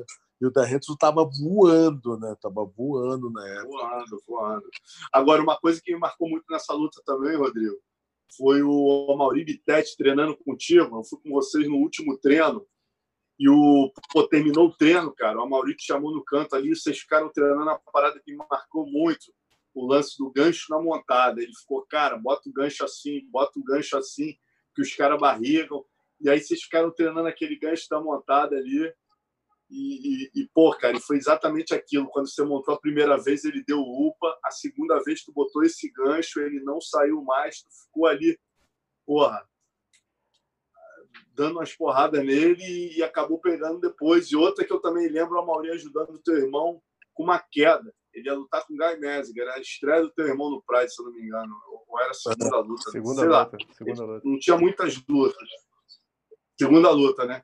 E 0.41 0.45
o 0.45 0.51
Derrentos 0.51 0.89
estava 0.89 1.23
voando, 1.23 2.19
né? 2.19 2.36
Tava 2.41 2.65
voando 2.65 3.29
na 3.31 3.47
época. 3.47 3.67
Voando, 3.67 4.23
voando. 4.27 4.69
Agora, 5.13 5.41
uma 5.41 5.57
coisa 5.57 5.81
que 5.81 5.93
me 5.93 5.99
marcou 5.99 6.29
muito 6.29 6.45
nessa 6.49 6.73
luta 6.73 7.01
também, 7.05 7.38
Rodrigo, 7.38 7.77
foi 8.38 8.61
o 8.61 9.15
Mauri 9.17 9.45
Bittetti 9.45 9.95
treinando 9.97 10.38
contigo. 10.38 10.97
Eu 10.97 11.03
fui 11.03 11.19
com 11.21 11.29
vocês 11.29 11.67
no 11.67 11.77
último 11.77 12.17
treino. 12.17 12.65
E 13.38 13.49
o 13.49 13.91
pô, 14.13 14.27
terminou 14.27 14.67
o 14.67 14.75
treino, 14.75 15.13
cara. 15.13 15.41
O 15.41 15.49
Mauri 15.49 15.75
te 15.75 15.86
chamou 15.86 16.11
no 16.11 16.23
canto 16.23 16.55
ali, 16.55 16.75
vocês 16.75 16.99
ficaram 16.99 17.29
treinando 17.29 17.69
a 17.69 17.79
parada 17.91 18.19
que 18.19 18.31
me 18.31 18.45
marcou 18.49 18.86
muito. 18.86 19.33
O 19.73 19.86
lance 19.86 20.17
do 20.17 20.31
gancho 20.31 20.67
na 20.69 20.81
montada. 20.81 21.41
Ele 21.41 21.53
ficou, 21.53 21.86
cara, 21.88 22.17
bota 22.17 22.49
o 22.49 22.53
gancho 22.53 22.83
assim, 22.83 23.25
bota 23.29 23.59
o 23.59 23.63
gancho 23.63 23.97
assim, 23.97 24.36
que 24.73 24.81
os 24.81 24.93
caras 24.95 25.19
barrigam. 25.19 25.83
E 26.22 26.30
aí 26.30 26.39
vocês 26.39 26.61
ficaram 26.61 26.91
treinando 26.91 27.28
aquele 27.28 27.57
gancho 27.57 27.88
da 27.89 27.99
montada 27.99 28.55
ali. 28.55 28.93
E, 29.70 30.30
e, 30.30 30.41
e, 30.41 30.49
pô, 30.53 30.72
cara, 30.78 30.99
foi 30.99 31.18
exatamente 31.18 31.74
aquilo. 31.74 32.07
Quando 32.07 32.30
você 32.30 32.43
montou 32.43 32.74
a 32.74 32.80
primeira 32.80 33.18
vez, 33.18 33.43
ele 33.43 33.63
deu 33.66 33.80
UPA. 33.80 34.38
A 34.43 34.51
segunda 34.51 35.01
vez, 35.03 35.24
tu 35.24 35.32
botou 35.34 35.63
esse 35.63 35.91
gancho, 35.91 36.39
ele 36.39 36.59
não 36.61 36.80
saiu 36.80 37.22
mais. 37.22 37.61
Tu 37.61 37.70
ficou 37.84 38.05
ali, 38.05 38.39
porra, 39.05 39.43
dando 41.34 41.57
umas 41.57 41.76
porradas 41.76 42.24
nele 42.24 42.95
e 42.95 43.03
acabou 43.03 43.39
pegando 43.39 43.80
depois. 43.80 44.32
E 44.32 44.36
outra 44.36 44.63
que 44.63 44.72
eu 44.72 44.80
também 44.80 45.09
lembro, 45.09 45.39
a 45.39 45.45
Mauri 45.45 45.72
ajudando 45.72 46.11
o 46.11 46.22
teu 46.22 46.38
irmão 46.38 46.82
com 47.13 47.24
uma 47.24 47.39
queda. 47.39 47.93
Ele 48.13 48.30
ia 48.30 48.36
lutar 48.36 48.66
com 48.66 48.74
o 48.74 48.78
Guy 48.78 48.97
Messinger. 48.97 49.43
Era 49.43 49.55
a 49.55 49.59
estreia 49.59 50.01
do 50.01 50.11
teu 50.11 50.28
irmão 50.28 50.49
no 50.49 50.63
Pride, 50.63 50.93
se 50.93 51.01
eu 51.01 51.05
não 51.07 51.13
me 51.13 51.22
engano. 51.22 51.53
Ou 51.89 51.99
era 51.99 52.11
a 52.11 52.13
segunda 52.13 52.59
luta. 52.59 52.91
Segunda 52.91 53.22
luta. 53.24 53.57
Segunda 53.74 54.05
luta. 54.05 54.22
Não 54.24 54.39
tinha 54.39 54.57
muitas 54.57 54.95
lutas 55.07 55.49
segunda 56.57 56.89
luta, 56.91 57.25
né? 57.25 57.43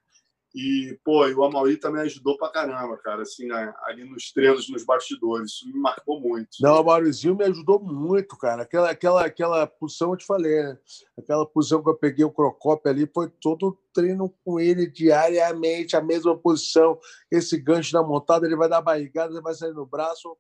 E, 0.54 1.00
pô, 1.04 1.26
e 1.28 1.34
o 1.34 1.46
Amauri 1.46 1.78
também 1.78 2.02
ajudou 2.02 2.38
pra 2.38 2.50
caramba, 2.50 2.98
cara, 2.98 3.22
assim, 3.22 3.48
né? 3.48 3.74
ali 3.86 4.04
nos 4.04 4.34
treinos, 4.34 4.70
nos 4.70 4.84
bastidores. 4.84 5.52
Isso 5.52 5.68
me 5.68 5.80
marcou 5.80 6.20
muito. 6.20 6.50
Não, 6.60 6.76
o 6.76 6.80
Amaurizinho 6.80 7.38
me 7.38 7.46
ajudou 7.46 7.80
muito, 7.80 8.38
cara. 8.38 8.64
Aquela, 8.64 8.90
aquela, 8.90 9.26
aquela 9.26 9.66
posição, 9.66 10.12
eu 10.12 10.18
te 10.18 10.26
falei, 10.26 10.62
né? 10.62 10.78
Aquela 11.18 11.46
posição 11.46 11.82
que 11.82 11.90
eu 11.90 11.96
peguei 11.96 12.26
o 12.26 12.32
Crocop 12.32 12.88
ali, 12.88 13.10
foi 13.14 13.30
todo 13.30 13.78
treino 13.94 14.34
com 14.44 14.60
ele 14.60 14.88
diariamente, 14.88 15.96
a 15.96 16.02
mesma 16.02 16.38
posição. 16.38 17.00
Esse 17.32 17.58
gancho 17.58 17.94
da 17.94 18.04
montada, 18.04 18.46
ele 18.46 18.58
vai 18.58 18.68
dar 18.68 18.82
barrigada, 18.82 19.32
ele 19.32 19.42
vai 19.42 19.54
sair 19.54 19.74
no 19.74 19.86
braço. 19.86 20.36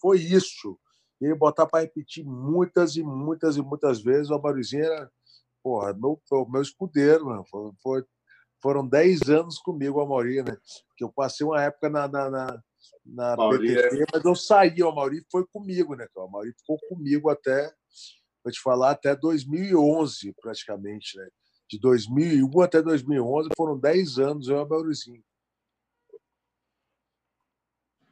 Foi 0.00 0.18
isso. 0.18 0.76
Ele 1.20 1.34
botar 1.36 1.66
para 1.66 1.82
repetir 1.82 2.24
muitas 2.24 2.96
e 2.96 3.02
muitas 3.02 3.56
e 3.56 3.62
muitas 3.62 4.02
vezes. 4.02 4.28
O 4.28 4.34
Amaurizinho 4.34 4.84
era 4.84 5.10
porra, 5.62 5.92
meu, 5.94 6.20
meu 6.48 6.62
escudeiro, 6.62 7.26
mano. 7.26 7.44
Foi, 7.50 7.70
foi, 7.82 8.04
foram 8.62 8.86
10 8.86 9.28
anos 9.30 9.58
comigo, 9.58 10.00
a 10.00 10.06
Mauri, 10.06 10.42
né? 10.42 10.56
Que 10.96 11.04
eu 11.04 11.12
passei 11.12 11.46
uma 11.46 11.62
época 11.62 11.88
na, 11.88 12.08
na, 12.08 12.30
na, 12.30 12.62
na 13.04 13.36
Mauri, 13.36 13.76
é. 13.76 14.04
mas 14.12 14.24
eu 14.24 14.34
saí, 14.34 14.82
o 14.82 14.92
Mauri 14.92 15.24
foi 15.30 15.46
comigo, 15.52 15.94
né? 15.94 16.06
O 16.16 16.28
Mauri 16.28 16.52
ficou 16.58 16.78
comigo 16.88 17.30
até, 17.30 17.72
vou 18.44 18.52
te 18.52 18.60
falar, 18.60 18.92
até 18.92 19.14
2011, 19.16 20.34
praticamente, 20.40 21.16
né? 21.16 21.28
De 21.68 21.78
2001 21.78 22.60
até 22.60 22.82
2011 22.82 23.50
foram 23.56 23.78
10 23.78 24.18
anos 24.18 24.48
eu 24.48 24.56
e 24.56 24.62
o 24.62 24.68
Maurizinho. 24.68 25.22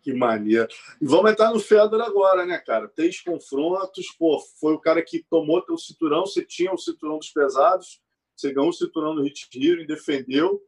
Que 0.03 0.13
mania. 0.13 0.67
E 1.01 1.07
vamos 1.07 1.31
entrar 1.31 1.53
no 1.53 1.61
Fedor 1.61 2.01
agora, 2.01 2.47
né, 2.47 2.59
cara? 2.59 2.89
Três 2.89 3.21
confrontos. 3.21 4.07
Pô, 4.19 4.39
foi 4.61 4.73
o 4.73 4.81
cara 4.81 5.03
que 5.03 5.25
tomou 5.29 5.63
teu 5.63 5.77
cinturão. 5.77 6.25
Você 6.25 6.45
tinha 6.45 6.73
o 6.73 6.79
cinturão 6.79 7.19
dos 7.19 7.31
pesados. 7.31 8.01
Você 8.37 8.53
ganhou 8.53 8.71
o 8.71 8.73
cinturão 8.73 9.15
no 9.15 9.23
Hit 9.23 9.49
Hero 9.55 9.83
e 9.83 9.87
defendeu. 9.87 10.63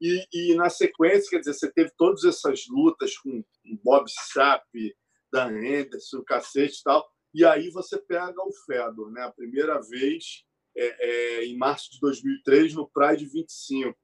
E, 0.00 0.26
e, 0.32 0.54
na 0.56 0.68
sequência, 0.68 1.30
quer 1.30 1.38
dizer, 1.38 1.54
você 1.54 1.70
teve 1.70 1.92
todas 1.96 2.24
essas 2.24 2.66
lutas 2.68 3.16
com 3.16 3.44
Bob 3.84 4.04
Sapp, 4.08 4.96
Dan 5.32 5.58
Anderson, 5.58 6.18
o 6.18 6.24
cacete 6.24 6.80
e 6.80 6.82
tal. 6.82 7.08
E 7.32 7.44
aí 7.44 7.70
você 7.70 7.96
pega 7.96 8.42
o 8.42 8.52
Fedor, 8.66 9.12
né? 9.12 9.22
A 9.22 9.30
primeira 9.30 9.80
vez 9.80 10.44
é, 10.76 11.38
é, 11.40 11.44
em 11.44 11.56
março 11.56 11.92
de 11.92 12.00
2003 12.00 12.74
no 12.74 12.88
Pride 12.88 13.26
25. 13.26 13.96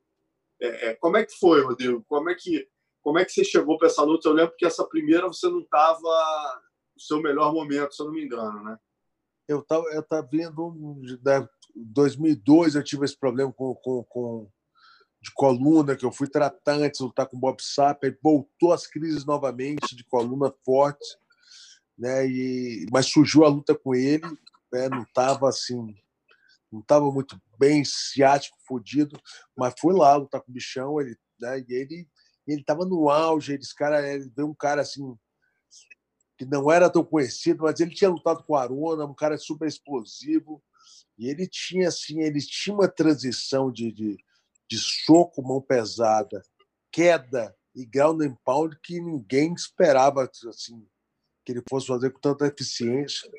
É, 0.60 0.88
é, 0.88 0.94
como 0.94 1.16
é 1.16 1.24
que 1.24 1.36
foi, 1.36 1.62
Rodrigo? 1.62 2.04
Como 2.08 2.30
é 2.30 2.34
que 2.34 2.68
como 3.08 3.18
é 3.18 3.24
que 3.24 3.32
você 3.32 3.42
chegou 3.42 3.78
para 3.78 3.88
essa 3.88 4.02
luta? 4.02 4.28
Eu 4.28 4.34
lembro 4.34 4.54
que 4.54 4.66
essa 4.66 4.84
primeira 4.84 5.26
você 5.26 5.48
não 5.48 5.60
estava 5.60 6.62
no 6.94 7.00
seu 7.00 7.22
melhor 7.22 7.54
momento, 7.54 7.94
se 7.94 8.02
eu 8.02 8.06
não 8.06 8.12
me 8.12 8.22
engano, 8.22 8.62
né? 8.62 8.76
Eu 9.48 9.60
estava 9.60 9.82
eu 9.94 10.02
tava 10.02 10.28
vendo, 10.30 10.76
em 11.74 11.84
2002 11.90 12.74
eu 12.74 12.84
tive 12.84 13.06
esse 13.06 13.18
problema 13.18 13.50
com, 13.50 13.74
com, 13.76 14.04
com, 14.04 14.50
de 15.22 15.32
coluna, 15.32 15.96
que 15.96 16.04
eu 16.04 16.12
fui 16.12 16.28
tratar 16.28 16.74
antes 16.74 16.98
de 16.98 17.04
lutar 17.06 17.26
com 17.26 17.38
o 17.38 17.40
Bob 17.40 17.62
Sapp, 17.62 18.06
aí 18.06 18.14
voltou 18.22 18.74
as 18.74 18.86
crises 18.86 19.24
novamente 19.24 19.96
de 19.96 20.04
coluna 20.04 20.52
forte, 20.62 21.16
né? 21.96 22.28
E, 22.28 22.86
mas 22.92 23.06
surgiu 23.06 23.42
a 23.46 23.48
luta 23.48 23.74
com 23.74 23.94
ele, 23.94 24.26
né? 24.70 24.86
não 24.90 25.04
estava 25.04 25.48
assim, 25.48 25.96
não 26.70 26.80
estava 26.80 27.10
muito 27.10 27.40
bem, 27.58 27.82
ciático, 27.86 28.58
fodido, 28.66 29.18
mas 29.56 29.72
foi 29.80 29.94
lá 29.94 30.14
lutar 30.14 30.42
com 30.42 30.50
o 30.50 30.54
bichão, 30.54 31.00
ele, 31.00 31.16
né? 31.40 31.64
E 31.66 31.72
ele 31.72 32.06
ele 32.52 32.60
estava 32.60 32.84
no 32.84 33.08
auge, 33.10 33.54
esse 33.54 33.74
cara, 33.74 34.06
ele 34.06 34.30
veio 34.34 34.48
um 34.48 34.54
cara 34.54 34.82
assim 34.82 35.16
que 36.36 36.44
não 36.44 36.70
era 36.70 36.88
tão 36.88 37.04
conhecido, 37.04 37.64
mas 37.64 37.80
ele 37.80 37.94
tinha 37.94 38.10
lutado 38.10 38.44
com 38.44 38.54
Arona, 38.54 39.04
um 39.04 39.14
cara 39.14 39.36
super 39.36 39.66
explosivo, 39.66 40.62
e 41.18 41.28
ele 41.28 41.48
tinha 41.48 41.88
assim, 41.88 42.20
ele 42.20 42.40
tinha 42.40 42.74
uma 42.74 42.86
transição 42.86 43.72
de, 43.72 43.90
de, 43.90 44.16
de 44.70 44.78
soco, 44.78 45.42
mão 45.42 45.60
pesada, 45.60 46.40
queda 46.92 47.56
e 47.74 47.84
ground 47.84 48.22
and 48.22 48.36
pound 48.44 48.78
que 48.80 49.00
ninguém 49.00 49.52
esperava 49.52 50.30
assim 50.48 50.86
que 51.44 51.52
ele 51.52 51.62
fosse 51.68 51.86
fazer 51.86 52.10
com 52.10 52.20
tanta 52.20 52.46
eficiência. 52.46 53.30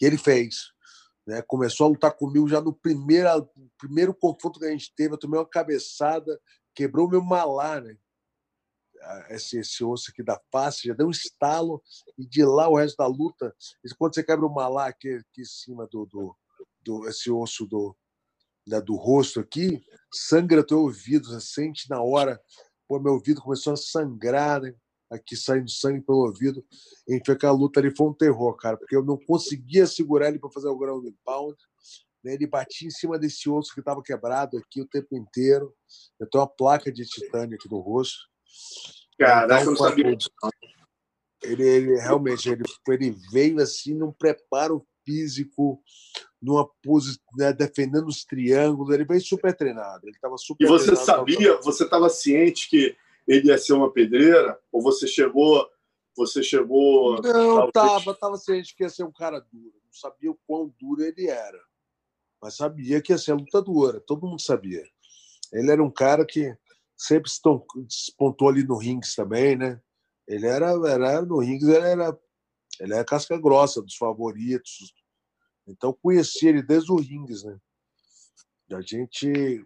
E 0.00 0.04
ele 0.04 0.18
fez. 0.18 0.72
Né? 1.24 1.40
Começou 1.42 1.86
a 1.86 1.90
lutar 1.90 2.12
comigo 2.12 2.48
já 2.48 2.60
no 2.60 2.72
primeiro, 2.72 3.48
primeiro 3.78 4.12
confronto 4.12 4.58
que 4.58 4.66
a 4.66 4.70
gente 4.70 4.92
teve. 4.94 5.14
Eu 5.14 5.18
tomei 5.18 5.38
uma 5.38 5.48
cabeçada, 5.48 6.40
quebrou 6.76 7.08
meu 7.08 7.22
malar, 7.22 7.82
né? 7.82 7.96
esse, 9.30 9.58
esse 9.58 9.84
osso 9.84 10.10
aqui 10.10 10.22
da 10.22 10.40
face, 10.50 10.88
já 10.88 10.94
deu 10.94 11.06
um 11.06 11.10
estalo, 11.10 11.82
e 12.18 12.26
de 12.26 12.44
lá 12.44 12.68
o 12.68 12.76
resto 12.76 12.96
da 12.96 13.06
luta, 13.06 13.54
quando 13.98 14.14
você 14.14 14.22
quebra 14.22 14.46
o 14.46 14.52
malar 14.52 14.88
aqui, 14.88 15.14
aqui 15.14 15.42
em 15.42 15.44
cima 15.44 15.86
do, 15.90 16.06
do, 16.06 16.36
do 16.82 17.08
esse 17.08 17.30
osso 17.30 17.66
do, 17.66 17.96
né, 18.66 18.80
do 18.80 18.94
rosto 18.94 19.40
aqui, 19.40 19.82
sangra 20.12 20.66
teu 20.66 20.80
ouvido, 20.80 21.28
você 21.28 21.40
sente 21.40 21.88
na 21.88 22.02
hora, 22.02 22.40
pô, 22.88 22.98
meu 22.98 23.14
ouvido 23.14 23.40
começou 23.40 23.72
a 23.72 23.76
sangrar, 23.76 24.60
né? 24.60 24.74
aqui 25.10 25.36
saindo 25.36 25.70
sangue 25.70 26.00
pelo 26.00 26.26
ouvido. 26.26 26.64
Enfim, 27.08 27.32
aquela 27.32 27.52
luta 27.52 27.80
ali 27.80 27.94
foi 27.94 28.08
um 28.08 28.12
terror, 28.14 28.56
cara, 28.56 28.76
porque 28.76 28.96
eu 28.96 29.04
não 29.04 29.16
conseguia 29.16 29.86
segurar 29.86 30.28
ele 30.28 30.38
para 30.38 30.50
fazer 30.50 30.68
o 30.68 30.76
ground 30.76 31.06
pound. 31.24 31.56
Né? 32.26 32.34
Ele 32.34 32.46
batia 32.46 32.88
em 32.88 32.90
cima 32.90 33.16
desse 33.16 33.48
osso 33.48 33.72
que 33.72 33.78
estava 33.78 34.02
quebrado 34.02 34.58
aqui 34.58 34.80
o 34.80 34.88
tempo 34.88 35.16
inteiro. 35.16 35.72
Eu 36.18 36.28
tenho 36.28 36.42
uma 36.42 36.50
placa 36.50 36.90
de 36.92 37.04
titânio 37.04 37.56
aqui 37.56 37.70
no 37.70 37.78
rosto. 37.78 38.18
Caraca, 39.16 39.62
então, 39.62 39.72
eu 39.72 39.78
não 39.78 39.88
sabia 39.88 40.18
Ele, 41.44 41.62
ele 41.62 42.00
realmente 42.00 42.48
ele, 42.48 42.64
ele 42.88 43.16
veio 43.30 43.60
assim 43.60 43.94
num 43.94 44.12
preparo 44.12 44.84
físico, 45.04 45.80
numa 46.42 46.68
pose, 46.82 47.20
né, 47.38 47.52
defendendo 47.52 48.08
os 48.08 48.24
triângulos. 48.24 48.92
Ele 48.92 49.04
veio 49.04 49.20
super 49.20 49.56
treinado. 49.56 50.00
Ele 50.04 50.16
estava 50.16 50.36
super. 50.36 50.64
E 50.64 50.68
você 50.68 50.96
sabia? 50.96 51.56
Você 51.62 51.84
estava 51.84 52.08
ciente 52.08 52.68
que 52.68 52.96
ele 53.26 53.48
ia 53.48 53.56
ser 53.56 53.74
uma 53.74 53.92
pedreira? 53.92 54.58
Ou 54.72 54.82
você 54.82 55.06
chegou? 55.06 55.64
Você 56.16 56.42
chegou? 56.42 57.20
Não, 57.22 57.70
tava, 57.70 58.14
tava 58.14 58.36
ciente 58.36 58.74
que 58.74 58.82
ia 58.82 58.90
ser 58.90 59.04
um 59.04 59.12
cara 59.12 59.38
duro. 59.38 59.74
Não 59.84 59.92
sabia 59.92 60.30
o 60.30 60.38
quão 60.46 60.74
duro 60.80 61.02
ele 61.02 61.28
era, 61.28 61.58
mas 62.46 62.54
sabia 62.54 63.02
que 63.02 63.12
ia 63.12 63.18
ser 63.18 63.34
lutadora. 63.34 64.00
Todo 64.00 64.24
mundo 64.24 64.40
sabia. 64.40 64.80
Ele 65.52 65.68
era 65.68 65.82
um 65.82 65.90
cara 65.90 66.24
que 66.24 66.56
sempre 66.96 67.28
despontou 67.88 68.48
ali 68.48 68.62
no 68.62 68.76
rings 68.76 69.16
também, 69.16 69.56
né? 69.56 69.80
Ele 70.28 70.46
era, 70.46 70.70
era 70.88 71.22
no 71.22 71.40
rings, 71.40 71.64
ele 71.64 71.84
era, 71.84 72.16
ele 72.78 72.94
era 72.94 73.04
casca 73.04 73.36
grossa 73.36 73.82
dos 73.82 73.96
favoritos. 73.96 74.94
Então 75.66 75.92
conheci 76.00 76.46
ele 76.46 76.62
desde 76.62 76.92
o 76.92 77.00
rings, 77.00 77.42
né? 77.42 77.58
A 78.70 78.80
gente 78.80 79.64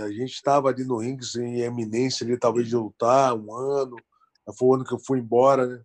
a 0.00 0.10
gente 0.10 0.32
estava 0.32 0.70
ali 0.70 0.82
no 0.82 0.98
rings 0.98 1.36
em 1.36 1.60
eminência 1.60 2.26
ali 2.26 2.36
talvez 2.36 2.66
de 2.66 2.74
lutar 2.74 3.32
um 3.36 3.54
ano. 3.54 3.94
Foi 4.58 4.68
o 4.68 4.74
ano 4.74 4.84
que 4.84 4.92
eu 4.92 4.98
fui 4.98 5.20
embora, 5.20 5.66
né? 5.68 5.84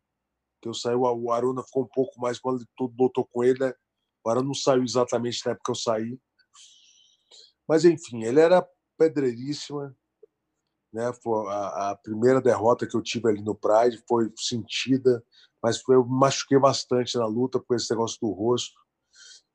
Que 0.63 0.67
eu 0.67 0.73
saí, 0.73 0.95
o 0.95 1.31
Aruna 1.31 1.61
ficou 1.61 1.83
um 1.83 1.89
pouco 1.93 2.19
mais 2.19 2.39
quando 2.39 2.65
todo 2.75 2.91
lutou 2.97 3.23
com 3.23 3.43
ele, 3.43 3.59
né? 3.59 3.73
Aruna 4.31 4.47
não 4.47 4.53
saiu 4.53 4.83
exatamente 4.83 5.45
na 5.45 5.51
época 5.51 5.65
que 5.65 5.71
eu 5.71 5.75
saí. 5.75 6.19
Mas 7.67 7.85
enfim, 7.85 8.23
ele 8.23 8.39
era 8.39 8.67
pedreiríssima, 8.97 9.95
né? 10.93 11.11
A, 11.47 11.91
a, 11.91 11.95
primeira 11.95 12.39
derrota 12.39 12.85
que 12.85 12.95
eu 12.95 13.01
tive 13.01 13.27
ali 13.27 13.41
no 13.41 13.55
Pride 13.55 14.03
foi 14.07 14.31
sentida, 14.37 15.23
mas 15.61 15.81
eu 15.89 16.05
machuquei 16.05 16.59
bastante 16.59 17.17
na 17.17 17.25
luta 17.25 17.59
com 17.59 17.73
esse 17.73 17.89
negócio 17.89 18.19
do 18.21 18.31
rosto. 18.31 18.79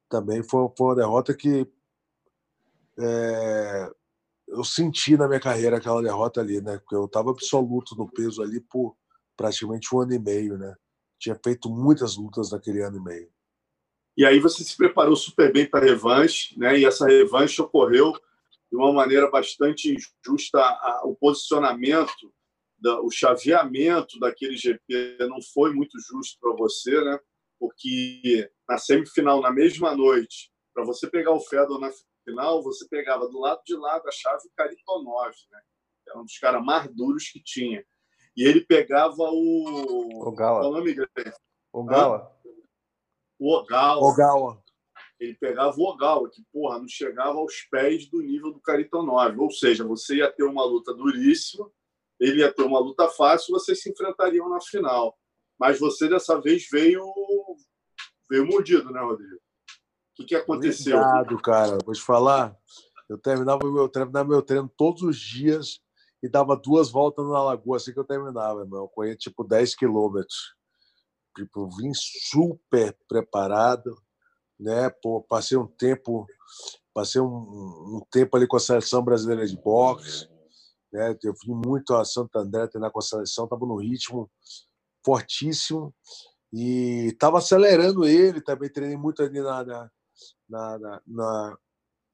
Também 0.09 0.43
foi, 0.43 0.69
foi 0.77 0.87
uma 0.89 0.97
derrota 0.97 1.35
que 1.35 1.71
é, 2.99 3.93
eu 4.49 4.65
senti 4.65 5.17
na 5.17 5.29
minha 5.29 5.41
carreira 5.41 5.77
aquela 5.77 6.03
derrota 6.03 6.41
ali, 6.41 6.61
né? 6.61 6.79
Porque 6.79 6.97
eu 6.97 7.05
estava 7.05 7.31
absoluto 7.31 7.95
no 7.95 8.11
peso 8.11 8.43
ali 8.43 8.61
por 8.61 8.97
praticamente 9.37 9.95
um 9.95 10.01
ano 10.01 10.15
e 10.15 10.19
meio, 10.19 10.59
né? 10.59 10.75
Tinha 11.19 11.39
feito 11.43 11.71
muitas 11.71 12.17
lutas 12.17 12.51
naquele 12.51 12.83
ano 12.83 12.97
e 12.97 13.01
meio. 13.01 13.31
E 14.19 14.27
aí 14.27 14.41
você 14.41 14.65
se 14.65 14.77
preparou 14.77 15.15
super 15.15 15.53
bem 15.53 15.65
para 15.65 15.79
a 15.79 15.89
revanche, 15.89 16.59
né? 16.59 16.77
E 16.77 16.85
essa 16.85 17.07
revanche 17.07 17.63
ocorreu 17.63 18.13
de 18.69 18.77
uma 18.77 18.93
maneira 18.93 19.31
bastante 19.31 19.95
injusta 19.95 20.59
o 21.05 21.15
posicionamento, 21.15 22.35
o 23.05 23.11
chaveamento 23.13 24.19
daquele 24.19 24.57
GP 24.57 25.19
não 25.29 25.41
foi 25.41 25.73
muito 25.73 25.97
justo 26.01 26.37
para 26.41 26.53
você, 26.57 27.01
né? 27.01 27.17
Porque 27.61 28.51
na 28.69 28.77
semifinal, 28.77 29.41
na 29.41 29.53
mesma 29.53 29.95
noite, 29.95 30.51
para 30.75 30.85
você 30.85 31.09
pegar 31.09 31.31
o 31.31 31.41
Fedor 31.41 31.79
na 31.79 31.91
final, 32.25 32.61
você 32.61 32.89
pegava 32.89 33.29
do 33.29 33.39
lado 33.39 33.61
de 33.65 33.77
lá 33.77 34.01
da 34.01 34.11
chave 34.11 34.51
Karitonov, 34.57 35.33
né? 35.53 35.61
Era 36.09 36.19
um 36.19 36.25
dos 36.25 36.39
caras 36.39 36.65
mais 36.65 36.93
duros 36.93 37.29
que 37.29 37.41
tinha. 37.41 37.85
E 38.37 38.43
ele 38.45 38.63
pegava 38.63 39.23
o. 39.31 40.27
Ogawa. 40.27 40.61
Qual 40.61 40.73
o 40.73 40.75
nome 40.75 40.93
dele? 40.93 41.33
Ogawa. 41.73 42.37
O 43.39 43.55
Ogawa. 43.55 44.01
Ogawa 44.01 44.63
ele 45.21 45.35
pegava 45.35 45.75
o 45.77 45.83
Ogawa, 45.83 46.31
que 46.31 46.43
porra, 46.53 46.79
não 46.79 46.89
chegava 46.89 47.39
aos 47.39 47.63
pés 47.71 48.09
do 48.09 48.21
nível 48.21 48.53
do 48.53 48.61
Caritonov. 48.61 49.37
Ou 49.39 49.51
seja, 49.51 49.85
você 49.85 50.17
ia 50.17 50.31
ter 50.31 50.45
uma 50.45 50.65
luta 50.65 50.95
duríssima, 50.95 51.69
ele 52.21 52.41
ia 52.41 52.53
ter 52.53 52.63
uma 52.63 52.79
luta 52.79 53.09
fácil, 53.09 53.53
vocês 53.53 53.83
se 53.83 53.91
enfrentariam 53.91 54.49
na 54.49 54.61
final. 54.61 55.19
Mas 55.59 55.79
você 55.79 56.09
dessa 56.09 56.41
vez 56.41 56.69
veio 56.71 57.05
veio 58.31 58.47
mordido, 58.47 58.91
né, 58.93 59.01
Rodrigo? 59.01 59.37
O 59.37 60.17
que, 60.17 60.25
que 60.25 60.35
aconteceu? 60.37 60.97
Obrigado, 60.97 61.43
cara. 61.43 61.79
Vou 61.85 61.95
te 61.95 62.03
falar. 62.03 62.55
Eu 63.09 63.19
terminava 63.19 63.71
meu, 63.71 63.89
terminava 63.89 64.29
meu 64.29 64.43
treino 64.43 64.71
todos 64.77 65.03
os 65.03 65.19
dias 65.19 65.81
e 66.23 66.29
dava 66.29 66.57
duas 66.57 66.91
voltas 66.91 67.25
na 67.27 67.43
lagoa 67.43 67.77
assim 67.77 67.93
que 67.93 67.99
eu 67.99 68.05
terminava, 68.05 68.65
meu. 68.67 68.81
Eu 68.81 68.89
corria 68.89 69.17
tipo 69.17 69.43
10 69.43 69.75
quilômetros. 69.75 70.55
Tipo, 71.39 71.69
vim 71.77 71.93
super 71.95 72.97
preparado 73.09 73.97
né? 74.59 74.91
Pô, 75.03 75.23
passei 75.23 75.57
um 75.57 75.67
tempo, 75.67 76.27
passei 76.93 77.21
um, 77.21 77.27
um, 77.27 78.03
tempo 78.11 78.37
ali 78.37 78.47
com 78.47 78.57
a 78.57 78.61
seleção 78.61 79.03
brasileira 79.03 79.47
de 79.47 79.57
boxe, 79.57 80.29
né? 80.93 81.17
Eu 81.23 81.35
fui 81.37 81.55
muito 81.55 81.95
a 81.95 82.05
Santo 82.05 82.37
André 82.37 82.67
treinar 82.67 82.91
com 82.91 82.99
a 82.99 83.03
seleção, 83.03 83.45
estava 83.45 83.65
no 83.65 83.77
ritmo 83.77 84.31
fortíssimo 85.05 85.95
e 86.53 87.09
estava 87.13 87.39
acelerando 87.39 88.05
ele. 88.05 88.41
Também 88.41 88.73
treinei 88.73 88.97
muito 88.97 89.23
ali 89.23 89.41
na, 89.41 89.65
na, 89.65 89.91
na, 90.49 90.79
na, 90.79 91.03
na 91.07 91.59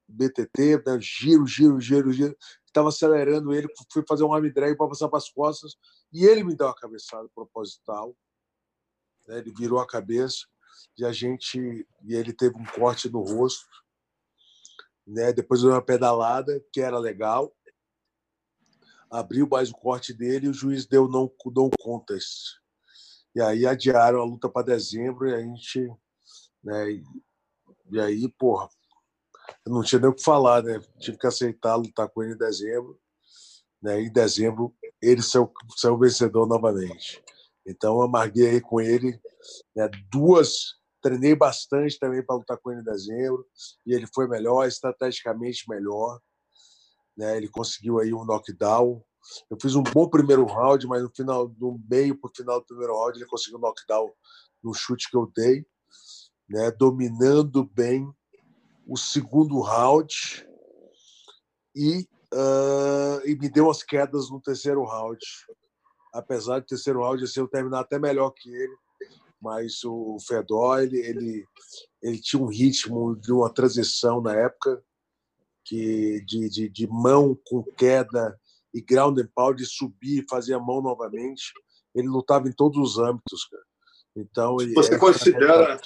BTT, 0.08 0.82
né? 0.86 0.98
giro, 1.00 1.46
giro, 1.46 1.80
giro, 1.80 2.12
giro. 2.12 2.36
Estava 2.66 2.88
acelerando 2.88 3.54
ele, 3.54 3.68
fui 3.90 4.02
fazer 4.06 4.24
um 4.24 4.34
arm 4.34 4.50
drag 4.52 4.76
para 4.76 4.88
passar 4.88 5.08
para 5.08 5.18
as 5.18 5.30
costas 5.30 5.76
e 6.12 6.26
ele 6.26 6.42
me 6.42 6.56
deu 6.56 6.66
uma 6.66 6.74
cabeçada 6.74 7.28
proposital. 7.32 8.14
Né? 9.26 9.38
Ele 9.38 9.52
virou 9.52 9.78
a 9.78 9.86
cabeça 9.86 10.46
e 10.98 11.04
a 11.04 11.12
gente 11.12 11.86
e 12.02 12.14
ele 12.14 12.32
teve 12.32 12.56
um 12.56 12.64
corte 12.64 13.08
no 13.08 13.20
rosto, 13.20 13.68
né? 15.06 15.32
Depois 15.32 15.62
deu 15.62 15.70
uma 15.70 15.82
pedalada 15.82 16.64
que 16.72 16.80
era 16.80 16.98
legal, 16.98 17.54
abriu 19.10 19.46
mais 19.48 19.70
o 19.70 19.74
corte 19.74 20.12
dele 20.12 20.46
e 20.46 20.50
o 20.50 20.54
juiz 20.54 20.86
deu 20.86 21.08
não 21.08 21.30
não 21.54 21.70
contest. 21.78 22.60
E 23.34 23.40
aí 23.40 23.66
adiaram 23.66 24.20
a 24.20 24.24
luta 24.24 24.48
para 24.48 24.66
dezembro 24.66 25.28
e 25.28 25.34
a 25.34 25.40
gente, 25.40 25.90
né? 26.62 26.92
E, 26.92 27.04
e 27.90 28.00
aí, 28.00 28.28
porra, 28.38 28.68
eu 29.66 29.72
não 29.72 29.82
tinha 29.82 30.00
nem 30.00 30.10
o 30.10 30.14
que 30.14 30.22
falar, 30.22 30.62
né? 30.62 30.80
Tive 31.00 31.18
que 31.18 31.26
aceitar 31.26 31.74
lutar 31.74 32.08
com 32.08 32.22
ele 32.22 32.34
em 32.34 32.38
dezembro. 32.38 32.98
Né? 33.82 34.00
Em 34.02 34.12
dezembro, 34.12 34.74
ele 35.02 35.20
saiu, 35.20 35.52
saiu 35.76 35.98
vencedor 35.98 36.46
novamente. 36.46 37.22
Então, 37.66 37.96
eu 37.96 38.02
amarguei 38.02 38.60
com 38.60 38.80
ele 38.80 39.20
né? 39.74 39.88
duas 40.10 40.76
Treinei 41.04 41.34
bastante 41.34 41.98
também 41.98 42.24
para 42.24 42.36
lutar 42.36 42.56
com 42.56 42.72
ele 42.72 42.80
em 42.80 42.84
dezembro 42.84 43.46
e 43.84 43.92
ele 43.92 44.06
foi 44.06 44.26
melhor, 44.26 44.66
estrategicamente 44.66 45.68
melhor. 45.68 46.18
Né? 47.14 47.36
Ele 47.36 47.46
conseguiu 47.46 47.98
aí 47.98 48.14
um 48.14 48.24
knockdown. 48.24 49.04
Eu 49.50 49.58
fiz 49.60 49.74
um 49.74 49.82
bom 49.82 50.08
primeiro 50.08 50.46
round, 50.46 50.86
mas 50.86 51.02
no 51.02 51.10
final, 51.14 51.46
do 51.46 51.78
meio 51.90 52.18
para 52.18 52.30
o 52.30 52.34
final 52.34 52.58
do 52.58 52.64
primeiro 52.64 52.96
round, 52.98 53.18
ele 53.18 53.28
conseguiu 53.28 53.58
um 53.58 53.60
knockdown 53.60 54.10
no 54.62 54.72
chute 54.72 55.10
que 55.10 55.16
eu 55.18 55.30
dei, 55.36 55.66
né? 56.48 56.70
dominando 56.70 57.64
bem 57.64 58.10
o 58.86 58.96
segundo 58.96 59.60
round. 59.60 60.48
E 61.76 62.08
uh, 62.32 63.20
e 63.26 63.36
me 63.36 63.50
deu 63.50 63.70
as 63.70 63.82
quedas 63.82 64.30
no 64.30 64.40
terceiro 64.40 64.82
round. 64.84 65.20
Apesar 66.14 66.60
do 66.60 66.66
terceiro 66.66 67.00
round 67.00 67.22
assim, 67.24 67.40
eu 67.40 67.48
terminar 67.48 67.80
até 67.80 67.98
melhor 67.98 68.30
que 68.30 68.48
ele, 68.48 68.74
mas 69.42 69.84
o 69.84 70.16
Fedor 70.26 70.80
ele, 70.80 70.98
ele, 71.00 71.44
ele 72.00 72.20
tinha 72.20 72.40
um 72.40 72.46
ritmo 72.46 73.16
de 73.16 73.32
uma 73.32 73.52
transição 73.52 74.22
na 74.22 74.34
época 74.34 74.82
que 75.64 76.24
de, 76.24 76.48
de, 76.48 76.68
de 76.68 76.86
mão 76.86 77.38
com 77.44 77.62
queda 77.62 78.38
e 78.72 78.80
ground 78.80 79.18
and 79.18 79.28
pound, 79.34 79.56
de 79.56 79.66
subir, 79.66 80.24
fazer 80.28 80.54
a 80.54 80.58
mão 80.58 80.80
novamente. 80.80 81.52
Ele 81.94 82.08
lutava 82.08 82.48
em 82.48 82.52
todos 82.52 82.78
os 82.78 82.98
âmbitos, 82.98 83.44
cara. 83.44 83.62
Então, 84.16 84.56
você 84.74 84.94
é... 84.94 84.98
considera 84.98 85.80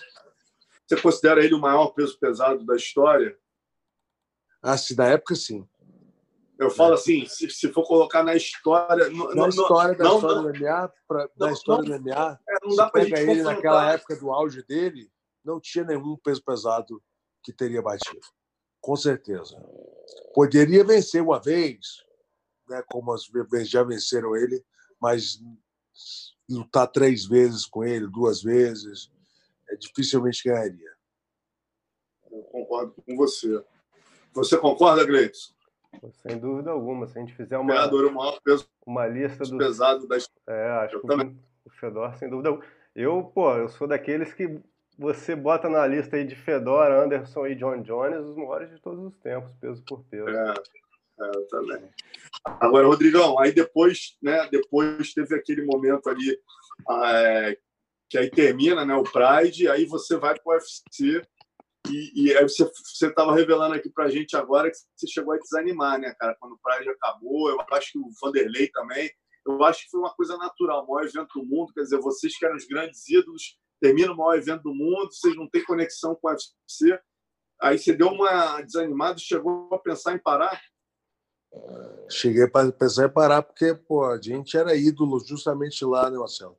você 0.89 1.03
considera 1.03 1.45
ele 1.45 1.55
o 1.55 1.61
maior 1.61 1.89
peso 1.89 2.19
pesado 2.19 2.65
da 2.65 2.75
história? 2.75 3.39
Ah, 4.63 4.79
se 4.79 4.97
da 4.97 5.07
época 5.07 5.35
sim. 5.35 5.69
Eu 6.59 6.71
falo 6.71 6.95
assim, 6.95 7.25
se, 7.25 7.49
se 7.51 7.73
for 7.73 7.87
colocar 7.87 8.25
na 8.25 8.35
história. 8.35 9.09
No, 9.11 9.33
na 9.33 9.49
história 9.49 9.95
da 9.97 10.05
não, 10.05 10.17
história 10.17 10.43
não, 10.43 10.53
do 10.53 10.59
MMA, 10.59 10.93
pra, 11.07 11.19
não, 11.21 11.47
da 11.47 11.53
história 11.53 11.85
do 11.85 12.03
MMA, 12.03 12.41
é, 12.49 12.67
não 12.67 12.75
dá 12.75 12.91
pra 12.91 13.05
pega 13.05 13.21
ele 13.21 13.43
naquela 13.43 13.93
época 13.93 14.17
do 14.17 14.33
auge 14.33 14.65
dele, 14.65 15.09
não 15.45 15.61
tinha 15.61 15.85
nenhum 15.85 16.17
peso 16.17 16.43
pesado 16.45 17.01
que 17.45 17.53
teria 17.53 17.81
batido. 17.81 18.27
Com 18.81 18.97
certeza. 18.97 19.57
Poderia 20.35 20.83
vencer 20.83 21.23
uma 21.23 21.41
vez, 21.41 22.05
né, 22.69 22.83
como 22.91 23.13
as 23.13 23.23
já 23.65 23.85
venceram 23.85 24.35
ele, 24.35 24.61
mas 25.01 25.41
lutar 26.51 26.89
três 26.89 27.25
vezes 27.25 27.67
com 27.67 27.85
ele, 27.85 28.09
duas 28.09 28.43
vezes, 28.43 29.13
é, 29.71 29.77
dificilmente 29.77 30.43
ganharia. 30.45 30.93
Eu 32.33 32.43
concordo 32.43 32.95
com 33.03 33.17
você. 33.17 33.65
Você 34.33 34.59
concorda, 34.59 35.05
Gleison? 35.05 35.58
Sem 36.23 36.39
dúvida 36.39 36.71
alguma. 36.71 37.07
Se 37.07 37.19
a 37.19 37.21
gente 37.21 37.35
fizer 37.35 37.59
uma, 37.59 37.75
peso 38.45 38.69
uma 38.87 39.07
lista 39.07 39.45
do 39.45 39.59
pesado 39.59 40.07
da 40.07 40.17
É, 40.47 40.71
acho 40.85 40.97
eu 40.97 41.01
que 41.01 41.07
também. 41.07 41.39
o 41.65 41.71
Fedor, 41.71 42.15
sem 42.17 42.29
dúvida 42.29 42.51
alguma. 42.51 42.67
Eu, 42.95 43.25
pô, 43.35 43.55
eu 43.57 43.69
sou 43.69 43.87
daqueles 43.87 44.33
que 44.33 44.61
você 44.99 45.37
bota 45.37 45.69
na 45.69 45.87
lista 45.87 46.17
aí 46.17 46.25
de 46.25 46.35
Fedor, 46.35 46.91
Anderson 46.91 47.47
e 47.47 47.55
John 47.55 47.81
Jones 47.83 48.25
os 48.25 48.37
maiores 48.37 48.71
de 48.71 48.81
todos 48.81 49.05
os 49.05 49.17
tempos, 49.19 49.53
peso 49.61 49.83
por 49.85 50.03
peso. 50.05 50.29
É, 50.29 50.55
é 51.21 51.37
eu 51.37 51.47
também. 51.49 51.89
Agora, 52.45 52.87
Rodrigão, 52.87 53.39
aí 53.39 53.53
depois, 53.53 54.17
né, 54.21 54.49
depois 54.51 55.15
teve 55.15 55.35
aquele 55.37 55.65
momento 55.65 56.09
ali 56.09 56.37
é, 56.91 57.59
que 58.09 58.19
aí 58.19 58.31
termina, 58.31 58.85
né, 58.85 58.95
o 58.95 59.05
Pride, 59.05 59.69
aí 59.69 59.85
você 59.85 60.17
vai 60.17 60.35
para 60.35 60.53
o 60.53 60.55
UFC 60.55 61.23
e, 61.91 62.25
e 62.25 62.37
aí 62.37 62.43
você 62.43 62.71
estava 63.07 63.35
revelando 63.35 63.75
aqui 63.75 63.91
para 63.91 64.05
a 64.05 64.11
gente 64.11 64.37
agora 64.37 64.71
que 64.71 64.77
você 64.97 65.07
chegou 65.07 65.35
a 65.35 65.39
desanimar, 65.39 65.99
né, 65.99 66.15
cara? 66.19 66.37
Quando 66.39 66.53
o 66.53 66.59
Pride 66.59 66.91
acabou, 66.91 67.51
eu 67.51 67.59
acho 67.73 67.93
que 67.93 67.99
o 67.99 68.11
Vanderlei 68.21 68.69
também, 68.69 69.11
eu 69.47 69.63
acho 69.65 69.85
que 69.85 69.91
foi 69.91 70.01
uma 70.01 70.15
coisa 70.15 70.37
natural, 70.37 70.85
o 70.85 70.93
maior 70.93 71.07
evento 71.07 71.41
do 71.41 71.47
mundo, 71.47 71.73
quer 71.73 71.83
dizer, 71.83 71.99
vocês 72.01 72.37
que 72.37 72.45
eram 72.45 72.57
os 72.57 72.67
grandes 72.67 73.09
ídolos, 73.09 73.59
termina 73.81 74.13
o 74.13 74.17
maior 74.17 74.37
evento 74.37 74.65
do 74.65 74.75
mundo, 74.75 75.13
vocês 75.13 75.35
não 75.37 75.49
têm 75.49 75.65
conexão 75.65 76.15
com 76.15 76.29
o 76.29 76.31
UFC, 76.31 77.01
aí 77.61 77.79
você 77.79 77.95
deu 77.95 78.09
uma 78.09 78.61
desanimada 78.61 79.19
e 79.19 79.23
chegou 79.23 79.69
a 79.73 79.79
pensar 79.79 80.15
em 80.15 80.19
parar? 80.19 80.61
Cheguei 82.11 82.45
a 82.45 82.73
pensar 82.73 83.07
em 83.07 83.13
parar 83.13 83.43
porque 83.43 83.75
pô, 83.75 84.05
a 84.05 84.21
gente 84.21 84.57
era 84.57 84.77
ídolo 84.77 85.19
justamente 85.25 85.85
lá, 85.85 86.11
né, 86.11 86.19
Marcelo? 86.19 86.59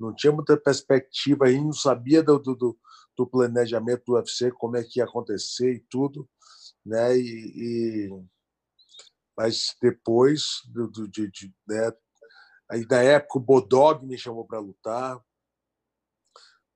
Não 0.00 0.14
tinha 0.14 0.32
muita 0.32 0.56
perspectiva 0.56 1.46
aí, 1.46 1.60
não 1.60 1.72
sabia 1.72 2.22
do, 2.22 2.38
do, 2.38 2.78
do 3.16 3.26
planejamento 3.26 4.04
do 4.06 4.14
UFC, 4.14 4.50
como 4.52 4.76
é 4.76 4.84
que 4.84 5.00
ia 5.00 5.04
acontecer 5.04 5.74
e 5.74 5.80
tudo, 5.80 6.28
né? 6.84 7.16
E, 7.16 8.08
e... 8.08 8.24
mas 9.36 9.76
depois 9.80 10.62
do, 10.66 10.88
do 10.88 11.08
de, 11.08 11.30
de, 11.30 11.54
né? 11.68 11.92
aí 12.70 12.86
da 12.86 13.02
época 13.02 13.38
o 13.38 13.42
Bodog 13.42 14.06
me 14.06 14.16
chamou 14.18 14.46
para 14.46 14.58
lutar, 14.58 15.20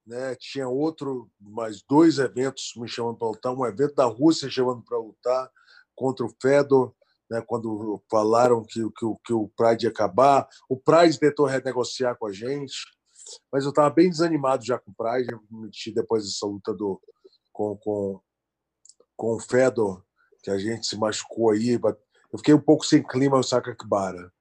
né? 0.06 0.34
Tinha 0.36 0.68
outro, 0.68 1.30
mais 1.40 1.82
dois 1.82 2.18
eventos 2.18 2.72
me 2.76 2.88
chamando 2.88 3.18
para 3.18 3.28
lutar, 3.28 3.54
um 3.54 3.66
evento 3.66 3.94
da 3.94 4.04
Rússia 4.04 4.50
chamando 4.50 4.82
para 4.82 4.98
lutar 4.98 5.50
contra 5.94 6.24
o 6.24 6.34
Fedor, 6.40 6.94
né? 7.30 7.42
Quando 7.44 8.02
falaram 8.10 8.62
que, 8.62 8.80
que, 8.90 9.06
que 9.24 9.32
o 9.32 9.48
Pride 9.56 9.86
ia 9.86 9.90
acabar, 9.90 10.48
o 10.68 10.76
Pride 10.78 11.18
tentou 11.18 11.46
renegociar 11.46 12.16
com 12.16 12.26
a 12.26 12.32
gente 12.32 12.95
mas 13.52 13.64
eu 13.64 13.70
estava 13.70 13.90
bem 13.90 14.08
desanimado 14.08 14.64
já 14.64 14.78
com 14.78 14.90
o 14.90 14.94
Pride, 14.94 15.94
depois 15.94 16.24
dessa 16.24 16.46
luta 16.46 16.72
do, 16.72 17.00
com, 17.52 17.76
com, 17.76 18.20
com 19.16 19.34
o 19.34 19.40
Fedor, 19.40 20.02
que 20.42 20.50
a 20.50 20.58
gente 20.58 20.86
se 20.86 20.96
machucou 20.96 21.50
aí. 21.50 21.72
Eu 21.72 22.38
fiquei 22.38 22.54
um 22.54 22.60
pouco 22.60 22.84
sem 22.84 23.02
clima 23.02 23.36
no 23.36 23.42
Sakakibara. 23.42 24.32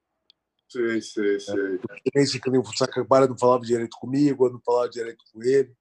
Sei, 0.68 1.00
sei, 1.00 1.40
sei. 1.40 1.80
É, 2.14 2.22
esse 2.22 2.40
clima, 2.40 2.60
o 2.60 2.76
Sakakibara 2.76 3.26
não 3.26 3.38
falava 3.38 3.64
direito 3.64 3.96
comigo, 3.98 4.46
eu 4.46 4.52
não 4.52 4.60
falava 4.64 4.88
direito 4.88 5.24
com 5.32 5.42
ele. 5.42 5.72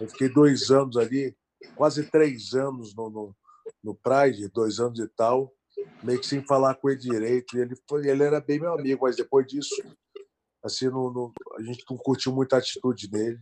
Eu 0.00 0.08
fiquei 0.08 0.28
dois 0.28 0.70
anos 0.70 0.96
ali, 0.96 1.36
quase 1.74 2.08
três 2.10 2.54
anos 2.54 2.94
no, 2.94 3.10
no, 3.10 3.36
no 3.82 3.94
Pride, 3.94 4.48
dois 4.48 4.78
anos 4.78 4.98
e 4.98 5.08
tal, 5.08 5.52
meio 6.02 6.20
que 6.20 6.26
sem 6.26 6.44
falar 6.46 6.74
com 6.76 6.90
ele 6.90 6.98
direito. 6.98 7.56
E 7.56 7.60
ele, 7.60 7.74
foi, 7.88 8.06
ele 8.06 8.22
era 8.22 8.40
bem 8.40 8.60
meu 8.60 8.72
amigo, 8.72 9.04
mas 9.04 9.16
depois 9.16 9.46
disso 9.46 9.74
assim, 10.64 10.86
não, 10.86 11.12
não, 11.12 11.32
a 11.58 11.62
gente 11.62 11.84
não 11.88 11.96
curtiu 11.96 12.32
muito 12.32 12.54
a 12.54 12.58
atitude 12.58 13.08
dele. 13.08 13.38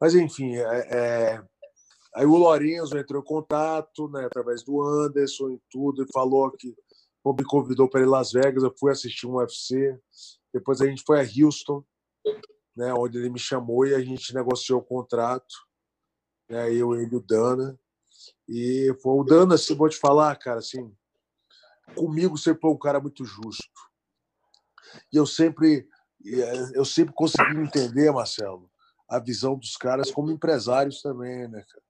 Mas, 0.00 0.14
enfim, 0.14 0.54
é, 0.56 0.96
é... 0.96 1.44
aí 2.14 2.26
o 2.26 2.36
Lorenzo 2.36 2.96
entrou 2.98 3.22
em 3.22 3.24
contato, 3.24 4.08
né, 4.10 4.26
através 4.26 4.62
do 4.62 4.82
Anderson 4.82 5.50
e 5.50 5.60
tudo, 5.70 6.02
e 6.02 6.12
falou 6.12 6.50
que 6.52 6.74
me 7.26 7.44
convidou 7.44 7.88
para 7.88 8.02
ir 8.02 8.06
Las 8.06 8.32
Vegas, 8.32 8.62
eu 8.62 8.74
fui 8.78 8.92
assistir 8.92 9.26
um 9.26 9.36
UFC, 9.36 9.98
depois 10.52 10.82
a 10.82 10.86
gente 10.86 11.02
foi 11.06 11.18
a 11.18 11.24
Houston, 11.24 11.82
né, 12.76 12.92
onde 12.92 13.16
ele 13.16 13.30
me 13.30 13.38
chamou 13.38 13.86
e 13.86 13.94
a 13.94 14.00
gente 14.00 14.34
negociou 14.34 14.80
o 14.80 14.84
contrato, 14.84 15.54
né, 16.50 16.70
eu, 16.70 16.94
e 16.94 17.06
o 17.06 17.20
Dana, 17.20 17.78
e 18.46 18.94
foi 19.02 19.12
o 19.12 19.24
Dana, 19.24 19.54
assim, 19.54 19.74
vou 19.74 19.88
te 19.88 19.96
falar, 19.96 20.36
cara, 20.36 20.58
assim, 20.58 20.94
comigo 21.96 22.36
sempre 22.36 22.60
foi 22.60 22.70
um 22.70 22.78
cara 22.78 23.00
muito 23.00 23.24
justo. 23.24 23.64
E 25.12 25.16
eu 25.16 25.26
sempre 25.26 25.88
eh, 26.26 26.70
eu 26.74 26.84
sempre 26.84 27.14
consegui 27.14 27.58
entender, 27.58 28.10
Marcelo, 28.12 28.70
a 29.08 29.18
visão 29.18 29.56
dos 29.56 29.76
caras 29.76 30.10
como 30.10 30.30
empresários 30.30 31.02
também, 31.02 31.48
né, 31.48 31.64
cara? 31.68 31.84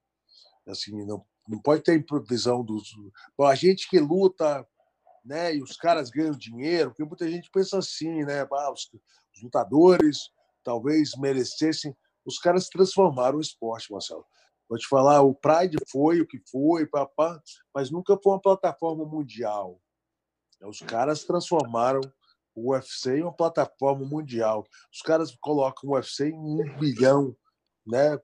Assim, 0.67 1.05
não, 1.05 1.25
não 1.49 1.59
pode 1.59 1.83
ter 1.83 2.05
visão 2.29 2.65
dos. 2.65 2.91
Bom, 3.37 3.47
a 3.47 3.55
gente 3.55 3.89
que 3.89 4.01
luta, 4.01 4.67
né, 5.25 5.55
e 5.55 5.63
os 5.63 5.77
caras 5.77 6.11
ganham 6.11 6.33
dinheiro, 6.33 6.91
porque 6.91 7.05
muita 7.05 7.31
gente 7.31 7.51
pensa 7.51 7.79
assim, 7.79 8.25
né? 8.25 8.47
Ah, 8.51 8.73
os, 8.73 8.91
os 9.35 9.43
lutadores 9.43 10.31
talvez 10.63 11.13
merecessem. 11.17 11.97
Os 12.25 12.39
caras 12.39 12.69
transformaram 12.69 13.39
o 13.39 13.41
esporte, 13.41 13.93
Marcelo. 13.93 14.25
Vou 14.69 14.79
te 14.79 14.89
falar, 14.89 15.21
o 15.21 15.35
Pride 15.35 15.77
foi 15.89 16.21
o 16.21 16.27
que 16.27 16.41
foi, 16.51 16.87
papá, 16.87 17.41
mas 17.75 17.91
nunca 17.91 18.19
foi 18.23 18.33
uma 18.33 18.41
plataforma 18.41 19.05
mundial. 19.05 19.79
Os 20.63 20.81
caras 20.81 21.25
transformaram 21.25 22.01
o 22.55 22.73
UFC 22.73 23.21
é 23.21 23.23
uma 23.23 23.33
plataforma 23.33 24.07
mundial. 24.07 24.67
Os 24.93 25.03
caras 25.03 25.35
colocam 25.41 25.91
o 25.91 25.95
UFC 25.95 26.29
em 26.29 26.35
um 26.35 26.79
bilhão 26.79 27.37
né, 27.87 28.19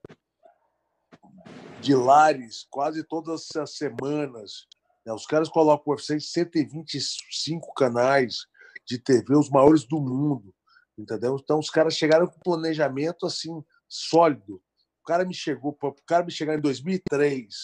de 1.81 1.95
lares 1.95 2.67
quase 2.71 3.03
todas 3.05 3.49
as 3.57 3.77
semanas. 3.77 4.67
Né? 5.05 5.13
Os 5.13 5.27
caras 5.27 5.49
colocam 5.49 5.85
o 5.87 5.91
UFC 5.97 6.17
em 6.17 6.21
125 6.21 7.75
canais 7.75 8.47
de 8.87 8.99
TV, 8.99 9.37
os 9.37 9.51
maiores 9.51 9.85
do 9.85 10.01
mundo. 10.01 10.55
Entendeu? 10.97 11.37
Então 11.43 11.59
os 11.59 11.71
caras 11.71 11.95
chegaram 11.95 12.27
com 12.27 12.39
planejamento 12.41 13.27
assim 13.27 13.65
sólido. 13.89 14.63
O 15.03 15.07
cara 15.07 15.25
me 15.25 15.35
chegou, 15.35 15.77
o 15.83 15.95
cara 16.07 16.25
me 16.25 16.31
chegar 16.31 16.57
em 16.57 16.61
2003 16.61 17.55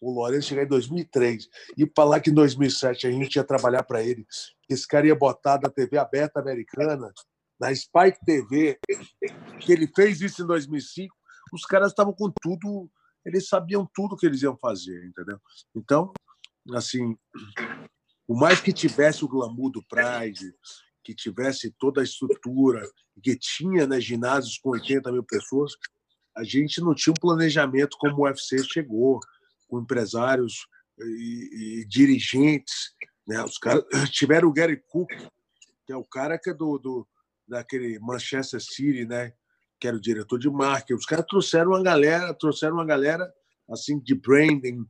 o 0.00 0.10
Lourenço 0.12 0.48
chegar 0.48 0.64
em 0.64 0.68
2003 0.68 1.48
e 1.76 1.90
falar 1.94 2.20
que 2.20 2.30
em 2.30 2.34
2007 2.34 3.06
a 3.06 3.10
gente 3.10 3.36
ia 3.36 3.44
trabalhar 3.44 3.82
para 3.82 4.02
ele, 4.02 4.26
que 4.62 4.74
esse 4.74 4.86
cara 4.86 5.06
ia 5.06 5.14
botar 5.14 5.60
na 5.62 5.68
TV 5.68 5.98
aberta 5.98 6.40
americana, 6.40 7.12
na 7.60 7.74
Spike 7.74 8.24
TV, 8.24 8.78
que 9.60 9.72
ele 9.72 9.86
fez 9.94 10.20
isso 10.20 10.42
em 10.42 10.46
2005, 10.46 11.14
os 11.52 11.64
caras 11.66 11.90
estavam 11.90 12.14
com 12.14 12.32
tudo, 12.42 12.90
eles 13.24 13.48
sabiam 13.48 13.88
tudo 13.92 14.16
que 14.16 14.24
eles 14.24 14.40
iam 14.40 14.56
fazer, 14.56 15.04
entendeu? 15.04 15.38
Então, 15.74 16.12
assim, 16.72 17.16
o 18.26 18.34
mais 18.34 18.60
que 18.60 18.72
tivesse 18.72 19.24
o 19.24 19.28
glamour 19.28 19.70
do 19.70 19.84
Pride, 19.84 20.54
que 21.04 21.14
tivesse 21.14 21.74
toda 21.78 22.00
a 22.00 22.04
estrutura, 22.04 22.88
que 23.22 23.36
tinha 23.36 23.86
né, 23.86 24.00
ginásios 24.00 24.58
com 24.58 24.70
80 24.70 25.12
mil 25.12 25.24
pessoas, 25.24 25.72
a 26.36 26.44
gente 26.44 26.80
não 26.80 26.94
tinha 26.94 27.12
um 27.12 27.20
planejamento 27.20 27.96
como 27.98 28.22
o 28.22 28.24
UFC 28.24 28.62
chegou 28.64 29.20
com 29.70 29.80
empresários 29.80 30.66
e, 30.98 31.80
e 31.82 31.84
dirigentes. 31.86 32.92
Né? 33.26 33.42
Os 33.44 33.56
caras 33.56 33.84
tiveram 34.10 34.48
o 34.48 34.52
Gary 34.52 34.82
Cook, 34.88 35.10
que 35.86 35.92
é 35.92 35.96
o 35.96 36.04
cara 36.04 36.38
que 36.38 36.50
é 36.50 36.54
do, 36.54 36.76
do 36.78 37.08
daquele 37.48 37.98
Manchester 38.00 38.60
City, 38.60 39.04
né? 39.04 39.32
Que 39.80 39.88
era 39.88 39.96
o 39.96 40.00
diretor 40.00 40.38
de 40.38 40.50
marketing. 40.50 40.94
Os 40.94 41.06
caras 41.06 41.26
trouxeram 41.26 41.70
uma 41.70 41.82
galera, 41.82 42.34
trouxeram 42.34 42.74
uma 42.74 42.84
galera 42.84 43.32
assim 43.68 43.98
de 43.98 44.14
branding, 44.14 44.84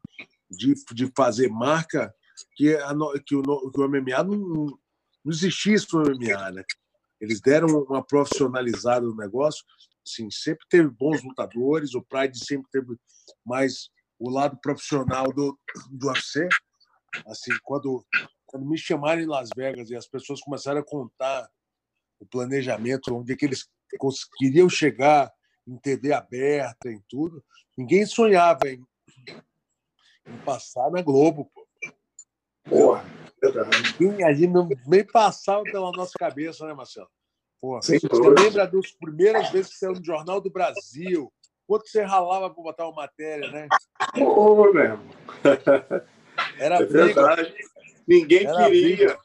de, 0.50 0.74
de 0.92 1.12
fazer 1.16 1.48
marca 1.48 2.12
que, 2.56 2.74
a, 2.74 2.92
que, 3.24 3.36
o, 3.36 3.70
que 3.70 3.80
o 3.80 3.88
MMA 3.88 4.24
não, 4.24 4.66
não 5.24 5.32
existisse 5.32 5.86
no 5.92 6.02
MMA, 6.02 6.50
né? 6.52 6.64
Eles 7.20 7.40
deram 7.40 7.68
uma 7.84 8.02
profissionalizada 8.02 9.04
no 9.06 9.14
negócio. 9.14 9.64
Assim, 10.06 10.30
sempre 10.30 10.66
teve 10.68 10.88
bons 10.88 11.22
lutadores, 11.22 11.94
o 11.94 12.02
Pride 12.02 12.38
sempre 12.38 12.68
teve 12.70 12.96
mais 13.44 13.90
o 14.20 14.28
lado 14.28 14.58
profissional 14.58 15.32
do, 15.32 15.58
do 15.90 16.08
UFC. 16.08 16.46
Assim, 17.26 17.50
quando, 17.64 18.06
quando 18.46 18.66
me 18.66 18.76
chamaram 18.76 19.22
em 19.22 19.26
Las 19.26 19.48
Vegas 19.56 19.90
e 19.90 19.96
as 19.96 20.06
pessoas 20.06 20.40
começaram 20.40 20.80
a 20.80 20.84
contar 20.84 21.50
o 22.20 22.26
planejamento, 22.26 23.16
onde 23.16 23.32
é 23.32 23.36
que 23.36 23.46
eles 23.46 23.66
queriam 24.38 24.68
chegar 24.68 25.32
em 25.66 25.76
TV 25.78 26.12
aberta, 26.12 26.90
em 26.90 27.02
tudo, 27.08 27.42
ninguém 27.76 28.04
sonhava 28.04 28.68
em, 28.68 28.84
em 30.26 30.36
passar 30.44 30.90
na 30.90 31.00
Globo. 31.00 31.50
Pô. 31.54 31.66
Porra, 32.68 33.04
ninguém 33.98 34.22
ali 34.22 34.46
não, 34.46 34.68
nem 34.86 35.04
passava 35.04 35.64
pela 35.64 35.90
nossa 35.92 36.12
cabeça, 36.18 36.66
né, 36.66 36.74
Marcelo? 36.74 37.08
Porra, 37.60 37.82
você 37.82 37.98
lembra 38.38 38.66
das 38.66 38.92
primeiras 38.92 39.50
vezes 39.50 39.72
que 39.72 39.78
saiu 39.78 39.92
no 39.92 40.04
Jornal 40.04 40.40
do 40.40 40.50
Brasil? 40.50 41.32
Quanto 41.70 41.88
você 41.88 42.02
ralava 42.02 42.52
para 42.52 42.64
botar 42.64 42.88
uma 42.88 43.02
matéria, 43.02 43.48
né? 43.48 43.68
Pô, 44.18 44.72
mesmo. 44.72 45.08
Era 46.58 46.82
é 46.82 46.84
verdade. 46.84 47.54
Ninguém 48.08 48.44
Era 48.44 48.64
queria. 48.64 48.96
Briga. 48.96 49.18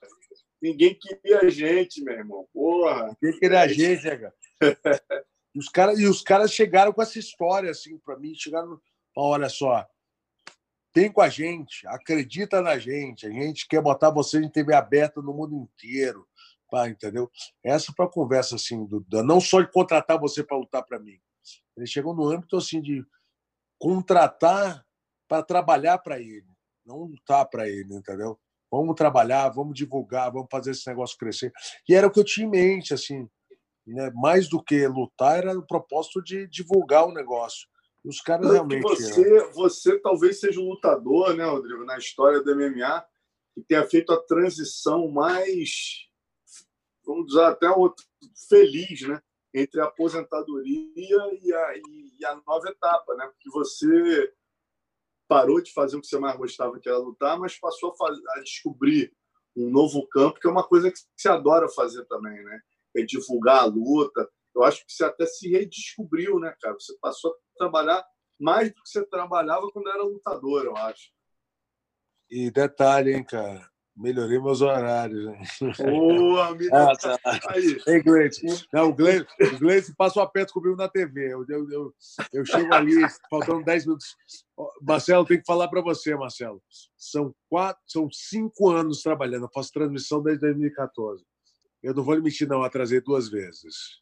Ninguém 0.61 0.93
queria 0.93 1.39
a 1.39 1.49
gente, 1.49 2.03
meu 2.03 2.13
irmão. 2.13 2.47
Porra. 2.53 3.17
Ninguém 3.19 3.39
queria 3.39 3.61
a 3.61 3.67
gente, 3.67 4.03
né, 4.03 4.15
cara? 4.15 4.33
e, 5.55 5.57
os 5.57 5.69
cara, 5.69 5.93
e 5.95 6.05
os 6.05 6.21
caras 6.21 6.53
chegaram 6.53 6.93
com 6.93 7.01
essa 7.01 7.17
história, 7.17 7.71
assim, 7.71 7.97
para 7.97 8.15
mim. 8.15 8.35
Chegaram. 8.35 8.79
Olha 9.17 9.49
só, 9.49 9.83
tem 10.93 11.11
com 11.11 11.21
a 11.21 11.29
gente, 11.29 11.87
acredita 11.87 12.61
na 12.61 12.77
gente. 12.77 13.25
A 13.25 13.31
gente 13.31 13.67
quer 13.67 13.81
botar 13.81 14.11
vocês 14.11 14.43
em 14.43 14.51
TV 14.51 14.75
aberta 14.75 15.19
no 15.19 15.33
mundo 15.33 15.55
inteiro. 15.55 16.27
Pá, 16.69 16.87
entendeu? 16.87 17.27
Essa 17.63 17.91
foi 17.91 18.05
a 18.05 18.09
conversa, 18.09 18.53
assim, 18.53 18.85
do, 18.85 19.03
não 19.23 19.41
só 19.41 19.61
de 19.61 19.71
contratar 19.71 20.19
você 20.19 20.43
para 20.43 20.57
lutar 20.57 20.85
para 20.85 20.99
mim. 20.99 21.19
Ele 21.75 21.85
chegou 21.85 22.15
no 22.15 22.27
âmbito, 22.27 22.57
assim, 22.57 22.81
de 22.81 23.05
contratar 23.79 24.85
para 25.27 25.43
trabalhar 25.43 25.97
para 25.99 26.19
ele, 26.19 26.47
não 26.85 27.03
lutar 27.03 27.47
para 27.49 27.67
ele, 27.67 27.95
entendeu? 27.95 28.39
Vamos 28.71 28.95
trabalhar, 28.95 29.49
vamos 29.49 29.75
divulgar, 29.75 30.31
vamos 30.31 30.47
fazer 30.51 30.71
esse 30.71 30.87
negócio 30.87 31.17
crescer. 31.17 31.51
E 31.87 31.93
era 31.93 32.07
o 32.07 32.11
que 32.11 32.19
eu 32.19 32.23
tinha 32.23 32.45
em 32.45 32.49
mente, 32.49 32.93
assim, 32.93 33.27
né? 33.85 34.11
mais 34.15 34.49
do 34.49 34.63
que 34.63 34.87
lutar, 34.87 35.39
era 35.39 35.57
o 35.57 35.65
propósito 35.65 36.21
de 36.23 36.47
divulgar 36.47 37.05
o 37.05 37.13
negócio. 37.13 37.67
E 38.03 38.09
os 38.09 38.21
caras 38.21 38.51
realmente. 38.51 38.83
Você, 38.83 39.51
você 39.51 39.99
talvez 39.99 40.39
seja 40.39 40.59
um 40.59 40.69
lutador, 40.69 41.35
né, 41.35 41.45
Rodrigo, 41.45 41.85
na 41.85 41.97
história 41.97 42.41
do 42.41 42.55
MMA, 42.55 43.05
que 43.53 43.61
tenha 43.63 43.85
feito 43.87 44.13
a 44.13 44.21
transição 44.21 45.07
mais, 45.09 46.05
vamos 47.05 47.27
dizer, 47.27 47.43
até 47.43 47.69
outro, 47.69 48.05
feliz, 48.47 49.01
né? 49.07 49.21
Entre 49.57 49.79
a 49.79 49.85
aposentadoria 49.85 51.39
e 51.41 51.53
a, 51.53 51.77
e 51.77 52.25
a 52.25 52.41
nova 52.45 52.67
etapa, 52.67 53.15
né? 53.15 53.25
Porque 53.27 53.49
você 53.49 54.33
parou 55.29 55.61
de 55.61 55.71
fazer 55.71 55.95
o 55.95 56.01
que 56.01 56.07
você 56.07 56.19
mais 56.19 56.37
gostava, 56.37 56.77
que 56.77 56.89
era 56.89 56.97
lutar, 56.97 57.39
mas 57.39 57.57
passou 57.57 57.91
a, 57.91 57.95
fazer, 57.95 58.21
a 58.31 58.41
descobrir 58.41 59.15
um 59.55 59.69
novo 59.69 60.05
campo, 60.07 60.39
que 60.39 60.47
é 60.47 60.51
uma 60.51 60.67
coisa 60.67 60.91
que 60.91 60.99
você 61.15 61.29
adora 61.29 61.69
fazer 61.69 62.03
também, 62.05 62.43
né? 62.43 62.59
É 62.97 63.01
divulgar 63.01 63.59
a 63.63 63.65
luta. 63.65 64.29
Eu 64.53 64.63
acho 64.63 64.85
que 64.85 64.91
você 64.91 65.05
até 65.05 65.25
se 65.25 65.49
redescobriu, 65.49 66.37
né, 66.37 66.53
cara? 66.61 66.73
Você 66.73 66.93
passou 66.99 67.31
a 67.31 67.35
trabalhar 67.57 68.05
mais 68.37 68.69
do 68.69 68.75
que 68.75 68.89
você 68.89 69.05
trabalhava 69.05 69.71
quando 69.71 69.89
era 69.89 70.03
lutador, 70.03 70.65
eu 70.65 70.75
acho. 70.75 71.11
E 72.29 72.51
detalhe, 72.51 73.13
hein, 73.13 73.23
cara? 73.23 73.69
Melhorei 73.95 74.37
meus 74.39 74.61
horários. 74.61 75.25
Boa, 75.77 76.47
amiga. 76.47 76.71
Ah, 76.75 76.95
tá. 76.97 77.17
Aí. 77.49 77.77
Ei, 77.87 78.03
Gleice. 78.03 78.67
Não, 78.73 78.89
o 78.89 78.93
Gleice, 78.93 79.25
o 79.39 79.57
Gleice 79.57 79.95
passa 79.95 80.19
o 80.19 80.21
aperto 80.21 80.53
comigo 80.53 80.75
na 80.75 80.89
TV. 80.89 81.33
Eu, 81.33 81.45
eu, 81.47 81.71
eu, 81.71 81.93
eu 82.33 82.45
chego 82.45 82.73
ali, 82.73 82.95
faltando 83.29 83.63
10 83.63 83.85
minutos. 83.85 84.15
Marcelo, 84.81 85.25
tem 85.25 85.39
que 85.39 85.45
falar 85.45 85.69
para 85.69 85.81
você, 85.81 86.13
Marcelo. 86.15 86.61
São, 86.97 87.33
quatro, 87.49 87.81
são 87.87 88.09
cinco 88.11 88.69
anos 88.69 89.01
trabalhando. 89.01 89.43
Eu 89.45 89.51
faço 89.53 89.71
transmissão 89.71 90.21
desde 90.21 90.41
2014. 90.41 91.23
Eu 91.81 91.93
não 91.93 92.03
vou 92.03 92.15
admitir, 92.15 92.47
não, 92.47 92.63
atrasei 92.63 92.99
duas 92.99 93.29
vezes. 93.29 94.01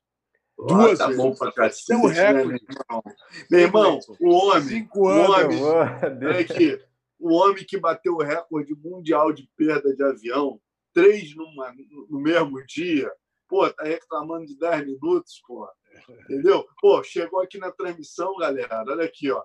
Duas 0.58 0.98
tá 0.98 1.08
vezes. 1.08 1.22
bom 1.22 1.36
pra 1.36 1.52
cacete. 1.52 1.92
É 1.92 1.98
um 1.98 2.08
né, 2.08 2.14
recorde. 2.14 2.54
Né, 2.54 3.16
meu 3.52 3.60
irmão, 3.60 4.00
o 4.20 4.30
homem. 4.30 4.70
Cinco 4.70 5.08
anos. 5.08 5.56
O 5.56 5.64
homem, 5.66 6.30
é 6.36 6.44
que, 6.46 6.82
o 7.24 7.32
homem 7.32 7.66
que 7.66 7.80
bateu 7.80 8.16
o 8.16 8.22
recorde 8.22 8.76
mundial 8.76 9.32
de 9.32 9.50
perda 9.56 9.96
de 9.96 10.04
avião, 10.04 10.62
três 10.94 11.34
numa, 11.34 11.74
no 12.10 12.20
mesmo 12.20 12.64
dia, 12.66 13.10
pô, 13.48 13.70
tá 13.72 13.86
reclamando 13.86 14.46
de 14.46 14.58
10 14.58 14.88
minutos, 14.88 15.42
pô. 15.48 15.66
Entendeu? 16.10 16.68
Pô, 16.82 17.02
chegou 17.02 17.40
aqui 17.40 17.58
na 17.58 17.72
transmissão, 17.72 18.36
galera. 18.36 18.84
Olha 18.86 19.06
aqui, 19.06 19.32
ó. 19.32 19.42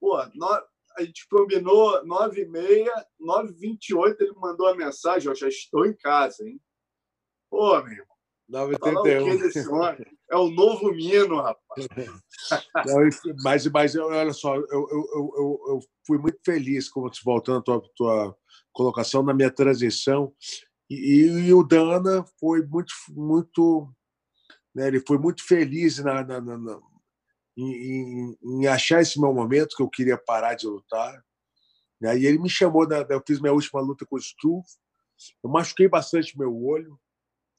Pô, 0.00 0.20
no, 0.34 0.46
a 0.98 1.02
gente 1.04 1.28
combinou 1.28 2.04
9h30, 2.04 2.88
9h28, 3.20 4.16
ele 4.18 4.32
mandou 4.34 4.66
a 4.66 4.74
mensagem, 4.74 5.30
ó, 5.30 5.34
já 5.34 5.46
estou 5.46 5.86
em 5.86 5.94
casa, 5.94 6.44
hein? 6.44 6.60
Pô, 7.48 7.80
meu 7.84 7.92
irmão. 7.92 8.16
981. 8.48 10.15
É 10.30 10.36
o 10.36 10.50
novo 10.50 10.92
Mino, 10.92 11.36
rapaz. 11.36 11.86
Mas, 13.42 13.66
mas 13.72 13.96
olha 13.96 14.32
só, 14.32 14.54
eu, 14.54 14.64
eu, 14.70 14.88
eu, 14.90 15.60
eu 15.68 15.80
fui 16.06 16.18
muito 16.18 16.38
feliz, 16.44 16.88
como 16.88 17.10
voltando 17.24 17.58
à 17.58 17.62
tua, 17.62 17.82
tua 17.96 18.36
colocação, 18.72 19.22
na 19.22 19.32
minha 19.32 19.50
transição. 19.50 20.32
E, 20.88 21.26
e, 21.26 21.54
o 21.54 21.62
Dana 21.62 22.24
foi 22.38 22.64
muito, 22.64 22.92
muito 23.10 23.92
né, 24.74 24.88
ele 24.88 25.00
foi 25.00 25.18
muito 25.18 25.44
feliz 25.44 25.98
na, 25.98 26.22
na, 26.22 26.40
na, 26.40 26.58
na 26.58 26.80
em, 27.56 28.36
em, 28.42 28.66
achar 28.66 29.00
esse 29.00 29.18
meu 29.18 29.32
momento 29.32 29.74
que 29.74 29.82
eu 29.82 29.88
queria 29.88 30.18
parar 30.18 30.54
de 30.54 30.66
lutar. 30.66 31.24
Né? 32.00 32.18
E 32.18 32.26
ele 32.26 32.38
me 32.38 32.50
chamou, 32.50 32.86
eu 33.08 33.22
fiz 33.26 33.40
minha 33.40 33.52
última 33.52 33.80
luta 33.80 34.04
com 34.04 34.16
o 34.16 34.18
Struve, 34.18 34.66
eu 35.42 35.50
machuquei 35.50 35.88
bastante 35.88 36.38
meu 36.38 36.54
olho, 36.54 36.98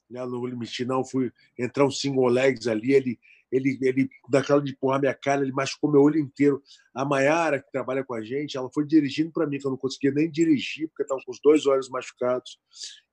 né? 0.09 0.23
limitar, 0.25 0.87
não, 0.87 1.03
fui 1.03 1.31
entrar 1.57 1.85
um 1.85 1.91
single 1.91 2.27
legs 2.27 2.67
ali, 2.67 2.93
ele, 2.93 3.19
ele, 3.51 3.77
ele 3.81 4.09
daquela 4.29 4.61
de 4.61 4.71
empurrar 4.71 4.99
minha 4.99 5.13
cara, 5.13 5.41
ele 5.41 5.51
machucou 5.51 5.91
meu 5.91 6.01
olho 6.01 6.19
inteiro. 6.19 6.61
A 6.93 7.05
Maiara, 7.05 7.61
que 7.61 7.71
trabalha 7.71 8.03
com 8.03 8.13
a 8.13 8.21
gente, 8.21 8.57
ela 8.57 8.69
foi 8.73 8.85
dirigindo 8.85 9.31
para 9.31 9.47
mim, 9.47 9.59
que 9.59 9.67
eu 9.67 9.71
não 9.71 9.77
conseguia 9.77 10.11
nem 10.11 10.29
dirigir, 10.29 10.87
porque 10.89 11.03
estava 11.03 11.21
com 11.23 11.31
os 11.31 11.39
dois 11.41 11.65
olhos 11.65 11.89
machucados. 11.89 12.59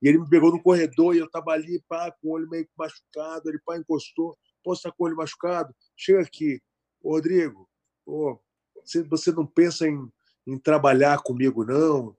E 0.01 0.07
ele 0.07 0.17
me 0.17 0.29
pegou 0.29 0.51
no 0.51 0.61
corredor 0.61 1.15
e 1.15 1.19
eu 1.19 1.25
estava 1.25 1.51
ali, 1.51 1.81
pá, 1.87 2.11
com 2.11 2.29
o 2.29 2.31
olho 2.31 2.49
meio 2.49 2.67
machucado, 2.77 3.49
ele 3.49 3.59
pá, 3.65 3.77
encostou. 3.77 4.37
Pô, 4.63 4.75
você 4.75 4.79
está 4.79 4.91
com 4.91 5.03
o 5.03 5.07
olho 5.07 5.15
machucado? 5.15 5.73
Chega 5.95 6.21
aqui. 6.21 6.61
Ô, 7.01 7.11
Rodrigo, 7.11 7.69
você, 8.83 9.03
você 9.03 9.31
não 9.31 9.45
pensa 9.45 9.87
em, 9.87 10.11
em 10.47 10.57
trabalhar 10.57 11.19
comigo, 11.19 11.63
não? 11.63 12.15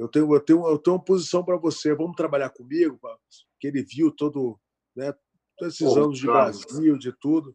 Eu 0.00 0.08
tenho, 0.08 0.34
eu 0.34 0.40
tenho, 0.40 0.66
eu 0.66 0.78
tenho 0.78 0.96
uma 0.96 1.04
posição 1.04 1.44
para 1.44 1.58
você. 1.58 1.94
Vamos 1.94 2.16
trabalhar 2.16 2.48
comigo? 2.48 2.98
Que 3.60 3.68
ele 3.68 3.82
viu 3.82 4.10
todo, 4.10 4.58
né, 4.96 5.12
todos 5.58 5.74
esses 5.74 5.94
anos 5.94 6.18
de 6.18 6.26
Brasil, 6.26 6.96
de 6.96 7.12
tudo. 7.20 7.54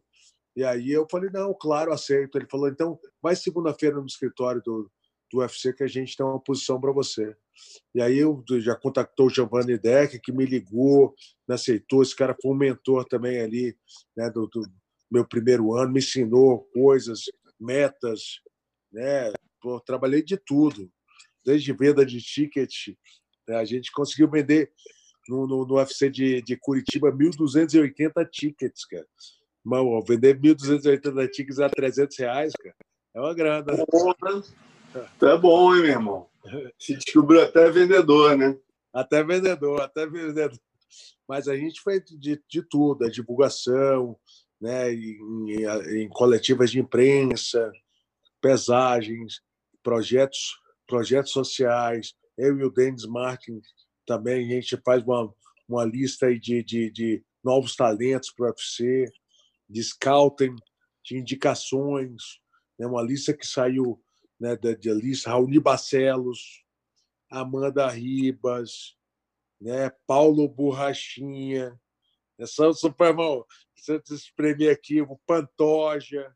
E 0.54 0.62
aí 0.62 0.92
eu 0.92 1.08
falei, 1.10 1.28
não, 1.30 1.52
claro, 1.52 1.92
aceito. 1.92 2.38
Ele 2.38 2.46
falou, 2.48 2.68
então 2.68 3.00
vai 3.20 3.34
segunda-feira 3.34 3.96
no 3.96 4.06
escritório 4.06 4.62
do, 4.64 4.88
do 5.32 5.40
UFC 5.40 5.72
que 5.72 5.82
a 5.82 5.88
gente 5.88 6.16
tem 6.16 6.24
uma 6.24 6.38
posição 6.38 6.80
para 6.80 6.92
você. 6.92 7.36
E 7.92 8.00
aí 8.00 8.18
eu 8.18 8.44
já 8.60 8.76
contactou 8.76 9.26
o 9.26 9.30
Giovanni 9.30 9.76
Deck, 9.76 10.20
que 10.20 10.30
me 10.30 10.46
ligou, 10.46 11.16
me 11.48 11.54
aceitou. 11.56 12.00
Esse 12.00 12.14
cara 12.14 12.36
foi 12.40 12.52
um 12.52 12.56
mentor 12.56 13.04
também 13.06 13.40
ali, 13.40 13.76
né, 14.16 14.30
do, 14.30 14.46
do 14.46 14.62
meu 15.10 15.26
primeiro 15.26 15.74
ano, 15.74 15.92
me 15.92 15.98
ensinou 15.98 16.68
coisas, 16.72 17.22
metas, 17.58 18.40
né? 18.92 19.32
Pô, 19.60 19.80
trabalhei 19.80 20.22
de 20.22 20.36
tudo, 20.36 20.88
desde 21.46 21.72
venda 21.72 22.04
de 22.04 22.20
ticket. 22.20 22.88
Né? 23.46 23.56
A 23.56 23.64
gente 23.64 23.92
conseguiu 23.92 24.28
vender 24.28 24.72
no, 25.28 25.46
no, 25.46 25.64
no 25.64 25.76
UFC 25.76 26.10
de, 26.10 26.42
de 26.42 26.56
Curitiba 26.56 27.12
1.280 27.12 28.28
tickets, 28.30 28.84
cara. 28.84 29.06
Mano, 29.64 30.02
vender 30.02 30.38
1.280 30.40 31.28
tickets 31.30 31.60
a 31.60 31.68
300 31.68 32.18
reais, 32.18 32.52
cara, 32.52 32.76
é 33.14 33.20
uma 33.20 33.34
grana. 33.34 33.64
Até 34.94 35.38
bom, 35.38 35.74
hein, 35.74 35.82
meu 35.82 35.90
irmão? 35.90 36.28
Se 36.78 36.96
descobriu 36.96 37.42
até 37.42 37.70
vendedor, 37.70 38.36
né? 38.36 38.56
Até 38.92 39.22
vendedor, 39.22 39.80
até 39.80 40.06
vendedor. 40.06 40.58
Mas 41.28 41.48
a 41.48 41.56
gente 41.56 41.80
fez 41.82 42.02
de, 42.06 42.40
de 42.48 42.62
tudo, 42.62 43.04
a 43.04 43.10
divulgação, 43.10 44.16
né, 44.60 44.92
em, 44.92 45.52
em 46.02 46.08
coletivas 46.08 46.70
de 46.70 46.78
imprensa, 46.78 47.70
pesagens, 48.40 49.42
projetos, 49.82 50.56
projetos 50.86 51.32
sociais. 51.32 52.14
Eu 52.36 52.58
e 52.58 52.64
o 52.64 52.70
Denis 52.70 53.04
Martin 53.06 53.60
também 54.06 54.46
a 54.46 54.60
gente 54.60 54.76
faz 54.84 55.02
uma, 55.02 55.32
uma 55.68 55.84
lista 55.84 56.32
de, 56.38 56.62
de, 56.62 56.90
de 56.90 57.24
novos 57.42 57.74
talentos 57.74 58.30
para 58.32 58.46
o 58.46 58.48
UFC, 58.48 59.10
de 59.68 59.82
scouting, 59.82 60.54
de 61.04 61.18
indicações, 61.18 62.40
né? 62.78 62.86
uma 62.86 63.02
lista 63.02 63.32
que 63.32 63.46
saiu 63.46 64.00
né, 64.38 64.56
da, 64.56 64.72
da 64.72 64.94
lista 64.94 65.30
Raoni 65.30 65.58
Barcelos, 65.58 66.64
Amanda 67.30 67.88
Ribas, 67.88 68.96
né? 69.60 69.90
Paulo 70.06 70.48
Borrachinha, 70.48 71.78
né? 72.38 72.46
São 72.46 72.72
Superman, 72.72 73.42
se 73.74 74.00
espremer 74.10 74.72
aqui, 74.72 75.00
o 75.00 75.18
Pantoja, 75.26 76.34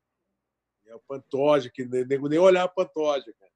né? 0.85 0.95
o 0.95 1.01
Pantoja, 1.01 1.71
que 1.71 1.85
nem, 1.85 2.05
nem 2.05 2.39
olhar 2.39 2.65
o 2.65 2.75
Pantoja, 2.75 3.33
cara. 3.39 3.50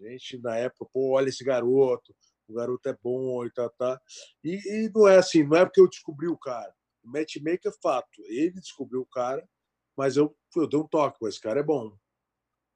A 0.00 0.08
gente, 0.10 0.38
na 0.38 0.56
época, 0.56 0.86
pô, 0.92 1.12
olha 1.12 1.28
esse 1.28 1.44
garoto, 1.44 2.14
o 2.48 2.54
garoto 2.54 2.88
é 2.88 2.96
bom 3.02 3.44
e 3.44 3.50
tá, 3.52 3.68
tá. 3.70 4.00
E, 4.42 4.54
e 4.54 4.90
não 4.94 5.06
é 5.06 5.18
assim, 5.18 5.44
não 5.44 5.56
é 5.56 5.64
porque 5.64 5.80
eu 5.80 5.88
descobri 5.88 6.28
o 6.28 6.38
cara. 6.38 6.74
O 7.02 7.08
matchmaker 7.08 7.70
é 7.70 7.80
fato. 7.82 8.22
Ele 8.26 8.52
descobriu 8.52 9.00
o 9.00 9.06
cara, 9.06 9.46
mas 9.96 10.16
eu, 10.16 10.36
eu 10.56 10.66
dei 10.68 10.78
um 10.78 10.86
toque, 10.86 11.26
esse 11.26 11.40
cara 11.40 11.60
é 11.60 11.62
bom. 11.62 11.96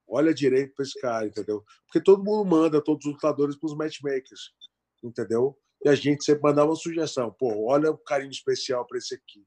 Olha 0.07 0.35
direito 0.35 0.75
para 0.75 0.85
esse 0.85 1.01
cara, 1.01 1.27
entendeu? 1.27 1.65
Porque 1.87 2.01
todo 2.01 2.23
mundo 2.23 2.45
manda 2.45 2.83
todos 2.83 3.07
os 3.07 3.13
lutadores 3.13 3.57
para 3.57 3.67
os 3.67 3.77
matchmakers, 3.77 4.53
entendeu? 5.03 5.59
E 5.83 5.89
a 5.89 5.95
gente 5.95 6.25
sempre 6.25 6.43
mandava 6.43 6.71
uma 6.71 6.77
sugestão. 6.77 7.33
Pô, 7.33 7.67
olha 7.67 7.91
o 7.91 7.99
carinho 7.99 8.31
especial 8.31 8.87
para 8.87 8.99
esse 8.99 9.15
aqui. 9.15 9.45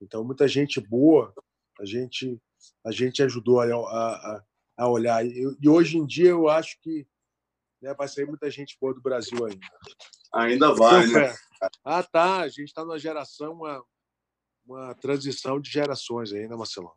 Então, 0.00 0.24
muita 0.24 0.46
gente 0.46 0.80
boa, 0.80 1.32
a 1.80 1.84
gente, 1.84 2.40
a 2.84 2.90
gente 2.90 3.22
ajudou 3.22 3.60
a, 3.60 3.66
a, 3.66 4.44
a 4.76 4.88
olhar. 4.88 5.24
E, 5.26 5.42
e, 5.60 5.68
hoje 5.68 5.98
em 5.98 6.06
dia 6.06 6.30
eu 6.30 6.48
acho 6.48 6.78
que 6.80 7.06
né, 7.84 7.94
vai 7.94 8.08
sair 8.08 8.24
muita 8.24 8.50
gente 8.50 8.76
boa 8.80 8.94
do 8.94 9.00
Brasil 9.02 9.44
ainda. 9.44 9.66
Ainda 10.32 10.74
vai, 10.74 11.04
então, 11.04 11.20
né? 11.20 11.34
Ah, 11.84 12.02
tá. 12.02 12.40
A 12.40 12.48
gente 12.48 12.64
está 12.64 12.82
numa 12.82 12.98
geração, 12.98 13.52
uma, 13.52 13.84
uma 14.66 14.94
transição 14.94 15.60
de 15.60 15.70
gerações 15.70 16.32
aí, 16.32 16.48
né, 16.48 16.56
Marcelão? 16.56 16.92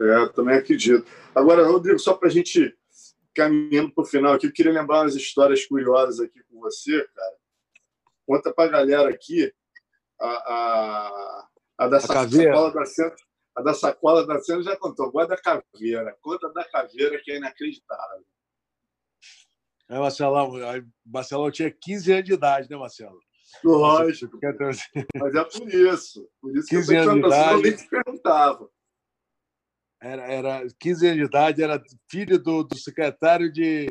É, 0.00 0.28
também 0.28 0.56
acredito. 0.56 1.06
Agora, 1.34 1.64
Rodrigo, 1.64 1.98
só 1.98 2.14
para 2.14 2.28
a 2.28 2.30
gente 2.30 2.76
caminhando 3.34 3.92
para 3.94 4.02
o 4.02 4.06
final 4.06 4.34
aqui, 4.34 4.46
eu 4.46 4.52
queria 4.52 4.72
lembrar 4.72 5.02
umas 5.02 5.14
histórias 5.14 5.64
curiosas 5.64 6.20
aqui 6.20 6.42
com 6.50 6.60
você, 6.60 7.06
cara. 7.14 7.36
Conta 8.26 8.52
para 8.52 8.64
a 8.64 8.72
galera 8.72 9.08
aqui 9.08 9.52
a, 10.20 10.28
a, 10.28 11.48
a 11.78 11.88
da 11.88 11.96
a 11.98 12.00
sacola 12.00 12.72
da 12.72 12.84
cena. 12.84 13.14
A 13.54 13.62
da 13.62 13.72
sacola 13.72 14.26
da 14.26 14.38
cena 14.40 14.62
já 14.62 14.76
contou. 14.76 15.06
Agora 15.06 15.28
da 15.28 15.36
caveira. 15.36 16.14
Conta 16.20 16.52
da 16.52 16.64
caveira 16.64 17.18
que 17.22 17.30
é 17.30 17.36
inacreditável. 17.36 18.24
É, 19.88 19.98
Marcelão, 19.98 20.52
Marcelão 21.04 21.50
tinha 21.50 21.70
15 21.70 22.12
anos 22.12 22.24
de 22.24 22.32
idade, 22.34 22.68
né, 22.68 22.76
Marcelo? 22.76 23.20
Lógico. 23.64 24.38
Mas 25.14 25.34
é 25.34 25.44
por 25.44 25.68
isso. 25.68 26.28
Por 26.40 26.56
isso 26.56 26.68
15 26.68 26.88
que 26.88 26.94
eu 26.94 27.02
anos 27.02 27.14
de 27.14 27.26
idade. 27.26 27.52
Eu 27.52 27.62
nem 27.62 27.76
te 27.76 27.88
perguntava. 27.88 28.70
Era, 30.02 30.22
era 30.30 30.66
15 30.78 31.06
anos 31.06 31.18
de 31.18 31.24
idade, 31.24 31.62
era 31.62 31.82
filho 32.10 32.38
do, 32.38 32.64
do 32.64 32.76
secretário 32.76 33.50
de, 33.50 33.86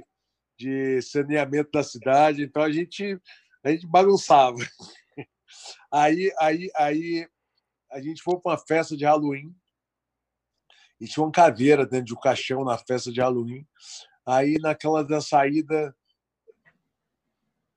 de 0.58 1.02
saneamento 1.02 1.72
da 1.72 1.84
cidade, 1.84 2.44
então 2.44 2.62
a 2.62 2.72
gente, 2.72 3.20
a 3.64 3.72
gente 3.72 3.88
bagunçava. 3.88 4.58
Aí, 5.92 6.34
aí, 6.38 6.70
aí 6.76 7.30
a 7.90 8.02
gente 8.02 8.22
foi 8.22 8.38
para 8.40 8.52
uma 8.52 8.58
festa 8.58 8.98
de 8.98 9.06
Halloween 9.06 9.56
e 11.00 11.08
tinha 11.08 11.24
uma 11.24 11.32
caveira 11.32 11.86
dentro 11.86 12.08
de 12.08 12.14
um 12.14 12.20
caixão 12.20 12.66
na 12.66 12.78
festa 12.78 13.12
de 13.12 13.22
Halloween. 13.22 13.66
Aí, 14.26 14.57
naquela 14.60 15.03
da 15.03 15.22
saída 15.22 15.95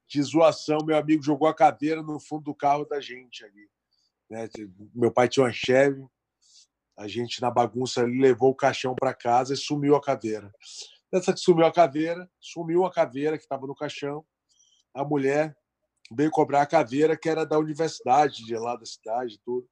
de 0.06 0.22
zoação, 0.22 0.78
meu 0.84 0.96
amigo 0.96 1.22
jogou 1.22 1.46
a 1.46 1.54
caveira 1.54 2.02
no 2.02 2.18
fundo 2.18 2.44
do 2.44 2.54
carro 2.54 2.86
da 2.86 3.00
gente 3.00 3.44
ali. 3.44 3.68
Né? 4.30 4.48
Meu 4.94 5.12
pai 5.12 5.28
tinha 5.28 5.44
uma 5.44 5.52
Chevy, 5.52 6.06
a 6.96 7.06
gente, 7.06 7.40
na 7.40 7.50
bagunça, 7.50 8.02
levou 8.02 8.50
o 8.50 8.56
caixão 8.56 8.94
para 8.94 9.14
casa 9.14 9.54
e 9.54 9.56
sumiu 9.56 9.94
a 9.94 10.00
caveira. 10.00 10.52
Nessa 11.12 11.32
que 11.32 11.40
sumiu 11.40 11.64
a 11.64 11.72
caveira, 11.72 12.28
sumiu 12.40 12.84
a 12.84 12.90
caveira 12.90 13.36
que 13.36 13.44
estava 13.44 13.66
no 13.66 13.74
caixão. 13.74 14.24
A 14.92 15.04
mulher 15.04 15.56
veio 16.10 16.30
cobrar 16.30 16.62
a 16.62 16.66
caveira 16.66 17.16
que 17.16 17.28
era 17.28 17.46
da 17.46 17.58
universidade, 17.58 18.44
de 18.44 18.56
lá 18.56 18.74
da 18.74 18.84
cidade, 18.84 19.38
tudo. 19.44 19.68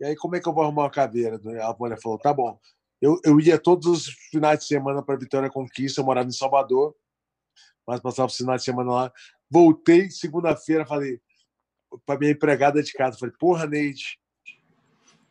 E 0.00 0.04
aí, 0.04 0.16
como 0.16 0.36
é 0.36 0.40
que 0.40 0.48
eu 0.48 0.52
vou 0.52 0.62
arrumar 0.62 0.82
uma 0.82 0.90
caveira? 0.90 1.40
A 1.62 1.74
mulher 1.78 1.98
falou: 2.00 2.18
tá 2.18 2.34
bom, 2.34 2.60
eu, 3.00 3.20
eu 3.24 3.40
ia 3.40 3.58
todos 3.58 3.86
os 3.86 4.06
finais 4.30 4.60
de 4.60 4.66
semana 4.66 5.02
para 5.02 5.18
Vitória 5.18 5.50
Conquista, 5.50 6.00
eu 6.00 6.04
morava 6.04 6.28
em 6.28 6.32
Salvador, 6.32 6.94
mas 7.86 8.00
passava 8.00 8.28
os 8.28 8.36
finais 8.36 8.62
de 8.62 8.66
semana 8.66 8.90
lá. 8.90 9.12
Voltei 9.50 10.10
segunda-feira, 10.10 10.86
falei 10.86 11.20
para 12.04 12.18
minha 12.18 12.32
empregada 12.32 12.82
de 12.82 12.92
casa, 12.92 13.18
falei, 13.18 13.34
porra, 13.38 13.66
Neide, 13.66 14.18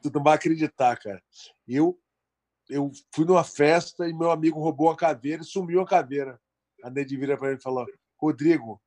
tu 0.02 0.12
não 0.12 0.24
vai 0.24 0.36
acreditar, 0.36 0.98
cara. 0.98 1.22
Eu 1.68 2.00
eu 2.70 2.92
fui 3.14 3.24
numa 3.24 3.46
festa 3.46 4.10
e 4.10 4.14
meu 4.14 4.30
amigo 4.30 4.60
roubou 4.60 4.90
a 4.90 4.98
caveira 4.98 5.42
e 5.42 5.46
sumiu 5.46 5.82
a 5.82 5.88
caveira. 5.88 6.38
A 6.84 6.90
Neide 6.90 7.16
vira 7.16 7.38
para 7.38 7.50
ele 7.50 7.60
e 7.60 7.62
falou, 7.62 7.86
Rodrigo, 8.20 8.82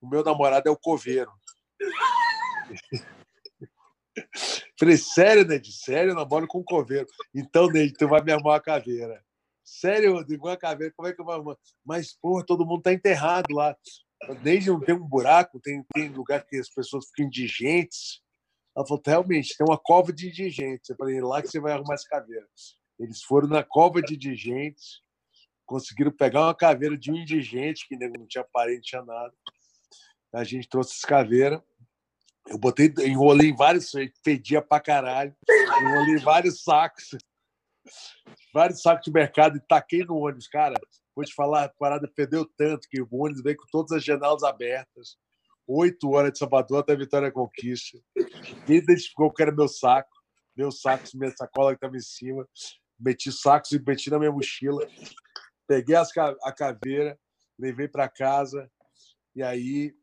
o 0.00 0.08
meu 0.08 0.24
namorado 0.24 0.68
é 0.68 0.72
o 0.72 0.76
coveiro. 0.76 1.30
Falei, 4.80 4.96
sério, 4.96 5.46
Neide? 5.46 5.70
Sério, 5.72 6.12
eu 6.12 6.14
namoro 6.14 6.46
com 6.46 6.60
o 6.60 6.64
coveiro. 6.64 7.06
Então, 7.34 7.66
Neide, 7.66 7.92
tu 7.92 8.08
vai 8.08 8.22
me 8.22 8.32
arrumar 8.32 8.52
uma 8.52 8.60
caveira. 8.60 9.22
Sério, 9.62 10.14
Rodrigo, 10.14 10.48
uma 10.48 10.56
caveira, 10.56 10.90
como 10.96 11.06
é 11.06 11.12
que 11.12 11.20
eu 11.20 11.24
vou 11.26 11.34
arrumar? 11.34 11.58
Mas, 11.84 12.14
porra, 12.14 12.46
todo 12.46 12.64
mundo 12.64 12.80
tá 12.80 12.90
enterrado 12.90 13.54
lá. 13.54 13.76
Neide 14.42 14.70
não 14.70 14.80
tem 14.80 14.94
um 14.94 15.06
buraco, 15.06 15.60
tem, 15.60 15.84
tem 15.92 16.08
lugar 16.08 16.46
que 16.46 16.56
as 16.56 16.70
pessoas 16.70 17.06
ficam 17.08 17.26
indigentes. 17.26 18.22
Ela 18.74 18.86
falou, 18.86 19.02
realmente, 19.04 19.54
tem 19.54 19.66
uma 19.68 19.76
cova 19.76 20.14
de 20.14 20.28
indigentes. 20.28 20.88
Eu 20.88 20.96
falei, 20.96 21.20
lá 21.20 21.42
que 21.42 21.48
você 21.48 21.60
vai 21.60 21.72
arrumar 21.72 21.94
essa 21.94 22.08
caveira. 22.08 22.48
Eles 22.98 23.22
foram 23.22 23.48
na 23.48 23.62
cova 23.62 24.00
de 24.00 24.14
indigentes, 24.14 25.02
conseguiram 25.66 26.10
pegar 26.10 26.46
uma 26.46 26.54
caveira 26.54 26.96
de 26.96 27.12
um 27.12 27.16
indigente, 27.16 27.86
que 27.86 27.96
não 27.96 28.26
tinha 28.26 28.44
parente, 28.50 28.76
não 28.76 28.82
tinha 28.82 29.02
nada. 29.02 29.34
A 30.32 30.42
gente 30.42 30.66
trouxe 30.68 30.94
essa 30.96 31.06
caveira, 31.06 31.62
eu 32.50 32.58
botei, 32.58 32.92
enrolei 33.06 33.52
vários, 33.52 33.92
fedia 34.24 34.60
pra 34.60 34.80
caralho, 34.80 35.34
enrolei 35.82 36.18
vários 36.18 36.64
sacos, 36.64 37.16
vários 38.52 38.82
sacos 38.82 39.04
de 39.04 39.12
mercado 39.12 39.56
e 39.56 39.60
taquei 39.60 40.04
no 40.04 40.16
ônibus. 40.16 40.48
Cara, 40.48 40.74
vou 41.14 41.24
te 41.24 41.32
falar, 41.32 41.64
a 41.64 41.68
parada 41.68 42.10
perdeu 42.12 42.44
tanto 42.44 42.88
que 42.88 43.00
o 43.00 43.08
ônibus 43.12 43.42
veio 43.42 43.56
com 43.56 43.66
todas 43.70 43.92
as 43.92 44.04
janelas 44.04 44.42
abertas, 44.42 45.16
oito 45.64 46.10
horas 46.10 46.32
de 46.32 46.38
Salvador 46.38 46.80
até 46.80 46.96
Vitória 46.96 47.30
Conquista. 47.30 47.98
Quem 48.66 48.78
identificou 48.78 49.32
que 49.32 49.42
era 49.42 49.52
meu 49.52 49.68
saco, 49.68 50.10
meu 50.56 50.72
saco, 50.72 51.04
minha 51.14 51.30
sacola 51.30 51.70
que 51.70 51.76
estava 51.76 51.96
em 51.96 52.00
cima, 52.00 52.48
meti 52.98 53.30
sacos 53.30 53.70
e 53.70 53.78
meti 53.78 54.10
na 54.10 54.18
minha 54.18 54.32
mochila, 54.32 54.84
peguei 55.68 55.94
as, 55.94 56.10
a 56.42 56.52
caveira, 56.52 57.16
levei 57.56 57.86
para 57.86 58.08
casa. 58.08 58.68
E 59.36 59.42
aí 59.44 59.94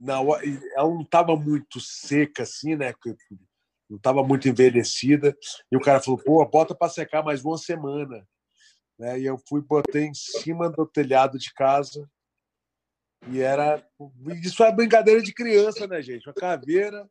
não, 0.00 0.34
ela 0.76 0.88
não 0.88 1.02
estava 1.02 1.34
muito 1.34 1.80
seca 1.80 2.44
assim, 2.44 2.76
né? 2.76 2.94
Não 3.90 3.96
estava 3.96 4.22
muito 4.22 4.48
envelhecida. 4.48 5.36
E 5.70 5.76
o 5.76 5.80
cara 5.80 6.00
falou: 6.00 6.22
pô, 6.22 6.44
bota 6.46 6.74
para 6.74 6.88
secar 6.88 7.24
mais 7.24 7.44
uma 7.44 7.58
semana. 7.58 8.26
Né? 8.98 9.20
E 9.20 9.26
eu 9.26 9.38
fui, 9.48 9.60
botei 9.60 10.04
em 10.04 10.14
cima 10.14 10.70
do 10.70 10.86
telhado 10.86 11.38
de 11.38 11.52
casa. 11.52 12.08
E 13.28 13.40
era. 13.40 13.84
Isso 14.42 14.62
é 14.62 14.72
brincadeira 14.72 15.20
de 15.20 15.34
criança, 15.34 15.86
né, 15.86 16.00
gente? 16.00 16.28
Uma 16.28 16.34
caveira 16.34 17.08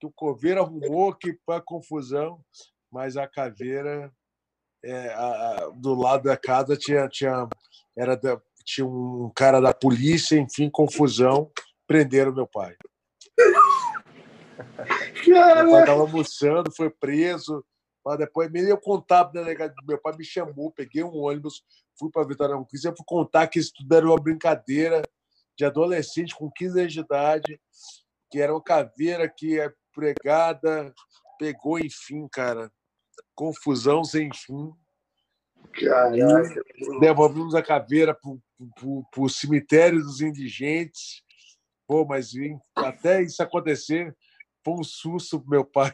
que 0.00 0.06
o 0.06 0.12
coveiro 0.12 0.62
arrumou, 0.62 1.14
que 1.14 1.38
foi 1.44 1.60
confusão, 1.60 2.42
mas 2.90 3.18
a 3.18 3.28
caveira 3.28 4.10
é, 4.82 5.08
a, 5.08 5.26
a, 5.26 5.70
do 5.70 5.94
lado 5.94 6.24
da 6.24 6.38
casa 6.38 6.74
tinha, 6.74 7.06
tinha, 7.08 7.46
era 7.96 8.16
da, 8.16 8.40
tinha 8.64 8.86
um 8.86 9.30
cara 9.34 9.60
da 9.60 9.74
polícia, 9.74 10.38
enfim, 10.38 10.70
confusão 10.70 11.50
prenderam 11.86 12.34
meu 12.34 12.46
pai. 12.46 12.76
Meu 15.26 15.70
pai 15.70 15.80
estava 15.80 16.00
almoçando, 16.00 16.72
foi 16.74 16.90
preso. 16.90 17.64
Mas 18.04 18.18
depois, 18.18 18.50
mesmo 18.50 18.68
eu 18.68 18.78
contar 18.78 19.24
para 19.24 19.40
delegado, 19.40 19.74
meu 19.88 19.98
pai 19.98 20.14
me 20.16 20.24
chamou, 20.24 20.70
peguei 20.70 21.02
um 21.02 21.16
ônibus, 21.16 21.62
fui 21.98 22.10
para 22.10 22.26
Vitória 22.26 22.54
Conquista, 22.54 22.88
eu 22.88 22.96
fui 22.96 23.04
contar 23.06 23.46
que 23.46 23.58
isso 23.58 23.72
tudo 23.74 23.94
era 23.94 24.06
uma 24.06 24.20
brincadeira 24.20 25.00
de 25.56 25.64
adolescente 25.64 26.34
com 26.34 26.50
15 26.50 26.80
anos 26.80 26.92
de 26.92 27.00
idade, 27.00 27.60
que 28.30 28.40
era 28.40 28.52
uma 28.52 28.62
caveira 28.62 29.26
que 29.26 29.58
é 29.58 29.72
pregada, 29.94 30.92
pegou, 31.38 31.78
enfim, 31.78 32.28
cara. 32.30 32.70
Confusão 33.34 34.04
sem 34.04 34.28
fim. 34.34 34.70
Caraca. 35.72 36.62
Devolvemos 37.00 37.54
a 37.54 37.62
caveira 37.62 38.14
para 38.14 38.30
o 39.16 39.28
cemitério 39.28 40.00
dos 40.00 40.20
indigentes 40.20 41.23
Pô, 41.86 42.04
mas 42.04 42.32
até 42.74 43.22
isso 43.22 43.42
acontecer, 43.42 44.16
foi 44.64 44.74
um 44.74 44.84
susto 44.84 45.40
pro 45.40 45.50
meu 45.50 45.64
pai. 45.64 45.92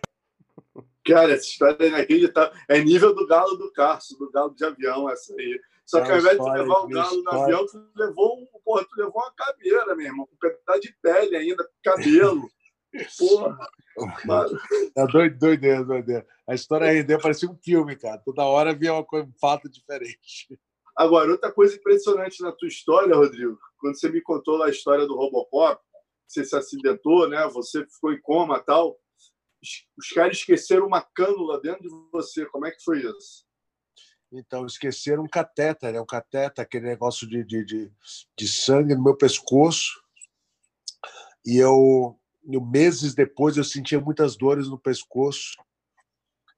Cara, 1.04 1.32
essa 1.32 1.46
história 1.46 1.84
é 1.84 1.88
inacreditável. 1.88 2.58
É 2.68 2.78
nível 2.78 3.14
do 3.14 3.26
galo 3.26 3.56
do 3.56 3.72
Carso, 3.72 4.16
do 4.18 4.30
galo 4.30 4.54
de 4.54 4.64
avião, 4.64 5.10
essa 5.10 5.34
aí. 5.34 5.60
Só 5.84 6.00
que 6.02 6.12
ao 6.12 6.18
invés 6.18 6.38
de 6.38 6.50
levar 6.50 6.80
o 6.82 6.88
galo 6.88 7.22
no 7.22 7.30
avião, 7.30 7.66
tu 7.66 7.84
levou, 7.96 8.40
um, 8.40 8.46
porra, 8.64 8.84
tu 8.84 8.96
levou 8.96 9.20
uma 9.20 9.32
caveira, 9.34 9.96
meu 9.96 10.06
irmão, 10.06 10.26
com 10.26 10.36
pedaço 10.36 10.80
de 10.80 10.94
pele 11.02 11.36
ainda, 11.36 11.68
cabelo. 11.82 12.48
Porra. 13.18 13.58
É 14.96 15.06
doido, 15.06 15.38
doideira, 15.38 15.84
doideira. 15.84 16.26
A 16.46 16.54
história 16.54 16.92
rendeu, 16.92 17.20
parecia 17.20 17.50
um 17.50 17.56
filme, 17.56 17.96
cara. 17.96 18.18
Toda 18.18 18.44
hora 18.44 18.74
via 18.74 18.92
uma 18.92 19.04
coisa, 19.04 19.26
um 19.26 19.38
fato 19.40 19.68
diferente. 19.68 20.48
Agora, 20.96 21.30
outra 21.30 21.52
coisa 21.52 21.76
impressionante 21.76 22.42
na 22.42 22.52
tua 22.52 22.68
história, 22.68 23.16
Rodrigo, 23.16 23.58
quando 23.78 23.98
você 23.98 24.08
me 24.08 24.20
contou 24.20 24.62
a 24.62 24.70
história 24.70 25.06
do 25.06 25.16
Robocop, 25.16 25.80
você 26.26 26.44
se 26.44 26.56
acidentou, 26.56 27.28
né? 27.28 27.46
Você 27.48 27.84
ficou 27.86 28.12
em 28.12 28.20
coma 28.20 28.60
tal. 28.60 28.96
Os 29.98 30.08
caras 30.14 30.38
esqueceram 30.38 30.86
uma 30.86 31.02
cânula 31.02 31.60
dentro 31.60 31.82
de 31.82 32.10
você. 32.12 32.46
Como 32.46 32.66
é 32.66 32.70
que 32.70 32.82
foi 32.82 33.00
isso? 33.00 33.44
Então, 34.32 34.64
esqueceram 34.64 35.24
um 35.24 35.28
catéter, 35.28 35.92
né? 35.92 36.00
Um 36.00 36.06
catéter, 36.06 36.62
aquele 36.62 36.86
negócio 36.86 37.28
de, 37.28 37.44
de, 37.44 37.64
de, 37.64 37.92
de 38.38 38.48
sangue 38.48 38.94
no 38.94 39.02
meu 39.02 39.16
pescoço. 39.16 40.00
E 41.44 41.56
eu, 41.56 42.16
meses 42.44 43.12
depois, 43.14 43.56
eu 43.56 43.64
sentia 43.64 44.00
muitas 44.00 44.36
dores 44.36 44.68
no 44.68 44.78
pescoço. 44.78 45.56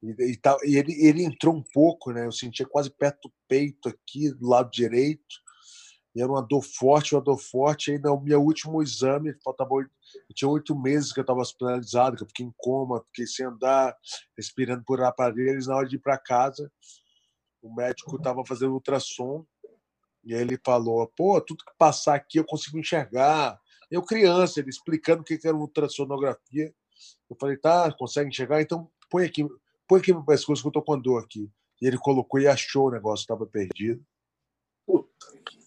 E, 0.03 0.11
e, 0.11 0.41
e 0.65 0.77
ele, 0.77 0.93
ele 1.07 1.25
entrou 1.25 1.55
um 1.55 1.63
pouco, 1.63 2.11
né? 2.13 2.27
Eu 2.27 2.33
sentia 2.33 2.67
quase 2.67 2.91
perto 2.91 3.29
do 3.29 3.35
peito 3.47 3.89
aqui, 3.89 4.31
do 4.33 4.49
lado 4.49 4.71
direito. 4.71 5.43
E 6.15 6.21
era 6.21 6.31
uma 6.31 6.43
dor 6.43 6.63
forte, 6.63 7.15
uma 7.15 7.23
dor 7.23 7.39
forte. 7.39 7.91
E 7.91 7.95
aí, 7.95 7.99
no 8.01 8.21
meu 8.21 8.43
último 8.43 8.83
exame, 8.83 9.35
faltava 9.43 9.73
oito, 9.75 9.91
tinha 10.35 10.49
oito 10.49 10.79
meses 10.79 11.13
que 11.13 11.21
eu 11.21 11.23
estava 11.23 11.41
hospitalizado, 11.41 12.17
que 12.17 12.23
eu 12.23 12.29
fiquei 12.29 12.45
em 12.45 12.55
coma, 12.57 13.03
fiquei 13.07 13.27
sem 13.27 13.47
andar, 13.47 13.97
respirando 14.37 14.85
por 14.85 15.01
aparelhos. 15.01 15.67
Na 15.67 15.77
hora 15.77 15.89
de 15.89 15.97
ir 15.97 16.01
para 16.01 16.19
casa, 16.19 16.71
o 17.63 17.75
médico 17.75 18.17
estava 18.17 18.45
fazendo 18.45 18.75
ultrassom 18.75 19.47
e 20.25 20.35
ele 20.35 20.59
falou: 20.65 21.07
pô, 21.17 21.41
tudo 21.41 21.65
que 21.65 21.73
passar 21.79 22.15
aqui 22.15 22.39
eu 22.39 22.45
consigo 22.45 22.79
enxergar. 22.79 23.59
Eu, 23.91 24.03
criança, 24.03 24.61
ele 24.61 24.71
explicando 24.71 25.23
o 25.23 25.25
que 25.25 25.39
era 25.45 25.55
uma 25.55 25.65
ultrassonografia. 25.65 26.75
Eu 27.31 27.37
falei: 27.41 27.57
tá, 27.57 27.93
consegue 27.93 28.29
enxergar? 28.29 28.61
Então 28.61 28.91
põe 29.11 29.27
aqui, 29.27 29.47
põe 29.93 30.01
aqui 30.01 30.13
meu 30.13 30.25
pescoço 30.25 30.63
que 30.63 30.69
eu 30.69 30.73
tô 30.73 30.83
com 30.83 30.99
dor 30.99 31.23
aqui. 31.23 31.51
E 31.81 31.87
ele 31.87 31.99
colocou 31.99 32.41
e 32.41 32.47
achou 32.47 32.89
o 32.89 32.91
negócio, 32.91 33.23
estava 33.23 33.45
perdido. 33.47 34.03
Puta 34.87 35.11
que 35.45 35.59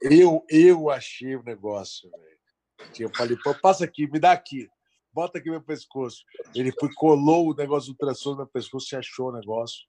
eu, 0.00 0.44
eu 0.48 0.90
achei 0.90 1.36
o 1.36 1.42
negócio, 1.42 2.10
velho. 2.10 2.38
Eu 2.98 3.10
falei, 3.14 3.36
passa 3.62 3.84
aqui, 3.84 4.10
me 4.10 4.18
dá 4.18 4.32
aqui 4.32 4.68
bota 5.10 5.38
aqui 5.38 5.50
meu 5.50 5.60
pescoço. 5.60 6.22
Ele 6.54 6.70
foi, 6.70 6.88
colou 6.94 7.50
o 7.50 7.54
negócio 7.54 7.88
do 7.88 7.92
ultrassom 7.94 8.30
no 8.30 8.36
meu 8.36 8.46
pescoço 8.46 8.94
e 8.94 8.96
achou 8.96 9.30
o 9.30 9.32
negócio 9.32 9.80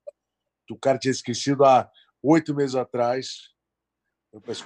o 0.74 0.78
cara 0.78 0.98
tinha 0.98 1.12
esquecido 1.12 1.66
há 1.66 1.90
oito 2.22 2.54
meses 2.54 2.76
atrás. 2.76 3.50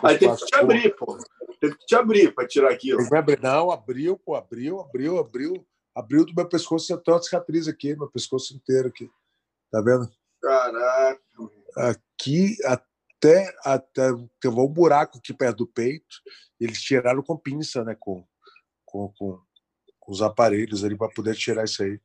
Aí 0.04 0.18
teve 0.18 0.36
que 0.36 0.46
te 0.46 0.56
abrir, 0.56 0.96
pô. 0.96 1.18
Teve 1.60 1.78
que 1.78 1.86
te 1.86 1.96
abrir 1.96 2.34
para 2.34 2.48
tirar 2.48 2.72
aquilo. 2.72 3.00
Não, 3.42 3.72
abriu, 3.72 4.18
pô, 4.18 4.36
abriu, 4.36 4.82
abriu, 4.82 5.18
abriu. 5.18 5.66
Abriu 5.96 6.26
do 6.26 6.34
meu 6.34 6.48
pescoço, 6.48 6.88
você 6.88 6.98
tem 6.98 7.14
uma 7.14 7.22
cicatriz 7.22 7.68
aqui, 7.68 7.96
meu 7.96 8.10
pescoço 8.10 8.56
inteiro 8.56 8.88
aqui. 8.88 9.10
Tá 9.72 9.82
vendo? 9.82 10.10
Caraca. 10.42 11.22
Aqui 11.76 12.58
até, 12.66 13.56
até 13.64 14.10
teve 14.40 14.60
um 14.60 14.68
buraco 14.68 15.18
aqui 15.18 15.34
perto 15.34 15.60
do 15.60 15.68
peito. 15.68 16.22
Eles 16.60 16.82
tiraram 16.82 17.22
com 17.22 17.38
pinça, 17.38 17.84
né? 17.84 17.96
Com, 18.00 18.26
com, 18.86 19.12
com, 19.18 19.40
com 20.00 20.12
os 20.12 20.22
aparelhos 20.22 20.84
ali 20.84 20.98
para 20.98 21.14
poder 21.14 21.36
tirar 21.36 21.64
isso 21.64 21.84
aí. 21.84 22.00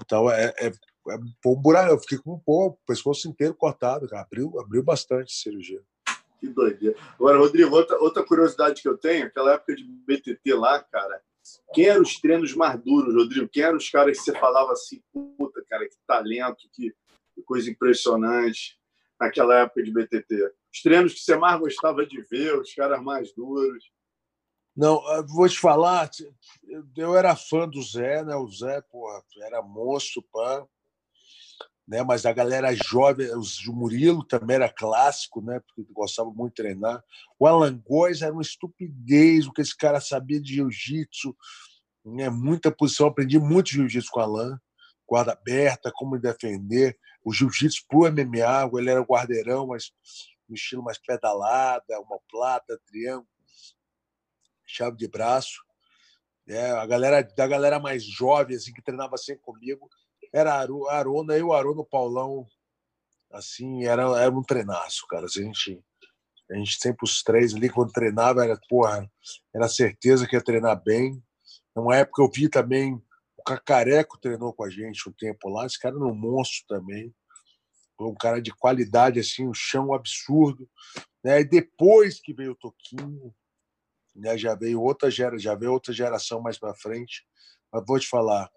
Então 0.00 0.30
é, 0.30 0.54
é, 0.58 0.68
é 0.68 1.18
um 1.46 1.56
buraco. 1.56 1.92
Eu 1.92 1.98
fiquei 1.98 2.18
com 2.18 2.34
um 2.34 2.38
pouco, 2.38 2.78
o 2.82 2.86
pescoço 2.86 3.28
inteiro 3.28 3.54
cortado, 3.54 4.08
cara. 4.08 4.22
Abriu, 4.22 4.58
abriu 4.60 4.82
bastante 4.82 5.32
a 5.32 5.42
cirurgia. 5.42 5.82
Que 6.38 6.48
doideira. 6.48 6.96
Agora, 7.14 7.38
Rodrigo, 7.38 7.74
outra, 7.74 7.98
outra 7.98 8.24
curiosidade 8.24 8.80
que 8.80 8.88
eu 8.88 8.96
tenho, 8.96 9.26
aquela 9.26 9.52
época 9.52 9.74
de 9.76 9.84
BTT 9.84 10.54
lá, 10.54 10.82
cara, 10.82 11.22
quem 11.72 11.86
eram 11.86 12.02
os 12.02 12.18
treinos 12.20 12.54
mais 12.54 12.80
duros, 12.82 13.14
Rodrigo? 13.14 13.48
Quem 13.48 13.62
eram 13.62 13.76
os 13.76 13.88
caras 13.88 14.18
que 14.18 14.24
você 14.24 14.32
falava 14.38 14.72
assim, 14.72 15.02
puta, 15.12 15.62
cara, 15.68 15.88
que 15.88 15.96
talento, 16.06 16.68
que, 16.72 16.94
coisa 17.44 17.70
impressionante 17.70 18.78
naquela 19.18 19.60
época 19.60 19.82
de 19.82 19.92
BTT? 19.92 20.52
Os 20.72 20.82
treinos 20.82 21.14
que 21.14 21.20
você 21.20 21.36
mais 21.36 21.58
gostava 21.58 22.04
de 22.06 22.20
ver, 22.22 22.58
os 22.58 22.74
caras 22.74 23.02
mais 23.02 23.32
duros? 23.32 23.90
Não, 24.76 25.02
vou 25.26 25.48
te 25.48 25.58
falar, 25.58 26.10
eu 26.96 27.16
era 27.16 27.34
fã 27.34 27.68
do 27.68 27.82
Zé, 27.82 28.24
né? 28.24 28.36
O 28.36 28.48
Zé, 28.48 28.80
porra, 28.82 29.22
era 29.42 29.62
monstro, 29.62 30.22
pã 30.32 30.66
né? 31.90 32.04
Mas 32.04 32.24
a 32.24 32.32
galera 32.32 32.72
jovem, 32.72 33.26
o 33.34 33.72
Murilo 33.72 34.22
também 34.22 34.54
era 34.54 34.72
clássico, 34.72 35.42
né? 35.42 35.58
Porque 35.58 35.92
gostava 35.92 36.30
muito 36.30 36.54
de 36.54 36.62
treinar. 36.62 37.02
O 37.36 37.48
Alan 37.48 37.76
Góes 37.84 38.22
era 38.22 38.32
uma 38.32 38.42
estupidez, 38.42 39.48
o 39.48 39.52
que 39.52 39.60
esse 39.60 39.76
cara 39.76 40.00
sabia 40.00 40.40
de 40.40 40.54
jiu-jitsu, 40.54 41.36
né? 42.04 42.30
Muita 42.30 42.70
posição, 42.70 43.08
aprendi 43.08 43.40
muito 43.40 43.70
jiu-jitsu 43.70 44.08
com 44.12 44.20
o 44.20 44.22
Alan, 44.22 44.60
guarda 45.04 45.32
aberta, 45.32 45.90
como 45.92 46.16
defender, 46.16 46.96
o 47.24 47.32
jiu-jitsu 47.32 47.84
pro 47.88 48.08
MMA, 48.08 48.70
ele 48.78 48.90
era 48.90 49.00
guardeirão, 49.00 49.66
mas 49.66 49.90
no 50.48 50.54
estilo 50.54 50.84
mais 50.84 50.96
pedalada, 50.96 52.00
uma 52.00 52.20
plata, 52.30 52.80
triângulo, 52.86 53.26
chave 54.64 54.96
de 54.96 55.08
braço. 55.08 55.60
É, 56.46 56.70
a 56.70 56.86
galera 56.86 57.22
da 57.22 57.46
galera 57.48 57.80
mais 57.80 58.04
jovem 58.04 58.56
assim 58.56 58.72
que 58.72 58.82
treinava 58.82 59.16
sempre 59.16 59.42
comigo 59.42 59.88
era 60.32 60.54
Arona, 60.54 61.36
eu, 61.36 61.52
Arona, 61.52 61.84
Paulão, 61.84 62.46
assim, 63.32 63.84
era, 63.84 64.02
era 64.20 64.30
um 64.30 64.42
treinaço, 64.42 65.06
cara. 65.08 65.26
A 65.26 65.28
gente, 65.28 65.82
a 66.50 66.54
gente 66.54 66.78
sempre 66.80 67.04
os 67.04 67.22
três 67.22 67.54
ali, 67.54 67.68
quando 67.68 67.92
treinava, 67.92 68.44
era, 68.44 68.58
porra, 68.68 69.10
era 69.54 69.68
certeza 69.68 70.26
que 70.26 70.36
ia 70.36 70.44
treinar 70.44 70.82
bem. 70.82 71.22
Numa 71.74 71.96
época 71.96 72.22
eu 72.22 72.30
vi 72.30 72.48
também 72.48 73.00
o 73.40 73.42
Cacareco 73.42 74.18
treinou 74.20 74.52
com 74.52 74.64
a 74.64 74.70
gente 74.70 75.08
um 75.08 75.12
tempo 75.12 75.48
lá, 75.48 75.64
esse 75.64 75.78
cara 75.78 75.96
era 75.96 76.04
um 76.04 76.14
monstro 76.14 76.66
também. 76.68 77.14
Um 77.98 78.14
cara 78.14 78.40
de 78.40 78.50
qualidade, 78.50 79.20
assim, 79.20 79.46
um 79.46 79.54
chão 79.54 79.92
absurdo. 79.92 80.68
Né? 81.22 81.40
E 81.40 81.44
depois 81.44 82.20
que 82.20 82.32
veio 82.32 82.52
o 82.52 82.56
Toquinho, 82.56 83.34
né? 84.14 84.38
já 84.38 84.54
veio 84.54 84.80
outra 84.80 85.10
gera, 85.10 85.38
já 85.38 85.54
veio 85.54 85.72
outra 85.72 85.92
geração 85.92 86.40
mais 86.40 86.58
para 86.58 86.74
frente. 86.74 87.26
Mas 87.70 87.84
vou 87.86 87.98
te 87.98 88.08
falar, 88.08 88.50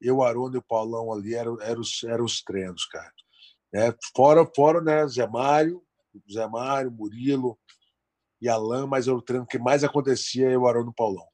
eu, 0.00 0.22
Arona 0.22 0.56
e 0.56 0.58
o 0.58 0.62
Paulão 0.62 1.12
ali 1.12 1.34
eram, 1.34 1.60
eram, 1.60 1.80
os, 1.80 2.02
eram 2.04 2.24
os 2.24 2.42
treinos, 2.42 2.84
cara. 2.86 3.12
É, 3.74 3.94
fora, 4.14 4.46
fora, 4.54 4.80
né, 4.80 5.06
Zé 5.08 5.26
Mário, 5.26 5.82
Zé 6.32 6.46
Mário, 6.46 6.90
Murilo 6.90 7.58
e 8.40 8.48
Alain, 8.48 8.86
mas 8.86 9.08
era 9.08 9.16
o 9.16 9.22
treino 9.22 9.46
que 9.46 9.58
mais 9.58 9.84
acontecia 9.84 10.50
eu, 10.50 10.66
Arona 10.66 10.86
e 10.86 10.90
o 10.90 10.94
Paulão. 10.94 11.26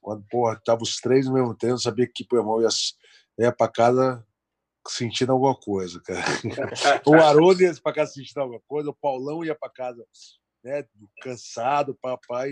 Quando, 0.00 0.24
porra, 0.30 0.60
tava 0.64 0.82
os 0.82 0.96
três 0.96 1.26
no 1.26 1.34
mesmo 1.34 1.54
treino, 1.54 1.78
sabia 1.78 2.06
que 2.06 2.26
o 2.30 2.36
irmão 2.36 2.60
ia, 2.60 2.68
ia 3.38 3.52
para 3.52 3.70
casa 3.70 4.26
sentindo 4.86 5.32
alguma 5.32 5.54
coisa, 5.54 6.00
cara. 6.00 6.24
o 7.06 7.14
Arona 7.14 7.62
ia 7.62 7.74
para 7.82 7.94
casa 7.94 8.12
sentindo 8.12 8.40
alguma 8.40 8.60
coisa, 8.66 8.90
o 8.90 8.94
Paulão 8.94 9.44
ia 9.44 9.54
para 9.54 9.70
casa 9.70 10.06
né, 10.62 10.84
cansado, 11.20 11.98
papai. 12.00 12.50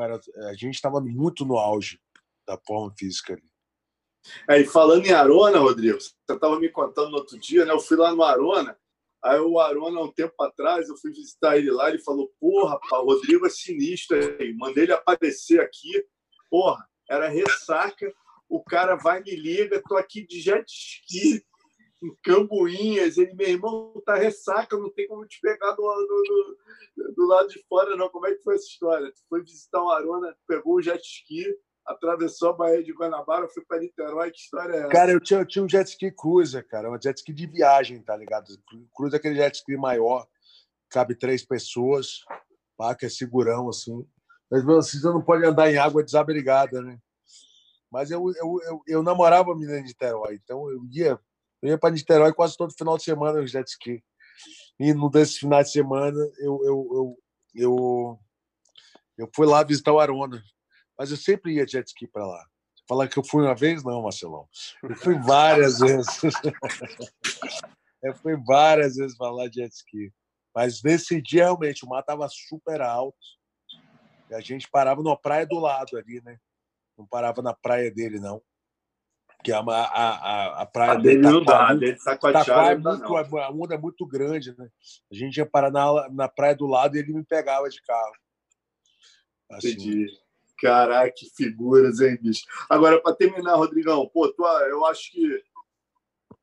Era, 0.00 0.20
a 0.48 0.54
gente 0.54 0.74
estava 0.74 1.00
muito 1.00 1.44
no 1.44 1.56
auge 1.56 2.00
da 2.46 2.58
forma 2.58 2.94
física 2.96 3.34
ali. 3.34 3.53
E 4.48 4.64
falando 4.64 5.06
em 5.06 5.12
Arona, 5.12 5.58
Rodrigo, 5.58 6.00
você 6.00 6.12
estava 6.28 6.58
me 6.58 6.68
contando 6.68 7.10
no 7.10 7.18
outro 7.18 7.38
dia, 7.38 7.64
né? 7.64 7.72
Eu 7.72 7.80
fui 7.80 7.96
lá 7.96 8.14
no 8.14 8.22
Arona, 8.22 8.76
aí 9.22 9.38
o 9.38 9.58
Arona, 9.58 10.00
um 10.00 10.12
tempo 10.12 10.34
atrás, 10.42 10.88
eu 10.88 10.96
fui 10.96 11.10
visitar 11.10 11.56
ele 11.58 11.70
lá, 11.70 11.88
ele 11.88 11.98
falou, 11.98 12.32
porra, 12.40 12.78
o 12.92 13.04
Rodrigo 13.04 13.46
é 13.46 13.50
sinistro 13.50 14.16
aí, 14.16 14.54
mandei 14.54 14.84
ele 14.84 14.92
aparecer 14.92 15.60
aqui, 15.60 16.04
porra, 16.50 16.86
era 17.08 17.28
ressaca, 17.28 18.12
o 18.48 18.62
cara 18.62 18.94
vai 18.94 19.22
me 19.22 19.34
liga, 19.34 19.82
tô 19.86 19.96
aqui 19.96 20.26
de 20.26 20.40
jet 20.40 20.64
ski, 20.66 21.44
em 22.02 22.14
Cambuinhas, 22.22 23.16
ele, 23.16 23.34
meu 23.34 23.48
irmão, 23.48 24.02
tá 24.04 24.14
ressaca, 24.14 24.76
não 24.76 24.90
tem 24.90 25.08
como 25.08 25.26
te 25.26 25.40
pegar 25.40 25.72
do, 25.72 25.82
do, 25.82 26.56
do, 26.96 27.12
do 27.14 27.26
lado 27.26 27.48
de 27.48 27.64
fora, 27.66 27.96
não. 27.96 28.10
Como 28.10 28.26
é 28.26 28.34
que 28.34 28.42
foi 28.42 28.56
essa 28.56 28.66
história? 28.66 29.10
Tu 29.10 29.20
foi 29.28 29.42
visitar 29.42 29.82
o 29.82 29.90
Arona, 29.90 30.36
pegou 30.46 30.74
o 30.74 30.82
jet 30.82 31.02
ski, 31.02 31.46
atravessou 31.86 32.50
a 32.50 32.52
Baía 32.52 32.82
de 32.82 32.92
Guanabara, 32.92 33.48
fui 33.48 33.64
para 33.64 33.80
Niterói. 33.80 34.30
Que 34.30 34.38
história 34.38 34.74
é 34.74 34.78
essa? 34.80 34.88
Cara, 34.88 35.12
eu 35.12 35.20
tinha, 35.20 35.40
eu 35.40 35.46
tinha 35.46 35.64
um 35.64 35.68
jet 35.68 35.88
ski 35.88 36.10
cruiser, 36.10 36.66
cara, 36.66 36.90
um 36.90 37.00
jet 37.00 37.16
ski 37.16 37.32
de 37.32 37.46
viagem, 37.46 38.02
tá 38.02 38.16
ligado? 38.16 38.46
Cruiser 38.94 39.16
é 39.16 39.18
aquele 39.18 39.36
jet 39.36 39.54
ski 39.54 39.76
maior, 39.76 40.26
cabe 40.90 41.14
três 41.14 41.44
pessoas, 41.44 42.24
pá, 42.76 42.94
que 42.94 43.06
é 43.06 43.08
segurão, 43.08 43.68
assim. 43.68 44.06
Mas 44.50 44.66
assim, 44.68 44.98
você 44.98 45.06
não 45.08 45.22
pode 45.22 45.44
andar 45.44 45.70
em 45.70 45.76
água 45.76 46.02
desabrigada, 46.02 46.80
né? 46.80 46.98
Mas 47.90 48.10
eu, 48.10 48.24
eu, 48.36 48.60
eu, 48.66 48.82
eu 48.86 49.02
namorava 49.02 49.52
a 49.52 49.54
menina 49.54 49.78
de 49.78 49.88
Niterói, 49.88 50.40
então 50.42 50.68
eu 50.70 50.84
ia, 50.90 51.18
eu 51.62 51.70
ia 51.70 51.78
para 51.78 51.90
Niterói 51.90 52.32
quase 52.32 52.56
todo 52.56 52.76
final 52.76 52.96
de 52.96 53.04
semana 53.04 53.40
no 53.40 53.46
jet 53.46 53.68
ski. 53.68 54.02
E 54.80 54.92
no 54.92 55.08
desses 55.08 55.36
finais 55.36 55.68
de 55.68 55.74
semana 55.74 56.18
eu, 56.38 56.60
eu, 56.64 56.88
eu, 56.92 57.18
eu, 57.54 58.18
eu 59.18 59.30
fui 59.32 59.46
lá 59.46 59.62
visitar 59.62 59.92
o 59.92 60.00
Arona, 60.00 60.42
mas 60.98 61.10
eu 61.10 61.16
sempre 61.16 61.54
ia 61.54 61.66
jet 61.66 61.86
ski 61.86 62.06
para 62.06 62.26
lá. 62.26 62.46
Falar 62.88 63.08
que 63.08 63.18
eu 63.18 63.24
fui 63.24 63.42
uma 63.42 63.54
vez, 63.54 63.82
não, 63.82 64.02
Marcelão. 64.02 64.48
Eu 64.82 64.96
fui 64.96 65.18
várias 65.18 65.78
vezes. 65.78 66.06
eu 68.02 68.14
fui 68.14 68.36
várias 68.36 68.96
vezes 68.96 69.16
lá 69.18 69.48
de 69.48 69.62
jet 69.62 69.72
ski. 69.72 70.12
Mas 70.54 70.82
nesse 70.82 71.20
dia, 71.20 71.44
realmente, 71.44 71.84
o 71.84 71.88
mar 71.88 72.00
estava 72.00 72.28
super 72.28 72.80
alto. 72.80 73.18
E 74.30 74.34
a 74.34 74.40
gente 74.40 74.68
parava 74.70 75.02
na 75.02 75.16
praia 75.16 75.46
do 75.46 75.58
lado 75.58 75.96
ali, 75.96 76.22
né? 76.22 76.38
Não 76.96 77.06
parava 77.06 77.42
na 77.42 77.52
praia 77.52 77.90
dele, 77.90 78.20
não. 78.20 78.40
que 79.42 79.50
é 79.50 79.56
a, 79.56 79.60
a, 79.60 80.62
a 80.62 80.66
praia 80.66 80.92
a 80.92 80.96
dele 80.96 81.18
não 81.18 81.44
dá, 81.44 81.68
a 81.68 81.74
dele 81.74 81.98
tá 81.98 82.16
é 82.70 82.76
muito, 82.76 83.38
a 83.38 83.50
onda 83.50 83.74
é 83.74 83.78
muito 83.78 84.06
grande, 84.06 84.56
né? 84.56 84.70
A 85.10 85.14
gente 85.14 85.36
ia 85.38 85.46
parar 85.46 85.70
na, 85.70 86.08
na 86.10 86.28
praia 86.28 86.54
do 86.54 86.66
lado 86.66 86.96
e 86.96 87.00
ele 87.00 87.12
me 87.12 87.24
pegava 87.24 87.68
de 87.68 87.82
carro. 87.82 88.14
Assim. 89.50 89.70
Entendi. 89.70 90.23
Caraca, 90.58 91.12
que 91.16 91.28
figuras, 91.34 92.00
hein, 92.00 92.18
bicho? 92.20 92.44
Agora, 92.68 93.00
para 93.00 93.14
terminar, 93.14 93.56
Rodrigão, 93.56 94.08
pô, 94.08 94.32
tua, 94.32 94.50
eu 94.68 94.84
acho 94.86 95.10
que 95.10 95.42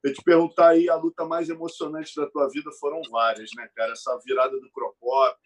eu 0.03 0.13
te 0.13 0.21
perguntar 0.23 0.69
aí, 0.69 0.89
a 0.89 0.95
luta 0.95 1.25
mais 1.25 1.49
emocionante 1.49 2.15
da 2.15 2.27
tua 2.27 2.49
vida 2.49 2.71
foram 2.73 3.01
várias, 3.09 3.51
né, 3.55 3.69
cara? 3.75 3.93
Essa 3.93 4.17
virada 4.25 4.59
do 4.59 4.71
Crocop, 4.71 5.37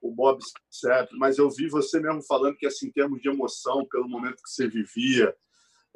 o 0.00 0.10
Bob 0.10 0.40
certo, 0.70 1.16
mas 1.16 1.38
eu 1.38 1.50
vi 1.50 1.68
você 1.68 2.00
mesmo 2.00 2.22
falando 2.22 2.56
que, 2.56 2.66
assim, 2.66 2.86
em 2.86 2.92
termos 2.92 3.20
de 3.20 3.28
emoção, 3.28 3.86
pelo 3.86 4.08
momento 4.08 4.42
que 4.42 4.50
você 4.50 4.66
vivia, 4.66 5.34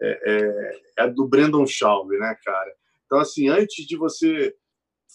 é, 0.00 0.32
é, 0.32 1.04
é 1.04 1.08
do 1.08 1.26
Brandon 1.26 1.66
Schaub, 1.66 2.10
né, 2.18 2.36
cara? 2.44 2.74
Então, 3.06 3.18
assim, 3.18 3.48
antes 3.48 3.86
de 3.86 3.96
você 3.96 4.54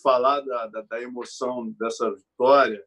falar 0.01 0.41
da, 0.41 0.67
da, 0.67 0.81
da 0.81 1.01
emoção 1.01 1.71
dessa 1.79 2.11
vitória, 2.11 2.84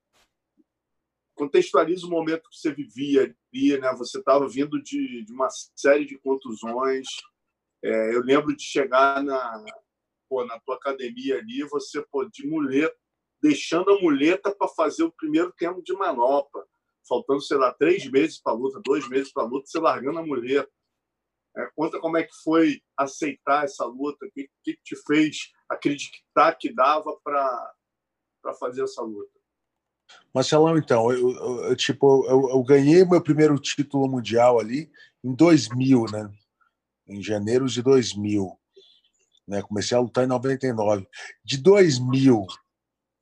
contextualiza 1.35 2.07
o 2.07 2.11
momento 2.11 2.49
que 2.49 2.57
você 2.57 2.73
vivia 2.73 3.35
né? 3.53 3.93
Você 3.99 4.19
estava 4.19 4.49
vindo 4.49 4.81
de, 4.83 5.25
de, 5.25 5.33
uma 5.33 5.49
série 5.77 6.05
de 6.05 6.19
contusões. 6.19 7.07
É, 7.83 8.15
eu 8.15 8.21
lembro 8.23 8.55
de 8.55 8.63
chegar 8.63 9.23
na, 9.23 9.65
pô, 10.29 10.45
na 10.45 10.59
tua 10.61 10.77
academia 10.77 11.39
ali, 11.39 11.65
você 11.65 12.05
pô, 12.11 12.25
de 12.25 12.47
muleta, 12.47 12.97
deixando 13.43 13.91
a 13.91 14.01
muleta 14.01 14.55
para 14.55 14.69
fazer 14.69 15.03
o 15.03 15.13
primeiro 15.13 15.53
tempo 15.53 15.83
de 15.83 15.93
manopla, 15.95 16.65
faltando, 17.09 17.41
sei 17.41 17.57
lá, 17.57 17.73
três 17.75 18.09
meses 18.11 18.41
para 18.41 18.53
a 18.53 18.57
luta, 18.57 18.81
dois 18.85 19.09
meses 19.09 19.33
para 19.33 19.43
a 19.43 19.47
luta, 19.47 19.67
você 19.67 19.79
largando 19.79 20.19
a 20.19 20.27
muleta. 20.27 20.71
É, 21.57 21.67
conta 21.75 21.99
como 21.99 22.17
é 22.17 22.23
que 22.23 22.35
foi 22.45 22.81
aceitar 22.97 23.65
essa 23.65 23.85
luta, 23.85 24.25
o 24.25 24.31
que, 24.31 24.49
que 24.63 24.77
te 24.85 24.95
fez 25.05 25.51
acreditar 25.69 26.55
que 26.55 26.73
dava 26.73 27.19
para 27.25 27.75
fazer 28.61 28.85
essa 28.85 29.03
luta. 29.03 29.40
Marcelão, 30.33 30.79
então, 30.79 31.11
eu, 31.11 31.31
eu, 31.31 31.65
eu 31.65 31.77
tipo, 31.77 32.25
eu, 32.27 32.51
eu, 32.51 32.63
ganhei 32.63 33.05
meu 33.05 33.21
primeiro 33.21 33.59
título 33.59 34.09
mundial 34.09 34.61
ali 34.61 34.91
em 35.25 35.35
2000, 35.35 36.05
né? 36.13 36.31
Em 37.09 37.21
janeiro 37.23 37.67
de 37.67 37.83
2000. 37.83 38.57
Né? 39.47 39.61
Comecei 39.63 39.97
a 39.97 40.01
lutar 40.01 40.25
em 40.25 40.29
99. 40.29 41.07
De 41.45 41.59
2000, 41.59 42.47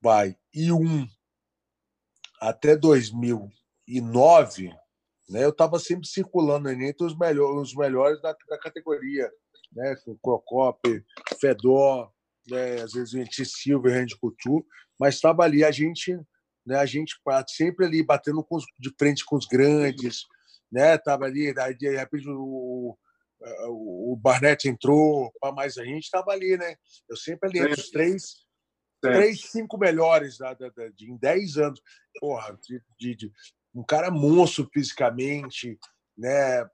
vai, 0.02 0.36
e 0.54 0.70
um 0.70 1.08
até 2.40 2.76
2009, 2.76 4.68
né? 5.28 5.44
Eu 5.44 5.50
estava 5.50 5.78
sempre 5.78 6.06
circulando 6.06 6.70
entre 6.70 7.06
os 7.06 7.16
melhores, 7.16 7.70
os 7.70 7.74
melhores 7.74 8.20
da, 8.20 8.36
da 8.48 8.58
categoria, 8.58 9.30
né? 9.72 9.96
Com 10.04 10.18
Crocop, 10.18 11.04
Fedor, 11.40 12.12
né? 12.50 12.82
às 12.82 12.92
vezes 12.92 13.14
o 13.14 13.44
Silva, 13.44 13.88
Randy 13.88 14.16
Couture, 14.18 14.64
mas 14.98 15.14
estava 15.14 15.42
ali 15.42 15.64
a 15.64 15.70
gente 15.70 16.18
né? 16.68 16.78
A 16.78 16.86
gente 16.86 17.16
sempre 17.48 17.86
ali 17.86 18.02
batendo 18.02 18.46
os, 18.50 18.64
de 18.78 18.92
frente 18.98 19.24
com 19.24 19.36
os 19.36 19.46
grandes, 19.46 20.26
né? 20.70 20.98
Tava 20.98 21.24
ali, 21.24 21.52
daí 21.54 21.74
de 21.74 21.88
repente 21.88 22.28
o, 22.28 22.96
o 24.12 24.16
Barnett 24.20 24.68
entrou, 24.68 25.32
mas 25.54 25.78
a 25.78 25.84
gente 25.84 26.04
estava 26.04 26.30
ali, 26.30 26.58
né? 26.58 26.76
Eu 27.08 27.16
sempre 27.16 27.48
ali 27.48 27.58
entre 27.60 27.80
os 27.80 27.90
três, 27.90 28.22
três, 29.00 29.40
cinco 29.50 29.78
melhores 29.78 30.36
da, 30.36 30.52
da, 30.52 30.68
da, 30.68 30.88
de, 30.88 31.10
em 31.10 31.16
dez 31.16 31.56
anos. 31.56 31.80
Porra, 32.20 32.58
de, 32.62 32.82
de, 32.98 33.14
de, 33.14 33.32
um 33.74 33.82
cara 33.82 34.10
monstro 34.10 34.68
fisicamente, 34.72 35.78
né? 36.16 36.60
É, 36.60 36.68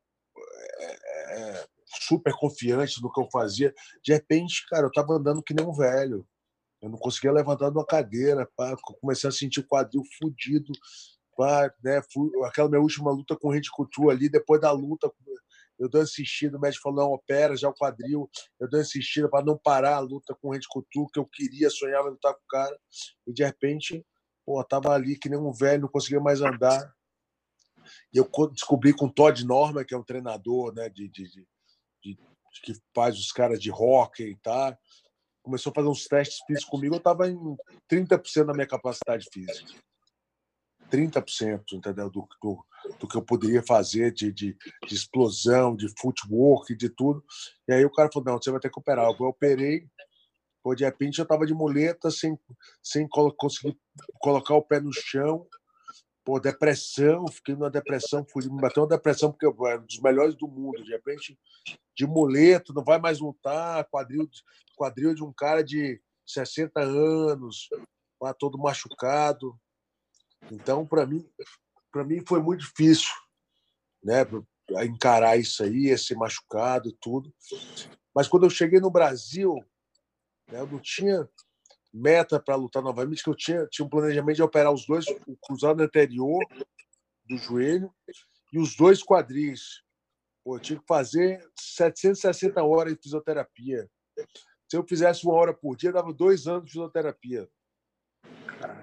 é, 1.28 1.66
super 2.00 2.34
confiante 2.34 3.00
no 3.00 3.12
que 3.12 3.20
eu 3.20 3.28
fazia. 3.30 3.72
De 4.02 4.12
repente, 4.12 4.66
cara, 4.68 4.82
eu 4.82 4.88
estava 4.88 5.14
andando 5.14 5.42
que 5.42 5.54
nem 5.54 5.64
um 5.64 5.72
velho. 5.72 6.26
Eu 6.84 6.90
não 6.90 6.98
conseguia 6.98 7.32
levantar 7.32 7.70
de 7.70 7.78
uma 7.78 7.86
cadeira, 7.86 8.46
pá, 8.54 8.76
comecei 9.00 9.26
a 9.26 9.32
sentir 9.32 9.60
o 9.60 9.66
quadril 9.66 10.02
fudido. 10.18 10.70
Pá, 11.34 11.72
né, 11.82 12.02
fui, 12.12 12.30
aquela 12.44 12.68
minha 12.68 12.80
última 12.82 13.10
luta 13.10 13.34
com 13.34 13.48
o 13.48 13.52
Randy 13.52 13.70
Couture 13.70 14.10
ali, 14.10 14.28
depois 14.28 14.60
da 14.60 14.70
luta, 14.70 15.10
eu 15.78 15.88
dou 15.88 16.02
assistida, 16.02 16.58
o 16.58 16.60
médico 16.60 16.82
falou, 16.82 17.04
não, 17.04 17.12
opera 17.14 17.56
já 17.56 17.70
o 17.70 17.74
quadril. 17.74 18.30
Eu 18.60 18.68
dou 18.68 18.78
assistida 18.78 19.30
para 19.30 19.42
não 19.42 19.56
parar 19.56 19.96
a 19.96 20.00
luta 20.00 20.34
com 20.34 20.48
o 20.48 20.52
Randy 20.52 20.68
Couture, 20.68 21.10
que 21.10 21.18
eu 21.18 21.24
queria, 21.24 21.70
sonhava 21.70 22.10
lutar 22.10 22.34
com 22.34 22.40
o 22.40 22.48
cara. 22.48 22.78
E 23.26 23.32
de 23.32 23.42
repente, 23.42 24.04
pô, 24.44 24.62
tava 24.62 24.90
ali 24.90 25.18
que 25.18 25.30
nem 25.30 25.38
um 25.38 25.52
velho, 25.52 25.82
não 25.82 25.88
conseguia 25.88 26.20
mais 26.20 26.42
andar. 26.42 26.94
E 28.12 28.18
eu 28.18 28.28
descobri 28.52 28.92
com 28.92 29.06
o 29.06 29.12
Todd 29.12 29.42
Norman, 29.46 29.84
que 29.84 29.94
é 29.94 29.98
um 29.98 30.04
treinador 30.04 30.74
né, 30.74 30.90
de, 30.90 31.08
de, 31.08 31.24
de, 31.30 31.48
de 32.02 32.18
que 32.62 32.74
faz 32.94 33.18
os 33.18 33.32
caras 33.32 33.58
de 33.58 33.72
hockey, 33.72 34.36
tá? 34.42 34.78
Começou 35.44 35.70
a 35.70 35.74
fazer 35.74 35.88
uns 35.88 36.04
testes 36.04 36.38
físicos 36.46 36.70
comigo, 36.70 36.94
eu 36.94 36.98
estava 36.98 37.28
em 37.28 37.38
30% 37.90 38.46
da 38.46 38.54
minha 38.54 38.66
capacidade 38.66 39.26
física. 39.32 39.78
30%, 40.90 41.72
entendeu? 41.74 42.10
Do, 42.10 42.26
do, 42.42 42.64
do 42.98 43.08
que 43.08 43.16
eu 43.16 43.22
poderia 43.22 43.62
fazer 43.62 44.12
de, 44.12 44.32
de, 44.32 44.56
de, 44.86 44.94
explosão, 44.94 45.76
de 45.76 45.88
footwork, 45.98 46.74
de 46.74 46.88
tudo. 46.88 47.22
E 47.68 47.72
aí 47.72 47.84
o 47.84 47.92
cara 47.92 48.10
falou: 48.12 48.32
não, 48.32 48.38
você 48.40 48.50
vai 48.50 48.60
ter 48.60 48.70
que 48.70 48.78
operar. 48.78 49.06
Eu 49.06 49.26
operei, 49.26 49.86
pô, 50.62 50.74
de 50.74 50.84
repente 50.84 51.18
eu 51.18 51.24
estava 51.24 51.46
de 51.46 51.54
muleta, 51.54 52.10
sem, 52.10 52.38
sem 52.82 53.06
conseguir 53.08 53.76
colocar 54.20 54.54
o 54.54 54.62
pé 54.62 54.80
no 54.80 54.92
chão. 54.92 55.46
Pô, 56.24 56.40
depressão, 56.40 57.28
fiquei 57.28 57.54
numa 57.54 57.70
depressão, 57.70 58.24
fui, 58.26 58.48
me 58.48 58.58
bateu 58.58 58.82
uma 58.82 58.88
depressão 58.88 59.30
porque 59.30 59.44
eu 59.44 59.54
era 59.66 59.78
um 59.78 59.84
dos 59.84 60.00
melhores 60.00 60.34
do 60.34 60.48
mundo. 60.48 60.82
De 60.82 60.90
repente, 60.90 61.38
de 61.94 62.06
muleta, 62.06 62.72
não 62.72 62.82
vai 62.82 62.98
mais 62.98 63.20
lutar, 63.20 63.84
quadril, 63.90 64.28
quadril 64.74 65.14
de 65.14 65.22
um 65.22 65.32
cara 65.32 65.62
de 65.62 66.00
60 66.26 66.80
anos, 66.80 67.68
todo 68.38 68.58
machucado. 68.58 69.54
Então, 70.50 70.86
para 70.86 71.06
mim, 71.06 71.28
para 71.92 72.04
mim 72.04 72.24
foi 72.26 72.42
muito 72.42 72.60
difícil, 72.60 73.12
né, 74.02 74.26
encarar 74.82 75.36
isso 75.36 75.62
aí, 75.62 75.88
esse 75.88 76.14
machucado 76.14 76.88
e 76.88 76.96
tudo. 77.00 77.32
Mas 78.14 78.28
quando 78.28 78.44
eu 78.44 78.50
cheguei 78.50 78.80
no 78.80 78.90
Brasil, 78.90 79.54
né, 80.50 80.60
eu 80.60 80.66
não 80.66 80.78
tinha 80.80 81.28
meta 81.94 82.40
para 82.40 82.56
lutar 82.56 82.82
novamente, 82.82 83.22
que 83.22 83.30
eu 83.30 83.36
tinha, 83.36 83.66
tinha 83.68 83.86
um 83.86 83.88
planejamento 83.88 84.36
de 84.36 84.42
operar 84.42 84.72
os 84.72 84.84
dois, 84.84 85.06
o 85.28 85.36
cruzado 85.36 85.80
anterior 85.80 86.44
do 87.24 87.36
joelho 87.36 87.94
e 88.52 88.58
os 88.58 88.74
dois 88.76 89.00
quadris. 89.00 89.82
Pô, 90.42 90.56
eu 90.56 90.60
tinha 90.60 90.78
que 90.78 90.84
fazer 90.86 91.48
760 91.56 92.62
horas 92.64 92.94
de 92.94 93.00
fisioterapia. 93.00 93.88
Se 94.68 94.76
eu 94.76 94.84
fizesse 94.86 95.24
uma 95.24 95.34
hora 95.34 95.54
por 95.54 95.76
dia, 95.76 95.92
dava 95.92 96.12
dois 96.12 96.48
anos 96.48 96.64
de 96.64 96.72
fisioterapia. 96.72 97.48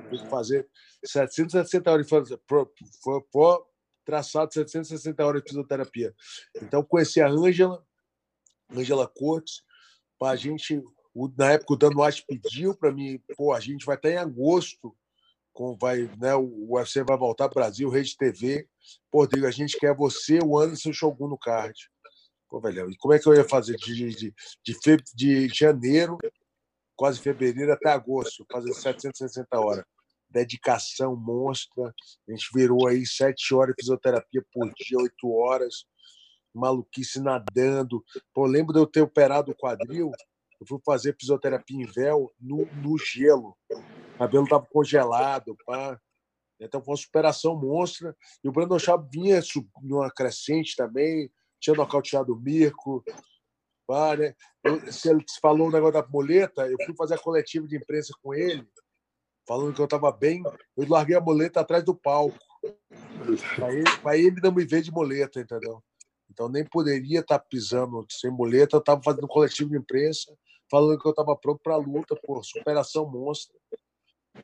Tinha 0.10 0.24
que 0.24 0.30
fazer 0.30 0.70
760 1.04 1.92
horas 1.92 2.06
de 2.06 2.10
fisioterapia. 2.10 3.66
Traçado 4.06 4.54
760 4.54 5.24
horas 5.24 5.44
de 5.44 5.50
fisioterapia. 5.50 6.16
Então, 6.62 6.84
conheci 6.84 7.22
a 7.22 7.28
Ângela, 7.28 7.86
Ângela 8.72 9.08
Cortes, 9.08 9.64
para 10.18 10.32
a 10.32 10.36
gente 10.36 10.82
na 11.38 11.52
época 11.52 11.74
o 11.74 11.78
Dan 11.78 11.92
White 11.96 12.26
pediu 12.28 12.76
para 12.76 12.92
mim, 12.92 13.22
pô, 13.36 13.54
a 13.54 13.60
gente 13.60 13.86
vai 13.86 13.96
estar 13.96 14.10
em 14.10 14.18
agosto, 14.18 14.96
com, 15.54 15.76
vai, 15.76 16.10
né, 16.18 16.34
o 16.36 16.74
UFC 16.74 17.04
vai 17.04 17.18
voltar 17.18 17.50
para 17.50 17.60
o 17.60 17.64
Brasil, 17.64 17.90
Rede 17.90 18.16
TV. 18.16 18.68
Pô, 19.10 19.20
Rodrigo, 19.20 19.46
a 19.46 19.52
gente 19.52 19.78
quer 19.78 19.96
você, 19.96 20.40
o 20.40 20.58
Anderson 20.58 20.94
Shogun 20.94 21.28
no 21.28 21.38
card. 21.38 21.78
Pô, 22.50 22.60
velho, 22.60 22.90
e 22.90 22.98
como 22.98 23.14
é 23.14 23.20
que 23.20 23.28
eu 23.28 23.34
ia 23.34 23.48
fazer 23.48 23.76
de, 23.78 24.10
de, 24.10 24.34
de, 24.64 24.74
fe... 24.82 24.98
de 25.14 25.48
janeiro, 25.50 26.18
quase 26.96 27.20
fevereiro, 27.20 27.72
até 27.72 27.90
agosto, 27.90 28.46
fazer 28.52 28.74
760 28.74 29.60
horas? 29.60 29.86
Dedicação 30.30 31.16
monstra. 31.16 31.94
A 32.28 32.32
gente 32.32 32.48
virou 32.54 32.88
aí 32.88 33.06
sete 33.06 33.54
horas 33.54 33.76
de 33.76 33.82
fisioterapia 33.82 34.44
por 34.54 34.70
dia, 34.74 34.98
oito 34.98 35.30
horas, 35.30 35.86
maluquice 36.54 37.20
nadando. 37.20 38.04
Pô, 38.34 38.46
lembro 38.46 38.74
de 38.74 38.80
eu 38.80 38.88
ter 38.88 39.02
operado 39.02 39.52
o 39.52 39.56
quadril, 39.56 40.12
eu 40.62 40.68
fui 40.68 40.80
fazer 40.86 41.18
fisioterapia 41.20 41.76
em 41.76 41.88
véu 41.88 42.32
no, 42.40 42.68
no 42.76 42.96
gelo. 43.00 43.58
O 44.14 44.18
cabelo 44.20 44.44
estava 44.44 44.64
congelado. 44.64 45.58
Pá. 45.66 46.00
Então 46.60 46.84
foi 46.84 46.92
uma 46.92 46.98
superação 46.98 47.60
monstra. 47.60 48.16
E 48.44 48.48
o 48.48 48.52
Brandon 48.52 48.78
Schaub 48.78 49.10
vinha 49.12 49.42
numa 49.82 50.12
crescente 50.12 50.76
também, 50.76 51.32
tinha 51.60 51.76
nocauteado 51.76 52.34
o 52.34 52.40
Mirko. 52.40 53.04
Pá, 53.88 54.16
né? 54.16 54.36
eu, 54.64 54.92
se 54.92 55.10
ele 55.10 55.26
falou 55.42 55.68
o 55.68 55.72
negócio 55.72 56.00
da 56.00 56.08
muleta, 56.08 56.68
eu 56.70 56.78
fui 56.86 56.96
fazer 56.96 57.16
a 57.16 57.20
coletiva 57.20 57.68
de 57.68 57.76
imprensa 57.76 58.14
com 58.22 58.32
ele, 58.32 58.70
falando 59.48 59.74
que 59.74 59.82
eu 59.82 59.86
estava 59.86 60.12
bem. 60.12 60.44
Eu 60.78 60.88
larguei 60.88 61.16
a 61.16 61.22
muleta 61.22 61.60
atrás 61.60 61.84
do 61.84 61.96
palco. 61.96 62.38
Para 63.56 64.16
ele, 64.16 64.28
ele 64.28 64.42
não 64.42 64.52
me 64.52 64.64
ver 64.64 64.84
de 64.84 64.92
muleta, 64.92 65.42
entendeu? 65.42 65.84
Então 66.30 66.48
nem 66.48 66.64
poderia 66.64 67.22
estar 67.22 67.40
tá 67.40 67.46
pisando 67.50 68.06
sem 68.12 68.30
muleta. 68.30 68.76
Eu 68.76 68.80
estava 68.80 69.02
fazendo 69.04 69.28
coletivo 69.28 69.72
de 69.72 69.78
imprensa 69.78 70.32
falando 70.72 70.98
que 70.98 71.06
eu 71.06 71.12
estava 71.12 71.36
pronto 71.36 71.60
para 71.62 71.74
a 71.74 71.78
luta, 71.78 72.16
por 72.16 72.42
superação 72.46 73.06
monstra. 73.06 73.54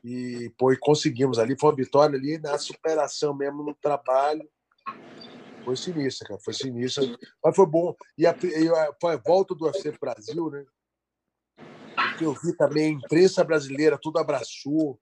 E, 0.04 0.52
pô, 0.58 0.70
e 0.70 0.76
conseguimos 0.76 1.38
ali, 1.38 1.58
foi 1.58 1.70
uma 1.70 1.76
vitória 1.76 2.18
ali 2.18 2.36
na 2.38 2.58
superação 2.58 3.34
mesmo, 3.34 3.62
no 3.62 3.74
trabalho. 3.74 4.46
Foi 5.64 5.74
sinistra, 5.74 6.28
cara. 6.28 6.40
Foi 6.40 6.52
sinistra. 6.52 7.04
Mas 7.42 7.56
foi 7.56 7.66
bom. 7.66 7.94
E 8.16 8.26
a, 8.26 8.36
e 8.42 8.68
a, 8.68 8.94
foi 9.00 9.14
a 9.14 9.16
volta 9.16 9.54
do 9.54 9.64
UFC 9.64 9.90
Brasil, 9.98 10.50
né? 10.50 10.66
Porque 11.94 12.26
eu 12.26 12.34
vi 12.34 12.54
também 12.56 12.84
a 12.84 12.96
imprensa 12.96 13.42
brasileira, 13.42 13.98
tudo 14.00 14.18
abraçou 14.18 15.00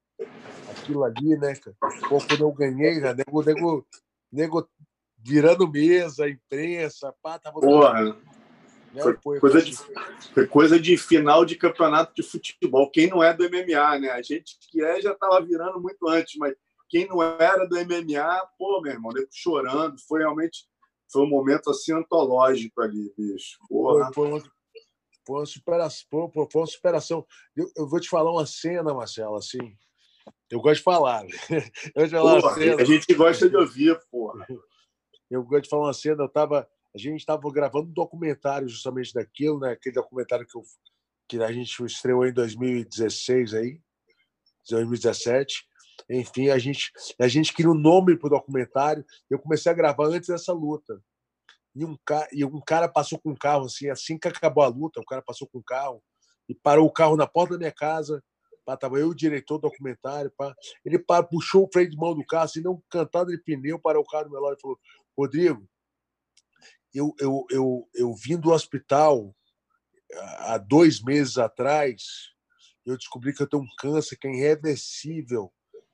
aquilo 0.71 1.03
ali, 1.03 1.37
né, 1.37 1.55
cara? 1.57 1.77
Pô, 2.09 2.19
quando 2.19 2.41
eu 2.41 2.53
ganhei, 2.53 3.01
cara, 3.01 3.15
nego, 3.15 3.43
nego, 3.43 3.87
nego 4.33 4.69
virando 5.19 5.69
mesa, 5.69 6.29
imprensa, 6.29 7.13
pá, 7.21 7.39
tava. 7.39 7.61
Porra. 7.61 8.17
Né? 8.97 9.03
Foi, 9.03 9.17
foi, 9.23 9.41
coisa 9.41 9.63
de, 9.63 9.77
foi 10.33 10.47
coisa 10.47 10.81
de 10.81 10.97
final 10.97 11.45
de 11.45 11.55
campeonato 11.55 12.15
de 12.15 12.23
futebol. 12.23 12.91
Quem 12.91 13.09
não 13.09 13.23
é 13.23 13.35
do 13.35 13.45
MMA, 13.45 13.99
né? 13.99 14.11
A 14.11 14.23
gente 14.23 14.57
que 14.71 14.83
é 14.83 15.01
já 15.01 15.13
estava 15.13 15.45
virando 15.45 15.81
muito 15.81 16.09
antes, 16.09 16.35
mas 16.39 16.55
quem 16.89 17.07
não 17.07 17.23
era 17.23 17.67
do 17.67 17.77
MMA, 17.77 18.49
pô, 18.59 18.81
meu 18.81 18.93
irmão, 18.93 19.13
chorando. 19.31 19.97
Foi 20.09 20.21
realmente 20.21 20.67
foi 21.13 21.23
um 21.23 21.29
momento 21.29 21.71
assim 21.71 21.93
antológico 21.93 22.81
ali, 22.81 23.13
bicho. 23.17 23.59
Porra. 23.69 24.11
Foi, 24.15 24.31
foi, 24.31 24.43
foi 25.27 25.37
uma 25.37 25.47
superação. 25.47 26.31
Foi, 26.33 26.49
uma 26.55 26.67
superação. 26.67 27.27
Eu, 27.55 27.71
eu, 27.77 27.87
vou 27.87 28.01
te 28.01 28.09
falar 28.09 28.33
uma 28.33 28.47
cena, 28.47 28.95
Marcelo, 28.95 29.37
assim. 29.37 29.59
Eu 30.51 30.61
gosto 30.61 30.79
de 30.79 30.83
falar. 30.83 31.23
Né? 31.25 31.31
Eu 31.95 32.03
gosto 32.03 32.09
de 32.09 32.17
falar 32.17 32.41
porra, 32.41 32.83
a 32.83 32.85
gente 32.85 33.15
gosta 33.15 33.49
de 33.49 33.57
ouvir, 33.57 34.01
porra. 34.11 34.47
Eu 35.31 35.45
gosto 35.45 35.65
de 35.65 35.69
falar 35.69 35.87
uma 35.87 35.93
cena. 35.93 36.25
Eu 36.25 36.29
tava, 36.29 36.69
a 36.97 36.99
gente 36.99 37.21
estava 37.21 37.43
gravando 37.53 37.91
um 37.91 37.93
documentário 37.93 38.67
justamente 38.67 39.13
daquilo, 39.13 39.61
né? 39.61 39.73
Aquele 39.73 39.95
documentário 39.95 40.47
que, 40.47 40.57
eu, 40.57 40.63
que 41.29 41.43
a 41.43 41.53
gente 41.53 41.85
estreou 41.85 42.27
em 42.27 42.33
2016 42.33 43.53
aí, 43.53 43.79
2017. 44.71 45.67
Enfim, 46.09 46.49
a 46.49 46.59
gente, 46.59 46.91
a 47.21 47.29
gente 47.29 47.53
queria 47.53 47.71
um 47.71 47.79
nome 47.79 48.17
para 48.17 48.29
o 48.29 48.31
documentário. 48.31 49.05
Eu 49.29 49.39
comecei 49.39 49.71
a 49.71 49.75
gravar 49.75 50.07
antes 50.07 50.31
dessa 50.31 50.55
luta. 50.55 50.99
E 51.75 51.85
um, 51.85 51.99
e 52.33 52.45
um 52.47 52.61
cara 52.63 52.89
passou 52.89 53.19
com 53.19 53.33
um 53.33 53.37
carro 53.37 53.67
assim, 53.67 53.91
assim 53.91 54.19
que 54.19 54.29
acabou 54.29 54.65
a 54.65 54.69
luta, 54.69 54.99
o 54.99 55.05
cara 55.05 55.21
passou 55.21 55.47
com 55.47 55.59
um 55.59 55.63
carro 55.63 56.03
e 56.49 56.55
parou 56.55 56.87
o 56.87 56.93
carro 56.93 57.15
na 57.15 57.27
porta 57.27 57.53
da 57.55 57.59
minha 57.59 57.73
casa. 57.73 58.25
Pá, 58.65 58.75
tava 58.75 58.99
eu, 58.99 59.11
o 59.11 59.15
diretor 59.15 59.59
do 59.59 59.69
documentário. 59.69 60.33
Pá. 60.35 60.55
Ele 60.83 60.99
pá, 60.99 61.23
puxou 61.23 61.65
o 61.65 61.71
freio 61.71 61.91
de 61.91 61.97
mão 61.97 62.15
do 62.15 62.25
carro, 62.25 62.45
assim, 62.45 62.63
não 62.63 62.83
cantado 62.89 63.31
de 63.31 63.37
pneu, 63.37 63.79
parou 63.79 64.03
o 64.03 64.07
carro 64.07 64.25
do 64.25 64.31
meu 64.31 64.41
lado 64.41 64.57
e 64.57 64.61
falou: 64.63 64.79
Rodrigo, 65.15 65.69
eu, 66.97 67.15
eu, 67.21 67.47
eu, 67.51 67.89
eu 67.95 68.15
vim 68.15 68.39
do 68.39 68.51
hospital 68.51 69.35
há 70.39 70.59
dois 70.59 71.03
meses 71.03 71.39
atrás, 71.39 72.33
eu 72.85 72.97
descobri 72.97 73.35
que 73.35 73.43
eu 73.43 73.49
tenho 73.49 73.63
um 73.63 73.77
câncer 73.79 74.17
que 74.17 74.29
é 74.29 74.33
irreversível 74.33 75.53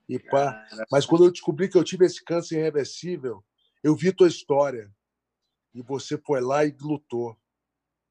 e 0.09 0.19
pá. 0.19 0.67
Mas 0.91 1.07
quando 1.07 1.25
eu 1.25 1.31
descobri 1.31 1.69
que 1.69 1.77
eu 1.79 1.85
tive 1.85 2.05
esse 2.05 2.23
câncer 2.23 2.59
irreversível, 2.59 3.45
eu 3.83 3.97
vi 3.97 4.13
tua 4.13 4.29
história. 4.29 4.93
E 5.75 5.81
você 5.83 6.19
foi 6.19 6.41
lá 6.41 6.65
e 6.65 6.77
lutou. 6.79 7.37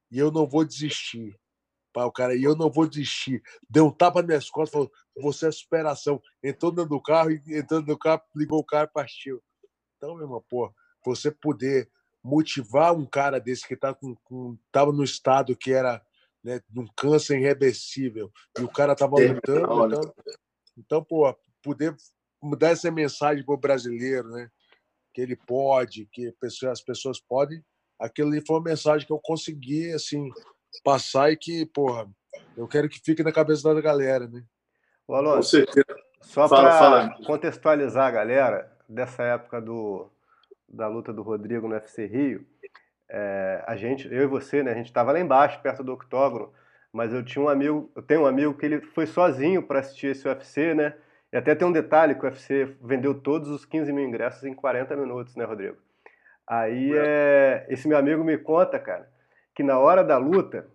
E 0.10 0.18
eu 0.18 0.32
não 0.32 0.48
vou 0.48 0.66
desistir. 0.66 1.40
Pá, 1.94 2.06
o 2.06 2.12
cara, 2.12 2.36
e 2.36 2.44
eu 2.44 2.56
não 2.56 2.72
vou 2.72 2.88
desistir. 2.88 3.44
Deu 3.70 3.86
um 3.86 3.92
tapa 3.92 4.20
nas 4.20 4.28
minhas 4.28 4.50
costas, 4.50 4.74
falou: 4.74 4.92
você 5.16 5.48
é 5.48 5.52
superação. 5.52 6.22
Entrou 6.42 6.72
dentro 6.72 6.90
do 6.90 7.02
carro, 7.02 7.32
entrando 7.32 7.88
no 7.88 7.98
carro, 7.98 8.24
ligou 8.36 8.60
o 8.60 8.66
carro 8.66 8.86
e 8.90 8.94
partiu. 8.94 9.44
Então, 9.98 10.16
meu 10.16 10.24
irmão, 10.24 10.44
pô, 10.50 10.74
você 11.06 11.30
poder 11.30 11.92
motivar 12.24 12.96
um 12.96 13.06
cara 13.06 13.40
desse 13.40 13.68
que 13.68 13.76
tá 13.76 13.94
com, 13.94 14.16
com 14.24 14.58
tava 14.72 14.92
no 14.92 15.04
estado 15.04 15.56
que 15.56 15.74
era 15.74 16.02
né, 16.44 16.60
de 16.70 16.80
um 16.80 16.88
câncer 16.96 17.40
irreversível 17.40 18.32
e 18.60 18.64
o 18.64 18.70
cara 18.70 18.96
tava 18.96 19.18
lutando, 19.18 19.86
então, 19.86 20.14
então 20.78 21.04
pô, 21.04 21.36
poder 21.64 21.96
mudar 22.42 22.70
essa 22.70 22.90
mensagem 22.90 23.46
para 23.46 23.54
o 23.54 23.58
brasileiro, 23.58 24.30
né? 24.30 24.50
Que 25.14 25.22
ele 25.22 25.36
pode, 25.36 26.08
que 26.12 26.34
as 26.68 26.82
pessoas 26.82 27.20
podem. 27.20 27.64
Aquilo 28.00 28.30
ali 28.30 28.44
foi 28.46 28.56
uma 28.56 28.64
mensagem 28.64 29.06
que 29.06 29.14
eu 29.14 29.20
consegui, 29.20 29.92
assim, 29.92 30.30
passar 30.84 31.32
e 31.32 31.38
que, 31.38 31.66
porra, 31.68 32.10
eu 32.58 32.68
quero 32.68 32.90
que 32.90 33.00
fique 33.04 33.22
na 33.22 33.32
cabeça 33.32 33.74
da 33.74 33.80
galera, 33.80 34.28
né? 34.28 34.44
Ô, 35.08 35.14
Alonso, 35.14 35.58
só 36.22 36.48
para 36.48 37.16
contextualizar 37.26 38.08
a 38.08 38.12
galera 38.12 38.78
dessa 38.88 39.24
época 39.24 39.62
do, 39.62 40.10
da 40.72 40.88
luta 40.88 41.12
do 41.12 41.22
Rodrigo 41.22 41.68
no 41.68 41.76
UFC 41.76 42.06
Rio, 42.06 42.46
é, 43.10 43.64
a 43.68 43.76
gente, 43.76 44.08
eu 44.12 44.24
e 44.24 44.26
você, 44.26 44.64
né, 44.64 44.72
a 44.72 44.76
gente 44.76 44.86
estava 44.86 45.12
lá 45.12 45.20
embaixo, 45.20 45.62
perto 45.62 45.84
do 45.84 45.94
octógono, 45.94 46.52
mas 46.94 47.14
eu 47.14 47.24
tinha 47.24 47.44
um 47.44 47.50
amigo, 47.50 47.92
eu 47.96 48.02
tenho 48.02 48.22
um 48.22 48.26
amigo 48.26 48.54
que 48.54 48.66
ele 48.66 48.82
foi 48.82 49.06
sozinho 49.06 49.64
para 49.64 49.80
assistir 49.80 50.08
esse 50.08 50.28
UFC, 50.28 50.74
né? 50.74 50.94
E 51.32 51.38
até 51.38 51.56
tem 51.56 51.68
um 51.68 51.72
detalhe 51.72 52.16
que 52.16 52.26
o 52.26 52.28
UFC 52.28 52.76
vendeu 52.82 53.14
todos 53.14 53.50
os 53.50 53.64
15 53.64 53.92
mil 53.94 54.04
ingressos 54.04 54.44
em 54.44 54.54
40 54.54 54.96
minutos, 54.98 55.36
né, 55.36 55.46
Rodrigo? 55.46 55.78
Aí 56.46 56.92
é, 56.94 57.66
esse 57.70 57.88
meu 57.88 57.98
amigo 57.98 58.24
me 58.24 58.38
conta, 58.38 58.78
cara, 58.78 59.10
que 59.56 59.64
na 59.64 59.80
hora 59.80 60.04
da 60.04 60.18
luta, 60.18 60.68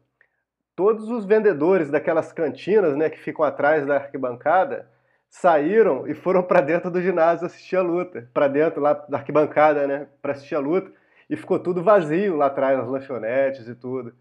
todos 0.74 1.08
os 1.10 1.26
vendedores 1.26 1.90
daquelas 1.90 2.32
cantinas, 2.32 2.96
né, 2.96 3.10
que 3.10 3.18
ficam 3.18 3.44
atrás 3.44 3.86
da 3.86 3.96
arquibancada, 3.96 4.90
saíram 5.28 6.06
e 6.06 6.14
foram 6.14 6.42
para 6.42 6.60
dentro 6.60 6.90
do 6.90 7.00
ginásio 7.00 7.46
assistir 7.46 7.76
a 7.76 7.82
luta, 7.82 8.28
para 8.32 8.48
dentro 8.48 8.80
lá 8.80 8.94
da 8.94 9.18
arquibancada, 9.18 9.86
né, 9.86 10.06
para 10.22 10.32
assistir 10.32 10.54
a 10.54 10.60
luta, 10.60 10.90
e 11.28 11.36
ficou 11.36 11.58
tudo 11.58 11.82
vazio 11.82 12.36
lá 12.36 12.46
atrás, 12.46 12.78
as 12.78 12.88
lanchonetes 12.88 13.68
e 13.68 13.74
tudo. 13.74 14.14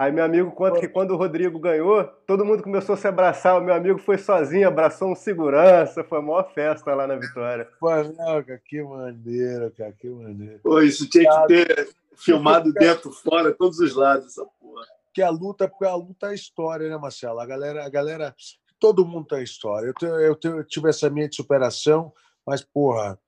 Aí 0.00 0.12
meu 0.12 0.24
amigo 0.24 0.50
conta 0.52 0.80
que 0.80 0.88
quando 0.88 1.10
o 1.10 1.16
Rodrigo 1.16 1.58
ganhou, 1.58 2.04
todo 2.26 2.44
mundo 2.44 2.62
começou 2.62 2.94
a 2.94 2.96
se 2.96 3.06
abraçar. 3.06 3.58
O 3.58 3.60
meu 3.60 3.74
amigo 3.74 3.98
foi 3.98 4.16
sozinho, 4.16 4.66
abraçou 4.66 5.10
um 5.10 5.14
segurança. 5.14 6.02
Foi 6.04 6.18
a 6.18 6.22
maior 6.22 6.50
festa 6.54 6.94
lá 6.94 7.06
na 7.06 7.16
Vitória. 7.16 7.68
Pô, 7.78 7.90
não, 8.02 8.42
cara, 8.42 8.62
que 8.64 8.82
maneiro, 8.82 9.70
cara, 9.76 9.92
que 9.92 10.08
maneiro. 10.08 10.58
Pô, 10.62 10.80
isso 10.80 11.06
tinha 11.06 11.28
que 11.28 11.46
ter 11.48 11.88
filmado 12.16 12.72
dentro, 12.72 13.10
fora, 13.10 13.52
todos 13.52 13.78
os 13.78 13.94
lados, 13.94 14.26
essa 14.26 14.46
porra. 14.58 14.86
Que 15.12 15.22
a 15.22 15.28
luta, 15.28 15.68
porque 15.68 15.84
a 15.84 15.94
luta 15.94 16.30
é 16.30 16.34
história, 16.34 16.88
né, 16.88 16.96
Marcelo? 16.96 17.40
A 17.40 17.46
galera, 17.46 17.84
a 17.84 17.88
galera, 17.90 18.34
todo 18.80 19.06
mundo 19.06 19.26
tem 19.26 19.42
história. 19.42 19.86
Eu, 19.86 19.94
tenho, 19.94 20.14
eu, 20.14 20.34
tenho, 20.34 20.56
eu 20.56 20.66
tive 20.66 20.88
essa 20.88 21.10
minha 21.10 21.28
de 21.28 21.36
superação, 21.36 22.12
mas, 22.46 22.62
porra, 22.62 23.20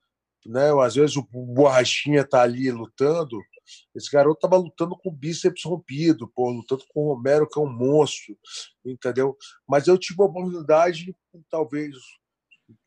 né, 0.45 0.71
às 0.81 0.95
vezes 0.95 1.15
o 1.15 1.23
Borrachinha 1.23 2.25
tá 2.25 2.41
ali 2.41 2.71
lutando 2.71 3.37
esse 3.95 4.11
garoto 4.11 4.37
estava 4.37 4.57
lutando 4.57 4.97
com 4.97 5.09
o 5.09 5.11
bíceps 5.11 5.63
rompido, 5.63 6.27
pô, 6.27 6.49
lutando 6.49 6.83
com 6.89 7.05
o 7.05 7.13
Romero, 7.13 7.47
que 7.47 7.59
é 7.59 7.61
um 7.61 7.71
monstro, 7.71 8.37
entendeu? 8.85 9.37
Mas 9.67 9.87
eu 9.87 9.97
tive 9.97 10.21
a 10.21 10.25
oportunidade, 10.25 11.15
talvez 11.49 11.95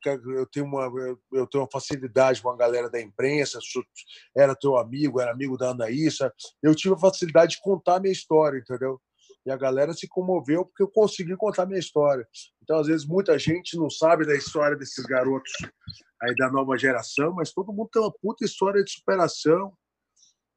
eu 0.05 0.47
tenho 0.47 0.67
uma 0.67 0.85
eu 1.33 1.47
tenho 1.47 1.63
uma 1.63 1.71
facilidade 1.71 2.43
com 2.43 2.51
a 2.51 2.57
galera 2.57 2.91
da 2.91 3.01
imprensa, 3.01 3.59
era 4.37 4.55
teu 4.55 4.77
amigo, 4.77 5.21
era 5.21 5.33
amigo 5.33 5.57
da 5.57 5.71
Anaísa, 5.71 6.33
eu 6.63 6.75
tive 6.75 6.95
a 6.95 6.99
facilidade 6.99 7.57
de 7.57 7.61
contar 7.61 7.97
a 7.97 8.01
minha 8.01 8.13
história, 8.13 8.59
entendeu? 8.59 9.01
E 9.47 9.51
a 9.51 9.57
galera 9.57 9.95
se 9.95 10.09
comoveu 10.09 10.65
porque 10.67 10.83
eu 10.83 10.89
consegui 10.89 11.37
contar 11.37 11.67
minha 11.67 11.79
história. 11.79 12.27
Então, 12.61 12.81
às 12.81 12.89
vezes, 12.89 13.07
muita 13.07 13.39
gente 13.39 13.77
não 13.77 13.89
sabe 13.89 14.27
da 14.27 14.35
história 14.35 14.77
desses 14.77 15.07
garotos 15.07 15.53
aí 16.21 16.35
da 16.35 16.51
nova 16.51 16.77
geração, 16.77 17.33
mas 17.33 17.53
todo 17.53 17.73
mundo 17.73 17.89
tem 17.93 18.03
uma 18.03 18.13
puta 18.13 18.45
história 18.45 18.83
de 18.83 18.91
superação, 18.91 19.73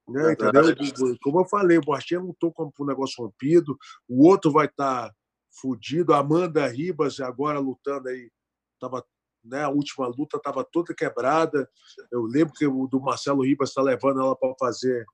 né, 0.08 0.34
entendeu? 0.34 0.76
Como 1.22 1.42
eu 1.42 1.46
falei, 1.46 1.78
o 1.78 1.82
Borchinha 1.82 2.20
lutou 2.20 2.52
com 2.52 2.72
um 2.80 2.86
negócio 2.86 3.24
rompido, 3.24 3.78
o 4.08 4.28
outro 4.28 4.52
vai 4.52 4.66
estar 4.66 5.10
tá 5.10 5.16
fudido. 5.62 6.12
A 6.12 6.20
Amanda 6.20 6.66
Ribas, 6.68 7.20
agora 7.20 7.60
lutando 7.60 8.10
aí, 8.10 8.32
tava, 8.80 9.06
né, 9.44 9.62
a 9.64 9.70
última 9.70 10.08
luta 10.08 10.38
estava 10.38 10.64
toda 10.64 10.96
quebrada. 10.96 11.70
Eu 12.12 12.24
lembro 12.24 12.56
que 12.56 12.66
o 12.66 12.88
do 12.88 13.00
Marcelo 13.00 13.44
Ribas 13.44 13.70
está 13.70 13.84
levando 13.84 14.20
ela 14.20 14.36
para 14.36 14.56
fazer 14.60 15.06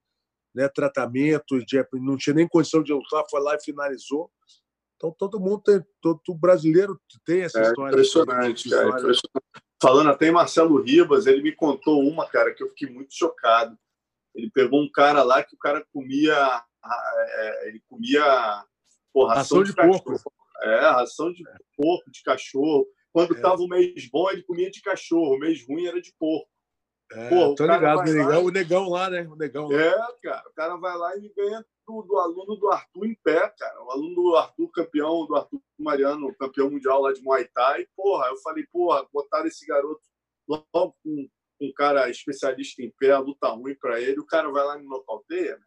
né, 0.55 0.69
tratamento, 0.69 1.63
de, 1.65 1.85
não 1.93 2.15
tinha 2.15 2.33
nem 2.33 2.47
condição 2.47 2.81
de 2.81 2.93
lutar, 2.93 3.25
foi 3.29 3.41
lá 3.41 3.55
e 3.55 3.63
finalizou. 3.63 4.31
Então 4.95 5.13
todo 5.17 5.39
mundo 5.39 5.61
tem, 5.61 5.83
todo 6.01 6.21
brasileiro 6.33 6.99
tem 7.25 7.41
essa 7.41 7.59
é 7.59 7.63
história. 7.63 7.91
Impressionante, 7.91 8.69
cara, 8.69 8.87
impressionante. 8.87 9.21
Falando 9.81 10.09
até 10.09 10.27
em 10.27 10.31
Marcelo 10.31 10.81
Ribas, 10.81 11.27
ele 11.27 11.43
me 11.43 11.51
contou 11.51 12.01
uma, 12.01 12.25
cara, 12.27 12.53
que 12.53 12.63
eu 12.63 12.69
fiquei 12.69 12.89
muito 12.89 13.13
chocado. 13.13 13.77
Ele 14.33 14.49
pegou 14.49 14.81
um 14.81 14.89
cara 14.89 15.21
lá 15.21 15.43
que 15.43 15.53
o 15.53 15.59
cara 15.59 15.85
comia. 15.91 16.63
É, 16.85 17.67
ele 17.67 17.81
comia 17.89 18.23
porra, 19.13 19.35
ração, 19.35 19.59
ração 19.59 19.63
de, 19.63 19.69
de 19.69 19.75
porco. 19.75 20.31
É, 20.63 20.79
ração 20.89 21.33
de 21.33 21.43
porco, 21.75 22.09
de 22.09 22.23
cachorro. 22.23 22.87
Quando 23.11 23.35
estava 23.35 23.61
é. 23.61 23.65
o 23.65 23.67
mês 23.67 24.09
bom, 24.09 24.29
ele 24.31 24.43
comia 24.43 24.71
de 24.71 24.81
cachorro. 24.81 25.35
O 25.35 25.39
mês 25.39 25.65
ruim 25.67 25.85
era 25.85 26.01
de 26.01 26.13
porco. 26.17 26.49
É, 27.11 27.29
Pô, 27.29 27.53
tô 27.53 27.63
ligado, 27.63 27.99
o 27.99 28.03
negão, 28.03 28.45
o 28.45 28.51
negão 28.51 28.89
lá, 28.89 29.09
né? 29.09 29.21
O 29.29 29.35
negão 29.35 29.69
lá. 29.69 29.79
É, 29.79 29.95
cara, 30.23 30.43
o 30.49 30.53
cara 30.53 30.75
vai 30.77 30.97
lá 30.97 31.15
e 31.17 31.31
ganha 31.35 31.63
do, 31.87 32.01
do, 32.01 32.17
aluno 32.17 32.55
do 32.55 32.69
Arthur 32.71 33.05
em 33.05 33.15
pé, 33.23 33.47
cara. 33.57 33.83
O 33.83 33.91
aluno 33.91 34.15
do 34.15 34.35
Arthur, 34.35 34.71
campeão, 34.71 35.25
do 35.27 35.35
Arthur 35.35 35.61
Mariano, 35.77 36.35
campeão 36.35 36.69
mundial 36.69 37.01
lá 37.01 37.13
de 37.13 37.21
Muay 37.21 37.47
Thai. 37.53 37.87
Porra, 37.95 38.27
eu 38.27 38.37
falei, 38.37 38.65
porra, 38.71 39.07
botaram 39.13 39.45
esse 39.45 39.65
garoto 39.65 40.01
logo 40.47 40.95
com 41.03 41.29
um 41.61 41.73
cara 41.73 42.09
especialista 42.09 42.81
em 42.81 42.91
pé, 42.99 43.11
a 43.11 43.19
luta 43.19 43.47
ruim 43.49 43.75
para 43.75 44.01
ele, 44.01 44.19
o 44.19 44.25
cara 44.25 44.49
vai 44.51 44.65
lá 44.65 44.77
e 44.77 44.83
nocauteia, 44.83 45.57
né? 45.57 45.65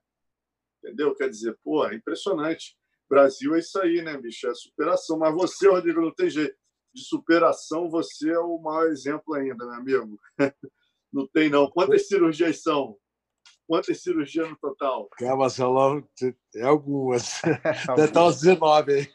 entendeu? 0.82 1.14
Quer 1.14 1.30
dizer, 1.30 1.56
pô, 1.62 1.86
é 1.86 1.94
impressionante. 1.94 2.76
Brasil 3.08 3.54
é 3.54 3.58
isso 3.58 3.80
aí, 3.80 4.02
né, 4.02 4.16
bicho? 4.18 4.46
É 4.48 4.54
superação. 4.54 5.18
Mas 5.18 5.34
você, 5.34 5.68
Rodrigo, 5.68 6.00
não 6.00 6.14
tem 6.14 6.28
jeito. 6.28 6.56
De 6.94 7.04
superação, 7.04 7.88
você 7.90 8.30
é 8.30 8.38
o 8.38 8.58
maior 8.58 8.88
exemplo 8.88 9.34
ainda, 9.34 9.64
meu 9.82 10.02
amigo. 10.02 10.20
Não 11.12 11.26
tem, 11.26 11.48
não. 11.48 11.70
Quantas 11.70 12.08
cirurgias 12.08 12.62
são? 12.62 12.96
Quantas 13.66 14.02
cirurgias 14.02 14.48
no 14.48 14.56
total? 14.56 15.08
É, 15.20 15.34
Marcelão, 15.34 16.06
é 16.56 16.62
algumas. 16.62 17.40
Deve 17.96 18.04
estar 18.04 18.22
umas 18.22 18.40
19 18.40 18.92
aí. 18.92 19.08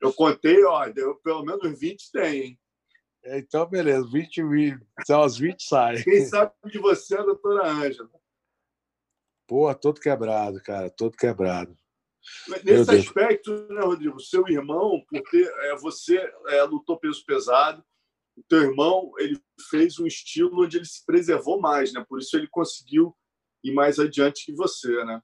Eu 0.00 0.12
contei, 0.12 0.64
ó, 0.64 0.88
deu 0.88 1.16
pelo 1.16 1.44
menos 1.44 1.78
20 1.78 2.10
tem, 2.10 2.40
hein? 2.42 2.58
É, 3.24 3.38
então, 3.38 3.66
beleza, 3.66 4.08
20, 4.10 4.42
20 4.42 4.80
são 5.06 5.22
as 5.22 5.36
20 5.36 5.62
saem. 5.62 6.02
Quem 6.02 6.24
sabe 6.24 6.52
de 6.64 6.78
você 6.78 7.16
é 7.16 7.20
a 7.20 7.24
doutora 7.24 7.68
Ângela. 7.68 8.10
Pô, 9.46 9.72
todo 9.74 10.00
quebrado, 10.00 10.60
cara, 10.62 10.90
todo 10.90 11.16
quebrado. 11.16 11.76
Nesse 12.64 12.90
aspecto, 12.90 13.68
né, 13.68 13.80
Rodrigo? 13.82 14.18
Seu 14.20 14.46
irmão, 14.48 15.04
porque 15.08 15.36
é, 15.36 15.76
você 15.76 16.18
é, 16.48 16.62
lutou 16.62 16.98
peso 16.98 17.24
pesado, 17.24 17.84
o 18.36 18.42
teu 18.48 18.62
irmão 18.62 19.12
ele 19.18 19.38
fez 19.70 19.98
um 19.98 20.06
estilo 20.06 20.64
onde 20.64 20.78
ele 20.78 20.86
se 20.86 21.04
preservou 21.04 21.60
mais, 21.60 21.92
né? 21.92 22.04
Por 22.08 22.18
isso 22.18 22.36
ele 22.36 22.48
conseguiu 22.48 23.14
ir 23.62 23.72
mais 23.72 23.98
adiante 23.98 24.46
que 24.46 24.54
você, 24.54 25.04
né? 25.04 25.20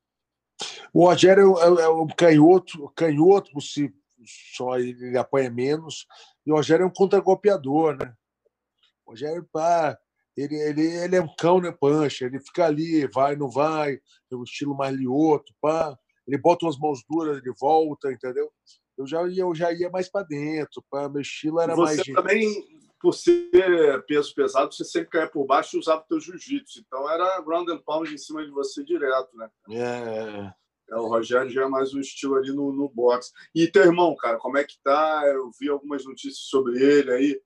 O 0.92 1.06
Rogério 1.06 1.56
é, 1.58 1.82
é 1.82 1.88
um 1.88 2.06
canhoto, 2.06 2.90
canhoto 2.96 3.60
se 3.60 3.92
só 4.54 4.78
ele 4.78 5.16
apanha 5.16 5.50
menos, 5.50 6.06
e 6.44 6.52
o 6.52 6.56
Rogério 6.56 6.84
é 6.84 6.86
um 6.86 6.92
contragolpeador, 6.92 7.96
né? 7.96 8.12
O 9.06 9.10
Rogério, 9.10 9.48
pá, 9.52 9.96
ele, 10.36 10.56
ele, 10.56 10.82
ele 10.82 11.16
é 11.16 11.22
um 11.22 11.34
cão, 11.36 11.60
né, 11.60 11.72
pancha, 11.72 12.26
ele 12.26 12.40
fica 12.40 12.66
ali, 12.66 13.06
vai, 13.08 13.36
não 13.36 13.48
vai, 13.48 13.98
tem 14.28 14.38
um 14.38 14.42
estilo 14.42 14.76
mais 14.76 14.94
lioto, 14.94 15.54
pá, 15.60 15.96
ele 16.26 16.38
bota 16.38 16.66
umas 16.66 16.78
mãos 16.78 17.02
duras, 17.08 17.38
ele 17.38 17.54
volta, 17.58 18.12
entendeu? 18.12 18.50
Eu 18.96 19.06
já 19.06 19.26
ia, 19.28 19.42
eu 19.42 19.54
já 19.54 19.72
ia 19.72 19.88
mais 19.88 20.10
para 20.10 20.26
dentro, 20.26 20.84
pá, 20.90 21.08
meu 21.08 21.22
estilo 21.22 21.60
era 21.60 21.74
você 21.74 21.96
mais... 21.96 22.06
Também 22.06 22.77
por 23.00 23.14
ser 23.14 24.04
peso 24.06 24.34
pesado, 24.34 24.74
você 24.74 24.84
sempre 24.84 25.10
caía 25.10 25.28
por 25.28 25.46
baixo 25.46 25.76
e 25.76 25.78
usava 25.78 26.02
o 26.02 26.04
teu 26.04 26.20
jiu-jitsu. 26.20 26.80
Então 26.80 27.08
era 27.08 27.40
ground 27.40 27.68
and 27.68 27.78
pound 27.78 28.12
em 28.12 28.18
cima 28.18 28.44
de 28.44 28.50
você 28.50 28.82
direto, 28.84 29.36
né? 29.36 29.48
É. 29.70 30.52
é 30.90 30.96
o 30.96 31.06
Rogério 31.06 31.50
já 31.50 31.64
é 31.64 31.68
mais 31.68 31.94
um 31.94 32.00
estilo 32.00 32.36
ali 32.36 32.52
no, 32.52 32.72
no 32.72 32.88
boxe. 32.88 33.32
E 33.54 33.68
teu 33.68 33.84
irmão, 33.84 34.16
cara, 34.16 34.36
como 34.38 34.58
é 34.58 34.64
que 34.64 34.78
tá? 34.82 35.22
Eu 35.26 35.50
vi 35.58 35.68
algumas 35.68 36.04
notícias 36.04 36.38
sobre 36.48 36.82
ele 36.82 37.12
aí. 37.12 37.40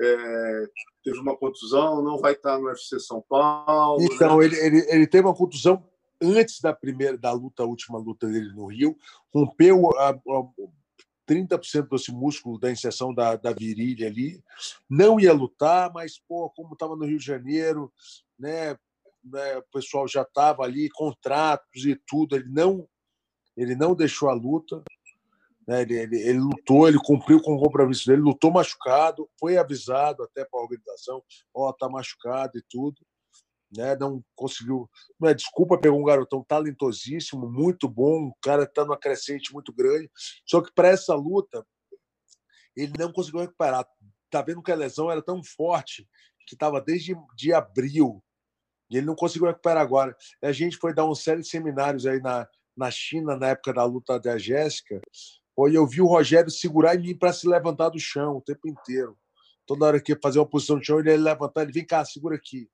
É, 0.00 0.66
teve 1.04 1.18
uma 1.18 1.36
contusão, 1.36 2.02
não 2.02 2.18
vai 2.18 2.32
estar 2.32 2.58
no 2.58 2.66
UFC 2.66 2.98
São 2.98 3.22
Paulo. 3.28 4.00
Né? 4.00 4.08
Então, 4.10 4.38
né? 4.38 4.44
ele, 4.44 4.56
ele, 4.56 4.86
ele 4.88 5.06
teve 5.06 5.26
uma 5.26 5.34
contusão 5.34 5.84
antes 6.22 6.60
da 6.60 6.72
primeira 6.72 7.18
da 7.18 7.32
luta, 7.32 7.64
a 7.64 7.66
última 7.66 7.98
luta 7.98 8.28
dele 8.28 8.52
no 8.54 8.66
Rio, 8.66 8.96
rompeu 9.34 9.90
a, 9.98 10.10
a 10.10 10.44
30% 11.28 11.88
desse 11.88 12.12
músculo 12.12 12.58
da 12.58 12.70
inserção 12.70 13.14
da, 13.14 13.36
da 13.36 13.52
virilha 13.52 14.06
ali. 14.06 14.42
Não 14.88 15.18
ia 15.18 15.32
lutar, 15.32 15.92
mas, 15.92 16.18
pô, 16.18 16.50
como 16.50 16.74
estava 16.74 16.96
no 16.96 17.04
Rio 17.04 17.18
de 17.18 17.24
Janeiro, 17.24 17.92
né, 18.38 18.76
né, 19.22 19.58
o 19.58 19.62
pessoal 19.72 20.08
já 20.08 20.22
estava 20.22 20.62
ali, 20.62 20.88
contratos 20.90 21.84
e 21.84 21.94
tudo, 22.06 22.36
ele 22.36 22.48
não, 22.48 22.88
ele 23.56 23.74
não 23.74 23.94
deixou 23.94 24.28
a 24.28 24.34
luta. 24.34 24.82
Né, 25.66 25.82
ele, 25.82 25.94
ele, 25.94 26.20
ele, 26.20 26.40
lutou, 26.40 26.88
ele 26.88 26.98
cumpriu 26.98 27.40
com 27.40 27.54
o 27.54 27.60
compromisso 27.60 28.06
dele, 28.06 28.20
lutou 28.20 28.50
machucado, 28.50 29.30
foi 29.38 29.56
avisado 29.56 30.24
até 30.24 30.44
para 30.44 30.58
a 30.58 30.62
organização: 30.62 31.22
ó, 31.54 31.68
oh, 31.68 31.72
tá 31.72 31.88
machucado 31.88 32.58
e 32.58 32.62
tudo 32.68 33.00
né? 33.72 33.96
Não 33.96 34.22
conseguiu. 34.34 34.88
Não 35.18 35.28
é 35.28 35.34
desculpa, 35.34 35.78
pegou 35.78 35.98
um 35.98 36.04
garotão 36.04 36.44
talentosíssimo, 36.44 37.50
muito 37.50 37.88
bom, 37.88 38.26
o 38.28 38.34
cara 38.42 38.64
está 38.64 38.84
numa 38.84 38.98
crescente 38.98 39.52
muito 39.52 39.72
grande. 39.72 40.10
Só 40.46 40.60
que 40.60 40.72
para 40.72 40.88
essa 40.88 41.14
luta 41.14 41.66
ele 42.76 42.92
não 42.98 43.12
conseguiu 43.12 43.40
recuperar. 43.40 43.86
Tá 44.30 44.42
vendo 44.42 44.62
que 44.62 44.72
a 44.72 44.76
lesão 44.76 45.10
era 45.10 45.22
tão 45.22 45.42
forte 45.42 46.08
que 46.46 46.54
estava 46.54 46.80
desde 46.80 47.14
de 47.36 47.52
abril 47.52 48.22
e 48.90 48.96
ele 48.98 49.06
não 49.06 49.14
conseguiu 49.14 49.48
recuperar 49.48 49.82
agora. 49.82 50.14
A 50.42 50.52
gente 50.52 50.76
foi 50.76 50.94
dar 50.94 51.04
uma 51.04 51.14
série 51.14 51.40
de 51.40 51.48
seminários 51.48 52.06
aí 52.06 52.20
na, 52.20 52.46
na 52.76 52.90
China 52.90 53.36
na 53.36 53.48
época 53.48 53.72
da 53.72 53.84
luta 53.84 54.20
da 54.20 54.36
Jéssica. 54.36 55.00
E 55.58 55.74
eu 55.74 55.86
vi 55.86 56.00
o 56.00 56.06
Rogério 56.06 56.50
segurar 56.50 56.96
em 56.96 57.00
mim 57.00 57.16
para 57.16 57.32
se 57.32 57.46
levantar 57.46 57.90
do 57.90 57.98
chão 57.98 58.36
o 58.36 58.42
tempo 58.42 58.68
inteiro. 58.68 59.16
Toda 59.66 59.86
hora 59.86 60.00
que 60.00 60.18
fazer 60.20 60.38
uma 60.38 60.48
posição 60.48 60.78
de 60.78 60.86
chão, 60.86 60.98
ele 60.98 61.10
ia 61.10 61.16
levantar, 61.16 61.62
ele 61.62 61.72
vem 61.72 61.86
cá, 61.86 62.04
segura 62.04 62.36
aqui 62.36 62.68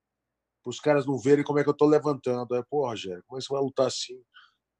os 0.69 0.81
caras 0.81 1.07
não 1.07 1.19
verem 1.19 1.45
como 1.45 1.59
é 1.59 1.63
que 1.63 1.69
eu 1.69 1.73
estou 1.73 1.89
levantando. 1.89 2.55
Aí, 2.55 2.63
pô, 2.69 2.87
Rogério, 2.87 3.25
como 3.27 3.39
é 3.39 3.41
que 3.41 3.47
você 3.47 3.53
vai 3.53 3.63
lutar 3.63 3.87
assim? 3.87 4.23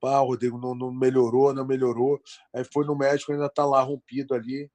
Pá, 0.01 0.19
Rodrigo, 0.19 0.59
não, 0.59 0.75
não 0.75 0.93
melhorou, 0.93 1.53
não 1.55 1.67
melhorou. 1.67 2.21
Aí 2.55 2.63
foi 2.73 2.85
no 2.85 2.97
médico, 2.97 3.33
ainda 3.33 3.47
está 3.47 3.65
lá 3.65 3.81
rompido 3.81 4.35
ali, 4.35 4.71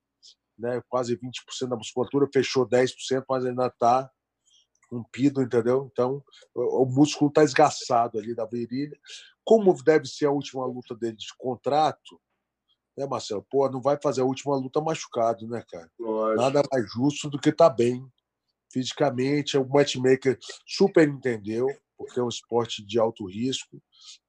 né? 0.58 0.82
quase 0.90 1.16
20% 1.16 1.70
da 1.70 1.78
musculatura, 1.78 2.28
fechou 2.34 2.68
10%, 2.68 3.24
mas 3.30 3.46
ainda 3.46 3.68
está 3.68 4.10
rompido, 4.92 5.42
entendeu? 5.42 5.90
Então, 5.92 6.24
o, 6.54 6.84
o 6.84 6.86
músculo 6.86 7.30
está 7.30 7.44
esgaçado 7.44 8.18
ali 8.18 8.36
da 8.36 8.46
virilha. 8.46 8.98
Como 9.46 9.74
deve 9.84 10.08
ser 10.08 10.26
a 10.26 10.32
última 10.32 10.66
luta 10.66 10.96
dele 10.96 11.16
de 11.16 11.28
contrato, 11.38 12.20
né, 12.98 13.06
Marcelo? 13.06 13.46
Pô, 13.50 13.70
não 13.70 13.82
vai 13.82 13.98
fazer 14.02 14.22
a 14.22 14.26
última 14.26 14.56
luta 14.56 14.82
machucado, 14.82 15.48
né, 15.48 15.64
cara? 15.70 15.90
Lógico. 16.00 16.42
Nada 16.42 16.64
mais 16.72 16.92
justo 16.92 17.30
do 17.30 17.40
que 17.40 17.52
tá 17.52 17.70
bem 17.70 18.06
fisicamente. 18.74 19.58
O 19.58 19.70
matchmaker 19.70 20.38
super 20.68 21.08
entendeu, 21.08 21.68
porque 21.96 22.20
é 22.20 22.24
um 22.24 22.28
esporte 22.28 22.84
de 22.84 23.00
alto 23.00 23.26
risco. 23.26 23.82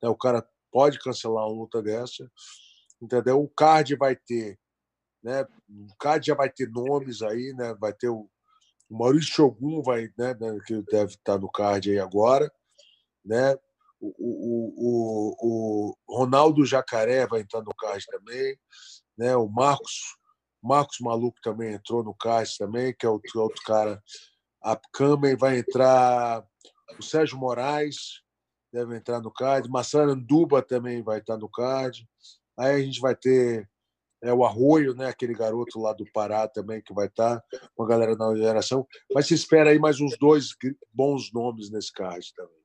Né? 0.02 0.08
O 0.08 0.16
cara 0.16 0.46
pode 0.70 0.98
cancelar 1.00 1.46
uma 1.46 1.56
luta 1.62 1.82
dessa. 1.82 2.30
Entendeu? 3.00 3.42
O 3.42 3.48
card 3.48 3.96
vai 3.96 4.14
ter. 4.14 4.58
Né? 5.22 5.42
O 5.42 5.96
card 5.98 6.26
já 6.26 6.34
vai 6.34 6.50
ter 6.50 6.68
nomes 6.68 7.22
aí, 7.22 7.54
né? 7.56 7.74
vai 7.80 7.94
ter 7.94 8.10
o, 8.10 8.28
o 8.90 8.98
Maurício 8.98 9.32
Shogun, 9.32 9.82
vai, 9.82 10.10
né? 10.18 10.34
né 10.38 10.58
que 10.66 10.82
deve 10.82 11.14
estar 11.14 11.38
no 11.38 11.50
card 11.50 11.90
aí 11.90 11.98
agora. 11.98 12.52
Né? 13.24 13.54
O, 13.98 14.12
o, 14.18 14.74
o, 15.40 15.96
o 16.06 16.16
Ronaldo 16.18 16.66
Jacaré 16.66 17.26
vai 17.26 17.40
entrar 17.40 17.62
no 17.62 17.74
card 17.74 18.04
também. 18.06 18.58
Né? 19.16 19.34
O 19.34 19.48
Marcos 19.48 20.18
Marcos 20.62 20.98
Maluco 21.00 21.38
também 21.42 21.74
entrou 21.74 22.02
no 22.02 22.14
card 22.14 22.50
também, 22.56 22.94
que 22.98 23.04
é 23.04 23.08
outro, 23.08 23.38
outro 23.38 23.62
cara 23.64 24.02
a 24.64 24.80
Câmara 24.92 25.36
vai 25.36 25.58
entrar 25.58 26.42
o 26.98 27.02
Sérgio 27.02 27.36
Moraes, 27.36 28.22
deve 28.72 28.96
entrar 28.96 29.20
no 29.20 29.30
card, 29.30 29.68
Massaranduba 29.68 30.62
também 30.62 31.02
vai 31.02 31.18
estar 31.18 31.36
no 31.36 31.50
card. 31.50 32.08
Aí 32.56 32.74
a 32.74 32.80
gente 32.80 32.98
vai 32.98 33.14
ter 33.14 33.68
é, 34.22 34.32
o 34.32 34.42
Arroio, 34.42 34.94
né, 34.94 35.06
aquele 35.06 35.34
garoto 35.34 35.78
lá 35.78 35.92
do 35.92 36.10
Pará 36.12 36.48
também 36.48 36.80
que 36.80 36.94
vai 36.94 37.06
estar, 37.06 37.44
uma 37.78 37.86
galera 37.86 38.16
da 38.16 38.34
geração. 38.34 38.86
Mas 39.12 39.26
se 39.26 39.34
espera 39.34 39.70
aí 39.70 39.78
mais 39.78 40.00
uns 40.00 40.16
dois 40.18 40.56
bons 40.92 41.30
nomes 41.30 41.70
nesse 41.70 41.92
card 41.92 42.32
também. 42.34 42.64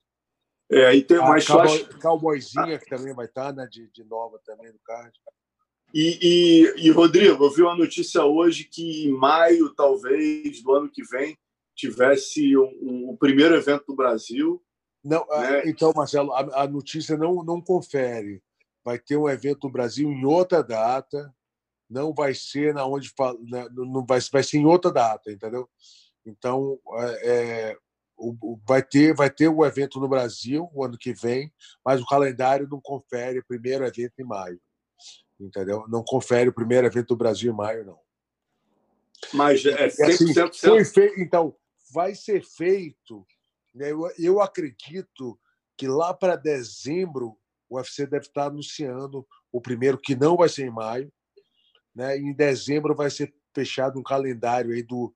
É, 0.71 0.85
aí 0.85 1.03
tem 1.03 1.17
mais 1.17 1.45
Cowboy, 1.45 1.99
Cowboyzinha, 1.99 2.79
que 2.79 2.89
também 2.89 3.13
vai 3.13 3.25
estar, 3.25 3.51
né, 3.53 3.67
de, 3.69 3.89
de 3.91 4.03
nova 4.05 4.39
também 4.45 4.71
no 4.71 4.79
card. 4.85 5.11
E, 5.93 6.19
e, 6.21 6.87
e, 6.87 6.91
Rodrigo, 6.91 7.43
eu 7.43 7.51
vi 7.51 7.63
uma 7.63 7.75
notícia 7.75 8.23
hoje 8.23 8.63
que 8.63 9.07
em 9.07 9.11
maio, 9.11 9.73
talvez, 9.73 10.61
do 10.61 10.73
ano 10.73 10.89
que 10.89 11.03
vem, 11.03 11.35
tivesse 11.79 12.55
o 12.57 12.65
um, 12.65 13.11
um, 13.11 13.17
primeiro 13.17 13.55
evento 13.55 13.85
do 13.87 13.95
Brasil. 13.95 14.61
Não, 15.03 15.25
né? 15.27 15.63
Então, 15.65 15.93
Marcelo, 15.95 16.33
a, 16.33 16.63
a, 16.63 16.67
notícia 16.67 17.15
não, 17.17 17.43
não 17.43 17.61
confere. 17.61 18.43
Vai 18.83 18.99
ter 18.99 19.15
um 19.15 19.29
evento 19.29 19.67
no 19.67 19.71
Brasil 19.71 20.09
em 20.09 20.25
outra 20.25 20.61
data, 20.61 21.33
não 21.89 22.13
vai 22.13 22.33
ser 22.33 22.73
na 22.73 22.85
onde 22.85 23.11
né, 23.49 23.67
não 23.71 24.05
vai, 24.05 24.19
vai 24.31 24.43
ser 24.43 24.57
em 24.57 24.65
outra 24.65 24.91
data, 24.91 25.31
entendeu? 25.31 25.69
Então, 26.25 26.77
é, 26.93 27.29
é 27.29 27.77
o, 28.17 28.59
vai 28.67 28.83
ter 28.83 29.15
vai 29.15 29.29
ter 29.29 29.47
o 29.47 29.65
evento 29.65 29.99
no 29.99 30.09
Brasil 30.09 30.69
o 30.73 30.83
ano 30.83 30.97
que 30.97 31.13
vem, 31.13 31.51
mas 31.85 32.01
o 32.01 32.05
calendário 32.05 32.67
não 32.69 32.81
confere 32.81 33.39
o 33.39 33.45
primeiro 33.45 33.85
evento 33.85 34.19
em 34.19 34.25
maio, 34.25 34.59
entendeu? 35.39 35.85
Não 35.87 36.03
confere 36.03 36.49
o 36.49 36.53
primeiro 36.53 36.85
evento 36.85 37.07
do 37.07 37.15
Brasil 37.15 37.53
em 37.53 37.55
maio, 37.55 37.85
não. 37.85 37.99
Mas 39.33 39.65
é 39.65 39.87
100% 39.87 40.49
assim, 40.49 40.67
foi 40.67 40.85
feito, 40.85 41.19
então 41.19 41.55
vai 41.91 42.15
ser 42.15 42.43
feito. 42.43 43.25
Né? 43.73 43.91
Eu, 43.91 44.11
eu 44.17 44.41
acredito 44.41 45.39
que 45.77 45.87
lá 45.87 46.13
para 46.13 46.35
dezembro 46.35 47.37
o 47.69 47.77
UFC 47.77 48.05
deve 48.07 48.25
estar 48.25 48.47
anunciando 48.47 49.25
o 49.51 49.61
primeiro, 49.61 49.97
que 49.97 50.15
não 50.15 50.35
vai 50.35 50.49
ser 50.49 50.65
em 50.65 50.71
maio. 50.71 51.11
Né? 51.95 52.17
Em 52.17 52.33
dezembro 52.33 52.95
vai 52.95 53.09
ser 53.09 53.33
fechado 53.53 53.99
um 53.99 54.03
calendário 54.03 54.73
aí 54.73 54.83
do, 54.83 55.13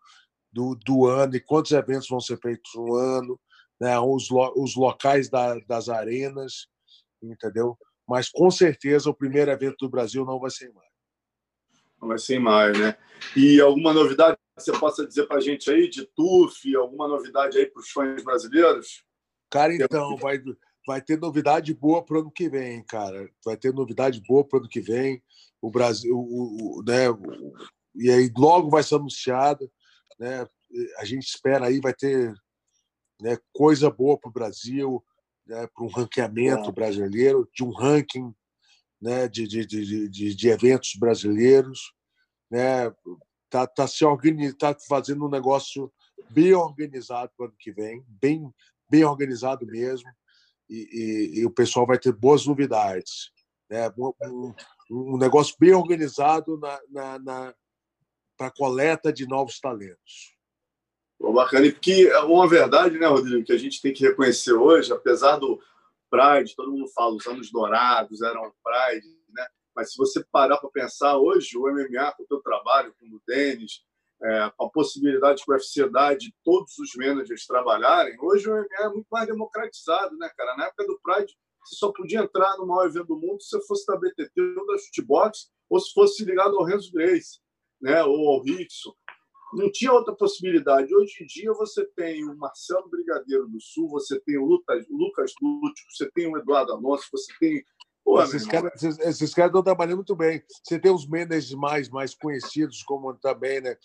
do, 0.52 0.76
do 0.76 1.08
ano 1.08 1.36
e 1.36 1.40
quantos 1.40 1.72
eventos 1.72 2.08
vão 2.08 2.20
ser 2.20 2.38
feitos 2.40 2.72
no 2.76 2.96
ano, 2.96 3.40
né? 3.80 3.98
os, 4.00 4.30
lo, 4.30 4.54
os 4.56 4.76
locais 4.76 5.30
da, 5.30 5.60
das 5.60 5.90
arenas, 5.90 6.68
entendeu? 7.22 7.78
Mas 8.08 8.30
com 8.30 8.52
certeza 8.52 9.10
o 9.10 9.16
primeiro 9.16 9.52
evento 9.52 9.78
do 9.80 9.90
Brasil 9.90 10.26
não 10.26 10.40
vai 10.40 10.52
ser 10.52 10.70
em 10.70 10.74
maio. 10.74 10.90
Não 12.02 12.08
vai 12.10 12.18
ser 12.18 12.36
em 12.36 12.40
maio, 12.40 12.78
né? 12.78 12.98
E 13.36 13.62
alguma 13.62 13.94
novidade 13.94 14.38
você 14.58 14.72
possa 14.80 15.06
dizer 15.06 15.26
para 15.28 15.38
a 15.38 15.42
gente 15.42 15.70
aí 15.72 15.90
de 15.90 16.06
TUF, 16.06 16.76
alguma 16.76 17.08
novidade 17.08 17.58
aí 17.58 17.66
para 17.66 17.80
os 17.80 17.90
fãs 17.90 18.24
brasileiros? 18.24 19.04
Cara, 19.50 19.74
então, 19.74 20.16
vai, 20.18 20.42
vai 20.86 21.02
ter 21.02 21.20
novidade 21.20 21.74
boa 21.74 22.04
para 22.04 22.18
o 22.18 22.22
ano 22.22 22.32
que 22.32 22.50
vem, 22.50 22.84
cara. 22.84 23.30
Vai 23.46 23.58
ter 23.58 23.74
novidade 23.74 24.22
boa 24.28 24.44
para 24.46 24.58
o 24.58 24.60
ano 24.62 24.70
que 24.70 24.82
vem. 24.82 25.24
O 25.62 25.72
Brasil, 25.72 26.16
o, 26.16 26.80
o, 26.80 26.84
né, 26.84 27.06
e 27.96 28.10
aí 28.10 28.32
logo 28.38 28.70
vai 28.70 28.84
ser 28.84 28.96
anunciado, 28.96 29.72
né? 30.20 30.48
A 30.98 31.06
gente 31.06 31.28
espera 31.28 31.68
aí, 31.68 31.80
vai 31.80 31.94
ter 31.94 32.34
né, 33.22 33.38
coisa 33.52 33.90
boa 33.90 34.18
para 34.20 34.30
o 34.30 34.34
Brasil. 34.34 35.04
né, 35.46 35.68
para 35.68 35.84
um 35.84 35.90
ranqueamento 35.90 36.72
brasileiro, 36.72 37.48
de 37.54 37.64
um 37.64 37.72
ranking 37.72 38.34
né, 39.02 39.28
de, 39.28 39.48
de, 39.48 39.66
de, 39.66 40.10
de, 40.10 40.36
de 40.36 40.50
eventos 40.50 40.96
brasileiros. 40.96 41.94
Né, 42.50 42.90
tá, 43.54 43.68
tá 43.68 43.88
se 43.88 44.04
organizando, 44.04 44.58
tá 44.58 44.76
fazendo 44.90 45.28
um 45.28 45.30
negócio 45.30 45.94
bem 46.32 46.56
organizado 46.56 47.32
para 47.38 47.46
o 47.46 47.48
ano 47.50 47.56
que 47.60 47.72
vem, 47.72 48.04
bem, 48.08 48.52
bem 48.90 49.04
organizado 49.04 49.64
mesmo, 49.68 50.10
e, 50.68 51.36
e, 51.36 51.40
e 51.40 51.46
o 51.46 51.52
pessoal 51.52 51.86
vai 51.86 52.00
ter 52.00 52.12
boas 52.12 52.48
novidades. 52.48 53.32
Né? 53.70 53.94
Um, 54.26 54.54
um 54.90 55.18
negócio 55.18 55.56
bem 55.60 55.72
organizado 55.72 56.58
na, 56.58 56.80
na, 56.90 57.20
na 57.20 57.56
para 58.36 58.50
coleta 58.50 59.14
de 59.14 59.28
novos 59.28 59.60
talentos. 59.60 60.36
Bom, 61.20 61.32
bacana. 61.32 61.68
E 61.68 61.72
porque 61.72 62.12
uma 62.24 62.50
verdade, 62.50 62.98
né, 62.98 63.06
Rodrigo, 63.06 63.46
que 63.46 63.54
a 63.54 63.58
gente 63.58 63.80
tem 63.80 63.94
que 63.94 64.04
reconhecer 64.08 64.54
hoje, 64.54 64.92
apesar 64.92 65.38
do 65.38 65.62
Pride, 66.10 66.56
todo 66.56 66.72
mundo 66.72 66.88
fala 66.88 67.14
os 67.14 67.28
anos 67.28 67.52
dourados 67.52 68.24
eram 68.24 68.52
Pride? 68.64 69.08
Mas 69.76 69.92
se 69.92 69.98
você 69.98 70.24
parar 70.32 70.58
para 70.58 70.70
pensar 70.70 71.18
hoje, 71.18 71.58
o 71.58 71.62
MMA, 71.62 72.14
com 72.16 72.24
o 72.24 72.28
teu 72.28 72.42
trabalho, 72.42 72.94
com 73.00 73.06
o 73.06 73.22
Denis, 73.28 73.82
é, 74.22 74.40
a 74.44 74.70
possibilidade 74.72 75.44
que 75.44 75.52
o 75.52 75.54
UFC 75.54 75.90
dá 75.90 76.14
de 76.14 76.34
todos 76.44 76.78
os 76.78 76.96
managers 76.96 77.46
trabalharem, 77.46 78.16
hoje 78.22 78.50
o 78.50 78.54
MMA 78.54 78.86
é 78.86 78.90
muito 78.90 79.08
mais 79.12 79.28
democratizado, 79.28 80.16
né, 80.18 80.30
cara? 80.38 80.56
Na 80.56 80.66
época 80.68 80.86
do 80.86 81.00
Pride, 81.04 81.34
você 81.64 81.76
só 81.76 81.92
podia 81.92 82.20
entrar 82.20 82.58
no 82.58 82.68
maior 82.68 82.88
evento 82.88 83.08
do 83.08 83.20
mundo 83.20 83.42
se 83.42 83.50
você 83.50 83.68
fosse 83.68 83.86
da 83.86 83.98
BTT 83.98 84.32
ou 84.58 84.68
da 84.68 84.78
Shootbox, 84.78 85.50
ou 85.70 85.80
se 85.80 85.94
fosse 85.94 86.24
ligado 86.24 86.58
ao 86.58 86.66
Renzo 86.66 86.92
Grace, 86.92 87.40
né, 87.82 88.04
ou 88.04 88.30
ao 88.30 88.42
Rickson 88.42 88.94
não 89.56 89.72
tinha 89.72 89.92
outra 89.92 90.14
possibilidade. 90.16 90.94
Hoje 90.94 91.24
em 91.24 91.26
dia 91.26 91.54
você 91.54 91.86
tem 91.96 92.24
o 92.28 92.36
Marcelo 92.36 92.90
Brigadeiro 92.90 93.48
do 93.48 93.62
Sul, 93.62 93.88
você 93.90 94.20
tem 94.22 94.38
o 94.38 94.46
Lucas 94.46 95.34
Lúcio, 95.42 95.86
você 95.90 96.10
tem 96.12 96.28
o 96.28 96.38
Eduardo 96.38 96.74
Alonso, 96.74 97.08
você 97.12 97.32
tem. 97.40 97.64
Pô, 98.04 98.22
esses 98.22 98.46
caras 98.46 98.84
esses, 98.84 99.34
cara 99.34 99.48
estão 99.48 99.64
trabalhando 99.64 99.98
muito 99.98 100.16
bem. 100.16 100.44
Você 100.64 100.78
tem 100.78 100.92
os 100.92 101.08
managers 101.08 101.54
mais, 101.54 101.90
mais 101.90 102.14
conhecidos, 102.14 102.84
como 102.84 103.14
também, 103.16 103.62
né? 103.62 103.78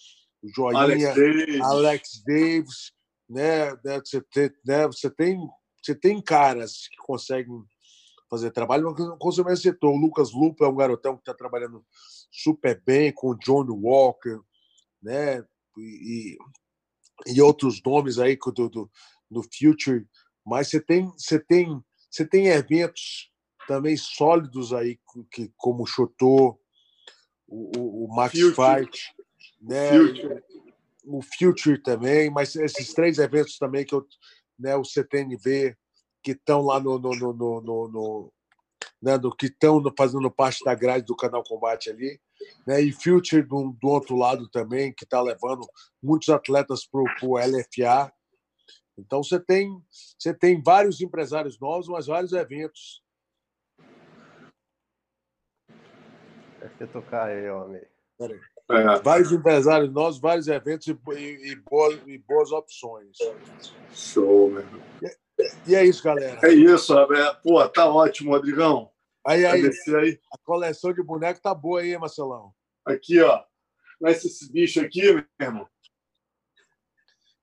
O 0.43 0.49
Joinha, 0.49 0.81
Alex 0.81 1.15
Davis, 1.15 1.61
Alex 1.61 2.23
Davis 2.25 2.93
né? 3.29 3.75
né? 3.85 4.01
Você, 4.05 4.21
tem, 4.23 4.51
né? 4.65 4.87
você, 4.87 5.11
tem, 5.11 5.39
você 5.83 5.95
tem 5.95 6.23
caras 6.23 6.89
que 6.89 6.97
conseguem 6.99 7.63
fazer 8.31 8.51
trabalho, 8.51 8.85
mas 8.85 8.97
como 9.19 9.33
você 9.33 9.57
citou, 9.57 9.95
o 9.95 9.99
Lucas 9.99 10.33
Lupo 10.33 10.65
é 10.65 10.69
um 10.69 10.77
garotão 10.77 11.15
que 11.15 11.23
está 11.23 11.35
trabalhando 11.35 11.85
super 12.31 12.81
bem 12.85 13.13
com 13.13 13.31
o 13.31 13.39
John 13.39 13.67
Walker, 13.71 14.39
né? 15.03 15.43
e, 15.77 16.37
e 17.27 17.41
outros 17.41 17.81
nomes 17.83 18.19
aí 18.19 18.37
do, 18.37 18.69
do, 18.69 18.91
do 19.31 19.43
Future, 19.43 20.07
mas 20.45 20.69
você 20.69 20.81
tem, 20.81 21.07
você 21.07 21.39
tem, 21.39 21.81
você 22.11 22.27
tem 22.27 22.49
eventos 22.49 23.31
também 23.69 23.99
sólidos 23.99 24.73
aí, 24.73 24.99
que, 25.31 25.53
como 25.55 25.83
o 25.83 25.87
Chotô, 25.87 26.59
o, 27.47 28.07
o 28.07 28.17
Max 28.17 28.33
Future. 28.33 28.55
Fight, 28.55 29.15
né? 29.61 29.91
Future. 29.91 30.43
o 31.05 31.21
Future 31.21 31.83
também, 31.83 32.31
mas 32.31 32.57
esses 32.57 32.95
três 32.95 33.19
eventos 33.19 33.59
também 33.59 33.85
que 33.85 33.95
eu, 33.95 34.07
né, 34.59 34.75
o 34.75 34.85
CTNV, 34.85 35.77
que 36.23 36.31
estão 36.31 36.63
lá 36.63 36.81
no, 36.81 36.99
no, 36.99 37.11
no, 37.11 37.35
no, 37.35 37.89
no 37.89 38.33
né, 39.03 39.19
do 39.19 39.37
que 39.37 39.47
estão 39.47 39.83
fazendo 39.97 40.31
parte 40.31 40.65
da 40.65 40.75
grade 40.75 41.05
do 41.05 41.15
canal 41.15 41.45
Combate 41.45 41.91
ali, 41.91 42.19
né, 42.67 42.81
e 42.81 42.91
Future 42.91 43.43
do, 43.43 43.77
do 43.79 43.89
outro 43.89 44.17
lado 44.17 44.49
também, 44.49 44.95
que 44.95 45.05
está 45.05 45.21
levando 45.21 45.69
muitos 46.03 46.31
atletas 46.31 46.87
para 46.87 47.03
o 47.03 47.37
LFA. 47.37 48.11
Então 48.97 49.23
você 49.23 49.39
tem, 49.39 49.71
você 50.19 50.33
tem 50.33 50.63
vários 50.63 51.03
empresários 51.03 51.61
novos, 51.61 51.87
mas 51.87 52.07
vários 52.07 52.33
eventos. 52.33 53.07
Ter 56.77 56.89
tocar 56.89 57.29
aí, 57.29 57.49
homem. 57.51 57.83
É. 58.21 58.99
Vários 59.03 59.33
empresários 59.33 59.91
novos, 59.93 60.19
vários 60.19 60.49
eventos 60.49 60.87
e, 60.89 60.99
e, 61.15 61.53
e, 61.53 61.57
boas, 61.57 61.99
e 62.07 62.19
boas 62.19 62.53
opções. 62.53 63.17
Show, 63.93 64.51
meu. 64.51 64.65
E 65.67 65.75
é 65.75 65.85
isso, 65.85 66.03
galera. 66.03 66.39
É 66.43 66.53
isso, 66.53 66.93
Roberto. 66.95 67.41
Pô, 67.43 67.69
tá 67.69 67.89
ótimo, 67.89 68.33
Rodrigão. 68.33 68.91
Aí, 69.25 69.47
aí, 69.47 69.63
aí, 69.63 70.21
a 70.33 70.39
coleção 70.45 70.93
de 70.93 71.03
boneco 71.03 71.41
tá 71.41 71.55
boa 71.55 71.81
aí, 71.81 71.97
Marcelão. 71.97 72.53
Aqui, 72.85 73.21
ó. 73.21 73.45
Conhece 73.99 74.27
esse 74.27 74.51
bicho 74.51 74.81
aqui, 74.81 75.03
meu 75.13 75.25
irmão? 75.41 75.69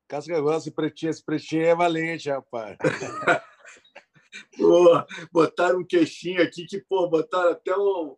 Casca 0.07 0.39
grossa, 0.39 0.71
pretinho. 0.71 1.09
Esse 1.09 1.23
pretinho 1.23 1.65
é 1.65 1.75
valente, 1.75 2.29
rapaz. 2.29 2.77
pô, 4.57 5.03
botaram 5.31 5.79
um 5.79 5.85
queixinho 5.85 6.41
aqui 6.41 6.65
que, 6.65 6.79
pô, 6.79 7.07
botaram 7.07 7.51
até 7.51 7.75
um. 7.75 8.15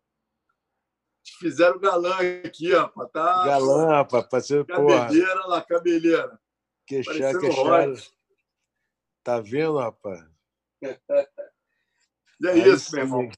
Fizeram 1.40 1.80
galã 1.80 2.16
aqui, 2.44 2.74
ó. 2.74 2.88
Tá... 3.08 3.46
Galã, 3.46 3.88
rapaz. 3.88 4.28
Parceiro, 4.28 4.66
cabeleira 4.66 5.46
lá, 5.46 5.62
cabeleira. 5.62 6.40
Queixar, 6.86 7.38
queixar. 7.40 7.90
Tá 9.24 9.42
vendo, 9.42 9.78
rapaz? 9.78 10.26
e 10.82 12.48
é 12.48 12.52
aí 12.52 12.70
isso, 12.70 12.92
sim. 12.92 12.96
meu 12.96 13.06
irmão. 13.06 13.30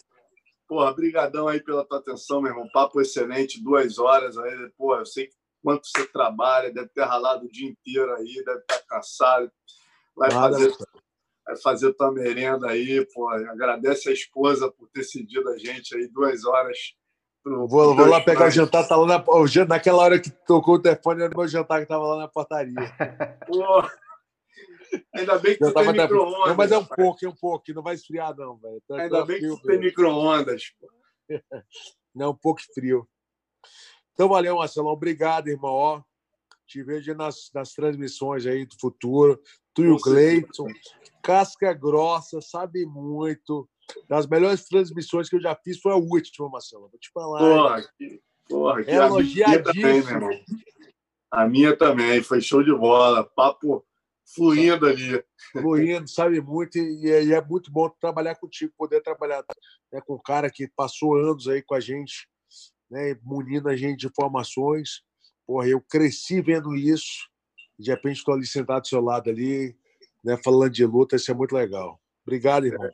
Porra, 0.67 0.93
brigadão 0.93 1.47
aí 1.47 1.59
pela 1.59 1.83
tua 1.83 1.97
atenção, 1.97 2.41
meu 2.41 2.51
irmão. 2.51 2.69
Papo 2.71 3.01
excelente, 3.01 3.61
duas 3.61 3.97
horas 3.97 4.37
aí. 4.37 4.69
Porra, 4.77 4.99
eu 4.99 5.05
sei 5.05 5.29
quanto 5.63 5.87
você 5.87 6.05
trabalha, 6.07 6.71
deve 6.71 6.89
ter 6.89 7.03
ralado 7.03 7.45
o 7.45 7.51
dia 7.51 7.67
inteiro 7.67 8.13
aí, 8.13 8.43
deve 8.45 8.59
estar 8.59 8.79
cansado. 8.87 9.51
Vai 10.15 10.29
fazer, 10.29 10.71
vai 11.45 11.55
fazer 11.57 11.93
tua 11.93 12.11
merenda 12.11 12.69
aí, 12.69 13.03
pô. 13.13 13.27
Agradece 13.29 14.09
a 14.09 14.13
esposa 14.13 14.71
por 14.71 14.87
ter 14.89 15.03
cedido 15.03 15.49
a 15.49 15.57
gente 15.57 15.95
aí 15.95 16.07
duas 16.07 16.45
horas. 16.45 16.77
Pro, 17.49 17.67
vou, 17.67 17.95
vou 17.95 18.05
lá 18.05 18.21
pegar 18.21 18.45
o 18.47 18.51
jantar, 18.51 18.87
tá 18.87 18.95
lá 18.95 19.07
na, 19.07 19.25
naquela 19.67 20.03
hora 20.03 20.19
que 20.19 20.29
tocou 20.29 20.75
o 20.75 20.79
telefone, 20.79 21.23
era 21.23 21.33
o 21.33 21.37
meu 21.37 21.47
jantar 21.47 21.77
que 21.77 21.83
estava 21.83 22.05
lá 22.05 22.19
na 22.19 22.27
portaria. 22.27 22.75
Ainda 25.15 25.39
bem 25.39 25.57
que 25.57 25.65
tu 25.65 25.73
tem 25.73 25.91
micro-ondas. 25.91 26.55
Mas 26.55 26.71
é 26.71 26.77
um 26.77 26.85
pouco, 26.85 27.25
é 27.25 27.27
um 27.27 27.35
pouco, 27.35 27.73
não 27.73 27.81
vai 27.81 27.95
esfriar, 27.95 28.35
não, 28.35 28.55
velho. 28.57 28.81
Tá, 28.87 29.01
Ainda 29.01 29.25
bem 29.25 29.37
frio, 29.37 29.55
que 29.55 29.61
tu 29.61 29.67
tem 29.67 29.79
micro-ondas. 29.79 30.73
Não, 32.15 32.25
é 32.25 32.29
um 32.29 32.35
pouco 32.35 32.59
frio. 32.73 33.07
Então, 34.13 34.27
valeu, 34.27 34.55
Marcelão. 34.57 34.91
Obrigado, 34.91 35.47
irmão. 35.47 35.71
Ó, 35.71 36.01
te 36.65 36.81
vejo 36.81 37.13
nas, 37.13 37.51
nas 37.53 37.71
transmissões 37.73 38.47
aí 38.47 38.65
do 38.65 38.75
futuro. 38.79 39.39
Tu 39.79 39.85
e 39.85 39.89
o 39.89 39.97
Gleison. 39.97 40.67
Casca 41.23 41.73
grossa, 41.73 42.41
sabe 42.41 42.85
muito. 42.85 43.67
Das 44.07 44.27
melhores 44.27 44.65
transmissões 44.65 45.29
que 45.29 45.37
eu 45.37 45.41
já 45.41 45.55
fiz 45.55 45.79
foi 45.79 45.91
a 45.91 45.95
última, 45.95 46.49
Marcelo. 46.49 46.89
Vou 46.89 46.99
te 46.99 47.09
falar. 47.11 47.39
Porra, 47.39 47.89
que, 47.97 48.21
porra, 48.47 48.83
que 48.83 48.91
é 48.91 48.95
elogiadíssimo. 48.95 50.29
A 51.31 51.47
minha 51.47 51.75
também, 51.75 52.21
foi 52.21 52.41
show 52.41 52.63
de 52.63 52.73
bola. 52.73 53.23
Papo 53.23 53.85
fluindo 54.35 54.85
ali. 54.85 55.23
Fluindo, 55.51 56.07
sabe 56.07 56.41
muito, 56.41 56.77
e 56.77 57.09
é, 57.09 57.23
e 57.23 57.33
é, 57.33 57.41
muito 57.41 57.71
bom 57.71 57.89
trabalhar 57.99 58.35
contigo, 58.35 58.73
poder 58.77 59.01
trabalhar 59.01 59.43
né, 59.91 60.01
com 60.01 60.15
um 60.15 60.21
cara 60.21 60.49
que 60.49 60.67
passou 60.67 61.15
anos 61.15 61.47
aí 61.47 61.61
com 61.61 61.73
a 61.73 61.79
gente, 61.79 62.27
né, 62.89 63.17
munindo 63.23 63.69
a 63.69 63.75
gente 63.75 63.99
de 63.99 64.07
informações. 64.07 65.01
Porra, 65.47 65.67
eu 65.67 65.81
cresci 65.81 66.41
vendo 66.41 66.75
isso, 66.75 67.28
de 67.79 67.91
repente 67.91 68.17
estou 68.17 68.33
ali 68.33 68.45
sentado 68.45 68.81
do 68.81 68.87
seu 68.87 69.01
lado 69.01 69.29
ali, 69.29 69.75
né, 70.23 70.37
falando 70.43 70.71
de 70.71 70.85
luta, 70.85 71.15
isso 71.15 71.31
é 71.31 71.33
muito 71.33 71.55
legal. 71.55 71.99
Obrigado, 72.23 72.65
irmão. 72.65 72.85
É. 72.85 72.91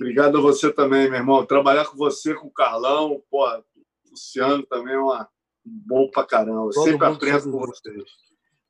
Obrigado 0.00 0.38
a 0.38 0.40
você 0.40 0.72
também, 0.72 1.08
meu 1.08 1.18
irmão. 1.18 1.44
Trabalhar 1.44 1.86
com 1.86 1.96
você, 1.96 2.34
com 2.34 2.46
o 2.46 2.52
Carlão, 2.52 3.20
porra, 3.30 3.64
Luciano 4.10 4.64
também 4.66 4.94
é 4.94 4.98
uma 4.98 5.28
bom 5.64 6.08
pra 6.10 6.24
caramba. 6.24 6.68
Eu 6.68 6.72
sempre 6.72 7.06
aprendo 7.06 7.50
com 7.50 7.58
vocês. 7.58 8.04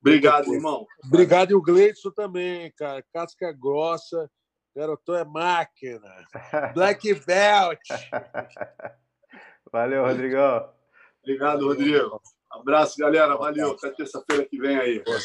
Obrigado, 0.01 0.55
irmão. 0.55 0.87
Obrigado, 1.05 1.51
e 1.51 1.55
o 1.55 1.61
Gleison 1.61 2.11
também, 2.11 2.73
cara. 2.77 3.05
Casca 3.13 3.53
grossa, 3.53 4.31
garotão 4.75 5.17
é 5.17 5.25
máquina. 5.25 6.25
Black 6.73 7.15
Belt. 7.27 7.81
Valeu, 9.73 10.05
Rodrigão. 10.05 10.71
Obrigado, 11.23 11.67
Rodrigo. 11.67 12.23
Abraço, 12.51 12.99
galera. 12.99 13.37
Valeu. 13.37 13.73
Até 13.73 13.91
terça-feira 13.91 14.45
que 14.47 14.59
vem 14.59 14.77
aí. 14.79 15.03